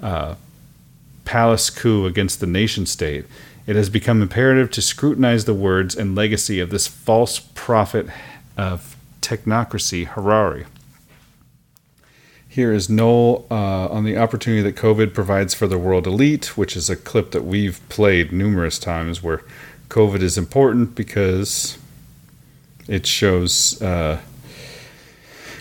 uh, 0.00 0.36
palace 1.26 1.68
coup 1.68 2.06
against 2.06 2.40
the 2.40 2.46
nation 2.46 2.86
state, 2.86 3.26
it 3.66 3.76
has 3.76 3.90
become 3.90 4.22
imperative 4.22 4.70
to 4.70 4.80
scrutinize 4.80 5.44
the 5.44 5.52
words 5.54 5.94
and 5.94 6.16
legacy 6.16 6.60
of 6.60 6.70
this 6.70 6.86
false 6.86 7.38
prophet 7.38 8.06
of 8.56 8.96
technocracy, 9.20 10.06
Harari. 10.06 10.64
Here 12.50 12.72
is 12.72 12.90
Noel 12.90 13.46
uh, 13.48 13.86
on 13.90 14.02
the 14.02 14.16
opportunity 14.16 14.60
that 14.62 14.74
COVID 14.74 15.14
provides 15.14 15.54
for 15.54 15.68
the 15.68 15.78
world 15.78 16.08
elite, 16.08 16.56
which 16.58 16.76
is 16.76 16.90
a 16.90 16.96
clip 16.96 17.30
that 17.30 17.44
we've 17.44 17.80
played 17.88 18.32
numerous 18.32 18.76
times 18.76 19.22
where 19.22 19.44
COVID 19.88 20.20
is 20.20 20.36
important 20.36 20.96
because 20.96 21.78
it 22.88 23.06
shows. 23.06 23.80
Uh, 23.80 24.20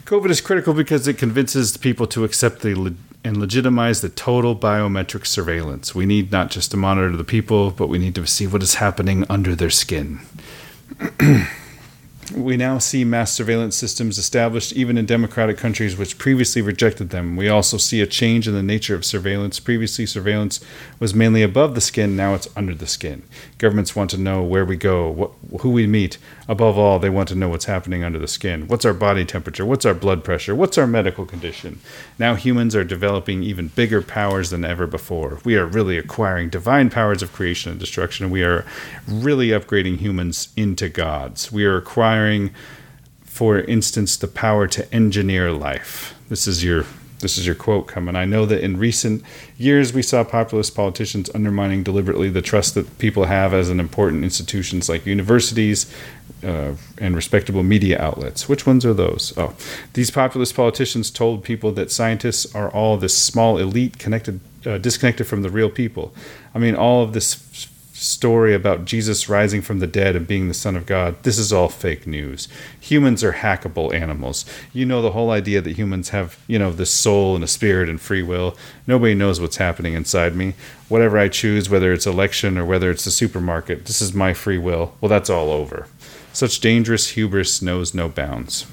COVID 0.06 0.32
is 0.32 0.41
critical 0.41 0.74
because 0.74 1.07
it 1.07 1.20
convinces 1.20 1.78
people 1.78 2.07
to 2.07 2.24
accept 2.24 2.64
the 2.64 2.74
le- 2.74 2.95
and 3.24 3.38
legitimize 3.38 4.02
the 4.02 4.10
total 4.10 4.56
biometric 4.56 5.28
surveillance. 5.28 5.94
We 5.94 6.07
need 6.07 6.32
not 6.32 6.49
just 6.49 6.72
to 6.72 6.78
monitor 6.78 7.16
the 7.16 7.24
people, 7.24 7.70
but 7.70 7.86
we 7.86 7.99
need 7.99 8.16
to 8.16 8.26
see 8.26 8.48
what 8.48 8.64
is 8.64 8.76
happening 8.76 9.26
under 9.30 9.53
their 9.53 9.70
skin. 9.70 10.22
We 12.35 12.57
now 12.57 12.77
see 12.77 13.03
mass 13.03 13.34
surveillance 13.34 13.76
systems 13.76 14.18
established 14.18 14.73
even 14.73 14.97
in 14.97 15.06
democratic 15.06 15.57
countries 15.57 15.97
which 15.97 16.18
previously 16.18 16.61
rejected 16.61 17.10
them. 17.10 17.35
We 17.35 17.49
also 17.49 17.77
see 17.77 18.01
a 18.01 18.07
change 18.07 18.47
in 18.47 18.53
the 18.53 18.61
nature 18.61 18.93
of 18.93 19.03
surveillance. 19.03 19.60
Previously, 19.60 20.06
surveillance 20.06 20.60
was 20.99 21.15
mainly 21.15 21.41
above 21.41 21.76
the 21.76 21.81
skin, 21.81 22.15
now 22.15 22.35
it's 22.35 22.47
under 22.56 22.76
the 22.76 22.88
skin. 22.88 23.23
Governments 23.57 23.95
want 23.95 24.11
to 24.11 24.18
know 24.18 24.43
where 24.43 24.65
we 24.65 24.77
go, 24.77 25.10
what, 25.10 25.31
who 25.61 25.72
we 25.72 25.88
meet. 25.88 26.18
Above 26.49 26.77
all, 26.77 26.99
they 26.99 27.09
want 27.09 27.30
to 27.30 27.35
know 27.35 27.47
what's 27.47 27.65
happening 27.65 28.03
under 28.03 28.19
the 28.19 28.27
skin. 28.27 28.67
What's 28.67 28.84
our 28.84 28.93
body 28.93 29.23
temperature? 29.23 29.65
What's 29.65 29.85
our 29.85 29.93
blood 29.93 30.23
pressure? 30.23 30.53
What's 30.53 30.77
our 30.77 30.88
medical 30.88 31.26
condition? 31.26 31.80
Now, 32.17 32.35
humans 32.35 32.76
are 32.76 32.84
developing 32.84 33.43
even 33.43 33.69
bigger 33.69 34.01
powers 34.01 34.49
than 34.49 34.65
ever 34.65 34.88
before. 34.88 35.39
We 35.45 35.55
are 35.55 35.65
really 35.65 35.97
acquiring 35.97 36.49
divine 36.49 36.89
powers 36.89 37.23
of 37.23 37.31
creation 37.31 37.71
and 37.71 37.80
destruction. 37.80 38.30
We 38.30 38.43
are 38.43 38.65
really 39.07 39.49
upgrading 39.49 39.99
humans 39.99 40.49
into 40.57 40.89
gods. 40.89 41.49
We 41.49 41.63
are 41.63 41.77
acquiring 41.77 42.51
for 43.39 43.61
instance, 43.61 44.17
the 44.17 44.27
power 44.27 44.67
to 44.67 44.93
engineer 44.93 45.49
life. 45.53 46.13
This 46.27 46.45
is 46.45 46.61
your 46.61 46.85
this 47.19 47.38
is 47.38 47.45
your 47.45 47.55
quote 47.55 47.88
coming. 47.88 48.17
I 48.17 48.26
know 48.26 48.45
that 48.45 48.61
in 48.61 48.77
recent 48.77 49.23
years 49.57 49.93
we 49.93 50.01
saw 50.01 50.26
populist 50.26 50.76
politicians 50.76 51.30
undermining 51.34 51.84
deliberately 51.84 52.30
the 52.30 52.41
trust 52.41 52.76
that 52.76 52.97
people 52.97 53.26
have 53.26 53.53
as 53.53 53.69
an 53.69 53.80
important 53.80 54.26
institutions 54.26 54.89
like 54.89 55.05
universities 55.05 55.93
uh, 56.44 56.74
and 56.98 57.16
respectable 57.16 57.64
media 57.64 58.02
outlets. 58.02 58.48
Which 58.48 58.66
ones 58.66 58.86
are 58.86 58.94
those? 58.94 59.34
Oh, 59.38 59.53
these 59.94 60.11
populist 60.11 60.56
politicians 60.56 61.11
told 61.11 61.44
people 61.44 61.72
that 61.74 61.91
scientists 61.91 62.53
are 62.56 62.70
all 62.70 62.98
this 62.98 63.18
small 63.18 63.57
elite 63.57 63.99
connected, 63.99 64.40
uh, 64.66 64.78
disconnected 64.78 65.28
from 65.28 65.41
the 65.41 65.49
real 65.49 65.70
people. 65.70 66.14
I 66.53 66.60
mean, 66.60 66.76
all 66.76 67.03
of 67.03 67.14
this 67.14 67.70
story 67.99 68.53
about 68.53 68.86
Jesus 68.86 69.28
rising 69.28 69.61
from 69.61 69.80
the 69.80 69.88
dead 69.88 70.16
and 70.16 70.26
being 70.26 70.48
the 70.48 70.53
Son 70.53 70.76
of 70.76 70.86
God, 70.86 71.22
this 71.24 71.38
is 71.38 71.52
all 71.52 71.68
fake 71.68 72.07
news. 72.07 72.48
Humans 72.80 73.24
are 73.24 73.34
hackable 73.34 73.94
animals. 73.94 74.45
You 74.74 74.86
know 74.86 75.02
the 75.02 75.11
whole 75.11 75.32
idea 75.32 75.61
that 75.61 75.78
humans 75.78 76.10
have, 76.10 76.40
you 76.48 76.57
know, 76.57 76.72
this 76.72 76.91
soul 76.91 77.36
and 77.36 77.44
a 77.44 77.48
spirit 77.48 77.90
and 77.90 77.99
free 77.99 78.24
will. 78.24 78.56
Nobody 78.88 79.14
knows 79.14 79.41
what's 79.41 79.57
happening 79.57 79.94
inside 79.94 80.36
me. 80.36 80.53
Whatever 80.88 81.18
I 81.18 81.28
choose, 81.28 81.70
whether 81.70 81.91
it's 81.91 82.07
election 82.07 82.57
or 82.57 82.66
whether 82.66 82.90
it's 82.90 83.06
the 83.06 83.11
supermarket, 83.11 83.86
this 83.86 84.02
is 84.02 84.14
my 84.14 84.34
free 84.34 84.57
will. 84.57 84.95
Well, 85.02 85.10
that's 85.10 85.30
all 85.30 85.52
over. 85.52 85.88
Such 86.34 86.60
dangerous 86.60 87.10
hubris 87.10 87.61
knows 87.61 87.93
no 87.93 88.10
bounds. 88.10 88.65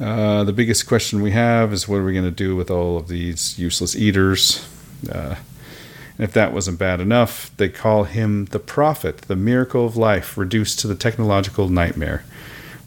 Uh, 0.00 0.44
the 0.44 0.52
biggest 0.52 0.86
question 0.86 1.22
we 1.22 1.32
have 1.32 1.72
is 1.72 1.88
what 1.88 1.96
are 1.96 2.04
we 2.04 2.12
going 2.12 2.24
to 2.24 2.30
do 2.30 2.54
with 2.54 2.70
all 2.70 2.96
of 2.96 3.08
these 3.08 3.58
useless 3.58 3.96
eaters? 3.96 4.66
Uh, 5.10 5.36
and 6.18 6.24
if 6.24 6.32
that 6.32 6.52
wasn't 6.52 6.78
bad 6.78 7.00
enough, 7.00 7.50
they 7.56 7.68
call 7.68 8.04
him 8.04 8.46
the 8.46 8.58
prophet, 8.58 9.18
the 9.22 9.36
miracle 9.36 9.86
of 9.86 9.96
life, 9.96 10.36
reduced 10.36 10.78
to 10.80 10.86
the 10.86 10.94
technological 10.94 11.68
nightmare. 11.68 12.24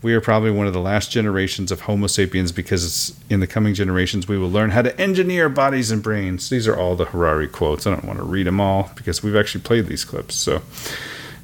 We 0.02 0.14
are 0.14 0.22
probably 0.22 0.52
one 0.52 0.68
of 0.68 0.73
the 0.73 0.80
last 0.80 1.11
generations 1.11 1.72
of 1.72 1.82
Homo 1.82 2.07
sapiens 2.07 2.52
because 2.52 3.18
in 3.30 3.40
the 3.40 3.48
coming 3.48 3.73
generations 3.73 4.28
we 4.28 4.38
will 4.38 4.49
learn 4.49 4.72
how 4.72 4.82
to 4.82 4.99
engineer 4.99 5.48
bodies 5.48 5.91
and 5.91 6.02
brains. 6.02 6.49
These 6.49 6.68
are 6.68 6.76
all 6.76 6.95
the 6.95 7.06
Harari 7.06 7.48
quotes. 7.48 7.86
I 7.86 7.91
don't 7.91 8.06
want 8.06 8.19
to 8.19 8.26
read 8.26 8.48
them 8.48 8.60
all 8.60 8.91
because 8.95 9.22
we've 9.22 9.36
actually 9.36 9.61
played 9.61 9.86
these 9.86 10.03
clips. 10.03 10.36
So, 10.36 10.64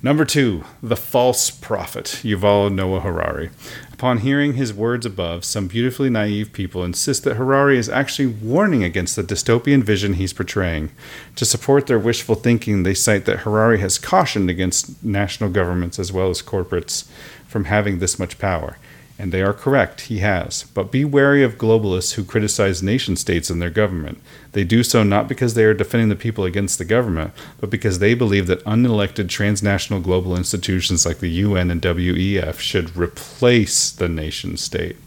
number 0.01 0.25
two, 0.25 0.63
the 0.81 0.95
false 0.95 1.49
prophet, 1.49 2.21
Yuval 2.23 2.73
Noah 2.73 3.01
Harari. 3.01 3.49
Upon 3.91 4.19
hearing 4.19 4.53
his 4.53 4.73
words 4.73 5.05
above, 5.05 5.43
some 5.43 5.67
beautifully 5.67 6.09
naive 6.09 6.53
people 6.53 6.83
insist 6.83 7.23
that 7.23 7.37
Harari 7.37 7.77
is 7.77 7.89
actually 7.89 8.27
warning 8.27 8.83
against 8.83 9.15
the 9.15 9.23
dystopian 9.23 9.83
vision 9.83 10.13
he's 10.13 10.33
portraying. 10.33 10.91
To 11.35 11.45
support 11.45 11.87
their 11.87 11.97
wishful 11.97 12.35
thinking, 12.35 12.83
they 12.83 12.93
cite 12.93 13.25
that 13.25 13.39
Harari 13.39 13.79
has 13.79 13.97
cautioned 13.97 14.49
against 14.49 15.03
national 15.03 15.49
governments 15.49 15.97
as 15.97 16.11
well 16.11 16.29
as 16.29 16.43
corporates 16.43 17.09
from 17.47 17.65
having 17.65 17.99
this 17.99 18.19
much 18.19 18.37
power. 18.37 18.77
And 19.19 19.31
they 19.31 19.41
are 19.41 19.53
correct, 19.53 20.01
he 20.01 20.19
has. 20.19 20.63
But 20.75 20.91
be 20.91 21.03
wary 21.03 21.43
of 21.43 21.57
globalists 21.57 22.13
who 22.13 22.23
criticize 22.23 22.83
nation 22.83 23.15
states 23.15 23.49
and 23.49 23.59
their 23.59 23.71
government. 23.71 24.21
They 24.51 24.63
do 24.63 24.83
so 24.83 25.01
not 25.01 25.27
because 25.27 25.55
they 25.55 25.63
are 25.63 25.73
defending 25.73 26.09
the 26.09 26.15
people 26.15 26.45
against 26.45 26.77
the 26.77 26.85
government, 26.85 27.33
but 27.59 27.71
because 27.71 27.97
they 27.97 28.13
believe 28.13 28.45
that 28.47 28.63
unelected 28.65 29.27
transnational 29.27 30.01
global 30.01 30.37
institutions 30.37 31.05
like 31.05 31.17
the 31.17 31.29
UN 31.29 31.71
and 31.71 31.81
WEF 31.81 32.59
should 32.59 32.95
replace 32.95 33.89
the 33.89 34.07
nation 34.07 34.55
state. 34.55 34.97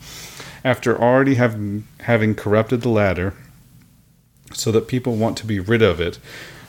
After 0.64 1.00
already 1.00 1.36
have, 1.36 1.56
having 2.00 2.34
corrupted 2.34 2.82
the 2.82 2.88
latter, 2.88 3.34
so 4.52 4.72
that 4.72 4.88
people 4.88 5.14
want 5.14 5.36
to 5.38 5.46
be 5.46 5.60
rid 5.60 5.82
of 5.82 6.00
it, 6.00 6.18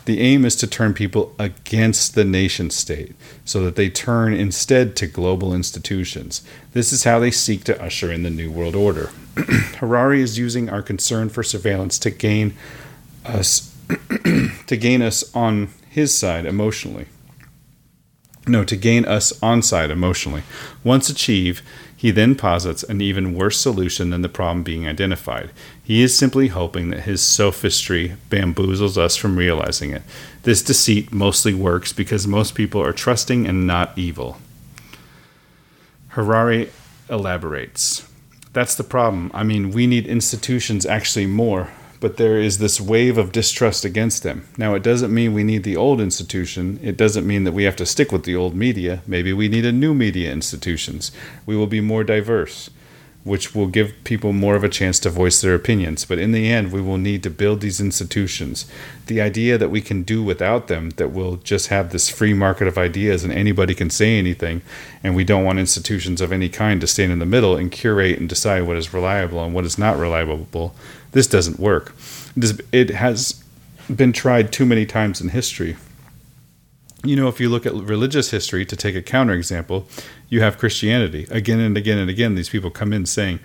the 0.05 0.19
aim 0.19 0.45
is 0.45 0.55
to 0.57 0.67
turn 0.67 0.93
people 0.93 1.35
against 1.37 2.15
the 2.15 2.25
nation 2.25 2.69
state 2.69 3.15
so 3.45 3.63
that 3.63 3.75
they 3.75 3.89
turn 3.89 4.33
instead 4.33 4.95
to 4.97 5.07
global 5.07 5.53
institutions. 5.53 6.43
This 6.73 6.91
is 6.91 7.03
how 7.03 7.19
they 7.19 7.31
seek 7.31 7.63
to 7.65 7.81
usher 7.81 8.11
in 8.11 8.23
the 8.23 8.29
New 8.29 8.51
World 8.51 8.75
Order. 8.75 9.11
Harari 9.77 10.21
is 10.21 10.37
using 10.37 10.69
our 10.69 10.81
concern 10.81 11.29
for 11.29 11.43
surveillance 11.43 11.99
to 11.99 12.09
gain 12.09 12.53
us 13.25 13.75
to 14.67 14.77
gain 14.77 15.01
us 15.01 15.35
on 15.35 15.69
his 15.89 16.17
side 16.17 16.45
emotionally. 16.45 17.07
No, 18.47 18.63
to 18.63 18.75
gain 18.75 19.05
us 19.05 19.31
on 19.43 19.61
side 19.61 19.91
emotionally. 19.91 20.43
Once 20.83 21.09
achieved, 21.09 21.63
he 21.95 22.09
then 22.09 22.33
posits 22.33 22.81
an 22.81 22.99
even 22.99 23.35
worse 23.35 23.59
solution 23.59 24.09
than 24.09 24.23
the 24.23 24.29
problem 24.29 24.63
being 24.63 24.87
identified. 24.87 25.51
He 25.91 26.03
is 26.03 26.17
simply 26.17 26.47
hoping 26.47 26.89
that 26.91 27.01
his 27.01 27.21
sophistry 27.21 28.13
bamboozles 28.29 28.97
us 28.97 29.17
from 29.17 29.35
realizing 29.35 29.91
it. 29.91 30.03
This 30.43 30.63
deceit 30.63 31.11
mostly 31.11 31.53
works 31.53 31.91
because 31.91 32.25
most 32.25 32.55
people 32.55 32.81
are 32.81 32.93
trusting 32.93 33.45
and 33.45 33.67
not 33.67 33.97
evil. 33.97 34.37
Harari 36.15 36.71
elaborates. 37.09 38.07
That's 38.53 38.73
the 38.73 38.85
problem. 38.85 39.31
I 39.33 39.43
mean, 39.43 39.71
we 39.71 39.85
need 39.85 40.07
institutions 40.07 40.85
actually 40.85 41.25
more 41.25 41.71
but 41.99 42.17
there 42.17 42.39
is 42.39 42.57
this 42.57 42.81
wave 42.81 43.17
of 43.17 43.31
distrust 43.31 43.85
against 43.85 44.23
them. 44.23 44.47
Now, 44.57 44.73
it 44.73 44.81
doesn't 44.81 45.13
mean 45.13 45.35
we 45.35 45.43
need 45.43 45.63
the 45.63 45.77
old 45.77 46.01
institution. 46.01 46.79
It 46.81 46.97
doesn't 46.97 47.27
mean 47.27 47.43
that 47.43 47.51
we 47.51 47.65
have 47.65 47.75
to 47.75 47.85
stick 47.85 48.11
with 48.11 48.23
the 48.23 48.35
old 48.35 48.55
media. 48.55 49.03
Maybe 49.05 49.31
we 49.33 49.47
need 49.47 49.65
a 49.65 49.71
new 49.71 49.93
media 49.93 50.31
institutions. 50.31 51.11
We 51.45 51.55
will 51.55 51.67
be 51.67 51.79
more 51.79 52.03
diverse, 52.03 52.71
which 53.23 53.53
will 53.53 53.67
give 53.67 53.93
people 54.03 54.33
more 54.33 54.55
of 54.55 54.63
a 54.63 54.69
chance 54.69 54.99
to 54.99 55.09
voice 55.09 55.41
their 55.41 55.53
opinions. 55.53 56.05
But 56.05 56.17
in 56.17 56.31
the 56.31 56.49
end, 56.49 56.71
we 56.71 56.81
will 56.81 56.97
need 56.97 57.21
to 57.23 57.29
build 57.29 57.61
these 57.61 57.79
institutions. 57.79 58.65
The 59.05 59.21
idea 59.21 59.57
that 59.57 59.69
we 59.69 59.81
can 59.81 60.01
do 60.03 60.23
without 60.23 60.67
them, 60.67 60.89
that 60.91 61.11
we'll 61.11 61.35
just 61.35 61.67
have 61.67 61.91
this 61.91 62.09
free 62.09 62.33
market 62.33 62.67
of 62.67 62.77
ideas 62.77 63.23
and 63.23 63.31
anybody 63.31 63.75
can 63.75 63.89
say 63.89 64.17
anything, 64.17 64.63
and 65.03 65.15
we 65.15 65.23
don't 65.23 65.43
want 65.43 65.59
institutions 65.59 66.19
of 66.19 66.31
any 66.31 66.49
kind 66.49 66.81
to 66.81 66.87
stand 66.87 67.11
in 67.11 67.19
the 67.19 67.25
middle 67.25 67.55
and 67.55 67.71
curate 67.71 68.17
and 68.17 68.27
decide 68.27 68.63
what 68.63 68.77
is 68.77 68.93
reliable 68.93 69.43
and 69.43 69.53
what 69.53 69.65
is 69.65 69.77
not 69.77 69.97
reliable 69.97 70.47
this 71.11 71.27
doesn't 71.27 71.59
work. 71.59 71.93
It 72.71 72.89
has 72.89 73.43
been 73.93 74.13
tried 74.13 74.51
too 74.51 74.65
many 74.65 74.85
times 74.85 75.21
in 75.21 75.29
history. 75.29 75.75
You 77.03 77.15
know, 77.15 77.27
if 77.27 77.39
you 77.39 77.49
look 77.49 77.65
at 77.65 77.73
religious 77.73 78.29
history, 78.31 78.65
to 78.65 78.75
take 78.75 78.95
a 78.95 79.01
counterexample, 79.01 79.85
you 80.29 80.41
have 80.41 80.57
Christianity. 80.57 81.27
Again 81.31 81.59
and 81.59 81.75
again 81.75 81.97
and 81.97 82.09
again, 82.09 82.35
these 82.35 82.49
people 82.49 82.69
come 82.69 82.93
in 82.93 83.05
saying, 83.05 83.39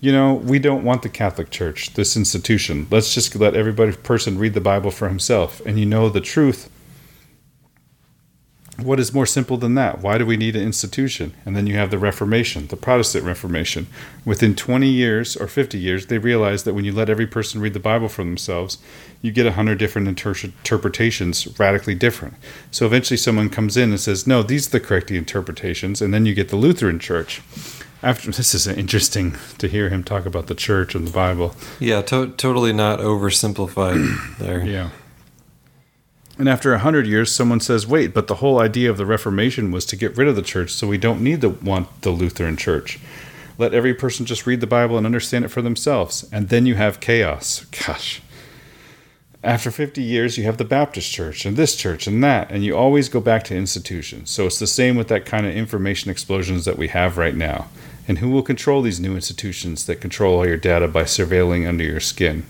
you 0.00 0.12
know, 0.12 0.34
we 0.34 0.58
don't 0.58 0.84
want 0.84 1.02
the 1.02 1.08
Catholic 1.08 1.50
Church, 1.50 1.94
this 1.94 2.16
institution. 2.16 2.86
Let's 2.90 3.14
just 3.14 3.34
let 3.34 3.54
everybody 3.54 3.92
person 3.92 4.38
read 4.38 4.54
the 4.54 4.60
Bible 4.60 4.90
for 4.90 5.08
himself. 5.08 5.60
And 5.64 5.78
you 5.78 5.86
know 5.86 6.08
the 6.08 6.20
truth 6.20 6.70
what 8.82 8.98
is 8.98 9.14
more 9.14 9.26
simple 9.26 9.56
than 9.56 9.74
that? 9.76 10.00
Why 10.00 10.18
do 10.18 10.26
we 10.26 10.36
need 10.36 10.56
an 10.56 10.62
institution? 10.62 11.34
And 11.44 11.56
then 11.56 11.66
you 11.66 11.74
have 11.76 11.90
the 11.90 11.98
Reformation, 11.98 12.66
the 12.66 12.76
Protestant 12.76 13.24
Reformation. 13.24 13.86
Within 14.24 14.54
20 14.56 14.88
years 14.88 15.36
or 15.36 15.46
50 15.46 15.78
years, 15.78 16.06
they 16.06 16.18
realized 16.18 16.64
that 16.64 16.74
when 16.74 16.84
you 16.84 16.92
let 16.92 17.08
every 17.08 17.26
person 17.26 17.60
read 17.60 17.74
the 17.74 17.80
Bible 17.80 18.08
for 18.08 18.24
themselves, 18.24 18.78
you 19.22 19.32
get 19.32 19.46
a 19.46 19.52
hundred 19.52 19.78
different 19.78 20.08
inter- 20.08 20.34
interpretations, 20.42 21.48
radically 21.58 21.94
different. 21.94 22.34
So 22.70 22.84
eventually, 22.84 23.16
someone 23.16 23.48
comes 23.48 23.76
in 23.76 23.90
and 23.90 24.00
says, 24.00 24.26
"No, 24.26 24.42
these 24.42 24.66
are 24.66 24.70
the 24.70 24.80
correct 24.80 25.10
interpretations," 25.10 26.02
and 26.02 26.12
then 26.12 26.26
you 26.26 26.34
get 26.34 26.48
the 26.50 26.56
Lutheran 26.56 26.98
Church. 26.98 27.40
After 28.02 28.30
this 28.30 28.54
is 28.54 28.66
interesting 28.66 29.36
to 29.56 29.66
hear 29.66 29.88
him 29.88 30.04
talk 30.04 30.26
about 30.26 30.46
the 30.48 30.54
church 30.54 30.94
and 30.94 31.06
the 31.06 31.10
Bible. 31.10 31.56
Yeah, 31.80 32.02
to- 32.02 32.34
totally 32.36 32.74
not 32.74 32.98
oversimplified 32.98 34.36
there. 34.38 34.62
Yeah. 34.62 34.90
And 36.38 36.48
after 36.48 36.74
a 36.74 36.80
hundred 36.80 37.06
years, 37.06 37.30
someone 37.30 37.60
says, 37.60 37.86
"Wait, 37.86 38.12
but 38.12 38.26
the 38.26 38.36
whole 38.36 38.58
idea 38.58 38.90
of 38.90 38.96
the 38.96 39.06
Reformation 39.06 39.70
was 39.70 39.84
to 39.86 39.96
get 39.96 40.16
rid 40.16 40.26
of 40.26 40.36
the 40.36 40.42
church, 40.42 40.70
so 40.70 40.88
we 40.88 40.98
don't 40.98 41.20
need 41.20 41.40
to 41.42 41.50
want 41.50 42.02
the 42.02 42.10
Lutheran 42.10 42.56
Church. 42.56 42.98
Let 43.56 43.72
every 43.72 43.94
person 43.94 44.26
just 44.26 44.46
read 44.46 44.60
the 44.60 44.66
Bible 44.66 44.96
and 44.96 45.06
understand 45.06 45.44
it 45.44 45.48
for 45.48 45.62
themselves, 45.62 46.28
and 46.32 46.48
then 46.48 46.66
you 46.66 46.74
have 46.74 47.00
chaos." 47.00 47.64
Gosh. 47.86 48.20
After 49.44 49.70
50 49.70 50.02
years, 50.02 50.38
you 50.38 50.44
have 50.44 50.56
the 50.56 50.64
Baptist 50.64 51.12
church 51.12 51.44
and 51.44 51.54
this 51.54 51.76
church 51.76 52.06
and 52.06 52.24
that, 52.24 52.50
and 52.50 52.64
you 52.64 52.74
always 52.74 53.10
go 53.10 53.20
back 53.20 53.44
to 53.44 53.54
institutions. 53.54 54.30
So 54.30 54.46
it's 54.46 54.58
the 54.58 54.66
same 54.66 54.96
with 54.96 55.08
that 55.08 55.26
kind 55.26 55.44
of 55.44 55.54
information 55.54 56.10
explosions 56.10 56.64
that 56.64 56.78
we 56.78 56.88
have 56.88 57.18
right 57.18 57.36
now. 57.36 57.68
And 58.08 58.18
who 58.18 58.30
will 58.30 58.42
control 58.42 58.80
these 58.80 59.00
new 59.00 59.14
institutions 59.14 59.84
that 59.84 60.00
control 60.00 60.38
all 60.38 60.46
your 60.46 60.56
data 60.56 60.88
by 60.88 61.02
surveilling 61.02 61.68
under 61.68 61.84
your 61.84 62.00
skin? 62.00 62.46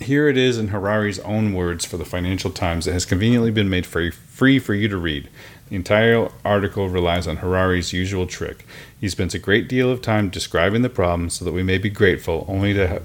Here 0.00 0.28
it 0.28 0.36
is 0.36 0.58
in 0.58 0.68
Harari's 0.68 1.18
own 1.20 1.54
words 1.54 1.84
for 1.84 1.96
the 1.96 2.04
Financial 2.04 2.50
Times 2.50 2.84
that 2.84 2.92
has 2.92 3.06
conveniently 3.06 3.50
been 3.50 3.70
made 3.70 3.86
free, 3.86 4.10
free 4.10 4.58
for 4.58 4.74
you 4.74 4.88
to 4.88 4.96
read. 4.96 5.28
The 5.68 5.76
entire 5.76 6.28
article 6.44 6.88
relies 6.88 7.26
on 7.26 7.38
Harari's 7.38 7.92
usual 7.92 8.26
trick. 8.26 8.66
He 9.00 9.08
spends 9.08 9.34
a 9.34 9.38
great 9.38 9.68
deal 9.68 9.90
of 9.90 10.02
time 10.02 10.28
describing 10.28 10.82
the 10.82 10.90
problem 10.90 11.30
so 11.30 11.44
that 11.44 11.52
we 11.52 11.62
may 11.62 11.78
be 11.78 11.90
grateful, 11.90 12.44
only 12.46 12.74
to 12.74 12.88
ha- 12.88 12.98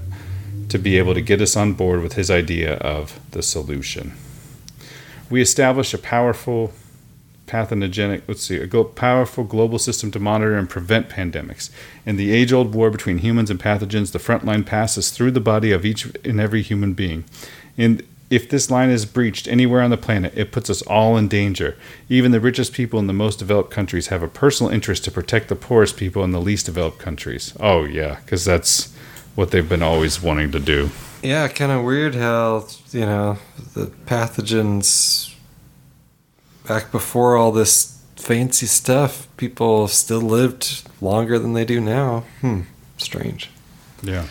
to 0.70 0.78
be 0.78 0.98
able 0.98 1.14
to 1.14 1.22
get 1.22 1.42
us 1.42 1.58
on 1.58 1.74
board 1.74 2.02
with 2.02 2.14
his 2.14 2.30
idea 2.30 2.76
of 2.76 3.20
the 3.32 3.42
solution. 3.42 4.14
We 5.30 5.42
establish 5.42 5.94
a 5.94 5.98
powerful 5.98 6.74
pathogenic, 7.52 8.24
let's 8.30 8.44
see, 8.44 8.62
a 8.62 8.84
powerful 8.86 9.44
global 9.44 9.78
system 9.78 10.10
to 10.12 10.20
monitor 10.20 10.58
and 10.58 10.70
prevent 10.70 11.10
pandemics. 11.10 11.70
In 12.06 12.16
the 12.16 12.32
age 12.32 12.54
old 12.54 12.74
war 12.74 12.90
between 12.90 13.18
humans 13.18 13.50
and 13.50 13.60
pathogens, 13.60 14.14
the 14.14 14.20
front 14.20 14.46
line 14.46 14.64
passes 14.64 15.12
through 15.12 15.32
the 15.32 15.42
body 15.42 15.74
of 15.74 15.86
each 15.86 16.06
and 16.24 16.40
every 16.40 16.62
human 16.62 16.94
being. 16.94 17.26
And 17.78 18.04
if 18.30 18.48
this 18.48 18.72
line 18.72 18.90
is 18.90 19.06
breached 19.06 19.50
anywhere 19.50 19.82
on 19.82 19.90
the 19.90 19.98
planet, 19.98 20.32
it 20.34 20.54
puts 20.54 20.70
us 20.70 20.82
all 20.84 21.18
in 21.18 21.28
danger. 21.28 21.76
Even 22.08 22.32
the 22.32 22.40
richest 22.40 22.72
people 22.72 23.00
in 23.00 23.08
the 23.08 23.14
most 23.14 23.40
developed 23.40 23.70
countries 23.70 24.08
have 24.08 24.24
a 24.24 24.30
personal 24.30 24.72
interest 24.72 25.04
to 25.04 25.12
protect 25.12 25.50
the 25.50 25.56
poorest 25.58 25.98
people 25.98 26.24
in 26.24 26.32
the 26.32 26.40
least 26.40 26.68
developed 26.68 27.00
countries. 27.00 27.54
Oh, 27.60 27.84
yeah, 27.84 28.22
because 28.24 28.46
that's 28.46 28.96
what 29.36 29.52
they've 29.52 29.68
been 29.68 29.84
always 29.84 30.22
wanting 30.22 30.54
to 30.54 30.60
do. 30.62 30.90
Yeah, 31.22 31.50
kind 31.50 31.74
of 31.74 31.84
weird 31.84 32.16
how, 32.16 32.68
you 32.92 33.02
know, 33.02 33.38
the 33.74 33.88
pathogens 34.06 35.31
back 36.72 36.90
before 36.90 37.36
all 37.36 37.52
this 37.52 38.00
fancy 38.16 38.66
stuff, 38.66 39.28
people 39.36 39.90
still 39.90 40.22
lived 40.22 40.84
longer 41.02 41.38
than 41.38 41.52
they 41.52 41.66
do 41.66 41.82
now. 41.82 42.24
Hmm, 42.40 42.62
strange. 42.96 43.50
Yeah. 44.02 44.28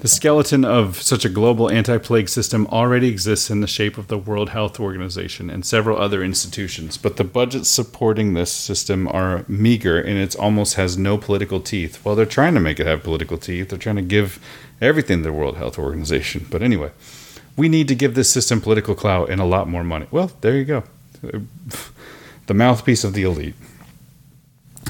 The 0.00 0.08
skeleton 0.08 0.64
of 0.64 1.02
such 1.02 1.26
a 1.26 1.28
global 1.28 1.70
anti 1.70 1.98
plague 1.98 2.30
system 2.30 2.66
already 2.68 3.08
exists 3.08 3.50
in 3.50 3.60
the 3.60 3.66
shape 3.66 3.98
of 3.98 4.08
the 4.08 4.16
World 4.16 4.48
Health 4.50 4.80
Organization 4.80 5.50
and 5.50 5.66
several 5.66 5.98
other 5.98 6.24
institutions, 6.24 6.96
but 6.96 7.18
the 7.18 7.24
budgets 7.24 7.68
supporting 7.68 8.32
this 8.32 8.50
system 8.50 9.06
are 9.08 9.44
meager 9.46 10.00
and 10.00 10.16
it 10.16 10.34
almost 10.34 10.76
has 10.76 10.96
no 10.96 11.18
political 11.18 11.60
teeth. 11.60 12.02
Well, 12.02 12.14
they're 12.14 12.24
trying 12.24 12.54
to 12.54 12.60
make 12.60 12.80
it 12.80 12.86
have 12.86 13.02
political 13.02 13.36
teeth. 13.36 13.68
They're 13.68 13.78
trying 13.78 13.96
to 13.96 14.02
give 14.16 14.40
everything 14.80 15.18
to 15.18 15.24
the 15.24 15.32
World 15.34 15.58
Health 15.58 15.78
Organization. 15.78 16.46
But 16.50 16.62
anyway, 16.62 16.92
we 17.54 17.68
need 17.68 17.86
to 17.88 17.94
give 17.94 18.14
this 18.14 18.32
system 18.32 18.62
political 18.62 18.94
clout 18.94 19.28
and 19.28 19.42
a 19.42 19.44
lot 19.44 19.68
more 19.68 19.84
money. 19.84 20.06
Well, 20.10 20.32
there 20.40 20.56
you 20.56 20.64
go. 20.64 20.84
The 21.22 22.54
mouthpiece 22.54 23.04
of 23.04 23.12
the 23.12 23.22
elite 23.24 23.54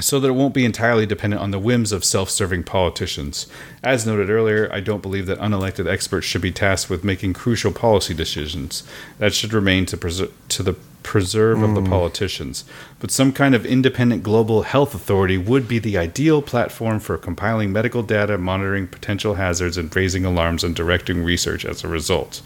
so 0.01 0.21
that 0.21 0.29
it 0.29 0.33
won't 0.33 0.53
be 0.55 0.65
entirely 0.65 1.07
dependent 1.07 1.41
on 1.41 1.51
the 1.53 1.59
whims 1.59 1.91
of 1.93 2.05
self 2.05 2.29
serving 2.29 2.63
politicians. 2.65 3.47
As 3.83 4.07
noted 4.07 4.29
earlier, 4.29 4.71
I 4.73 4.81
don't 4.81 5.01
believe 5.03 5.27
that 5.27 5.39
unelected 5.39 5.87
experts 5.91 6.27
should 6.27 6.43
be 6.43 6.53
tasked 6.53 6.91
with 6.91 7.03
making 7.05 7.33
crucial 7.33 7.73
policy 7.73 8.13
decisions. 8.13 8.83
That 9.19 9.33
should 9.33 9.53
remain 9.55 9.87
to, 9.87 9.97
preser- 9.97 10.31
to 10.51 10.63
the 10.63 10.75
preserve 11.03 11.63
of 11.63 11.75
the 11.75 11.81
Mm. 11.81 11.89
politicians. 11.89 12.65
But 12.99 13.11
some 13.11 13.33
kind 13.33 13.55
of 13.55 13.65
independent 13.65 14.23
global 14.23 14.63
health 14.63 14.95
authority 14.95 15.39
would 15.39 15.69
be 15.69 15.79
the 15.79 15.97
ideal 15.97 16.43
platform 16.43 16.99
for 17.01 17.17
compiling 17.17 17.73
medical 17.73 18.03
data, 18.03 18.37
monitoring 18.37 18.89
potential 18.89 19.35
hazards, 19.37 19.79
and 19.79 19.95
raising 19.95 20.25
alarms 20.25 20.65
and 20.65 20.75
directing 20.75 21.23
research 21.25 21.65
as 21.65 21.85
a 21.85 21.89
result. 21.89 22.43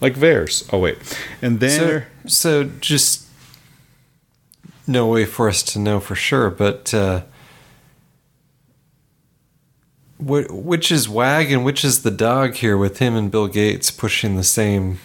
Like 0.00 0.16
theirs. 0.16 0.68
Oh, 0.72 0.78
wait. 0.78 0.96
And 1.42 1.60
then. 1.60 2.04
So, 2.26 2.62
so 2.64 2.64
just 2.80 3.26
no 4.86 5.06
way 5.08 5.24
for 5.24 5.48
us 5.48 5.62
to 5.64 5.78
know 5.78 6.00
for 6.00 6.14
sure, 6.14 6.50
but 6.50 6.94
uh, 6.94 7.22
wh- 10.18 10.46
which 10.50 10.90
is 10.90 11.08
Wag 11.08 11.50
and 11.52 11.64
which 11.64 11.84
is 11.84 12.02
the 12.02 12.10
dog 12.10 12.54
here 12.54 12.76
with 12.76 12.98
him 12.98 13.14
and 13.14 13.30
Bill 13.30 13.48
Gates 13.48 13.90
pushing 13.90 14.36
the 14.36 14.44
same 14.44 14.98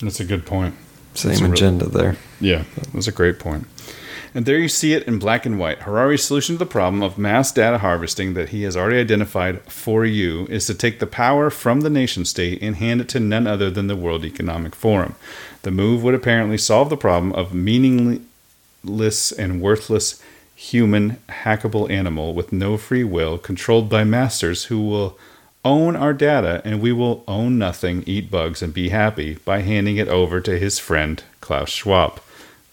That's 0.00 0.20
a 0.20 0.24
good 0.24 0.46
point. 0.46 0.74
same 1.14 1.30
That's 1.30 1.40
a 1.40 1.44
real- 1.44 1.52
agenda 1.54 1.86
there. 1.86 2.16
Yeah, 2.40 2.64
that's 2.92 3.08
a 3.08 3.12
great 3.12 3.38
point. 3.38 3.66
And 4.38 4.46
there 4.46 4.60
you 4.60 4.68
see 4.68 4.92
it 4.92 5.02
in 5.02 5.18
black 5.18 5.46
and 5.46 5.58
white. 5.58 5.82
Harari's 5.82 6.22
solution 6.22 6.54
to 6.54 6.60
the 6.60 6.64
problem 6.64 7.02
of 7.02 7.18
mass 7.18 7.50
data 7.50 7.78
harvesting 7.78 8.34
that 8.34 8.50
he 8.50 8.62
has 8.62 8.76
already 8.76 9.00
identified 9.00 9.62
for 9.62 10.04
you 10.04 10.46
is 10.46 10.64
to 10.66 10.74
take 10.74 11.00
the 11.00 11.08
power 11.08 11.50
from 11.50 11.80
the 11.80 11.90
nation 11.90 12.24
state 12.24 12.62
and 12.62 12.76
hand 12.76 13.00
it 13.00 13.08
to 13.08 13.18
none 13.18 13.48
other 13.48 13.68
than 13.68 13.88
the 13.88 13.96
World 13.96 14.24
Economic 14.24 14.76
Forum. 14.76 15.16
The 15.62 15.72
move 15.72 16.04
would 16.04 16.14
apparently 16.14 16.56
solve 16.56 16.88
the 16.88 16.96
problem 16.96 17.32
of 17.32 17.52
meaningless 17.52 19.32
and 19.32 19.60
worthless 19.60 20.22
human 20.54 21.16
hackable 21.28 21.90
animal 21.90 22.32
with 22.32 22.52
no 22.52 22.76
free 22.76 23.02
will 23.02 23.38
controlled 23.38 23.88
by 23.88 24.04
masters 24.04 24.66
who 24.66 24.80
will 24.80 25.18
own 25.64 25.96
our 25.96 26.12
data 26.12 26.62
and 26.64 26.80
we 26.80 26.92
will 26.92 27.24
own 27.26 27.58
nothing, 27.58 28.04
eat 28.06 28.30
bugs, 28.30 28.62
and 28.62 28.72
be 28.72 28.90
happy 28.90 29.34
by 29.44 29.62
handing 29.62 29.96
it 29.96 30.06
over 30.06 30.40
to 30.40 30.60
his 30.60 30.78
friend 30.78 31.24
Klaus 31.40 31.70
Schwab. 31.70 32.20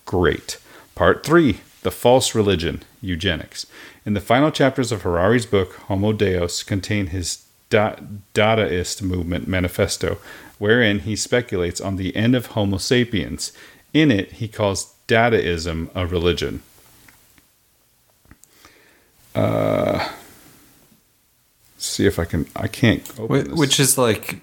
Great. 0.05 0.59
Part 0.95 1.25
3 1.25 1.59
The 1.83 1.91
False 1.91 2.33
Religion 2.33 2.81
Eugenics. 3.01 3.67
In 4.05 4.13
the 4.13 4.21
final 4.21 4.49
chapters 4.49 4.91
of 4.91 5.01
Harari's 5.01 5.45
book, 5.45 5.73
Homo 5.87 6.13
Deus, 6.13 6.63
contain 6.63 7.07
his 7.07 7.45
da- 7.69 7.97
Dataist 8.33 9.01
movement 9.01 9.47
manifesto, 9.47 10.17
wherein 10.57 10.99
he 10.99 11.15
speculates 11.15 11.81
on 11.81 11.97
the 11.97 12.15
end 12.15 12.33
of 12.35 12.47
Homo 12.47 12.77
sapiens. 12.77 13.51
In 13.93 14.09
it, 14.11 14.33
he 14.33 14.47
calls 14.47 14.93
Dataism 15.07 15.89
a 15.93 16.07
religion. 16.07 16.61
Uh, 19.33 20.11
see 21.77 22.05
if 22.05 22.17
I 22.17 22.25
can. 22.25 22.47
I 22.55 22.67
can't 22.69 23.05
Which 23.19 23.81
is 23.81 23.97
like, 23.97 24.39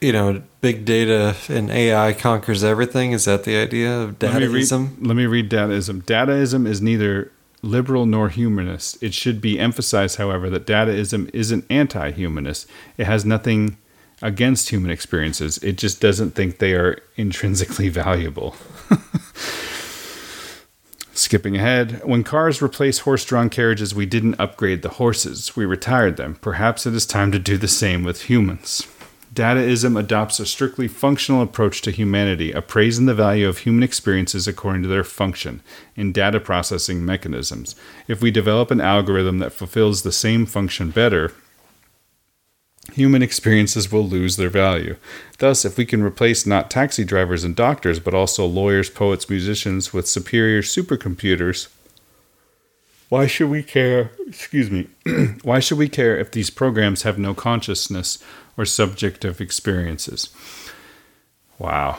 you 0.00 0.12
know, 0.12 0.42
big 0.60 0.84
data 0.84 1.34
and 1.48 1.70
AI 1.70 2.12
conquers 2.12 2.62
everything. 2.62 3.12
Is 3.12 3.24
that 3.24 3.44
the 3.44 3.56
idea 3.56 3.98
of 4.00 4.22
Let 4.22 4.34
me 4.40 4.46
read- 4.46 4.62
dataism? 4.64 5.06
Let 5.06 5.16
me 5.16 5.26
read 5.26 5.50
Dataism. 5.50 6.02
Dataism 6.04 6.66
is 6.66 6.80
neither 6.82 7.32
liberal 7.62 8.06
nor 8.06 8.28
humanist. 8.28 9.02
It 9.02 9.14
should 9.14 9.40
be 9.40 9.58
emphasized, 9.58 10.18
however, 10.18 10.50
that 10.50 10.66
Dataism 10.66 11.30
isn't 11.32 11.64
anti 11.70 12.10
humanist. 12.12 12.68
It 12.96 13.06
has 13.06 13.24
nothing 13.24 13.76
against 14.22 14.70
human 14.70 14.90
experiences, 14.90 15.58
it 15.58 15.76
just 15.76 16.00
doesn't 16.00 16.30
think 16.30 16.56
they 16.58 16.72
are 16.72 16.98
intrinsically 17.16 17.90
valuable. 17.90 18.56
Skipping 21.12 21.56
ahead, 21.56 22.02
when 22.04 22.24
cars 22.24 22.60
replaced 22.62 23.00
horse 23.00 23.24
drawn 23.24 23.48
carriages, 23.50 23.94
we 23.94 24.06
didn't 24.06 24.38
upgrade 24.38 24.82
the 24.82 24.90
horses, 24.90 25.56
we 25.56 25.64
retired 25.64 26.16
them. 26.16 26.36
Perhaps 26.40 26.86
it 26.86 26.94
is 26.94 27.04
time 27.06 27.32
to 27.32 27.38
do 27.38 27.56
the 27.58 27.68
same 27.68 28.04
with 28.04 28.22
humans. 28.22 28.86
Dataism 29.36 29.98
adopts 29.98 30.40
a 30.40 30.46
strictly 30.46 30.88
functional 30.88 31.42
approach 31.42 31.82
to 31.82 31.90
humanity, 31.90 32.52
appraising 32.52 33.04
the 33.04 33.12
value 33.12 33.46
of 33.46 33.58
human 33.58 33.82
experiences 33.82 34.48
according 34.48 34.82
to 34.82 34.88
their 34.88 35.04
function 35.04 35.60
in 35.94 36.10
data 36.10 36.40
processing 36.40 37.04
mechanisms. 37.04 37.76
If 38.08 38.22
we 38.22 38.30
develop 38.30 38.70
an 38.70 38.80
algorithm 38.80 39.38
that 39.40 39.52
fulfills 39.52 40.02
the 40.02 40.10
same 40.10 40.46
function 40.46 40.88
better, 40.88 41.34
human 42.94 43.22
experiences 43.22 43.92
will 43.92 44.08
lose 44.08 44.36
their 44.38 44.48
value. 44.48 44.96
Thus, 45.36 45.66
if 45.66 45.76
we 45.76 45.84
can 45.84 46.02
replace 46.02 46.46
not 46.46 46.70
taxi 46.70 47.04
drivers 47.04 47.44
and 47.44 47.54
doctors, 47.54 48.00
but 48.00 48.14
also 48.14 48.46
lawyers, 48.46 48.88
poets, 48.88 49.28
musicians 49.28 49.92
with 49.92 50.08
superior 50.08 50.62
supercomputers, 50.62 51.68
why 53.10 53.26
should 53.26 53.50
we 53.50 53.62
care? 53.62 54.12
Excuse 54.26 54.70
me. 54.70 54.88
why 55.42 55.60
should 55.60 55.78
we 55.78 55.90
care 55.90 56.18
if 56.18 56.30
these 56.30 56.48
programs 56.48 57.02
have 57.02 57.18
no 57.18 57.34
consciousness 57.34 58.18
or 58.56 58.64
subjective 58.64 59.40
experiences? 59.40 60.30
Wow. 61.58 61.98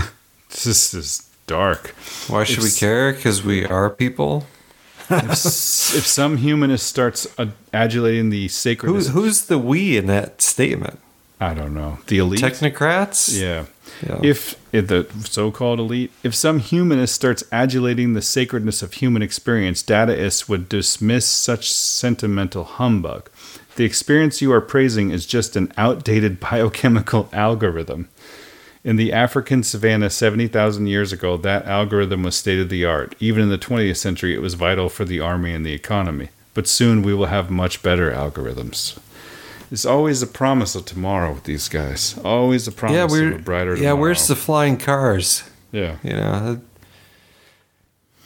this 0.50 0.94
is 0.94 1.28
dark. 1.46 1.88
Why 2.28 2.44
should 2.44 2.62
we 2.62 2.70
care? 2.70 3.12
Because 3.12 3.44
we 3.44 3.64
are 3.64 3.90
people. 3.90 4.46
if, 5.08 5.30
if 5.94 6.06
some 6.06 6.38
humanist 6.38 6.86
starts 6.86 7.26
adulating 7.72 8.30
the 8.30 8.48
Who, 8.48 8.98
who's 8.98 9.46
the 9.46 9.58
we 9.58 9.96
in 9.96 10.06
that 10.06 10.42
statement? 10.42 10.98
I 11.40 11.54
don't 11.54 11.74
know. 11.74 11.98
The 12.06 12.18
elite 12.18 12.40
Technocrats? 12.40 13.38
Yeah. 13.38 13.66
Yeah. 14.06 14.20
If, 14.22 14.56
if 14.72 14.88
the 14.88 15.06
so-called 15.24 15.78
elite, 15.78 16.10
if 16.22 16.34
some 16.34 16.58
humanist 16.58 17.14
starts 17.14 17.42
adulating 17.52 18.14
the 18.14 18.22
sacredness 18.22 18.82
of 18.82 18.94
human 18.94 19.22
experience, 19.22 19.82
dataists 19.82 20.48
would 20.48 20.68
dismiss 20.68 21.26
such 21.26 21.72
sentimental 21.72 22.64
humbug. 22.64 23.30
The 23.76 23.84
experience 23.84 24.40
you 24.40 24.52
are 24.52 24.62
praising 24.62 25.10
is 25.10 25.26
just 25.26 25.54
an 25.54 25.72
outdated 25.76 26.40
biochemical 26.50 27.28
algorithm. 27.32 28.08
In 28.82 28.96
the 28.96 29.12
African 29.12 29.62
savannah 29.62 30.10
70,000 30.10 30.86
years 30.86 31.12
ago, 31.12 31.36
that 31.38 31.66
algorithm 31.66 32.22
was 32.22 32.36
state 32.36 32.60
of 32.60 32.68
the 32.68 32.84
art. 32.84 33.14
Even 33.20 33.42
in 33.42 33.48
the 33.50 33.58
20th 33.58 33.96
century, 33.96 34.34
it 34.34 34.40
was 34.40 34.54
vital 34.54 34.88
for 34.88 35.04
the 35.04 35.20
army 35.20 35.52
and 35.52 35.66
the 35.66 35.72
economy. 35.72 36.28
But 36.54 36.68
soon 36.68 37.02
we 37.02 37.12
will 37.12 37.26
have 37.26 37.50
much 37.50 37.82
better 37.82 38.10
algorithms. 38.10 38.98
It's 39.70 39.84
always 39.84 40.22
a 40.22 40.26
promise 40.26 40.74
of 40.74 40.84
tomorrow 40.84 41.32
with 41.32 41.44
these 41.44 41.68
guys. 41.68 42.16
Always 42.24 42.68
a 42.68 42.72
promise 42.72 42.96
yeah, 42.96 43.06
we're 43.10 43.32
of 43.32 43.40
a 43.40 43.42
brighter 43.42 43.74
yeah. 43.74 43.90
tomorrow. 43.90 44.00
Where's 44.00 44.28
the 44.28 44.36
flying 44.36 44.78
cars? 44.78 45.42
Yeah. 45.72 45.96
You 46.04 46.12
know, 46.12 46.60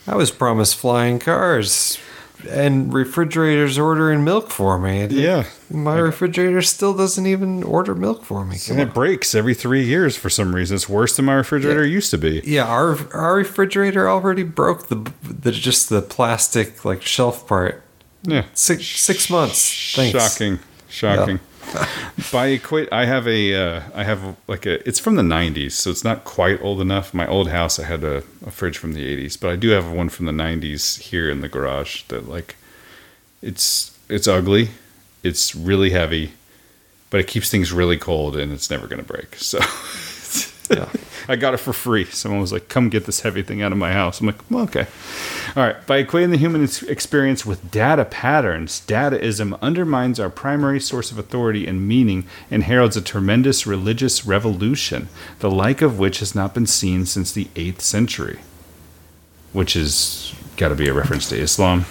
I 0.06 0.14
was 0.14 0.30
promised 0.30 0.76
flying 0.76 1.18
cars 1.18 1.98
and 2.48 2.92
refrigerators 2.92 3.78
ordering 3.78 4.24
milk 4.24 4.50
for 4.50 4.78
me. 4.78 5.06
Yeah. 5.06 5.44
My 5.70 5.98
refrigerator 5.98 6.62
still 6.62 6.94
doesn't 6.94 7.26
even 7.26 7.62
order 7.62 7.94
milk 7.94 8.24
for 8.24 8.44
me. 8.44 8.58
Come 8.58 8.78
And 8.78 8.88
it 8.88 8.94
breaks 8.94 9.34
every 9.34 9.54
three 9.54 9.84
years 9.84 10.16
for 10.16 10.30
some 10.30 10.54
reason. 10.54 10.74
It's 10.74 10.88
worse 10.88 11.16
than 11.16 11.26
my 11.26 11.34
refrigerator 11.34 11.86
used 11.86 12.10
to 12.10 12.18
be. 12.18 12.40
Yeah, 12.44 12.66
our 12.66 12.96
our 13.14 13.36
refrigerator 13.36 14.08
already 14.08 14.42
broke 14.42 14.88
the 14.88 15.12
the 15.22 15.52
just 15.52 15.88
the 15.88 16.02
plastic 16.02 16.84
like 16.84 17.02
shelf 17.02 17.46
part. 17.46 17.82
Yeah, 18.22 18.44
six 18.54 18.86
six 18.86 19.30
months. 19.30 19.94
Thanks. 19.94 20.18
Shocking, 20.18 20.58
shocking. 20.88 21.40
By 22.32 22.48
equate, 22.48 22.88
I 22.92 23.04
have 23.04 23.26
a, 23.26 23.54
uh, 23.54 23.82
I 23.94 24.04
have 24.04 24.36
like 24.46 24.66
a. 24.66 24.86
It's 24.88 24.98
from 24.98 25.16
the 25.16 25.22
'90s, 25.22 25.72
so 25.72 25.90
it's 25.90 26.04
not 26.04 26.24
quite 26.24 26.60
old 26.62 26.80
enough. 26.80 27.14
My 27.14 27.26
old 27.26 27.48
house, 27.48 27.78
I 27.78 27.84
had 27.84 28.04
a, 28.04 28.18
a 28.46 28.50
fridge 28.50 28.78
from 28.78 28.92
the 28.92 29.04
'80s, 29.04 29.38
but 29.40 29.50
I 29.50 29.56
do 29.56 29.70
have 29.70 29.90
one 29.90 30.08
from 30.08 30.26
the 30.26 30.32
'90s 30.32 31.00
here 31.00 31.30
in 31.30 31.40
the 31.40 31.48
garage. 31.48 32.02
That 32.04 32.28
like, 32.28 32.56
it's 33.42 33.96
it's 34.08 34.28
ugly, 34.28 34.70
it's 35.22 35.54
really 35.54 35.90
heavy, 35.90 36.32
but 37.10 37.20
it 37.20 37.26
keeps 37.26 37.50
things 37.50 37.72
really 37.72 37.96
cold, 37.96 38.36
and 38.36 38.52
it's 38.52 38.70
never 38.70 38.86
going 38.86 39.02
to 39.02 39.06
break. 39.06 39.36
So, 39.36 39.58
yeah. 40.70 40.88
I 41.30 41.36
got 41.36 41.54
it 41.54 41.58
for 41.58 41.72
free. 41.72 42.06
Someone 42.06 42.40
was 42.40 42.52
like, 42.52 42.68
"Come 42.68 42.88
get 42.88 43.06
this 43.06 43.20
heavy 43.20 43.42
thing 43.42 43.62
out 43.62 43.70
of 43.70 43.78
my 43.78 43.92
house." 43.92 44.20
I'm 44.20 44.26
like, 44.26 44.50
well, 44.50 44.64
"Okay." 44.64 44.88
All 45.54 45.62
right. 45.62 45.86
By 45.86 46.02
equating 46.02 46.30
the 46.30 46.36
human 46.36 46.68
experience 46.88 47.46
with 47.46 47.70
data 47.70 48.04
patterns, 48.04 48.82
dataism 48.84 49.56
undermines 49.62 50.18
our 50.18 50.28
primary 50.28 50.80
source 50.80 51.12
of 51.12 51.18
authority 51.18 51.68
and 51.68 51.86
meaning 51.86 52.24
and 52.50 52.64
heralds 52.64 52.96
a 52.96 53.00
tremendous 53.00 53.64
religious 53.64 54.26
revolution, 54.26 55.08
the 55.38 55.50
like 55.50 55.82
of 55.82 56.00
which 56.00 56.18
has 56.18 56.34
not 56.34 56.52
been 56.52 56.66
seen 56.66 57.06
since 57.06 57.30
the 57.30 57.46
8th 57.54 57.80
century. 57.80 58.40
Which 59.52 59.76
is 59.76 60.34
got 60.56 60.70
to 60.70 60.74
be 60.74 60.88
a 60.88 60.92
reference 60.92 61.28
to 61.28 61.38
Islam. 61.38 61.86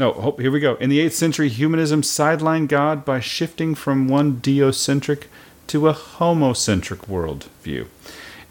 No, 0.00 0.34
here 0.40 0.50
we 0.50 0.58
go. 0.58 0.74
In 0.80 0.90
the 0.90 0.98
8th 0.98 1.14
century, 1.14 1.48
humanism 1.48 2.02
sidelined 2.02 2.66
God 2.66 3.04
by 3.04 3.20
shifting 3.20 3.76
from 3.76 4.08
one 4.08 4.40
deocentric 4.40 5.24
to 5.68 5.88
a 5.88 5.94
homocentric 5.94 7.06
worldview. 7.08 7.86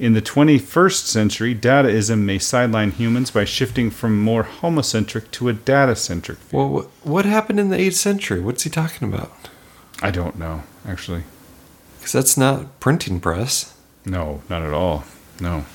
In 0.01 0.13
the 0.13 0.21
21st 0.21 1.05
century, 1.05 1.53
dataism 1.53 2.21
may 2.23 2.39
sideline 2.39 2.89
humans 2.89 3.29
by 3.29 3.45
shifting 3.45 3.91
from 3.91 4.19
more 4.19 4.43
homocentric 4.45 5.29
to 5.29 5.47
a 5.47 5.53
data-centric 5.53 6.39
view. 6.39 6.57
Well, 6.57 6.69
wh- 6.81 7.05
what 7.05 7.25
happened 7.25 7.59
in 7.59 7.69
the 7.69 7.77
8th 7.77 7.93
century? 7.93 8.39
What's 8.39 8.63
he 8.63 8.71
talking 8.71 9.07
about? 9.13 9.31
I 10.01 10.09
don't 10.09 10.39
know, 10.39 10.63
actually. 10.87 11.21
Because 11.99 12.13
that's 12.13 12.35
not 12.35 12.79
printing 12.79 13.19
press. 13.19 13.77
No, 14.03 14.41
not 14.49 14.63
at 14.63 14.73
all. 14.73 15.03
No. 15.39 15.65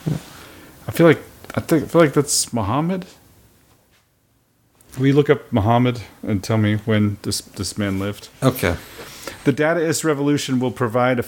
I 0.89 0.91
feel 0.91 1.07
like 1.07 1.21
I 1.55 1.61
think 1.61 1.85
I 1.85 1.87
feel 1.87 2.01
like 2.01 2.13
that's 2.13 2.53
Muhammad. 2.53 3.07
Will 4.99 5.07
you 5.07 5.13
look 5.13 5.31
up 5.31 5.53
Muhammad 5.53 6.01
and 6.25 6.43
tell 6.43 6.59
me 6.59 6.79
when 6.79 7.19
this 7.23 7.41
this 7.43 7.79
man 7.79 8.01
lived? 8.01 8.29
Okay. 8.43 8.77
The 9.45 9.53
Dataist 9.53 10.03
revolution 10.03 10.59
will 10.59 10.73
provide 10.73 11.21
a 11.21 11.23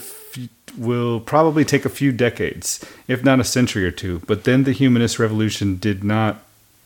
will 0.79 1.19
probably 1.19 1.65
take 1.65 1.85
a 1.85 1.89
few 1.89 2.11
decades, 2.11 2.83
if 3.07 3.23
not 3.23 3.39
a 3.39 3.43
century 3.43 3.85
or 3.85 3.91
two. 3.91 4.21
But 4.25 4.45
then 4.45 4.63
the 4.63 4.71
humanist 4.71 5.19
revolution 5.19 5.77
did 5.77 6.03
not 6.03 6.41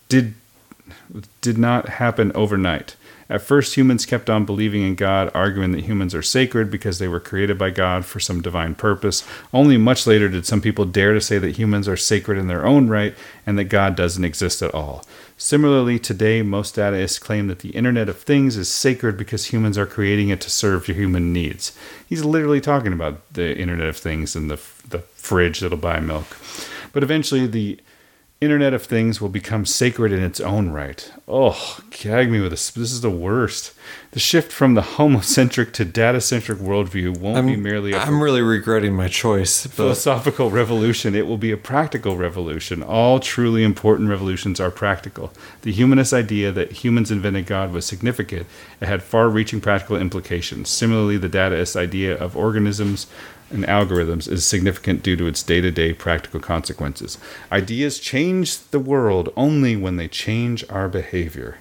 did 0.10 0.34
did 1.42 1.58
not 1.58 1.90
happen 1.90 2.32
overnight. 2.34 2.96
At 3.30 3.42
first, 3.42 3.76
humans 3.76 4.06
kept 4.06 4.30
on 4.30 4.46
believing 4.46 4.84
in 4.84 4.96
God, 4.96 5.32
arguing 5.34 5.72
that 5.72 5.86
humans 5.86 6.14
are 6.14 6.22
sacred 6.22 6.70
because 6.70 7.00
they 7.00 7.08
were 7.08 7.20
created 7.20 7.58
by 7.58 7.70
God 7.70 8.06
for 8.06 8.20
some 8.20 8.42
divine 8.42 8.76
purpose. 8.76 9.26
Only 9.54 9.78
much 9.78 10.06
later 10.06 10.28
did 10.28 10.46
some 10.46 10.62
people 10.62 10.86
dare 10.86 11.14
to 11.14 11.22
say 11.22 11.38
that 11.40 11.58
humans 11.58 11.88
are 11.88 11.98
sacred 11.98 12.38
in 12.38 12.48
their 12.48 12.66
own 12.66 12.90
right 12.90 13.16
and 13.46 13.58
that 13.58 13.66
God 13.66 13.96
doesn't 13.96 14.26
exist 14.26 14.62
at 14.62 14.74
all. 14.76 15.06
Similarly, 15.44 16.00
today, 16.00 16.42
most 16.42 16.78
dataists 16.78 17.20
claim 17.20 17.48
that 17.48 17.60
the 17.60 17.72
Internet 17.72 18.08
of 18.08 18.18
Things 18.18 18.56
is 18.56 18.70
sacred 18.70 19.18
because 19.18 19.48
humans 19.48 19.78
are 19.78 19.86
creating 19.86 20.30
it 20.30 20.40
to 20.40 20.50
serve 20.50 20.86
human 20.86 21.34
needs. 21.34 21.78
He's 22.08 22.24
literally 22.24 22.62
talking 22.62 22.94
about 22.94 23.20
the 23.34 23.54
Internet 23.58 23.90
of 23.90 23.98
Things 23.98 24.38
and 24.38 24.50
the, 24.50 24.58
the 24.88 25.00
fridge 25.00 25.60
that'll 25.60 25.78
buy 25.78 26.00
milk. 26.00 26.38
But 26.94 27.04
eventually, 27.04 27.46
the 27.46 27.78
Internet 28.42 28.74
of 28.74 28.84
Things 28.84 29.22
will 29.22 29.30
become 29.30 29.66
sacred 29.66 30.12
in 30.12 30.22
its 30.22 30.42
own 30.42 30.70
right. 30.70 31.10
Oh, 31.30 31.80
gag 31.92 32.30
me 32.30 32.42
with 32.42 32.52
this. 32.52 32.72
This 32.72 32.92
is 32.92 33.00
the 33.00 33.10
worst. 33.10 33.74
The 34.12 34.20
shift 34.20 34.52
from 34.52 34.74
the 34.74 34.82
homocentric 34.82 35.72
to 35.74 35.86
data-centric 35.86 36.60
worldview 36.60 37.18
won't 37.18 37.48
be 37.48 37.56
merely 37.56 37.94
a 37.94 38.00
I'm 38.00 38.22
really 38.22 38.42
regretting 38.42 38.94
my 38.96 39.08
choice. 39.08 39.66
But 39.66 39.72
philosophical 39.72 40.52
revolution. 40.52 41.16
It 41.16 41.26
will 41.26 41.38
be 41.38 41.52
a 41.52 41.58
practical 41.58 42.18
revolution. 42.18 42.84
All 42.84 43.22
truly 43.22 43.64
important 43.64 44.10
revolutions 44.10 44.60
are 44.60 44.72
practical. 44.72 45.32
The 45.62 45.72
humanist 45.72 46.12
idea 46.12 46.52
that 46.52 46.84
humans 46.84 47.12
invented 47.12 47.46
God 47.46 47.72
was 47.72 47.86
significant. 47.86 48.46
It 48.82 48.90
had 48.90 49.04
far-reaching 49.04 49.62
practical 49.62 49.96
implications. 49.96 50.68
Similarly, 50.68 51.16
the 51.16 51.30
dataist 51.30 51.78
idea 51.78 52.18
of 52.18 52.36
organisms 52.36 53.08
and 53.54 53.64
algorithms 53.66 54.30
is 54.30 54.46
significant 54.46 55.04
due 55.04 55.16
to 55.16 55.28
its 55.28 55.44
day 55.44 55.62
to 55.62 55.72
day 55.72 55.94
practical 55.94 56.40
consequences. 56.40 57.18
Ideas 57.52 58.00
change 58.00 58.60
the 58.72 58.80
world 58.80 59.32
only 59.36 59.76
when 59.76 59.98
they 59.98 60.08
change 60.08 60.66
our 60.70 60.90
behavior. 60.90 61.60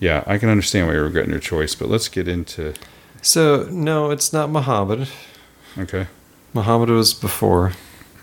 Yeah, 0.00 0.24
I 0.26 0.38
can 0.38 0.48
understand 0.48 0.86
why 0.86 0.94
you're 0.94 1.04
regretting 1.04 1.30
your 1.30 1.40
choice, 1.40 1.74
but 1.74 1.88
let's 1.88 2.08
get 2.08 2.26
into. 2.26 2.72
So, 3.20 3.68
no, 3.70 4.10
it's 4.10 4.32
not 4.32 4.50
Muhammad. 4.50 5.08
Okay. 5.76 6.06
Muhammad 6.54 6.88
was 6.88 7.12
before. 7.12 7.72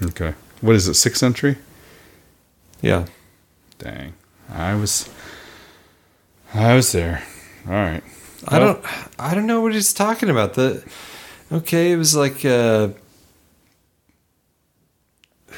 Okay. 0.01 0.33
What 0.59 0.75
is 0.75 0.87
it, 0.87 0.93
6th 0.93 1.17
century? 1.17 1.57
Yeah. 2.81 3.05
Dang. 3.77 4.13
I 4.49 4.73
was. 4.75 5.09
I 6.53 6.75
was 6.75 6.91
there. 6.91 7.23
All 7.67 7.73
right. 7.73 8.03
I 8.47 8.59
don't 8.59 8.83
I 9.19 9.33
don't 9.33 9.47
know 9.47 9.61
what 9.61 9.73
he's 9.73 9.93
talking 9.93 10.29
about. 10.29 10.53
The 10.53 10.83
Okay, 11.51 11.91
it 11.91 11.97
was 11.97 12.15
like 12.15 12.43
uh 12.43 12.89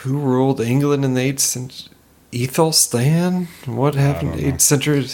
who 0.03 0.17
ruled 0.17 0.61
England 0.61 1.03
in 1.03 1.13
the 1.13 1.33
8th 1.33 1.39
century? 1.39 1.93
Ethelstan? 2.31 3.47
What 3.65 3.95
happened 3.95 4.35
8th 4.35 4.61
century? 4.61 5.07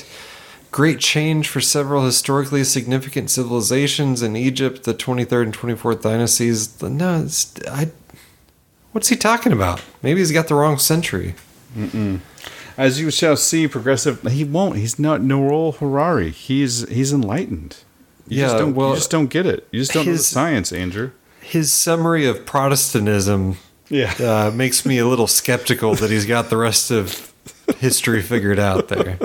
Great 0.71 0.99
change 0.99 1.47
for 1.47 1.61
several 1.61 2.05
historically 2.05 2.63
significant 2.63 3.29
civilizations 3.29 4.21
in 4.21 4.35
Egypt, 4.35 4.83
the 4.83 4.93
23rd 4.93 5.43
and 5.43 5.57
24th 5.57 6.01
dynasties. 6.01 6.81
No, 6.81 7.23
it's, 7.23 7.53
I. 7.67 7.91
What's 8.91 9.07
he 9.07 9.15
talking 9.15 9.53
about? 9.53 9.81
Maybe 10.03 10.19
he's 10.19 10.33
got 10.33 10.49
the 10.49 10.55
wrong 10.55 10.77
century. 10.77 11.35
Mm-mm. 11.75 12.19
As 12.77 12.99
you 12.99 13.09
shall 13.09 13.37
see, 13.37 13.67
progressive. 13.69 14.21
He 14.23 14.43
won't. 14.43 14.75
He's 14.75 14.99
not 14.99 15.21
Noah 15.21 15.71
Harari. 15.71 16.31
He's 16.31 16.87
he's 16.89 17.13
enlightened. 17.13 17.77
You 18.27 18.39
Yeah, 18.41 18.45
just 18.47 18.57
don't, 18.57 18.75
well, 18.75 18.89
you 18.89 18.95
just 18.95 19.11
don't 19.11 19.27
get 19.29 19.45
it. 19.45 19.67
You 19.71 19.79
just 19.79 19.93
don't 19.93 20.05
know 20.05 20.13
the 20.13 20.17
science, 20.19 20.71
Andrew. 20.71 21.11
His 21.41 21.71
summary 21.71 22.25
of 22.25 22.45
Protestantism 22.45 23.57
Yeah. 23.89 24.13
uh, 24.19 24.51
makes 24.53 24.85
me 24.85 24.97
a 24.97 25.05
little 25.07 25.27
skeptical 25.27 25.95
that 25.95 26.09
he's 26.09 26.25
got 26.25 26.49
the 26.49 26.57
rest 26.57 26.89
of 26.91 27.31
history 27.77 28.21
figured 28.21 28.59
out 28.59 28.87
there. 28.89 29.17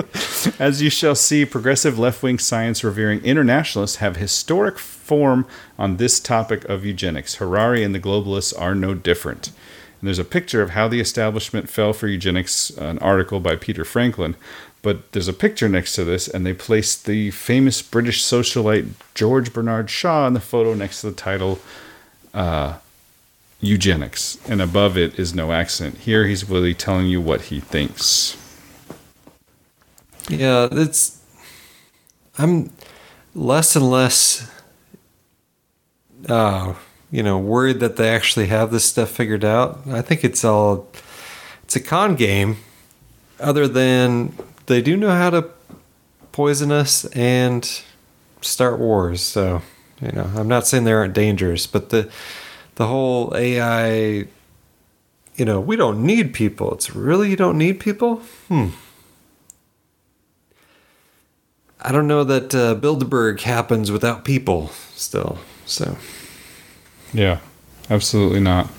As 0.59 0.81
you 0.81 0.89
shall 0.89 1.15
see, 1.15 1.45
progressive 1.45 1.97
left 1.97 2.21
wing 2.23 2.37
science 2.39 2.83
revering 2.83 3.23
internationalists 3.23 3.97
have 3.97 4.17
historic 4.17 4.77
form 4.79 5.45
on 5.79 5.97
this 5.97 6.19
topic 6.19 6.63
of 6.65 6.85
eugenics. 6.85 7.35
Harari 7.35 7.83
and 7.83 7.93
the 7.95 7.99
globalists 7.99 8.53
are 8.59 8.75
no 8.75 8.93
different. 8.93 9.47
And 9.99 10.07
there's 10.07 10.19
a 10.19 10.23
picture 10.23 10.61
of 10.63 10.71
how 10.71 10.87
the 10.87 10.99
establishment 10.99 11.69
fell 11.69 11.93
for 11.93 12.07
eugenics, 12.07 12.71
an 12.71 12.97
article 12.99 13.39
by 13.39 13.55
Peter 13.55 13.85
Franklin. 13.85 14.35
But 14.81 15.11
there's 15.11 15.27
a 15.27 15.33
picture 15.33 15.69
next 15.69 15.93
to 15.95 16.03
this, 16.03 16.27
and 16.27 16.45
they 16.45 16.53
placed 16.53 17.05
the 17.05 17.29
famous 17.31 17.81
British 17.81 18.23
socialite 18.23 18.89
George 19.13 19.53
Bernard 19.53 19.89
Shaw 19.89 20.25
in 20.25 20.33
the 20.33 20.39
photo 20.39 20.73
next 20.73 21.01
to 21.01 21.11
the 21.11 21.15
title 21.15 21.59
uh, 22.33 22.77
Eugenics. 23.59 24.39
And 24.49 24.59
above 24.59 24.97
it 24.97 25.19
is 25.19 25.35
no 25.35 25.51
accent. 25.51 25.99
Here 25.99 26.25
he's 26.25 26.49
really 26.49 26.73
telling 26.73 27.07
you 27.07 27.21
what 27.21 27.41
he 27.43 27.59
thinks. 27.59 28.37
Yeah, 30.29 30.67
it's. 30.71 31.19
I'm 32.37 32.71
less 33.35 33.75
and 33.75 33.89
less, 33.89 34.49
uh, 36.27 36.73
you 37.11 37.21
know, 37.21 37.37
worried 37.37 37.81
that 37.81 37.97
they 37.97 38.09
actually 38.09 38.47
have 38.47 38.71
this 38.71 38.85
stuff 38.85 39.11
figured 39.11 39.43
out. 39.45 39.81
I 39.87 40.01
think 40.01 40.23
it's 40.23 40.43
all. 40.43 40.87
It's 41.63 41.75
a 41.75 41.79
con 41.79 42.15
game, 42.15 42.57
other 43.39 43.67
than 43.67 44.33
they 44.65 44.81
do 44.81 44.97
know 44.97 45.11
how 45.11 45.29
to 45.29 45.49
poison 46.31 46.71
us 46.71 47.05
and 47.05 47.81
start 48.41 48.79
wars. 48.79 49.21
So, 49.21 49.61
you 50.01 50.11
know, 50.11 50.29
I'm 50.35 50.47
not 50.47 50.67
saying 50.67 50.83
there 50.83 50.99
aren't 50.99 51.13
dangers, 51.13 51.67
but 51.67 51.89
the 51.89 52.09
the 52.75 52.87
whole 52.87 53.35
AI. 53.35 54.27
You 55.35 55.45
know, 55.45 55.59
we 55.59 55.75
don't 55.75 56.05
need 56.05 56.33
people. 56.33 56.73
It's 56.73 56.93
really 56.93 57.29
you 57.29 57.35
don't 57.35 57.57
need 57.57 57.79
people. 57.79 58.17
Hmm. 58.47 58.67
I 61.79 61.91
don't 61.91 62.07
know 62.07 62.23
that 62.23 62.53
uh, 62.53 62.75
Bilderberg 62.75 63.41
happens 63.41 63.91
without 63.91 64.23
people 64.23 64.67
still. 64.93 65.39
So, 65.65 65.97
Yeah, 67.11 67.39
absolutely 67.89 68.39
not. 68.39 68.69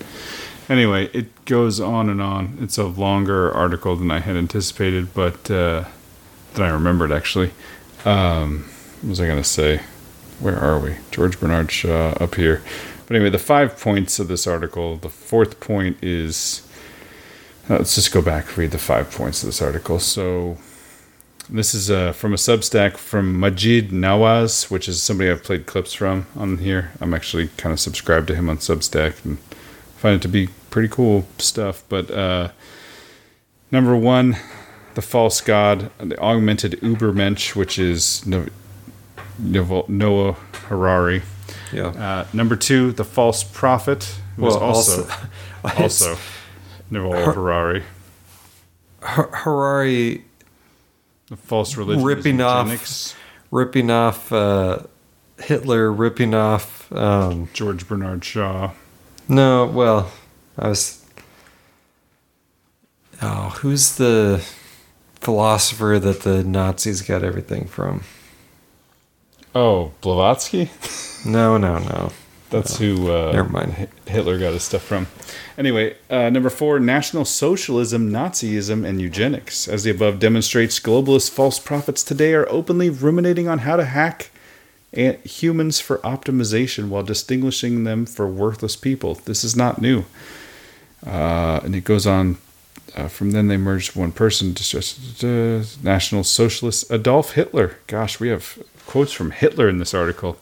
Anyway, 0.68 1.10
it 1.12 1.31
goes 1.44 1.80
on 1.80 2.08
and 2.08 2.22
on. 2.22 2.58
It's 2.60 2.78
a 2.78 2.84
longer 2.84 3.50
article 3.52 3.96
than 3.96 4.10
I 4.10 4.20
had 4.20 4.36
anticipated, 4.36 5.12
but 5.14 5.50
uh, 5.50 5.84
than 6.54 6.64
I 6.64 6.70
remembered 6.70 7.12
actually. 7.12 7.50
Um, 8.04 8.64
what 9.00 9.10
was 9.10 9.20
I 9.20 9.26
going 9.26 9.42
to 9.42 9.44
say? 9.44 9.82
Where 10.40 10.58
are 10.58 10.78
we? 10.78 10.96
George 11.10 11.38
Bernard 11.38 11.70
Shaw 11.70 12.10
up 12.20 12.34
here. 12.34 12.62
But 13.06 13.16
anyway, 13.16 13.30
the 13.30 13.38
five 13.38 13.78
points 13.78 14.18
of 14.18 14.28
this 14.28 14.46
article. 14.46 14.96
The 14.96 15.08
fourth 15.08 15.60
point 15.60 15.96
is. 16.02 16.66
uh, 17.68 17.78
let's 17.78 17.94
just 17.94 18.12
go 18.12 18.22
back 18.22 18.56
read 18.56 18.70
the 18.70 18.78
five 18.78 19.10
points 19.10 19.42
of 19.42 19.48
this 19.48 19.62
article. 19.62 19.98
So 19.98 20.58
this 21.48 21.74
is 21.74 21.90
uh, 21.90 22.12
from 22.12 22.32
a 22.32 22.36
Substack 22.36 22.96
from 22.96 23.40
Maajid 23.40 23.90
Nawaz, 23.90 24.70
which 24.70 24.88
is 24.88 25.02
somebody 25.02 25.30
I've 25.30 25.44
played 25.44 25.66
clips 25.66 25.92
from 25.92 26.26
on 26.36 26.58
here. 26.58 26.92
I'm 27.00 27.14
actually 27.14 27.48
kind 27.56 27.72
of 27.72 27.80
subscribed 27.80 28.28
to 28.28 28.34
him 28.34 28.48
on 28.48 28.58
Substack 28.58 29.24
and 29.24 29.38
find 29.96 30.16
it 30.16 30.22
to 30.22 30.28
be 30.28 30.48
pretty 30.72 30.88
cool 30.88 31.24
stuff. 31.38 31.84
But 31.88 32.10
uh, 32.10 32.48
number 33.70 33.94
one, 33.96 34.36
the 34.94 35.02
false 35.02 35.40
god, 35.40 35.90
the 35.98 36.18
augmented 36.18 36.72
Ubermensch, 36.80 37.54
which 37.54 37.78
is 37.78 38.26
no- 38.26 38.46
Noah 39.38 40.32
Harari. 40.66 41.22
Yeah. 41.72 41.86
Uh, 41.88 42.26
number 42.32 42.56
two, 42.56 42.90
the 42.92 43.04
false 43.04 43.44
prophet, 43.44 44.04
who 44.36 44.42
was 44.42 44.54
Well, 44.56 44.64
also 44.64 45.02
also- 45.02 45.16
also, 45.82 46.16
Noah 46.90 47.24
Har- 47.24 47.32
Harari. 47.34 47.82
Har- 49.02 49.30
Harari 49.32 50.24
The 51.28 51.36
false 51.36 51.76
religion. 51.76 52.04
ripping 52.04 52.40
off, 52.40 52.66
eugenics. 52.66 53.14
ripping 53.50 53.90
off 53.90 54.30
uh, 54.32 54.80
Hitler, 55.38 55.90
ripping 55.92 56.34
off 56.34 56.90
um, 56.92 57.48
George 57.52 57.88
Bernard 57.88 58.24
Shaw. 58.24 58.72
No, 59.28 59.66
well, 59.66 60.10
I 60.62 60.68
was. 60.68 61.04
Oh, 63.20 63.50
who's 63.60 63.96
the 63.96 64.44
philosopher 65.14 65.98
that 65.98 66.20
the 66.22 66.44
Nazis 66.44 67.02
got 67.02 67.24
everything 67.24 67.66
from? 67.66 68.02
Oh, 69.54 69.92
Blavatsky? 70.00 70.70
No, 71.26 71.56
no, 71.58 71.78
no. 71.78 72.12
That's 72.50 72.78
No. 72.78 72.86
who 72.86 73.10
uh, 73.12 73.32
Never 73.32 73.48
mind. 73.48 73.88
Hitler 74.06 74.38
got 74.38 74.52
his 74.52 74.62
stuff 74.62 74.82
from. 74.82 75.08
Anyway, 75.58 75.96
uh, 76.10 76.30
number 76.30 76.48
four 76.50 76.78
National 76.78 77.24
Socialism, 77.24 78.10
Nazism, 78.10 78.84
and 78.86 79.00
Eugenics. 79.00 79.66
As 79.68 79.82
the 79.84 79.90
above 79.90 80.18
demonstrates, 80.20 80.78
globalist 80.78 81.30
false 81.30 81.58
prophets 81.58 82.02
today 82.04 82.34
are 82.34 82.48
openly 82.48 82.88
ruminating 82.88 83.48
on 83.48 83.60
how 83.60 83.76
to 83.76 83.84
hack 83.84 84.30
humans 84.92 85.80
for 85.80 85.98
optimization 85.98 86.88
while 86.88 87.02
distinguishing 87.02 87.84
them 87.84 88.04
for 88.06 88.26
worthless 88.28 88.76
people. 88.76 89.14
This 89.14 89.42
is 89.44 89.56
not 89.56 89.80
new. 89.80 90.04
Uh, 91.06 91.60
and 91.64 91.74
it 91.74 91.84
goes 91.84 92.06
on. 92.06 92.38
Uh, 92.94 93.08
from 93.08 93.30
then 93.30 93.48
they 93.48 93.56
merged 93.56 93.96
one 93.96 94.12
person. 94.12 94.54
National 95.82 96.24
Socialist 96.24 96.90
Adolf 96.90 97.32
Hitler. 97.32 97.76
Gosh, 97.86 98.20
we 98.20 98.28
have 98.28 98.58
quotes 98.86 99.12
from 99.12 99.30
Hitler 99.30 99.68
in 99.68 99.78
this 99.78 99.94
article. 99.94 100.38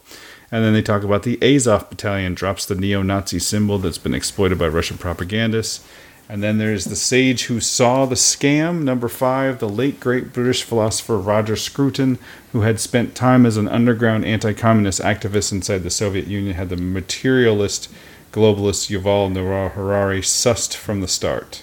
And 0.53 0.65
then 0.65 0.73
they 0.73 0.83
talk 0.83 1.05
about 1.05 1.23
the 1.23 1.39
Azov 1.43 1.89
Battalion 1.91 2.35
drops 2.35 2.67
the 2.67 2.75
neo 2.75 3.03
Nazi 3.03 3.39
symbol 3.39 3.79
that's 3.79 3.99
been 3.99 4.15
exploited 4.15 4.59
by 4.59 4.67
Russian 4.67 4.99
propagandists. 4.99 5.87
And 6.29 6.43
then 6.45 6.59
there's 6.59 6.85
the 6.85 6.97
sage 6.97 7.47
who 7.47 7.59
saw 7.61 8.07
the 8.07 8.15
scam, 8.15 8.83
number 8.83 9.09
five, 9.09 9.59
the 9.59 9.69
late 9.69 9.99
great 9.99 10.33
British 10.33 10.63
philosopher 10.63 11.19
Roger 11.19 11.57
Scruton, 11.57 12.19
who 12.53 12.61
had 12.61 12.79
spent 12.79 13.17
time 13.17 13.45
as 13.45 13.57
an 13.57 13.67
underground 13.67 14.25
anti 14.25 14.53
communist 14.53 15.01
activist 15.01 15.51
inside 15.51 15.83
the 15.83 15.91
Soviet 15.91 16.29
Union, 16.29 16.55
had 16.55 16.69
the 16.69 16.77
materialist 16.77 17.93
globalist 18.33 18.91
Yuval 18.91 19.33
Noah 19.33 19.71
Harari 19.71 20.21
sussed 20.21 20.75
from 20.75 21.01
the 21.01 21.09
start. 21.09 21.63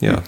Yeah, 0.00 0.24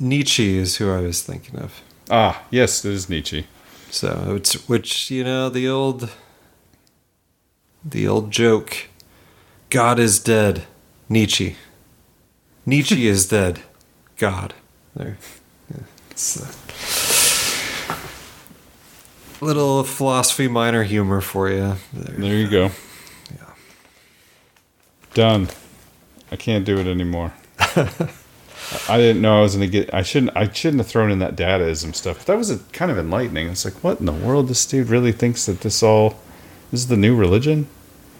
Nietzsche 0.00 0.56
is 0.56 0.76
who 0.76 0.90
I 0.90 1.02
was 1.02 1.22
thinking 1.22 1.58
of. 1.58 1.82
Ah, 2.10 2.42
yes, 2.50 2.84
it 2.84 2.92
is 2.92 3.08
Nietzsche. 3.08 3.46
So 3.90 4.34
it's 4.36 4.68
which 4.68 5.10
you 5.10 5.22
know 5.24 5.48
the 5.48 5.68
old, 5.68 6.10
the 7.84 8.08
old 8.08 8.30
joke. 8.30 8.88
God 9.68 9.98
is 10.00 10.18
dead. 10.18 10.64
Nietzsche. 11.08 11.56
Nietzsche 12.66 13.06
is 13.14 13.28
dead. 13.28 13.60
God. 14.16 14.54
There. 14.94 15.16
Yeah, 15.72 15.82
it's, 16.10 16.40
uh, 16.40 16.50
little 19.40 19.84
philosophy 19.84 20.48
minor 20.48 20.82
humor 20.82 21.20
for 21.20 21.48
you. 21.48 21.76
There. 21.92 22.16
There 22.16 22.34
you 22.34 22.50
go. 22.50 22.70
Done. 25.20 25.50
I 26.32 26.36
can't 26.36 26.64
do 26.64 26.78
it 26.78 26.86
anymore. 26.86 27.34
I 27.58 28.96
didn't 28.96 29.20
know 29.20 29.40
I 29.40 29.42
was 29.42 29.52
gonna 29.52 29.66
get. 29.66 29.92
I 29.92 30.00
shouldn't. 30.00 30.34
I 30.34 30.50
shouldn't 30.50 30.80
have 30.80 30.86
thrown 30.86 31.10
in 31.10 31.18
that 31.18 31.36
dataism 31.36 31.94
stuff. 31.94 32.20
But 32.20 32.26
that 32.28 32.38
was 32.38 32.48
a, 32.50 32.56
kind 32.72 32.90
of 32.90 32.96
enlightening. 32.96 33.50
It's 33.50 33.66
like, 33.66 33.74
what 33.84 34.00
in 34.00 34.06
the 34.06 34.12
world? 34.12 34.48
This 34.48 34.64
dude 34.64 34.88
really 34.88 35.12
thinks 35.12 35.44
that 35.44 35.60
this 35.60 35.82
all 35.82 36.18
this 36.70 36.80
is 36.80 36.86
the 36.86 36.96
new 36.96 37.14
religion. 37.14 37.66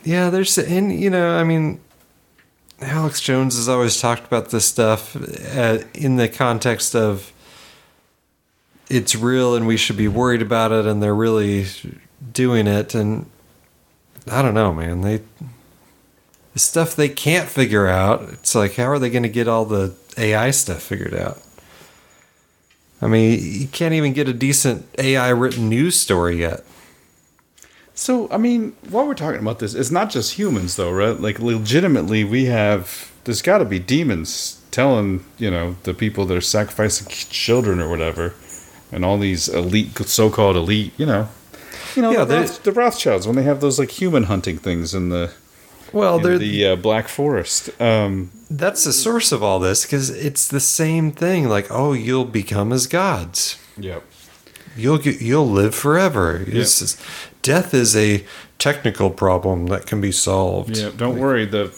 Yeah, 0.05 0.29
there's 0.29 0.59
and 0.59 0.93
you 0.93 1.09
know, 1.09 1.39
I 1.39 1.43
mean, 1.43 1.81
Alex 2.83 3.23
Jones 3.23 3.57
has 3.57 3.67
always 3.67 3.99
talked 3.99 4.27
about 4.27 4.51
this 4.51 4.67
stuff 4.67 5.17
uh, 5.57 5.79
in 5.95 6.17
the 6.17 6.29
context 6.29 6.95
of 6.95 7.33
it's 8.91 9.17
real 9.17 9.55
and 9.55 9.67
we 9.67 9.79
should 9.79 9.97
be 9.97 10.07
worried 10.07 10.43
about 10.43 10.71
it, 10.71 10.85
and 10.85 11.03
they're 11.03 11.15
really 11.15 11.65
doing 12.35 12.67
it. 12.67 12.95
And 12.95 13.25
I 14.31 14.43
don't 14.43 14.53
know, 14.53 14.75
man. 14.75 15.01
They 15.01 15.23
the 16.53 16.59
stuff 16.59 16.97
they 16.97 17.09
can't 17.09 17.49
figure 17.49 17.87
out. 17.87 18.29
It's 18.31 18.55
like, 18.55 18.75
how 18.75 18.87
are 18.87 18.99
they 18.99 19.11
going 19.11 19.23
to 19.23 19.29
get 19.29 19.49
all 19.49 19.65
the 19.65 19.95
AI 20.17 20.51
stuff 20.51 20.83
figured 20.83 21.15
out? 21.15 21.41
I 23.03 23.07
mean, 23.07 23.39
you 23.43 23.67
can't 23.67 23.95
even 23.95 24.13
get 24.13 24.29
a 24.29 24.33
decent 24.33 24.87
AI 24.99 25.31
written 25.31 25.69
news 25.69 25.97
story 25.97 26.37
yet. 26.37 26.65
So, 27.95 28.31
I 28.31 28.39
mean, 28.39 28.75
while 28.89 29.07
we're 29.07 29.15
talking 29.15 29.41
about 29.41 29.59
this, 29.59 29.75
it's 29.75 29.91
not 29.91 30.11
just 30.11 30.39
humans, 30.39 30.77
though, 30.77 30.93
right? 30.93 31.19
Like, 31.19 31.39
legitimately, 31.39 32.25
we 32.25 32.47
have. 32.47 33.11
There's 33.25 33.43
got 33.43 33.59
to 33.59 33.67
be 33.67 33.79
demons 33.79 34.61
telling, 34.71 35.25
you 35.37 35.51
know, 35.51 35.77
the 35.83 35.93
people 35.93 36.25
that 36.27 36.37
are 36.37 36.41
sacrificing 36.41 37.09
children 37.09 37.81
or 37.81 37.91
whatever, 37.91 38.35
and 38.91 39.05
all 39.05 39.19
these 39.19 39.49
elite, 39.49 39.99
so 39.99 40.31
called 40.31 40.57
elite, 40.57 40.95
you 40.97 41.05
know. 41.05 41.29
You 41.95 42.03
know, 42.03 42.11
Yeah, 42.11 42.25
the, 42.25 42.41
Roth, 42.41 42.63
the 42.63 42.73
Rothschilds, 42.73 43.27
when 43.27 43.37
they 43.37 43.43
have 43.43 43.61
those, 43.61 43.79
like, 43.79 43.91
human 43.91 44.25
hunting 44.25 44.57
things 44.59 44.95
in 44.95 45.11
the. 45.11 45.33
Well, 45.93 46.19
the 46.19 46.67
uh, 46.67 46.77
Black 46.77 47.09
Forest. 47.09 47.71
Um, 47.81 48.31
That's 48.51 48.85
the 48.85 48.93
source 48.93 49.33
of 49.33 49.43
all 49.43 49.59
this 49.59 49.85
because 49.85 50.11
it's 50.11 50.47
the 50.49 50.61
same 50.61 51.13
thing. 51.13 51.49
Like, 51.49 51.67
oh, 51.71 51.93
you'll 51.93 52.25
become 52.25 52.73
as 52.73 52.87
gods. 52.87 53.59
Yep. 53.77 54.03
You'll 54.77 54.99
get, 54.99 55.21
you'll 55.21 55.49
live 55.51 55.75
forever. 55.75 56.45
It's 56.47 56.79
just- 56.79 57.01
death 57.43 57.75
is 57.75 57.97
a 57.97 58.25
technical 58.59 59.11
problem 59.11 59.67
that 59.69 59.87
can 59.87 60.01
be 60.01 60.13
solved. 60.13 60.77
yeah, 60.77 60.91
don't 60.97 61.19
worry 61.19 61.47
the, 61.47 61.73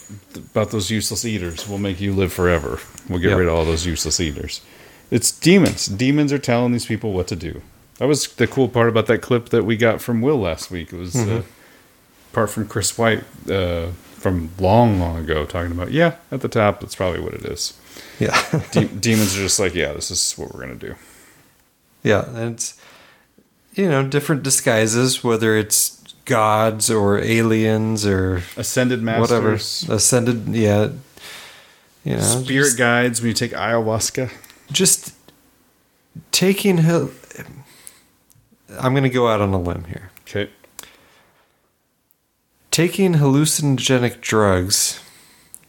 about 0.51 0.71
those 0.71 0.91
useless 0.91 1.23
eaters. 1.25 1.67
We'll 1.67 1.79
make 1.79 2.01
you 2.01 2.13
live 2.13 2.33
forever. 2.33 2.79
We'll 3.09 3.19
get 3.19 3.29
Yep. 3.29 3.37
rid 3.39 3.47
of 3.47 3.53
all 3.53 3.65
those 3.65 3.85
useless 3.85 4.19
eaters. 4.19 4.61
It's 5.09 5.31
demons. 5.31 5.85
Demons 5.87 6.33
are 6.33 6.37
telling 6.39 6.71
these 6.73 6.85
people 6.85 7.13
what 7.13 7.27
to 7.27 7.35
do. 7.35 7.61
That 7.99 8.07
was 8.07 8.27
the 8.27 8.47
cool 8.47 8.67
part 8.67 8.89
about 8.89 9.05
that 9.07 9.19
clip 9.21 9.49
that 9.49 9.63
we 9.63 9.77
got 9.77 10.01
from 10.01 10.21
Will 10.21 10.39
last 10.39 10.69
week. 10.71 10.91
It 10.91 10.97
was 10.97 11.15
uh, 11.15 11.19
Mhm. 11.19 11.43
part 12.33 12.49
from 12.49 12.67
Chris 12.67 12.97
White 12.97 13.23
uh, 13.49 13.87
from 14.23 14.49
long, 14.57 15.01
long 15.01 15.17
ago 15.17 15.45
talking 15.45 15.73
about, 15.73 15.91
yeah, 15.91 16.15
at 16.31 16.39
the 16.39 16.47
top, 16.47 16.79
that's 16.79 16.95
probably 16.95 17.19
what 17.19 17.33
it 17.33 17.43
is. 17.43 17.77
Yeah. 18.19 18.41
De- 18.71 18.87
demons 18.87 19.35
are 19.35 19.41
just 19.41 19.59
like, 19.59 19.75
yeah, 19.75 19.91
this 19.91 20.09
is 20.09 20.33
what 20.37 20.53
we're 20.53 20.65
going 20.65 20.79
to 20.79 20.87
do. 20.87 20.95
Yeah, 22.03 22.25
and 22.29 22.55
it's 22.55 22.79
you 23.73 23.89
know 23.89 24.07
different 24.07 24.43
disguises, 24.43 25.23
whether 25.23 25.57
it's 25.57 26.01
gods 26.25 26.89
or 26.89 27.19
aliens 27.19 28.05
or 28.05 28.43
Ascended 28.57 29.01
masters, 29.01 29.29
whatever. 29.29 29.53
Ascended, 29.53 30.47
yeah. 30.49 30.89
You 32.03 32.15
know, 32.15 32.21
Spirit 32.21 32.65
just, 32.65 32.77
guides 32.77 33.21
when 33.21 33.29
you 33.29 33.33
take 33.33 33.51
ayahuasca. 33.51 34.31
just 34.71 35.15
taking. 36.31 36.79
I'm 36.79 37.09
going 38.93 39.03
to 39.03 39.09
go 39.09 39.27
out 39.27 39.39
on 39.39 39.53
a 39.53 39.61
limb 39.61 39.85
here. 39.85 40.11
Okay. 40.21 40.49
Taking 42.73 43.13
hallucinogenic 43.13 44.19
drugs 44.19 44.99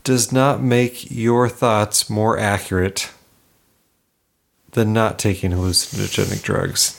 does 0.04 0.32
not 0.32 0.62
make 0.62 1.10
your 1.10 1.50
thoughts 1.50 2.08
more 2.08 2.38
accurate 2.38 3.10
than 4.70 4.94
not 4.94 5.18
taking 5.18 5.50
hallucinogenic 5.50 6.42
drugs. 6.42 6.98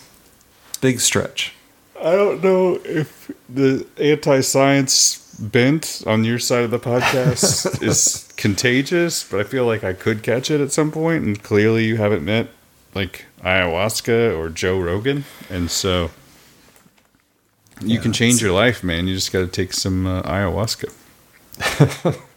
Big 0.79 0.99
stretch. 0.99 1.55
I 1.99 2.11
don't 2.11 2.43
know 2.43 2.79
if 2.85 3.31
the 3.49 3.87
anti-science 3.97 5.37
bent 5.39 6.03
on 6.05 6.23
your 6.23 6.37
side 6.37 6.65
of 6.65 6.69
the 6.69 6.77
podcast 6.77 7.81
is 7.89 8.31
contagious, 8.37 9.27
but 9.27 9.39
I 9.39 9.43
feel 9.43 9.65
like 9.65 9.83
I 9.83 9.93
could 9.93 10.21
catch 10.21 10.51
it 10.51 10.61
at 10.61 10.71
some 10.71 10.91
point, 10.91 11.23
and 11.23 11.41
clearly 11.41 11.85
you 11.85 11.97
haven't 11.97 12.23
met 12.23 12.49
like 12.93 13.25
ayahuasca 13.41 14.37
or 14.37 14.49
Joe 14.49 14.79
Rogan, 14.79 15.25
and 15.49 15.71
so 15.71 16.11
you 17.81 17.95
Yeah, 17.95 18.01
can 18.01 18.13
change 18.13 18.41
your 18.41 18.51
life, 18.51 18.83
man. 18.83 19.07
You 19.07 19.15
just 19.15 19.31
got 19.31 19.39
to 19.41 19.47
take 19.47 19.73
some 19.73 20.05
uh, 20.07 20.21
ayahuasca. 20.23 20.91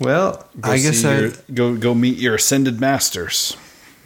Well, 0.00 0.44
Go 0.60 0.70
I 0.72 0.78
guess 0.78 1.04
I 1.04 1.30
go 1.52 1.76
go 1.76 1.94
meet 1.94 2.18
your 2.18 2.34
ascended 2.34 2.80
masters. 2.80 3.56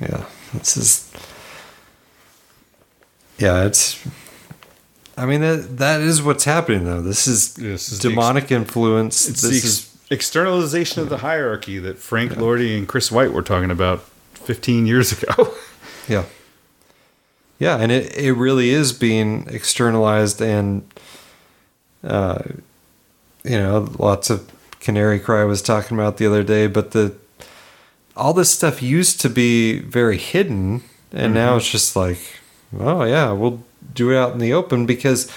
Yeah, 0.01 0.27
this 0.53 0.77
is. 0.77 1.13
Yeah, 3.39 3.65
it's. 3.65 3.99
I 5.17 5.27
mean 5.27 5.41
that 5.41 5.79
that 5.79 6.01
is 6.01 6.23
what's 6.23 6.45
happening 6.45 6.85
though. 6.85 7.01
This 7.03 7.27
is, 7.27 7.59
is 7.59 7.99
the 7.99 8.11
demonic 8.11 8.53
influence. 8.53 9.29
It's 9.29 9.41
this 9.41 9.51
the 9.51 9.57
is 9.57 9.65
ex- 9.65 9.97
externalization 10.11 11.03
of 11.03 11.09
the 11.09 11.19
hierarchy 11.19 11.79
that 11.79 11.99
Frank 11.99 12.37
Lordy 12.37 12.77
and 12.77 12.87
Chris 12.87 13.11
White 13.11 13.33
were 13.33 13.43
talking 13.43 13.71
about 13.71 14.03
15 14.35 14.87
years 14.87 15.11
ago. 15.21 15.55
Yeah. 16.09 16.25
Yeah, 17.59 17.77
and 17.79 17.91
it, 17.91 18.17
it 18.17 18.33
really 18.35 18.71
is 18.71 18.93
being 18.93 19.47
externalized 19.51 20.41
and 20.41 20.83
uh 22.05 22.39
you 23.45 23.57
know, 23.59 23.89
lots 23.99 24.31
of 24.31 24.51
canary 24.81 25.19
cry 25.19 25.45
was 25.45 25.63
talking 25.63 25.97
about 25.97 26.19
the 26.19 26.27
other 26.27 26.43
day, 26.43 26.67
but 26.67 26.91
the 26.93 27.15
all 28.17 28.33
this 28.33 28.51
stuff 28.51 28.83
used 28.83 29.21
to 29.21 29.29
be 29.31 29.79
very 29.81 30.17
hidden 30.19 30.83
and 31.13 31.33
now 31.35 31.55
Mhm. 31.55 31.59
it's 31.59 31.71
just 31.71 31.97
like, 31.97 32.19
oh 32.79 33.05
yeah, 33.05 33.33
we'll 33.33 33.63
do 33.95 34.11
it 34.13 34.17
out 34.17 34.33
in 34.33 34.39
the 34.39 34.53
open 34.53 34.87
because 34.87 35.31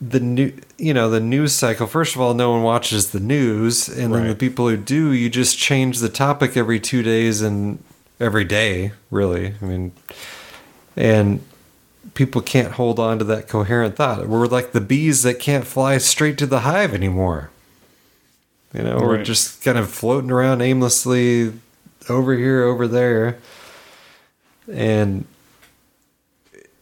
the 0.00 0.18
new 0.18 0.52
you 0.78 0.92
know 0.92 1.08
the 1.08 1.20
news 1.20 1.52
cycle 1.52 1.86
first 1.86 2.16
of 2.16 2.20
all 2.20 2.34
no 2.34 2.50
one 2.50 2.62
watches 2.64 3.12
the 3.12 3.20
news 3.20 3.88
and 3.88 4.12
then 4.12 4.26
the 4.26 4.34
people 4.34 4.68
who 4.68 4.76
do 4.76 5.12
you 5.12 5.30
just 5.30 5.56
change 5.56 6.00
the 6.00 6.08
topic 6.08 6.56
every 6.56 6.80
two 6.80 7.04
days 7.04 7.40
and 7.40 7.78
every 8.18 8.42
day 8.42 8.90
really 9.12 9.54
i 9.62 9.64
mean 9.64 9.92
and 10.96 11.42
people 12.14 12.42
can't 12.42 12.72
hold 12.72 12.98
on 12.98 13.18
to 13.18 13.24
that 13.24 13.48
coherent 13.48 13.96
thought. 13.96 14.26
We're 14.26 14.46
like 14.46 14.72
the 14.72 14.80
bees 14.80 15.22
that 15.22 15.38
can't 15.38 15.66
fly 15.66 15.98
straight 15.98 16.38
to 16.38 16.46
the 16.46 16.60
hive 16.60 16.94
anymore. 16.94 17.50
You 18.74 18.82
know 18.82 18.98
we're 19.00 19.22
just 19.22 19.62
kind 19.62 19.76
of 19.76 19.90
floating 19.90 20.30
around 20.30 20.62
aimlessly 20.62 21.52
over 22.08 22.34
here 22.34 22.64
over 22.64 22.88
there. 22.88 23.38
And 24.70 25.26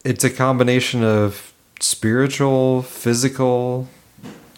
it's 0.05 0.23
a 0.23 0.31
combination 0.31 1.03
of 1.03 1.53
spiritual 1.81 2.83
physical 2.83 3.89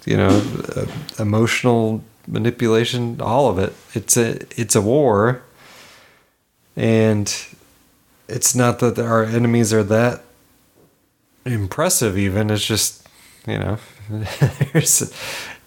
you 0.05 0.17
know 0.17 0.43
uh, 0.77 0.87
emotional 1.19 2.03
manipulation 2.27 3.21
all 3.21 3.49
of 3.49 3.59
it. 3.59 3.73
It's 3.95 4.17
a 4.17 4.41
it's 4.61 4.75
a 4.75 4.83
war. 4.83 5.43
And 6.77 7.35
it's 8.37 8.55
not 8.55 8.79
that 8.81 8.99
our 8.99 9.25
enemies 9.25 9.73
are 9.73 9.83
that 9.85 10.23
impressive 11.45 12.17
even 12.19 12.51
it's 12.51 12.65
just 12.65 13.07
you 13.47 13.59
know 13.59 13.77
there's 14.73 15.13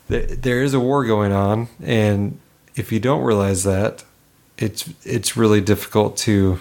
there 0.08 0.26
there 0.28 0.64
is 0.64 0.74
a 0.74 0.80
war 0.80 1.06
going 1.06 1.32
on 1.32 1.68
and 1.84 2.40
if 2.76 2.92
you 2.92 3.00
don't 3.00 3.24
realize 3.24 3.64
that 3.64 4.04
it's 4.58 4.90
it's 5.04 5.36
really 5.38 5.62
difficult 5.62 6.16
to 6.18 6.60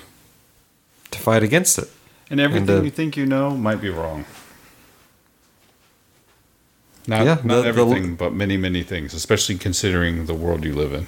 to 1.10 1.18
fight 1.18 1.42
against 1.42 1.78
it 1.78 1.89
And 2.31 2.41
everything 2.41 2.78
uh, 2.78 2.83
you 2.83 2.91
think 2.91 3.16
you 3.16 3.26
know 3.26 3.50
might 3.57 3.81
be 3.81 3.91
wrong. 3.91 4.24
Not, 7.07 7.24
Yeah, 7.26 7.34
not 7.44 7.57
the- 7.57 7.62
the- 7.62 7.68
everything, 7.68 8.16
but 8.16 8.33
many, 8.33 8.57
many 8.57 8.83
things, 8.83 9.12
especially 9.15 9.58
considering 9.58 10.26
the 10.26 10.34
world 10.34 10.65
you 10.65 10.74
live 10.74 10.92
in. 10.99 11.07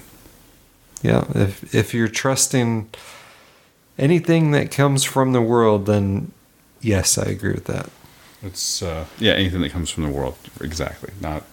Yeah, 1.03 1.25
if 1.35 1.75
if 1.75 1.95
you're 1.95 2.13
trusting 2.23 2.89
anything 3.99 4.51
that 4.53 4.71
comes 4.71 5.05
from 5.05 5.33
the 5.33 5.41
world, 5.41 5.87
then 5.87 6.33
yes, 6.81 7.19
I 7.19 7.25
agree 7.25 7.53
with 7.53 7.65
that. 7.67 7.91
It's 8.43 8.83
uh, 8.83 9.07
yeah, 9.19 9.33
anything 9.33 9.61
that 9.63 9.71
comes 9.71 9.91
from 9.91 10.05
the 10.05 10.11
world, 10.11 10.37
exactly. 10.61 11.13
Not 11.21 11.45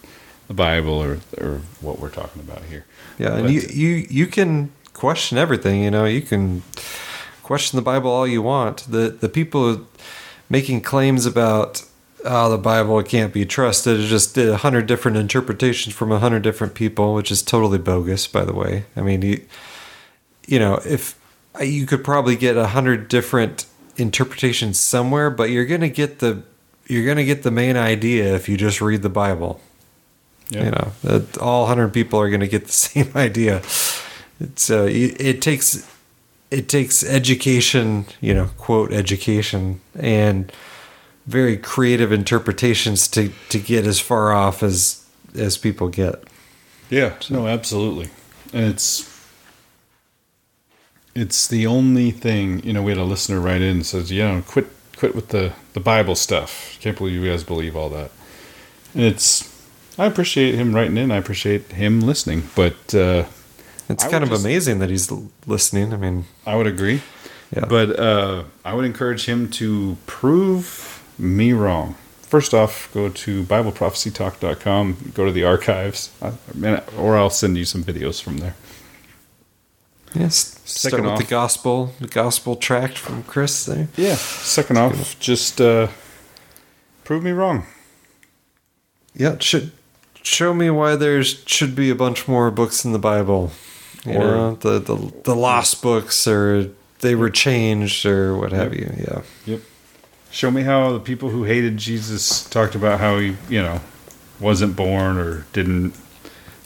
the 0.48 0.54
Bible 0.54 0.94
or 0.94 1.18
or 1.38 1.60
what 1.80 1.98
we're 1.98 2.10
talking 2.10 2.42
about 2.42 2.62
here. 2.64 2.84
Yeah, 3.18 3.36
and 3.36 3.50
you 3.50 3.60
you 3.60 4.06
you 4.08 4.26
can 4.26 4.72
question 4.92 5.38
everything. 5.38 5.82
You 5.82 5.90
know, 5.90 6.04
you 6.04 6.22
can 6.22 6.62
question 7.42 7.76
the 7.76 7.82
Bible 7.82 8.10
all 8.10 8.26
you 8.26 8.42
want. 8.42 8.90
The 8.90 9.08
the 9.08 9.28
people 9.28 9.86
making 10.48 10.82
claims 10.82 11.26
about 11.26 11.84
oh 12.24 12.50
the 12.50 12.58
Bible 12.58 13.02
can't 13.02 13.32
be 13.32 13.44
trusted 13.44 14.00
it 14.00 14.06
just 14.06 14.34
did 14.34 14.48
a 14.48 14.58
hundred 14.58 14.86
different 14.86 15.16
interpretations 15.16 15.94
from 15.94 16.12
a 16.12 16.18
hundred 16.18 16.42
different 16.42 16.74
people, 16.74 17.14
which 17.14 17.30
is 17.30 17.42
totally 17.42 17.78
bogus. 17.78 18.26
By 18.26 18.44
the 18.44 18.54
way, 18.54 18.84
I 18.96 19.00
mean 19.00 19.22
you 19.22 19.44
you 20.46 20.58
know 20.58 20.80
if 20.84 21.18
you 21.60 21.86
could 21.86 22.04
probably 22.04 22.36
get 22.36 22.56
a 22.56 22.68
hundred 22.68 23.08
different 23.08 23.66
interpretations 23.96 24.78
somewhere, 24.78 25.30
but 25.30 25.50
you're 25.50 25.66
gonna 25.66 25.88
get 25.88 26.18
the 26.18 26.42
you're 26.86 27.06
gonna 27.06 27.24
get 27.24 27.42
the 27.42 27.50
main 27.50 27.76
idea 27.76 28.34
if 28.34 28.48
you 28.48 28.56
just 28.56 28.80
read 28.80 29.02
the 29.02 29.08
Bible. 29.08 29.60
Yeah. 30.50 30.64
You 30.64 30.70
know, 30.72 30.92
that 31.02 31.38
all 31.38 31.66
hundred 31.66 31.92
people 31.92 32.20
are 32.20 32.30
gonna 32.30 32.48
get 32.48 32.66
the 32.66 32.72
same 32.72 33.10
idea. 33.14 33.62
It's 34.40 34.70
uh, 34.70 34.84
it, 34.84 35.20
it 35.20 35.42
takes 35.42 35.88
it 36.50 36.68
takes 36.68 37.04
education, 37.04 38.06
you 38.20 38.34
know, 38.34 38.50
quote 38.58 38.92
education 38.92 39.80
and 39.94 40.52
very 41.26 41.56
creative 41.56 42.12
interpretations 42.12 43.08
to 43.08 43.32
to 43.48 43.58
get 43.58 43.86
as 43.86 44.00
far 44.00 44.32
off 44.32 44.62
as 44.62 45.04
as 45.34 45.56
people 45.56 45.88
get. 45.88 46.22
Yeah, 46.90 47.14
no, 47.30 47.48
absolutely. 47.48 48.10
And 48.52 48.66
it's 48.66 49.13
it's 51.14 51.46
the 51.46 51.66
only 51.66 52.10
thing, 52.10 52.62
you 52.64 52.72
know, 52.72 52.82
we 52.82 52.90
had 52.92 52.98
a 52.98 53.04
listener 53.04 53.40
write 53.40 53.62
in 53.62 53.76
and 53.76 53.86
says, 53.86 54.10
you 54.10 54.22
know, 54.22 54.42
quit 54.46 54.66
quit 54.96 55.14
with 55.14 55.28
the 55.28 55.52
the 55.72 55.80
Bible 55.80 56.14
stuff. 56.14 56.76
Can't 56.80 56.96
believe 56.96 57.14
you 57.22 57.30
guys 57.30 57.44
believe 57.44 57.76
all 57.76 57.88
that. 57.90 58.10
And 58.94 59.02
it's 59.04 59.50
I 59.98 60.06
appreciate 60.06 60.54
him 60.54 60.74
writing 60.74 60.96
in. 60.96 61.10
I 61.12 61.16
appreciate 61.16 61.72
him 61.72 62.00
listening, 62.00 62.48
but 62.56 62.94
uh 62.94 63.24
It's 63.88 64.04
I 64.04 64.10
kind 64.10 64.24
of 64.24 64.30
just- 64.30 64.44
amazing 64.44 64.78
that 64.80 64.90
he's 64.90 65.10
listening. 65.46 65.92
I 65.92 65.96
mean, 65.96 66.24
I 66.46 66.56
would 66.56 66.66
agree. 66.66 67.00
Yeah. 67.54 67.66
But 67.68 68.00
uh, 68.00 68.44
I 68.64 68.74
would 68.74 68.84
encourage 68.86 69.26
him 69.26 69.48
to 69.60 69.96
prove 70.06 71.02
me 71.18 71.52
wrong. 71.52 71.94
First 72.22 72.52
off, 72.54 72.88
go 72.92 73.08
to 73.10 73.44
BibleProphecyTalk.com, 73.44 75.12
go 75.14 75.24
to 75.24 75.30
the 75.32 75.44
archives, 75.44 76.10
or 76.98 77.16
I'll 77.16 77.30
send 77.30 77.56
you 77.56 77.64
some 77.64 77.84
videos 77.84 78.20
from 78.20 78.38
there. 78.38 78.54
Yes. 80.14 80.58
Start 80.64 80.92
Second 80.92 81.02
with 81.04 81.12
off- 81.12 81.18
the 81.18 81.24
gospel, 81.24 81.92
the 82.00 82.08
gospel 82.08 82.56
tract 82.56 82.96
from 82.98 83.22
Chris 83.24 83.64
there. 83.66 83.88
Yeah. 83.96 84.14
Second 84.14 84.78
off, 84.78 85.18
just 85.20 85.60
uh, 85.60 85.88
prove 87.04 87.22
me 87.22 87.30
wrong. 87.32 87.66
Yeah, 89.14 89.36
should 89.38 89.70
show 90.22 90.52
me 90.54 90.70
why 90.70 90.96
there's 90.96 91.42
should 91.46 91.76
be 91.76 91.90
a 91.90 91.94
bunch 91.94 92.26
more 92.26 92.50
books 92.50 92.84
in 92.84 92.92
the 92.92 92.98
Bible. 92.98 93.52
You 94.04 94.14
Or- 94.14 94.20
know, 94.20 94.54
the, 94.56 94.78
the 94.80 95.12
the 95.24 95.36
lost 95.36 95.82
books 95.82 96.26
or 96.26 96.70
they 97.00 97.14
were 97.14 97.30
changed 97.30 98.04
or 98.06 98.36
what 98.36 98.52
have 98.52 98.74
you. 98.74 98.92
Yeah. 98.98 99.22
Yep. 99.46 99.60
Show 100.30 100.50
me 100.50 100.62
how 100.62 100.92
the 100.92 101.00
people 101.00 101.28
who 101.30 101.44
hated 101.44 101.76
Jesus 101.76 102.44
talked 102.50 102.74
about 102.74 102.98
how 102.98 103.18
he, 103.18 103.36
you 103.48 103.62
know, 103.62 103.80
wasn't 104.40 104.74
born 104.74 105.16
or 105.18 105.46
didn't 105.52 105.94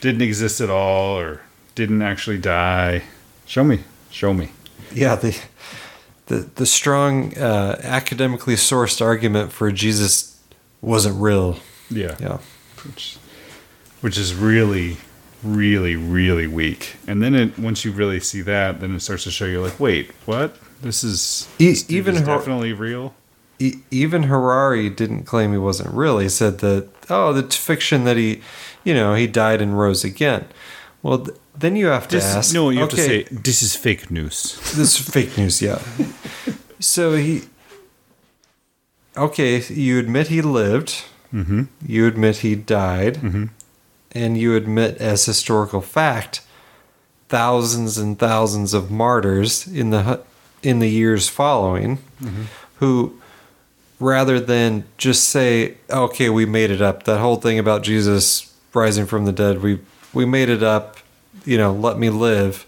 didn't 0.01 0.23
exist 0.23 0.61
at 0.63 0.71
all 0.71 1.19
or 1.19 1.43
didn't 1.75 2.01
actually 2.03 2.39
die. 2.39 3.03
Show 3.49 3.65
me. 3.65 3.81
Show 4.11 4.33
me. 4.35 4.51
Yeah, 4.93 5.17
the 5.17 5.37
the 6.27 6.49
the 6.55 6.67
strong 6.67 7.37
uh, 7.37 7.81
academically 7.83 8.55
sourced 8.55 9.01
argument 9.05 9.53
for 9.53 9.73
Jesus 9.73 10.39
wasn't 10.83 11.21
real. 11.21 11.59
Yeah. 11.91 12.17
Yeah. 12.21 12.39
Which, 12.85 13.17
which 14.03 14.19
is 14.19 14.35
really, 14.35 14.99
really, 15.43 15.97
really 15.97 16.47
weak. 16.47 16.97
And 17.07 17.23
then 17.23 17.35
it, 17.35 17.59
once 17.59 17.85
you 17.85 17.91
really 17.93 18.21
see 18.21 18.43
that, 18.43 18.81
then 18.81 18.95
it 18.95 19.01
starts 19.01 19.25
to 19.25 19.31
show 19.31 19.47
you 19.47 19.61
like, 19.63 19.81
wait, 19.81 20.13
what? 20.27 20.57
This 20.83 21.03
is 21.03 21.49
E- 21.59 21.71
this 21.71 21.91
even 21.91 22.15
is 22.17 22.21
Har- 22.23 22.37
definitely 22.39 22.73
real. 22.75 23.15
E- 23.59 23.77
even 23.91 24.25
Harari 24.25 24.89
didn't 24.91 25.25
claim 25.25 25.51
he 25.53 25.59
wasn't 25.59 25.93
real. 25.95 26.19
He 26.19 26.29
said 26.29 26.59
that 26.59 26.89
oh, 27.11 27.33
the 27.33 27.43
fiction 27.43 28.05
that 28.05 28.17
he, 28.19 28.43
you 28.85 28.95
know, 28.95 29.15
he 29.15 29.27
died 29.27 29.61
and 29.63 29.79
rose 29.79 30.05
again. 30.05 30.47
Well, 31.03 31.27
then 31.61 31.77
you 31.77 31.87
have 31.87 32.07
to 32.09 32.17
This, 32.17 32.25
ask. 32.25 32.55
no, 32.55 32.71
you 32.71 32.81
have 32.81 32.89
to 32.91 32.97
say 32.97 33.25
this 33.31 33.63
is 33.63 33.75
fake 33.77 34.11
news. 34.11 34.55
this 34.77 35.01
is 35.01 35.09
fake 35.09 35.37
news. 35.39 35.61
Yeah. 35.63 35.79
so 36.81 37.15
he. 37.17 37.43
Okay, 39.17 39.63
you 39.69 39.99
admit 39.99 40.29
he 40.29 40.43
lived. 40.43 41.05
Mm-hmm. 41.33 41.65
You 41.85 42.07
admit 42.07 42.37
he 42.39 42.55
died. 42.55 43.17
Mm-hmm. 43.17 43.45
And 44.13 44.39
you 44.39 44.57
admit 44.57 44.97
as 44.99 45.25
historical 45.27 45.81
fact 45.81 46.41
thousands 47.29 47.99
and 47.99 48.19
thousands 48.19 48.73
of 48.73 48.91
martyrs 48.91 49.67
in 49.67 49.91
the 49.91 50.21
in 50.63 50.79
the 50.79 50.89
years 50.89 51.29
following 51.29 51.99
Mhm. 52.23 52.45
who 52.77 53.13
rather 54.01 54.41
than 54.41 54.85
just 54.97 55.25
say 55.29 55.75
okay 55.91 56.31
we 56.31 56.47
made 56.47 56.71
it 56.71 56.81
up 56.81 57.03
that 57.03 57.19
whole 57.21 57.37
thing 57.37 57.59
about 57.59 57.83
Jesus 57.83 58.51
rising 58.73 59.05
from 59.05 59.27
the 59.27 59.33
dead 59.33 59.61
we 59.63 59.79
we 60.15 60.25
made 60.25 60.49
it 60.49 60.63
up 60.63 60.97
you 61.49 61.57
know 61.57 61.73
let 61.73 61.99
me 61.99 62.11
live 62.11 62.67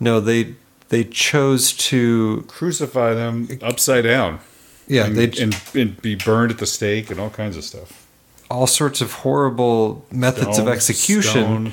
no 0.00 0.20
they 0.20 0.54
they 0.88 1.04
chose 1.04 1.72
to 1.72 2.44
crucify 2.48 3.12
them 3.14 3.48
upside 3.62 4.04
down 4.04 4.40
yeah 4.86 5.06
and, 5.06 5.16
they 5.16 5.30
and, 5.42 5.60
and 5.74 6.00
be 6.00 6.14
burned 6.14 6.50
at 6.50 6.58
the 6.58 6.66
stake 6.66 7.10
and 7.10 7.20
all 7.20 7.30
kinds 7.30 7.56
of 7.56 7.64
stuff. 7.64 8.06
all 8.50 8.66
sorts 8.66 9.00
of 9.00 9.12
horrible 9.12 10.04
methods 10.10 10.58
of 10.58 10.68
execution. 10.68 11.72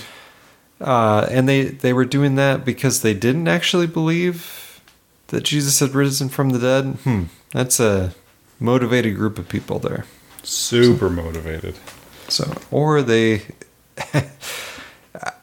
Uh, 0.82 1.26
and 1.32 1.48
they, 1.48 1.64
they 1.66 1.94
were 1.94 2.04
doing 2.04 2.36
that 2.36 2.66
because 2.66 3.02
they 3.04 3.14
didn't 3.14 3.48
actually 3.48 3.88
believe 3.88 4.82
that 5.28 5.44
Jesus 5.44 5.80
had 5.80 5.92
risen 5.92 6.28
from 6.30 6.50
the 6.50 6.60
dead. 6.60 6.86
Hmm. 7.04 7.24
That's 7.52 7.80
a 7.80 8.14
motivated 8.60 9.16
group 9.16 9.38
of 9.40 9.48
people 9.48 9.80
there. 9.80 10.06
Super 10.44 11.10
motivated. 11.10 11.76
So, 12.28 12.54
or 12.70 13.02
they, 13.02 13.44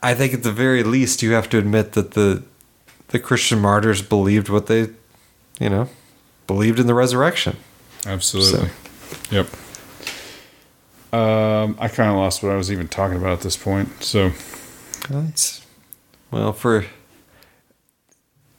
I 0.02 0.14
think 0.14 0.34
at 0.34 0.42
the 0.42 0.52
very 0.52 0.82
least, 0.82 1.22
you 1.22 1.32
have 1.32 1.48
to 1.50 1.58
admit 1.58 1.92
that 1.92 2.12
the 2.12 2.42
the 3.08 3.18
Christian 3.18 3.60
martyrs 3.60 4.02
believed 4.02 4.48
what 4.48 4.66
they, 4.66 4.88
you 5.58 5.68
know, 5.68 5.88
believed 6.46 6.78
in 6.78 6.86
the 6.86 6.94
resurrection. 6.94 7.56
Absolutely. 8.06 8.70
Yep. 9.30 9.46
Um, 11.12 11.76
I 11.80 11.88
kind 11.88 12.10
of 12.10 12.16
lost 12.16 12.42
what 12.42 12.52
I 12.52 12.56
was 12.56 12.70
even 12.70 12.86
talking 12.86 13.16
about 13.16 13.32
at 13.32 13.40
this 13.40 13.56
point. 13.56 14.02
So, 14.02 14.30
That's 15.08 15.66
well 16.30 16.52
for. 16.52 16.86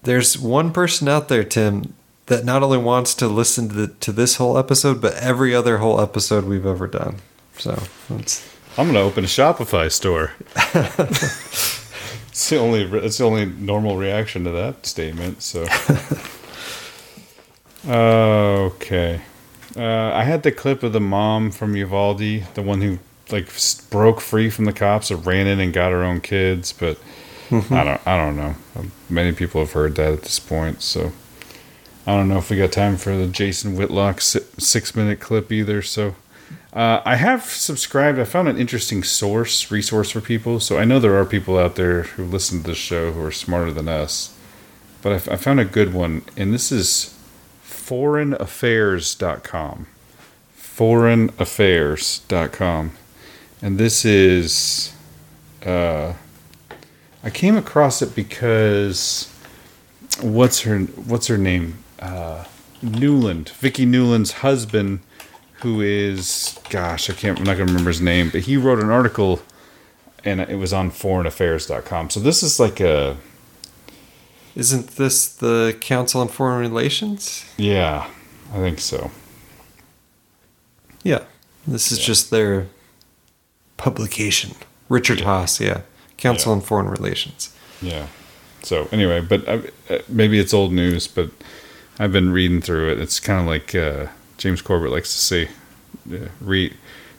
There's 0.04 0.38
one 0.38 0.74
person 0.74 1.08
out 1.08 1.30
there, 1.30 1.44
Tim, 1.44 1.94
that 2.26 2.44
not 2.44 2.64
only 2.64 2.78
wants 2.80 3.14
to 3.16 3.28
listen 3.28 3.70
to 3.70 3.76
the, 3.76 3.88
to 3.88 4.12
this 4.12 4.38
whole 4.38 4.58
episode, 4.58 5.00
but 5.00 5.14
every 5.16 5.54
other 5.54 5.78
whole 5.78 6.02
episode 6.02 6.46
we've 6.46 6.66
ever 6.66 6.88
done. 6.88 7.18
So 7.58 7.84
that's. 8.10 8.51
I'm 8.78 8.88
gonna 8.88 9.00
open 9.02 9.24
a 9.24 9.28
Shopify 9.28 9.92
store. 9.92 10.32
it's 12.30 12.50
the 12.50 12.58
only 12.58 12.84
it's 12.84 13.18
the 13.18 13.26
only 13.26 13.46
normal 13.46 13.98
reaction 13.98 14.44
to 14.46 14.52
that 14.52 14.86
statement. 14.86 15.42
So, 15.44 15.66
okay. 17.88 19.22
Uh, 19.76 20.12
I 20.14 20.24
had 20.24 20.44
the 20.44 20.52
clip 20.52 20.84
of 20.84 20.94
the 20.94 21.00
mom 21.00 21.52
from 21.52 21.76
Uvalde, 21.76 22.20
the 22.54 22.62
one 22.62 22.82
who 22.82 23.00
like 23.32 23.48
broke 23.90 24.20
free 24.20 24.50
from 24.50 24.66
the 24.66 24.74
cops 24.74 25.10
and 25.12 25.26
ran 25.26 25.48
in 25.48 25.60
and 25.60 25.74
got 25.74 25.92
her 25.92 26.04
own 26.04 26.22
kids. 26.22 26.74
But 26.74 26.98
Mhm. 27.50 27.72
I 27.76 27.84
don't 27.84 28.02
I 28.08 28.18
don't 28.18 28.36
know. 28.38 28.56
Um, 28.78 28.92
Many 29.10 29.34
people 29.34 29.60
have 29.62 29.74
heard 29.74 29.96
that 29.96 30.14
at 30.14 30.22
this 30.24 30.40
point. 30.40 30.82
So 30.82 31.12
I 32.08 32.16
don't 32.16 32.30
know 32.30 32.38
if 32.38 32.50
we 32.50 32.58
got 32.58 32.72
time 32.72 32.96
for 32.98 33.16
the 33.18 33.28
Jason 33.28 33.76
Whitlock 33.76 34.22
six 34.22 34.96
minute 34.96 35.20
clip 35.20 35.52
either. 35.52 35.82
So 35.82 36.16
uh, 36.74 37.02
I 37.04 37.16
have 37.16 37.44
subscribed. 37.44 38.20
I 38.20 38.24
found 38.24 38.48
an 38.48 38.58
interesting 38.58 39.04
source 39.04 39.72
resource 39.72 40.12
for 40.12 40.22
people. 40.22 40.60
So 40.60 40.78
I 40.78 40.86
know 40.86 41.00
there 41.00 41.18
are 41.18 41.26
people 41.26 41.58
out 41.58 41.76
there 41.76 42.04
who 42.04 42.24
listen 42.24 42.62
to 42.62 42.68
this 42.70 42.78
show 42.78 43.12
who 43.12 43.24
are 43.24 43.32
smarter 43.32 43.72
than 43.72 43.88
us. 43.88 44.38
But 45.02 45.12
I, 45.12 45.16
f- 45.16 45.30
I 45.30 45.36
found 45.36 45.60
a 45.60 45.66
good 45.66 45.94
one, 45.94 46.22
and 46.38 46.54
this 46.54 46.72
is 46.72 47.18
foreignaffairs.com. 47.66 49.88
Foreignaffairs.com. 50.58 52.92
And 53.62 53.78
this 53.78 54.06
is. 54.06 54.94
Uh, 55.66 56.14
I 57.24 57.30
came 57.30 57.58
across 57.58 58.02
it 58.02 58.16
because. 58.16 59.28
What's 60.22 60.62
her 60.62 60.80
What's 60.80 61.28
her 61.28 61.38
name? 61.38 61.84
Uh, 62.00 62.46
Nuland. 62.84 63.50
Vicky 63.50 63.86
Nuland's 63.86 64.32
husband, 64.34 65.00
who 65.62 65.82
is. 65.82 66.60
Gosh, 66.70 67.10
I 67.10 67.14
can't. 67.14 67.40
I'm 67.40 67.46
not 67.46 67.58
to 67.58 67.66
remember 67.66 67.90
his 67.90 68.02
name, 68.02 68.30
but 68.30 68.42
he 68.42 68.58
wrote 68.58 68.80
an 68.80 68.90
article, 68.90 69.42
and 70.24 70.40
it 70.42 70.58
was 70.58 70.74
on 70.74 70.92
foreignaffairs.com. 70.92 72.10
So 72.10 72.20
this 72.20 72.44
is 72.44 72.60
like 72.60 72.80
a. 72.80 73.18
Isn't 74.56 74.88
this 74.98 75.34
the 75.34 75.78
Council 75.80 76.22
on 76.22 76.28
Foreign 76.28 76.60
Relations? 76.60 77.46
Yeah, 77.58 78.10
I 78.54 78.58
think 78.58 78.80
so. 78.80 79.12
Yeah. 81.04 81.24
This 81.68 81.92
is 81.92 82.00
just 82.00 82.32
their 82.32 82.68
publication. 83.78 84.56
Richard 84.90 85.20
Haass, 85.20 85.60
yeah. 85.60 85.82
Council 86.18 86.52
on 86.52 86.62
Foreign 86.62 86.88
Relations. 86.88 87.56
Yeah. 87.82 88.08
So 88.64 88.88
anyway, 88.92 89.22
but 89.22 89.48
uh, 89.48 89.62
uh, 89.90 90.00
maybe 90.08 90.40
it's 90.40 90.54
old 90.54 90.72
news, 90.72 91.08
but 91.08 91.30
I've 91.98 92.12
been 92.12 92.32
reading 92.32 92.62
through 92.62 92.92
it. 92.92 93.00
It's 93.00 93.20
kind 93.20 93.40
of 93.40 93.48
like 93.48 93.74
uh, 93.74 94.08
James 94.42 94.62
Corbett 94.62 94.92
likes 94.92 95.14
to 95.14 95.20
say, 95.20 95.50
uh, 96.12 96.30
"Re 96.40 96.74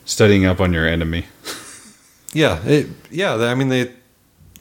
studying 0.05 0.45
up 0.45 0.61
on 0.61 0.73
your 0.73 0.87
enemy." 0.87 1.27
Yeah, 2.35 2.65
it, 2.65 2.87
yeah. 3.11 3.35
I 3.35 3.55
mean, 3.55 3.69
they 3.69 3.93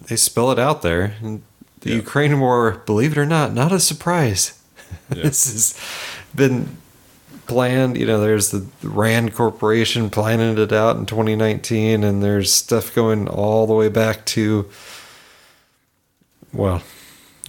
they 0.08 0.18
spell 0.18 0.52
it 0.52 0.60
out 0.60 0.82
there. 0.82 1.16
And 1.22 1.42
the 1.80 1.92
Ukraine 1.92 2.38
war, 2.42 2.84
believe 2.86 3.14
it 3.14 3.18
or 3.18 3.26
not, 3.26 3.54
not 3.54 3.72
a 3.72 3.80
surprise. 3.80 4.62
this 5.10 5.50
has 5.50 5.80
been 6.36 6.76
planned. 7.48 7.98
You 7.98 8.06
know, 8.08 8.20
there's 8.20 8.52
the 8.52 8.66
Rand 8.84 9.34
Corporation 9.34 10.10
planning 10.10 10.58
it 10.58 10.74
out 10.74 10.98
in 10.98 11.06
2019, 11.06 12.04
and 12.04 12.22
there's 12.22 12.54
stuff 12.54 12.94
going 12.94 13.30
all 13.30 13.68
the 13.68 13.74
way 13.74 13.88
back 13.88 14.26
to, 14.26 14.70
well, 16.52 16.84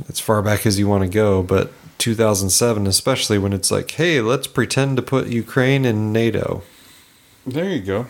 as 0.08 0.20
far 0.20 0.41
back 0.41 0.66
as 0.66 0.78
you 0.78 0.86
want 0.86 1.02
to 1.02 1.08
go, 1.08 1.42
but 1.42 1.73
2007, 2.03 2.89
especially 2.89 3.39
when 3.39 3.53
it's 3.53 3.71
like, 3.71 3.93
hey, 3.93 4.21
let's 4.21 4.49
pretend 4.49 4.97
to 4.97 5.03
put 5.03 5.29
Ukraine 5.29 5.85
in 5.85 6.13
NATO. 6.13 6.65
There 7.47 7.69
you 7.69 7.81
go. 7.81 8.07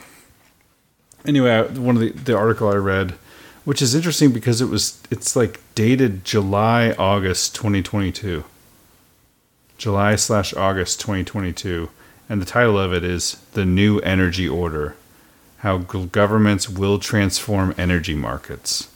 Anyway, 1.27 1.69
one 1.69 1.97
of 1.97 2.01
the 2.01 2.11
the 2.11 2.37
article 2.37 2.71
I 2.71 2.77
read, 2.77 3.13
which 3.67 3.83
is 3.83 3.95
interesting 3.95 4.33
because 4.33 4.63
it 4.63 4.71
was 4.71 4.99
it's 5.11 5.37
like 5.37 5.61
dated 5.75 6.25
July 6.25 6.93
August 6.99 7.55
2022. 7.55 8.45
July 9.77 10.17
slash 10.17 10.55
August 10.55 11.01
2022, 11.01 11.91
and 12.29 12.41
the 12.41 12.47
title 12.47 12.79
of 12.79 12.95
it 12.95 13.05
is 13.05 13.37
"The 13.53 13.67
New 13.67 13.99
Energy 14.01 14.49
Order: 14.49 14.97
How 15.59 15.79
Governments 15.79 16.67
Will 16.69 16.99
Transform 16.99 17.75
Energy 17.77 18.15
Markets." 18.15 18.89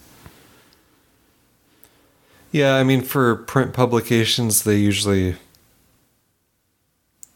Yeah, 2.52 2.76
I 2.76 2.84
mean, 2.84 3.02
for 3.02 3.36
print 3.36 3.72
publications, 3.72 4.64
they 4.64 4.76
usually 4.76 5.36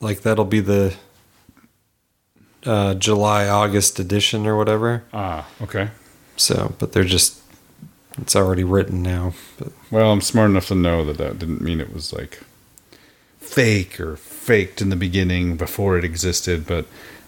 like 0.01 0.23
that'll 0.23 0.45
be 0.45 0.61
the 0.61 0.95
uh, 2.65 2.95
July 2.95 3.49
August 3.49 3.99
edition 3.99 4.47
or 4.47 4.57
whatever. 4.57 5.05
Ah, 5.13 5.49
okay. 5.61 5.91
So, 6.37 6.75
but 6.79 6.93
they're 6.93 7.05
just 7.05 7.41
it's 8.19 8.37
already 8.37 8.65
written 8.65 9.03
now. 9.03 9.35
But 9.59 9.73
Well, 9.91 10.11
I'm 10.11 10.21
smart 10.21 10.51
enough 10.51 10.69
to 10.69 10.75
know 10.75 11.05
that 11.05 11.19
that 11.19 11.39
didn't 11.39 11.61
mean 11.61 11.81
it 11.81 11.93
was 11.93 12.13
like 12.13 12.41
fake 13.39 14.01
or 14.01 14.17
faked 14.17 14.81
in 14.81 14.91
the 14.91 14.97
beginning 14.97 15.57
before 15.57 15.99
it 15.99 16.05
existed. 16.05 16.67
But 16.67 16.87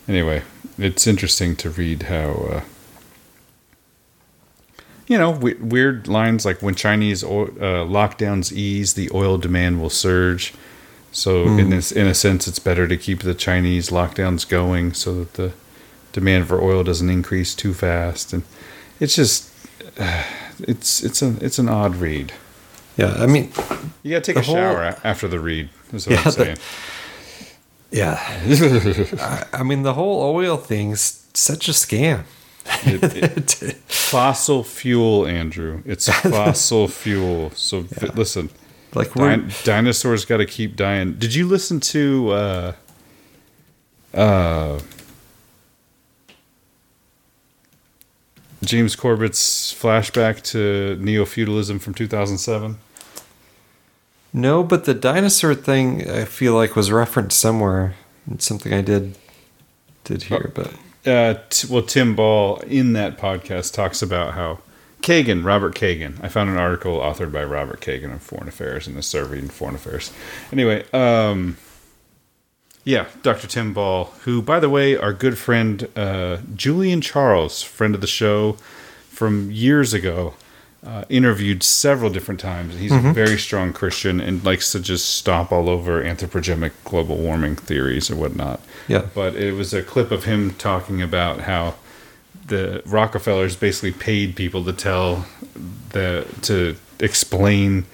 anyway, 0.08 0.42
it's 0.78 1.06
interesting 1.06 1.56
to 1.56 1.70
read 1.70 2.04
how, 2.04 2.30
uh, 2.30 2.60
you 5.06 5.18
know, 5.18 5.30
we- 5.30 5.54
weird 5.54 6.08
lines 6.08 6.44
like 6.44 6.62
when 6.62 6.74
Chinese 6.74 7.22
o- 7.24 7.52
uh, 7.60 7.84
lockdowns 7.86 8.52
ease, 8.52 8.94
the 8.94 9.10
oil 9.12 9.38
demand 9.38 9.80
will 9.80 9.90
surge. 9.90 10.54
So 11.10 11.42
in 11.44 11.64
Hmm. 11.66 11.70
this, 11.70 11.92
in 11.92 12.06
a 12.06 12.14
sense, 12.14 12.48
it's 12.48 12.58
better 12.58 12.88
to 12.88 12.96
keep 12.96 13.20
the 13.22 13.34
Chinese 13.34 13.90
lockdowns 13.90 14.48
going 14.48 14.94
so 14.94 15.14
that 15.18 15.34
the 15.34 15.52
demand 16.12 16.48
for 16.48 16.60
oil 16.62 16.82
doesn't 16.84 17.10
increase 17.10 17.54
too 17.54 17.74
fast. 17.74 18.32
And 18.32 18.42
it's 19.00 19.14
just, 19.14 19.48
it's 20.60 21.02
it's 21.02 21.20
a 21.22 21.34
it's 21.40 21.58
an 21.58 21.68
odd 21.68 21.96
read. 21.96 22.32
yeah, 22.96 23.14
I 23.18 23.26
mean, 23.26 23.52
You 24.02 24.10
gotta 24.12 24.20
take 24.24 24.36
a 24.36 24.42
whole- 24.42 24.54
shower 24.54 24.96
after 25.04 25.28
the 25.28 25.38
read. 25.40 25.68
Is 25.92 26.06
what 26.06 26.14
Yeah, 26.14 26.22
I'm 26.24 26.32
the- 26.34 26.58
yeah, 27.90 29.16
I, 29.52 29.60
I 29.60 29.62
mean, 29.62 29.82
the 29.82 29.92
whole 29.94 30.22
oil 30.34 30.56
thing's 30.56 31.26
such 31.34 31.68
a 31.68 31.72
scam. 31.72 32.22
fossil 33.86 34.62
fuel, 34.64 35.26
Andrew. 35.26 35.82
It's 35.84 36.08
fossil 36.22 36.88
fuel. 36.88 37.50
So 37.54 37.82
v- 37.82 38.08
listen, 38.14 38.50
Like, 38.94 39.12
din- 39.14 39.50
dinosaurs 39.64 40.24
got 40.24 40.38
to 40.38 40.46
keep 40.46 40.76
dying. 40.76 41.14
Did 41.14 41.34
you 41.34 41.46
listen 41.48 41.80
to 41.80 42.28
uh, 42.30 42.72
uh, 44.14 44.80
James 48.64 48.94
Corbett's 48.94 49.74
flashback 49.74 50.42
to 50.52 50.96
neo 51.00 51.24
feudalism 51.24 51.78
from 51.78 51.94
2007? 51.94 52.78
No, 54.32 54.62
but 54.62 54.84
the 54.84 54.94
dinosaur 54.94 55.54
thing 55.54 56.08
I 56.08 56.24
feel 56.24 56.54
like 56.54 56.74
was 56.76 56.90
referenced 56.90 57.38
somewhere. 57.38 57.94
It's 58.30 58.46
something 58.46 58.72
I 58.72 58.80
did 58.80 59.16
did 60.04 60.24
hear, 60.24 60.50
but 60.54 60.72
uh, 61.06 61.34
t- 61.50 61.68
well, 61.70 61.82
Tim 61.82 62.14
Ball 62.14 62.58
in 62.60 62.92
that 62.94 63.18
podcast 63.18 63.72
talks 63.74 64.02
about 64.02 64.34
how 64.34 64.60
Kagan, 65.02 65.44
Robert 65.44 65.74
Kagan. 65.74 66.22
I 66.22 66.28
found 66.28 66.48
an 66.48 66.56
article 66.56 66.98
authored 66.98 67.32
by 67.32 67.42
Robert 67.44 67.80
Kagan 67.80 68.14
of 68.14 68.22
Foreign 68.22 68.48
Affairs 68.48 68.86
in 68.86 68.94
the 68.94 69.02
survey 69.02 69.38
in 69.38 69.48
Foreign 69.48 69.74
Affairs. 69.74 70.12
Anyway, 70.52 70.84
um, 70.92 71.56
yeah, 72.84 73.06
Dr. 73.22 73.46
Tim 73.48 73.72
Ball, 73.72 74.04
who, 74.24 74.42
by 74.42 74.60
the 74.60 74.70
way, 74.70 74.96
our 74.96 75.12
good 75.12 75.38
friend 75.38 75.88
uh, 75.96 76.38
Julian 76.54 77.00
Charles, 77.00 77.62
friend 77.62 77.94
of 77.94 78.00
the 78.00 78.06
show 78.06 78.52
from 79.08 79.50
years 79.50 79.92
ago, 79.92 80.34
uh, 80.84 81.04
interviewed 81.08 81.62
several 81.62 82.10
different 82.10 82.40
times. 82.40 82.74
He's 82.76 82.90
a 82.90 82.96
Mhm. 82.98 83.14
very 83.14 83.38
strong 83.38 83.72
Christian 83.72 84.20
and 84.20 84.44
likes 84.44 84.72
to 84.72 84.80
just 84.80 85.14
stomp 85.14 85.52
all 85.52 85.68
over 85.68 86.02
anthropogenic 86.02 86.72
global 86.84 87.16
warming 87.16 87.54
theories 87.56 88.10
or 88.10 88.16
whatnot. 88.16 88.60
Yeah. 88.88 89.02
But 89.14 89.36
it 89.36 89.52
was 89.52 89.72
a 89.72 89.82
clip 89.82 90.10
of 90.10 90.24
him 90.24 90.54
talking 90.58 91.00
about 91.00 91.42
how 91.42 91.74
the 92.48 92.82
Rockefellers 92.84 93.54
basically 93.54 93.92
paid 93.92 94.34
people 94.34 94.64
to 94.64 94.72
tell 94.72 95.26
the 95.90 96.26
to 96.42 96.74
explain 96.98 97.84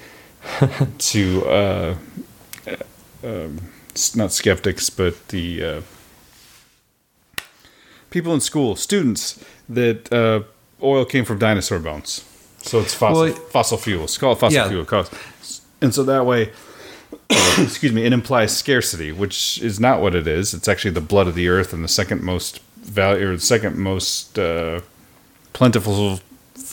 to 0.99 1.45
uh, 1.47 1.95
um, 3.23 3.59
not 4.15 4.33
skeptics, 4.33 4.89
but 4.89 5.29
the 5.29 5.63
uh, 5.63 5.81
people 8.11 8.33
in 8.33 8.41
school, 8.41 8.77
students, 8.77 9.45
that 9.69 10.11
uh, 10.13 10.41
oil 10.83 11.05
came 11.05 11.25
from 11.27 11.39
dinosaur 11.39 11.79
bones. 11.79 12.25
So 12.63 12.81
it's 12.81 12.93
fossil 12.95 13.23
Well, 13.23 13.33
fossil 13.33 13.79
fuel. 13.79 14.05
It's 14.05 14.19
called 14.19 14.41
fossil 14.41 14.55
Yeah. 14.57 14.69
fuel. 14.69 14.85
Cause, 14.85 15.11
and 15.81 15.95
so 15.95 16.03
that 16.05 16.27
way, 16.27 16.51
excuse 17.59 17.93
me, 17.93 18.05
it 18.05 18.13
implies 18.13 18.57
scarcity, 18.57 19.13
which 19.13 19.61
is 19.63 19.79
not 19.81 20.01
what 20.01 20.15
it 20.15 20.27
is. 20.27 20.55
It's 20.55 20.69
actually 20.69 20.91
the 20.93 21.01
blood 21.01 21.27
of 21.29 21.35
the 21.35 21.49
earth 21.49 21.73
and 21.73 21.83
the 21.85 21.89
second 21.89 22.23
most 22.23 22.61
value 22.77 23.31
or 23.31 23.35
the 23.35 23.41
second 23.41 23.77
most 23.79 24.39
uh, 24.39 24.81
plentiful 25.53 26.21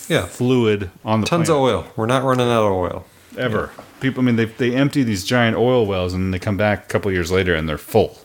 Yeah. 0.08 0.26
fluid 0.26 0.90
on 1.04 1.22
the 1.22 1.28
Tons 1.28 1.48
planet 1.48 1.50
of 1.50 1.56
oil. 1.86 1.88
We're 1.96 2.06
not 2.06 2.24
running 2.24 2.48
out 2.50 2.66
of 2.66 2.72
oil. 2.74 3.06
ever. 3.38 3.72
People, 4.00 4.22
I 4.22 4.26
mean, 4.26 4.36
they 4.36 4.46
they 4.46 4.76
empty 4.76 5.04
these 5.04 5.24
giant 5.24 5.56
oil 5.58 5.86
wells 5.86 6.14
and 6.14 6.34
they 6.34 6.40
come 6.40 6.58
back 6.58 6.86
a 6.86 6.88
couple 6.88 7.12
years 7.12 7.32
later 7.32 7.56
and 7.56 7.68
they're 7.68 7.78
full. 7.78 8.20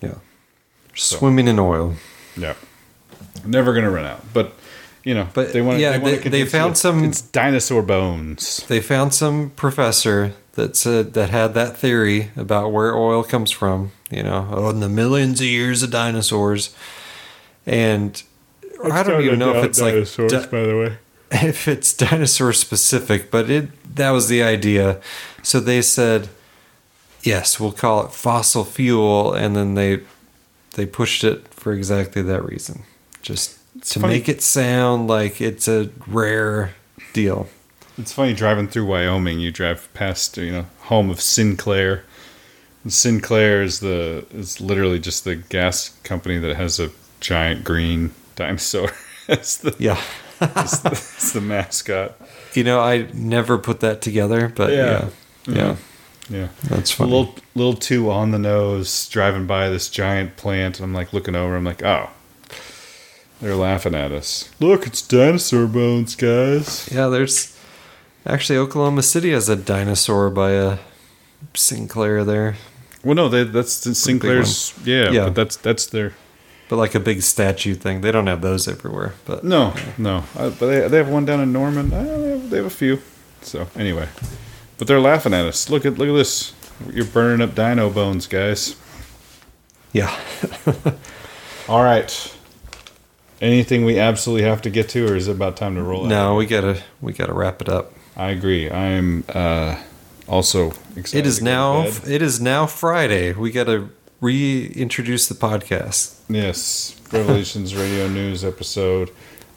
Yeah. 0.00 0.14
Swimming 0.94 1.48
in 1.48 1.58
oil. 1.58 1.94
Yeah, 2.36 2.54
never 3.44 3.72
gonna 3.74 3.90
run 3.90 4.04
out. 4.06 4.22
But 4.32 4.52
you 5.06 5.14
know, 5.14 5.28
But 5.34 5.52
they 5.52 5.62
want. 5.62 5.78
yeah, 5.78 5.96
they, 5.98 6.18
they- 6.18 6.28
they 6.28 6.44
found 6.44 6.76
some- 6.76 7.04
It's 7.04 7.20
dinosaur 7.22 7.82
bones. 7.82 8.64
They 8.66 8.80
found 8.80 9.14
some 9.14 9.50
professor 9.50 10.32
that 10.54 10.74
said 10.74 11.14
that 11.14 11.30
had 11.30 11.54
that 11.54 11.76
theory 11.76 12.30
about 12.36 12.72
where 12.72 12.92
oil 12.94 13.22
comes 13.22 13.50
from. 13.52 13.92
You 14.10 14.22
know, 14.24 14.48
oh, 14.50 14.70
in 14.70 14.80
the 14.80 14.88
millions 14.88 15.40
of 15.40 15.46
years 15.46 15.82
of 15.84 15.90
dinosaurs, 15.90 16.74
and 17.64 18.20
I 18.92 19.02
don't 19.02 19.22
even 19.22 19.38
know 19.38 19.54
if 19.58 19.64
it's 19.64 19.80
like 19.80 19.94
di- 20.28 20.46
by 20.48 20.62
the 20.64 20.76
way. 20.76 20.98
if 21.48 21.66
it's 21.68 21.92
dinosaur 21.92 22.52
specific, 22.52 23.30
but 23.30 23.48
it 23.50 23.68
that 23.96 24.10
was 24.10 24.28
the 24.28 24.42
idea. 24.42 25.00
So 25.42 25.60
they 25.60 25.82
said, 25.82 26.28
yes, 27.22 27.58
we'll 27.60 27.72
call 27.72 28.04
it 28.06 28.12
fossil 28.12 28.64
fuel, 28.64 29.32
and 29.32 29.54
then 29.56 29.74
they 29.74 30.00
they 30.74 30.86
pushed 30.86 31.22
it 31.24 31.46
for 31.48 31.72
exactly 31.72 32.22
that 32.22 32.44
reason, 32.44 32.82
just 33.22 33.55
to 33.82 34.00
funny. 34.00 34.14
make 34.14 34.28
it 34.28 34.42
sound 34.42 35.08
like 35.08 35.40
it's 35.40 35.68
a 35.68 35.90
rare 36.06 36.74
deal. 37.12 37.48
It's 37.98 38.12
funny 38.12 38.34
driving 38.34 38.68
through 38.68 38.86
Wyoming. 38.86 39.40
You 39.40 39.50
drive 39.50 39.88
past, 39.94 40.36
you 40.36 40.52
know, 40.52 40.66
home 40.80 41.08
of 41.10 41.20
Sinclair. 41.20 42.04
And 42.82 42.92
Sinclair 42.92 43.62
is 43.62 43.80
the 43.80 44.26
is 44.32 44.60
literally 44.60 44.98
just 44.98 45.24
the 45.24 45.36
gas 45.36 45.98
company 46.04 46.38
that 46.38 46.56
has 46.56 46.78
a 46.78 46.90
giant 47.20 47.64
green 47.64 48.12
dinosaur. 48.34 48.90
it's 49.28 49.56
the 49.56 49.74
Yeah. 49.78 50.00
it's 50.40 50.78
the, 50.80 50.90
it's 50.90 51.32
the 51.32 51.40
mascot. 51.40 52.20
You 52.52 52.64
know, 52.64 52.80
I 52.80 53.08
never 53.14 53.56
put 53.56 53.80
that 53.80 54.02
together, 54.02 54.52
but 54.54 54.72
yeah, 54.72 54.76
yeah, 54.76 55.00
mm-hmm. 55.46 55.56
Yeah. 55.56 55.76
Yeah, 56.28 56.48
That's 56.64 56.98
A 56.98 57.04
little, 57.04 57.36
little 57.54 57.74
too 57.76 58.10
on 58.10 58.32
the 58.32 58.38
nose. 58.38 59.08
Driving 59.08 59.46
by 59.46 59.68
this 59.68 59.88
giant 59.88 60.36
plant, 60.36 60.80
I'm 60.80 60.92
like 60.92 61.12
looking 61.12 61.36
over. 61.36 61.54
I'm 61.56 61.62
like, 61.64 61.84
oh, 61.84 62.10
they're 63.40 63.54
laughing 63.56 63.94
at 63.94 64.12
us. 64.12 64.48
Look, 64.60 64.86
it's 64.86 65.02
dinosaur 65.02 65.66
bones, 65.66 66.14
guys. 66.16 66.88
yeah. 66.92 67.08
There's 67.08 67.56
actually 68.26 68.58
Oklahoma 68.58 69.02
City 69.02 69.32
has 69.32 69.48
a 69.48 69.56
dinosaur 69.56 70.30
by 70.30 70.52
a 70.52 70.78
Sinclair 71.54 72.24
there. 72.24 72.56
Well, 73.04 73.14
no, 73.14 73.28
they, 73.28 73.44
that's 73.44 73.80
the 73.84 73.94
Sinclair's. 73.94 74.74
Yeah, 74.84 75.10
Yeah. 75.10 75.24
but 75.26 75.34
that's 75.34 75.56
that's 75.56 75.86
their. 75.86 76.14
But 76.68 76.76
like 76.76 76.96
a 76.96 77.00
big 77.00 77.22
statue 77.22 77.74
thing, 77.74 78.00
they 78.00 78.10
don't 78.10 78.26
have 78.26 78.40
those 78.40 78.66
everywhere. 78.66 79.14
But 79.24 79.44
No, 79.44 79.72
no, 79.96 80.24
uh, 80.36 80.50
but 80.50 80.66
they, 80.66 80.88
they 80.88 80.96
have 80.96 81.08
one 81.08 81.24
down 81.24 81.38
in 81.40 81.52
Norman. 81.52 81.92
Uh, 81.92 82.02
they, 82.02 82.30
have, 82.30 82.50
they 82.50 82.56
have 82.56 82.66
a 82.66 82.70
few. 82.70 83.00
So 83.42 83.68
anyway, 83.76 84.08
but 84.76 84.88
they're 84.88 84.98
laughing 85.00 85.32
at 85.32 85.44
us. 85.44 85.70
Look 85.70 85.86
at 85.86 85.96
look 85.98 86.08
at 86.08 86.14
this. 86.14 86.52
You're 86.92 87.04
burning 87.04 87.40
up 87.48 87.54
dino 87.54 87.88
bones, 87.90 88.26
guys. 88.26 88.74
yeah, 89.92 90.12
All 91.68 91.82
right. 91.84 92.35
Anything 93.40 93.84
we 93.84 93.98
absolutely 93.98 94.46
have 94.48 94.62
to 94.62 94.70
get 94.70 94.88
to, 94.90 95.06
or 95.06 95.14
is 95.16 95.28
it 95.28 95.32
about 95.32 95.56
time 95.56 95.74
to 95.74 95.82
roll? 95.82 96.04
out? 96.04 96.08
no, 96.08 96.34
we 96.36 96.46
gotta 96.46 96.82
we 97.00 97.12
gotta 97.12 97.34
wrap 97.34 97.60
it 97.60 97.68
up. 97.68 97.92
I 98.16 98.30
agree. 98.30 98.70
I'm 98.70 99.24
uh, 99.28 99.76
also 100.26 100.72
excited. 100.96 101.18
It 101.18 101.26
is 101.26 101.36
to 101.38 101.44
go 101.44 101.44
to 101.44 101.50
now 101.50 101.82
it 102.06 102.22
is 102.22 102.40
now 102.40 102.66
Friday. 102.66 103.32
We 103.34 103.50
gotta 103.50 103.88
reintroduce 104.22 105.28
the 105.28 105.34
podcast. 105.34 106.18
Yes, 106.28 106.98
Revelations 107.12 107.74
Radio 107.74 108.08
News 108.20 108.42
episode. 108.44 109.10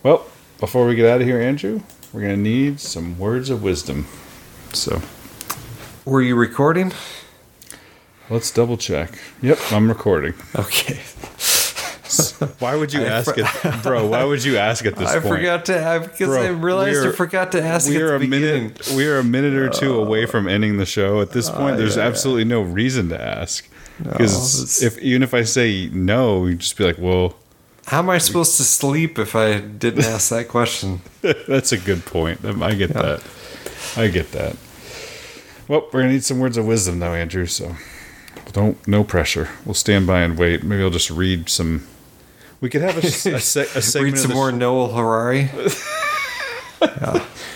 Well, 0.04 0.26
before 0.60 0.86
we 0.86 0.96
get 0.96 1.10
out 1.10 1.22
of 1.22 1.28
here, 1.28 1.40
Andrew, 1.40 1.82
we're 2.12 2.22
gonna 2.22 2.36
need 2.38 2.82
some 2.82 3.18
words 3.18 3.50
of 3.50 3.64
wisdom. 3.64 4.08
So 4.74 5.02
Were 6.06 6.22
you 6.22 6.36
recording? 6.36 6.92
let's 8.30 8.52
double 8.52 8.76
check. 8.78 9.18
Yep, 9.42 9.58
I'm 9.72 9.88
recording. 9.88 10.34
Okay. 10.56 11.00
Why 12.60 12.76
would 12.76 12.94
you 12.94 13.02
I 13.02 13.06
ask 13.06 13.34
for- 13.34 13.40
it, 13.40 13.84
bro? 13.84 14.08
Why 14.08 14.24
would 14.24 14.44
you 14.44 14.58
ask 14.58 14.86
at 14.86 14.96
this 14.96 15.12
point? 15.12 15.18
I 15.18 15.28
point? 15.28 15.40
forgot 15.40 15.66
to 15.66 15.86
I, 15.88 16.00
because 16.00 16.28
Bro, 16.28 16.42
I 16.44 16.48
realized 16.50 17.04
I 17.06 17.10
are- 17.10 17.14
forgot 17.14 17.52
to 17.54 17.64
ask 17.64 17.88
we 17.90 17.96
at 17.98 18.02
are 18.02 18.20
the 18.20 18.26
a 18.26 18.28
minute. 18.28 18.92
We 18.96 19.08
are 19.08 19.20
a 19.20 19.24
minute 19.24 19.54
or 19.54 19.70
two 19.70 20.00
away 20.00 20.26
from 20.26 20.48
ending 20.48 20.78
the 20.78 20.86
show. 20.86 21.22
At 21.22 21.32
this 21.32 21.50
point, 21.50 21.78
there's 21.78 21.98
yeah. 21.98 22.04
absolutely 22.04 22.46
no 22.46 22.62
reason 22.62 23.10
to 23.10 23.22
ask. 23.22 23.68
Because 24.02 24.82
if 24.82 24.98
even 25.00 25.24
if 25.24 25.34
I 25.34 25.44
say 25.44 25.90
no, 25.92 26.46
you'd 26.46 26.60
just 26.60 26.78
be 26.78 26.86
like, 26.86 26.98
"Well, 26.98 27.36
How 27.88 28.00
am 28.00 28.10
I 28.10 28.18
supposed 28.18 28.56
to 28.58 28.64
sleep 28.64 29.20
if 29.20 29.36
I 29.36 29.60
didn't 29.60 30.06
ask 30.06 30.30
that 30.30 30.48
question? 30.48 31.02
that's 31.48 31.72
a 31.74 31.78
good 31.78 32.06
point. 32.06 32.44
Um, 32.46 32.64
I 32.64 32.76
get 32.76 32.94
that. 32.94 33.22
I 33.98 34.08
get 34.08 34.32
that." 34.32 34.56
Well, 35.68 35.82
we're 35.92 36.02
gonna 36.02 36.14
need 36.14 36.24
some 36.24 36.40
words 36.40 36.56
of 36.58 36.66
wisdom, 36.66 37.00
though, 37.00 37.14
Andrew. 37.14 37.46
So 37.46 37.76
don't 38.54 38.88
no 38.88 39.04
pressure. 39.04 39.50
We'll 39.66 39.74
stand 39.76 40.08
by 40.08 40.22
and 40.22 40.38
wait. 40.38 40.64
Maybe 40.64 40.82
I'll 40.82 40.90
just 40.90 41.12
read 41.12 41.50
some. 41.50 41.86
We 42.62 42.70
could 42.70 42.82
have 42.82 42.98
a, 42.98 43.08
a, 43.08 43.40
se- 43.40 43.70
a 43.76 43.82
segment 43.82 44.04
Read 44.04 44.14
of 44.14 44.20
some 44.20 44.32
more 44.34 44.52
Noah 44.52 44.94
Harari. 44.94 45.50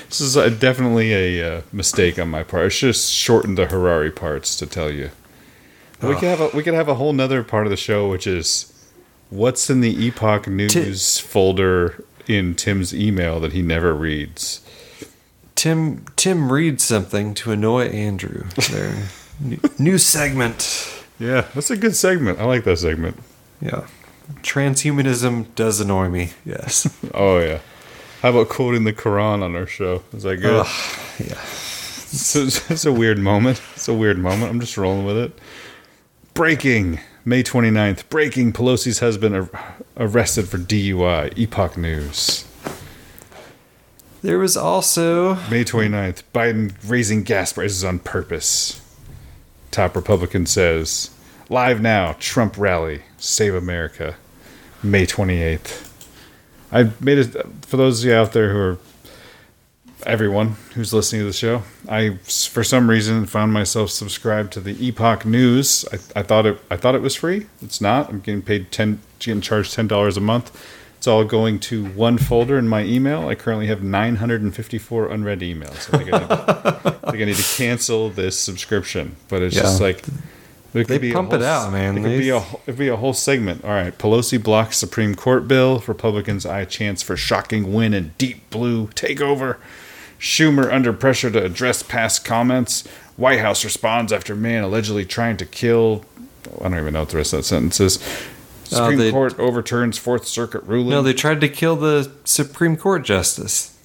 This 0.09 0.21
is 0.21 0.37
uh 0.37 0.49
definitely 0.49 1.11
a 1.11 1.57
uh, 1.57 1.61
mistake 1.71 2.19
on 2.19 2.29
my 2.29 2.43
part. 2.43 2.65
I 2.65 2.69
should 2.69 2.87
have 2.89 2.95
shortened 2.95 3.57
the 3.57 3.65
Harari 3.65 4.11
parts 4.11 4.55
to 4.57 4.67
tell 4.67 4.91
you. 4.91 5.09
But 5.99 6.09
We 6.09 6.15
could 6.15 6.27
have 6.27 6.39
a, 6.39 6.49
we 6.55 6.61
could 6.61 6.75
have 6.75 6.87
a 6.87 6.93
whole 6.95 7.13
nother 7.13 7.41
part 7.43 7.65
of 7.65 7.71
the 7.71 7.77
show, 7.77 8.07
which 8.09 8.27
is 8.27 8.71
what's 9.31 9.71
in 9.71 9.81
the 9.81 9.89
Epoch 10.05 10.47
News 10.47 11.17
folder 11.17 12.03
in 12.27 12.53
Tim's 12.53 12.93
email 12.93 13.39
that 13.39 13.53
he 13.53 13.63
never 13.63 13.95
reads. 13.95 14.61
Tim 15.55 16.05
Tim 16.15 16.51
reads 16.51 16.83
something 16.83 17.33
to 17.35 17.51
annoy 17.51 17.85
Andrew. 17.87 18.43
There, 18.69 19.07
new, 19.39 19.59
new 19.79 19.97
segment. 19.97 20.91
Yeah, 21.17 21.47
that's 21.55 21.71
a 21.71 21.77
good 21.77 21.95
segment. 21.95 22.39
I 22.39 22.43
like 22.43 22.65
that 22.65 22.77
segment. 22.77 23.17
Yeah, 23.61 23.87
transhumanism 24.41 25.53
does 25.55 25.79
annoy 25.79 26.09
me. 26.09 26.31
Yes. 26.45 26.87
Oh 27.13 27.39
yeah. 27.39 27.59
How 28.21 28.29
about 28.29 28.49
quoting 28.49 28.85
the 28.85 28.93
Quran 28.93 29.43
on 29.43 29.55
our 29.55 29.67
show? 29.67 30.01
Is 30.13 30.23
that 30.23 30.37
good? 30.37 30.61
Ugh, 30.65 30.99
yeah. 31.19 31.33
It's, 31.41 32.35
a- 32.35 32.73
it's 32.73 32.85
a 32.85 32.93
weird 32.93 33.19
moment. 33.19 33.61
It's 33.75 33.87
a 33.87 33.93
weird 33.93 34.17
moment. 34.17 34.49
I'm 34.51 34.59
just 34.61 34.77
rolling 34.77 35.05
with 35.05 35.17
it. 35.17 35.37
Breaking 36.33 36.99
May 37.25 37.43
29th. 37.43 38.07
Breaking 38.09 38.53
Pelosi's 38.53 38.99
husband 38.99 39.35
ar- 39.35 39.75
arrested 39.97 40.47
for 40.47 40.57
DUI. 40.57 41.37
Epoch 41.37 41.75
News. 41.77 42.45
There 44.21 44.39
was 44.39 44.55
also 44.55 45.35
May 45.49 45.65
29th. 45.65 46.23
Biden 46.33 46.73
raising 46.87 47.23
gas 47.23 47.51
prices 47.53 47.83
on 47.83 47.99
purpose. 47.99 48.79
Top 49.71 49.95
Republican 49.95 50.45
says. 50.45 51.09
Live 51.49 51.81
now. 51.81 52.15
Trump 52.19 52.57
rally. 52.57 53.01
Save 53.17 53.53
America. 53.53 54.15
May 54.83 55.05
28th. 55.05 55.89
I 56.71 56.89
made 56.99 57.19
it 57.19 57.31
for 57.65 57.77
those 57.77 58.03
of 58.03 58.09
you 58.09 58.15
out 58.15 58.33
there 58.33 58.51
who 58.51 58.57
are 58.59 58.77
everyone 60.05 60.55
who's 60.73 60.93
listening 60.93 61.21
to 61.21 61.25
the 61.25 61.33
show. 61.33 61.63
I, 61.87 62.17
for 62.23 62.63
some 62.63 62.89
reason, 62.89 63.25
found 63.25 63.53
myself 63.53 63.89
subscribed 63.91 64.51
to 64.53 64.59
the 64.59 64.75
Epoch 64.85 65.25
News. 65.25 65.85
I, 65.93 66.19
I 66.19 66.23
thought 66.23 66.45
it, 66.45 66.59
I 66.69 66.75
thought 66.77 66.95
it 66.95 67.01
was 67.01 67.15
free. 67.15 67.45
It's 67.61 67.79
not. 67.79 68.09
I'm 68.09 68.19
getting 68.19 68.41
paid 68.41 68.71
ten, 68.71 68.99
getting 69.19 69.41
charged 69.41 69.73
ten 69.73 69.87
dollars 69.87 70.17
a 70.17 70.21
month. 70.21 70.51
It's 70.97 71.07
all 71.07 71.25
going 71.25 71.59
to 71.61 71.85
one 71.87 72.17
folder 72.17 72.57
in 72.57 72.67
my 72.69 72.83
email. 72.85 73.27
I 73.27 73.35
currently 73.35 73.67
have 73.67 73.83
954 73.83 75.11
unread 75.11 75.41
emails. 75.41 75.93
I 75.93 75.97
think 75.97 76.13
I 76.13 76.19
need 76.19 76.27
to, 76.29 76.99
I 77.07 77.11
think 77.11 77.21
I 77.21 77.25
need 77.25 77.35
to 77.35 77.57
cancel 77.57 78.09
this 78.09 78.39
subscription. 78.39 79.17
But 79.27 79.41
it's 79.41 79.53
Yeah. 79.53 79.63
just 79.63 79.81
like 79.81 80.01
there 80.73 80.83
They 80.83 80.97
be 80.97 81.13
pump 81.13 81.29
whole 81.29 81.41
it 81.41 81.45
out, 81.45 81.71
man. 81.71 81.97
It 81.97 82.01
could 82.01 82.17
be 82.19 82.29
a, 82.29 82.43
it'd 82.65 82.77
be 82.77 82.87
a 82.87 82.95
whole 82.95 83.13
segment. 83.13 83.63
All 83.63 83.69
right, 83.69 83.95
Pelosi 83.95 84.41
blocks 84.41 84.77
Supreme 84.77 85.13
Court 85.13 85.47
bill. 85.47 85.83
Republicans 85.87 86.45
eye 86.45 86.65
chance 86.65 87.03
for 87.03 87.15
shocking 87.15 87.71
win 87.73 87.93
and 87.93 88.17
deep 88.17 88.49
blue 88.49 88.87
takeover. 88.87 89.57
Schumer 90.19 90.71
under 90.71 90.91
pressure 90.91 91.29
to 91.29 91.43
address 91.43 91.83
past 91.83 92.25
comments. 92.25 92.87
White 93.17 93.39
House 93.39 93.63
responds 93.63 94.11
after 94.11 94.35
man 94.35 94.63
allegedly 94.63 95.05
trying 95.05 95.37
to 95.37 95.45
kill. 95.45 96.05
I 96.59 96.69
don't 96.69 96.79
even 96.79 96.93
know 96.93 97.01
what 97.01 97.09
the 97.09 97.17
rest 97.17 97.33
of 97.33 97.39
that 97.39 97.43
sentence 97.43 97.79
is. 97.79 97.97
Uh, 98.71 98.77
Supreme 98.77 98.97
they- 98.97 99.11
Court 99.11 99.37
overturns 99.39 99.97
Fourth 99.99 100.25
Circuit 100.25 100.63
ruling. 100.63 100.89
no. 100.89 101.03
They 101.03 101.13
tried 101.13 101.41
to 101.41 101.49
kill 101.49 101.75
the 101.75 102.11
Supreme 102.23 102.77
Court 102.77 103.03
justice 103.05 103.77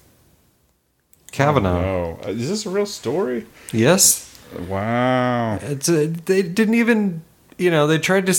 Kavanaugh. 1.31 1.83
Oh, 1.83 2.19
uh, 2.25 2.29
is 2.29 2.49
this 2.49 2.65
a 2.65 2.69
real 2.69 2.85
story? 2.85 3.45
Yes. 3.71 4.28
Wow. 4.67 5.59
It's 5.61 5.89
a, 5.89 6.07
they 6.07 6.41
didn't 6.41 6.75
even, 6.75 7.21
you 7.57 7.69
know, 7.69 7.87
they 7.87 7.99
tried 7.99 8.25
to 8.27 8.35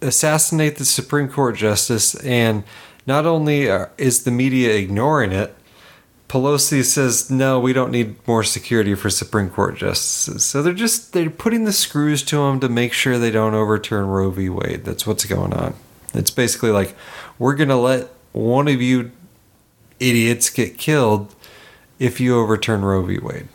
assassinate 0.00 0.76
the 0.76 0.84
Supreme 0.84 1.28
Court 1.28 1.56
justice, 1.56 2.14
and 2.16 2.64
not 3.06 3.26
only 3.26 3.68
are, 3.68 3.90
is 3.98 4.24
the 4.24 4.30
media 4.30 4.74
ignoring 4.74 5.32
it, 5.32 5.54
Pelosi 6.28 6.84
says 6.84 7.30
no, 7.30 7.60
we 7.60 7.72
don't 7.72 7.92
need 7.92 8.26
more 8.26 8.42
security 8.42 8.94
for 8.94 9.10
Supreme 9.10 9.48
Court 9.48 9.76
justices. 9.76 10.44
So 10.44 10.62
they're 10.62 10.72
just 10.72 11.12
they're 11.12 11.30
putting 11.30 11.64
the 11.64 11.72
screws 11.72 12.22
to 12.24 12.38
them 12.38 12.58
to 12.60 12.68
make 12.68 12.92
sure 12.92 13.16
they 13.16 13.30
don't 13.30 13.54
overturn 13.54 14.06
Roe 14.06 14.30
v. 14.30 14.48
Wade. 14.48 14.84
That's 14.84 15.06
what's 15.06 15.24
going 15.24 15.52
on. 15.52 15.74
It's 16.14 16.32
basically 16.32 16.70
like 16.70 16.96
we're 17.38 17.54
gonna 17.54 17.80
let 17.80 18.08
one 18.32 18.66
of 18.66 18.82
you 18.82 19.12
idiots 20.00 20.50
get 20.50 20.78
killed 20.78 21.32
if 21.98 22.18
you 22.20 22.36
overturn 22.36 22.84
Roe 22.84 23.02
v. 23.02 23.18
Wade. 23.18 23.48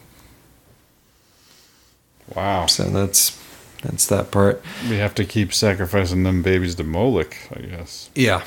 Wow. 2.35 2.66
So 2.68 2.84
that's 2.85 3.38
that's 3.82 4.06
that 4.08 4.32
part. 4.32 4.64
We 4.90 4.98
have 4.98 5.16
to 5.16 5.26
keep 5.26 5.53
sacrificing 5.53 6.24
them 6.24 6.42
babies 6.43 6.76
to 6.76 6.84
Moloch, 6.84 7.35
I 7.56 7.61
guess. 7.61 8.10
Yeah. 8.16 8.43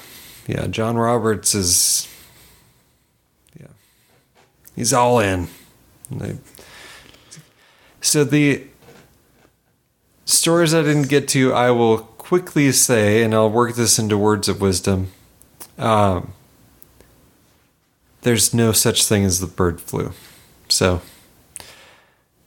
Yeah, 0.46 0.66
John 0.68 0.96
Roberts 0.96 1.54
is 1.54 2.08
Yeah. 3.58 3.66
He's 4.76 4.92
all 4.92 5.18
in. 5.20 5.48
They- 6.10 6.38
So 8.00 8.22
the 8.24 8.64
stories 10.26 10.74
I 10.74 10.82
didn't 10.82 11.08
get 11.08 11.26
to, 11.28 11.52
I 11.54 11.70
will 11.70 11.98
quickly 11.98 12.70
say, 12.72 13.22
and 13.22 13.34
I'll 13.34 13.50
work 13.50 13.74
this 13.74 13.98
into 13.98 14.16
words 14.18 14.48
of 14.48 14.60
wisdom. 14.60 15.08
Um, 15.78 16.32
there's 18.22 18.54
no 18.54 18.72
such 18.72 19.04
thing 19.04 19.24
as 19.24 19.40
the 19.40 19.46
bird 19.46 19.80
flu. 19.80 20.12
So 20.68 21.02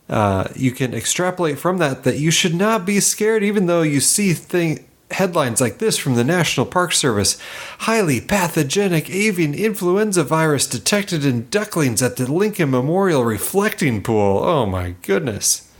uh, 0.10 0.48
you 0.56 0.72
can 0.72 0.94
extrapolate 0.94 1.60
from 1.60 1.80
that 1.80 2.04
that 2.04 2.18
you 2.18 2.32
should 2.32 2.56
not 2.56 2.86
be 2.86 3.00
scared, 3.00 3.44
even 3.44 3.66
though 3.66 3.82
you 3.82 4.00
see 4.00 4.34
thing 4.34 4.86
headlines 5.12 5.62
like 5.62 5.78
this 5.78 5.98
from 5.98 6.16
the 6.16 6.24
National 6.24 6.66
Park 6.66 6.94
Service: 6.94 7.38
highly 7.80 8.22
pathogenic 8.22 9.10
avian 9.10 9.54
influenza 9.54 10.24
virus 10.24 10.66
detected 10.66 11.26
in 11.26 11.50
ducklings 11.50 12.02
at 12.02 12.16
the 12.16 12.32
Lincoln 12.32 12.72
Memorial 12.72 13.26
Reflecting 13.26 14.02
Pool. 14.02 14.44
Oh 14.44 14.66
my 14.66 14.96
goodness! 15.02 15.72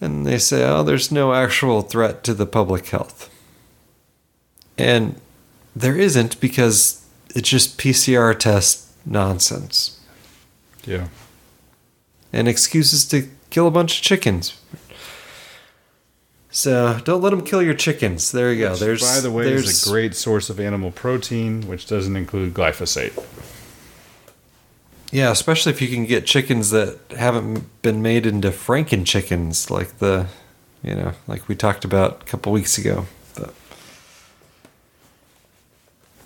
And 0.00 0.26
they 0.26 0.38
say, 0.38 0.64
oh, 0.64 0.82
there's 0.82 1.12
no 1.12 1.34
actual 1.34 1.82
threat 1.82 2.24
to 2.24 2.34
the 2.34 2.46
public 2.46 2.86
health, 2.86 3.28
and 4.78 5.20
there 5.74 5.96
isn't 5.96 6.40
because 6.40 7.04
it's 7.34 7.48
just 7.48 7.78
PCR 7.78 8.38
test 8.38 8.86
nonsense 9.06 9.98
Yeah. 10.84 11.08
And 12.32 12.48
excuses 12.48 13.04
to 13.06 13.28
kill 13.50 13.66
a 13.66 13.70
bunch 13.70 13.98
of 13.98 14.02
chickens. 14.02 14.56
So 16.52 16.98
don't 17.04 17.22
let 17.22 17.30
them 17.30 17.42
kill 17.42 17.62
your 17.62 17.74
chickens. 17.74 18.32
There 18.32 18.52
you 18.52 18.64
go. 18.64 18.70
Which, 18.72 18.80
There's 18.80 19.02
by 19.02 19.20
the 19.20 19.30
way, 19.30 19.44
there's 19.44 19.68
is 19.68 19.86
a 19.86 19.90
great 19.90 20.16
source 20.16 20.50
of 20.50 20.58
animal 20.58 20.90
protein, 20.90 21.62
which 21.68 21.86
doesn't 21.86 22.16
include 22.16 22.54
glyphosate. 22.54 23.12
yeah, 25.12 25.30
especially 25.30 25.70
if 25.72 25.80
you 25.80 25.88
can 25.88 26.06
get 26.06 26.26
chickens 26.26 26.70
that 26.70 26.98
haven't 27.16 27.82
been 27.82 28.02
made 28.02 28.26
into 28.26 28.50
Franken 28.50 29.06
chickens, 29.06 29.70
like 29.70 29.98
the, 29.98 30.26
you 30.82 30.94
know, 30.94 31.12
like 31.28 31.46
we 31.48 31.54
talked 31.54 31.84
about 31.84 32.22
a 32.22 32.24
couple 32.24 32.50
weeks 32.52 32.78
ago. 32.78 33.06
But 33.36 33.54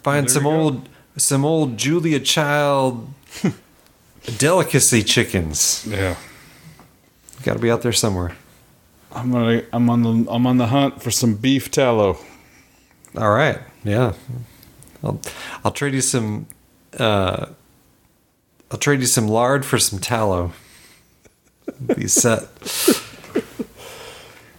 find 0.02 0.30
some 0.30 0.46
old, 0.46 0.88
some 1.18 1.44
old 1.44 1.76
Julia 1.76 2.18
Child 2.20 3.12
delicacy 4.38 5.02
chickens. 5.02 5.86
Yeah. 5.88 6.16
Got 7.42 7.54
to 7.54 7.58
be 7.58 7.70
out 7.70 7.82
there 7.82 7.92
somewhere. 7.92 8.36
I'm 9.12 9.30
gonna. 9.30 9.62
I'm 9.72 9.88
on 9.90 10.02
the. 10.02 10.30
I'm 10.30 10.46
on 10.46 10.56
the 10.58 10.66
hunt 10.66 11.02
for 11.02 11.10
some 11.10 11.34
beef 11.34 11.70
tallow. 11.70 12.18
All 13.16 13.30
right. 13.30 13.60
Yeah. 13.84 14.14
I'll 15.04 15.20
I'll 15.64 15.70
trade 15.72 15.94
you 15.94 16.00
some 16.00 16.46
uh 16.98 17.46
I'll 18.70 18.78
trade 18.78 19.00
you 19.00 19.06
some 19.06 19.28
lard 19.28 19.64
for 19.64 19.78
some 19.78 19.98
tallow. 19.98 20.52
Be 21.94 22.08
set. 22.08 22.48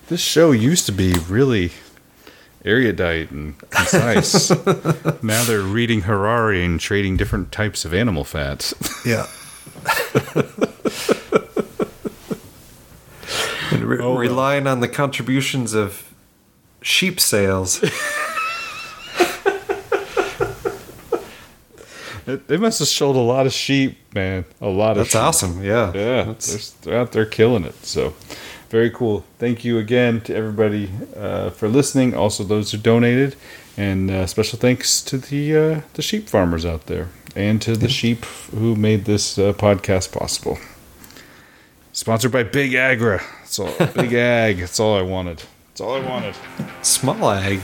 This 0.08 0.22
show 0.22 0.52
used 0.52 0.86
to 0.86 0.92
be 0.92 1.16
really 1.28 1.72
erudite 2.64 3.32
and 3.32 3.58
concise. 3.72 4.52
now 5.24 5.44
they're 5.46 5.62
reading 5.62 6.02
Harari 6.02 6.64
and 6.64 6.80
trading 6.80 7.18
different 7.18 7.52
types 7.52 7.86
of 7.86 7.94
animal 7.94 8.24
fats. 8.24 8.76
Yeah. 9.04 9.26
and 13.72 13.84
re- 13.84 14.00
Oh, 14.00 14.16
relying 14.18 14.68
on 14.68 14.80
the 14.80 14.88
contributions 14.88 15.74
of 15.74 16.14
sheep 16.82 17.20
sales. 17.20 17.84
They 22.48 22.58
must 22.58 22.80
have 22.80 22.88
sold 22.88 23.16
a 23.16 23.20
lot 23.20 23.46
of 23.46 23.54
sheep, 23.54 23.98
man. 24.16 24.46
A 24.60 24.68
lot 24.68 24.92
of. 24.92 24.98
That's 24.98 25.12
sheep. 25.12 25.22
awesome. 25.22 25.64
Yeah. 25.64 25.92
Yeah, 25.94 26.34
they're, 26.40 26.60
they're 26.82 27.00
out 27.00 27.12
there 27.12 27.26
killing 27.26 27.66
it. 27.66 27.76
So, 27.86 28.16
very 28.72 28.90
cool. 28.90 29.24
Thank 29.38 29.64
you 29.64 29.78
again 29.78 30.22
to 30.22 30.36
everybody 30.36 30.90
uh, 31.16 31.52
for 31.52 31.68
listening. 31.68 32.16
Also, 32.16 32.44
those 32.44 32.72
who 32.72 32.80
donated, 32.80 33.36
and 33.78 34.10
uh, 34.10 34.26
special 34.26 34.58
thanks 34.58 35.04
to 35.04 35.20
the 35.20 35.56
uh, 35.56 35.82
the 35.94 36.02
sheep 36.02 36.28
farmers 36.28 36.66
out 36.66 36.88
there, 36.88 37.10
and 37.36 37.62
to 37.62 37.76
the 37.76 37.90
sheep 37.90 38.26
who 38.52 38.76
made 38.76 39.06
this 39.06 39.38
uh, 39.38 39.54
podcast 39.54 40.12
possible. 40.12 40.58
Sponsored 41.92 42.32
by 42.32 42.44
Big 42.44 42.74
Agra. 42.74 43.22
It's 43.44 43.60
all. 43.60 43.72
Big 43.96 44.14
Ag. 44.14 44.60
That's 44.60 44.80
all 44.80 44.98
I 44.98 45.02
wanted. 45.02 45.44
It's 45.72 45.82
all 45.82 45.94
I 45.94 46.00
wanted. 46.00 46.36
Small 46.82 47.32
ag. 47.32 47.60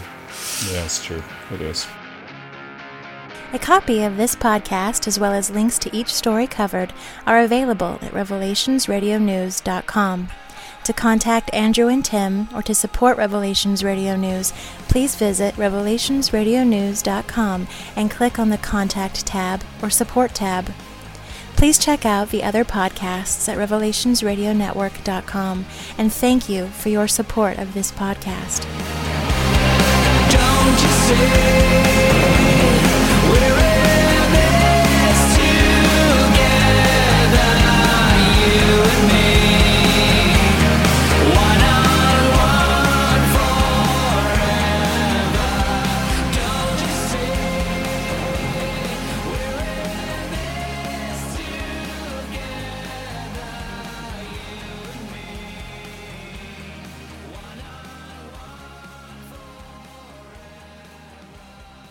Yeah, 0.70 0.86
it's 0.86 1.04
true. 1.04 1.24
It 1.52 1.62
is. 1.62 1.88
A 3.54 3.60
copy 3.60 4.04
of 4.04 4.16
this 4.16 4.34
podcast, 4.36 5.08
as 5.08 5.20
well 5.20 5.34
as 5.34 5.52
links 5.52 5.78
to 5.80 5.94
each 5.96 6.14
story 6.14 6.48
covered, 6.48 6.94
are 7.26 7.40
available 7.40 8.00
at 8.02 8.14
revelationsradionews.com. 8.14 10.30
To 10.86 10.94
contact 10.94 11.54
Andrew 11.54 11.88
and 11.88 12.04
Tim 12.04 12.50
or 12.56 12.64
to 12.64 12.74
support 12.74 13.16
Revelations 13.18 13.84
Radio 13.84 14.16
News, 14.16 14.52
please 14.88 15.16
visit 15.16 15.54
revelationsradionews.com 15.56 17.68
and 17.96 18.10
click 18.10 18.40
on 18.40 18.50
the 18.50 18.58
Contact 18.58 19.24
tab 19.26 19.62
or 19.82 19.92
Support 19.92 20.34
tab. 20.34 20.72
Please 21.56 21.78
check 21.78 22.06
out 22.06 22.32
the 22.32 22.44
other 22.44 22.66
podcasts 22.66 23.48
at 23.48 23.58
revelationsradionetwork.com 23.58 25.66
and 25.98 26.12
thank 26.12 26.50
you 26.50 26.68
for 26.68 26.90
your 26.90 27.08
support 27.08 27.58
of 27.60 27.74
this 27.76 27.92
podcast. 27.92 28.66
you 38.42 38.84
and 38.84 39.08
me 39.08 39.31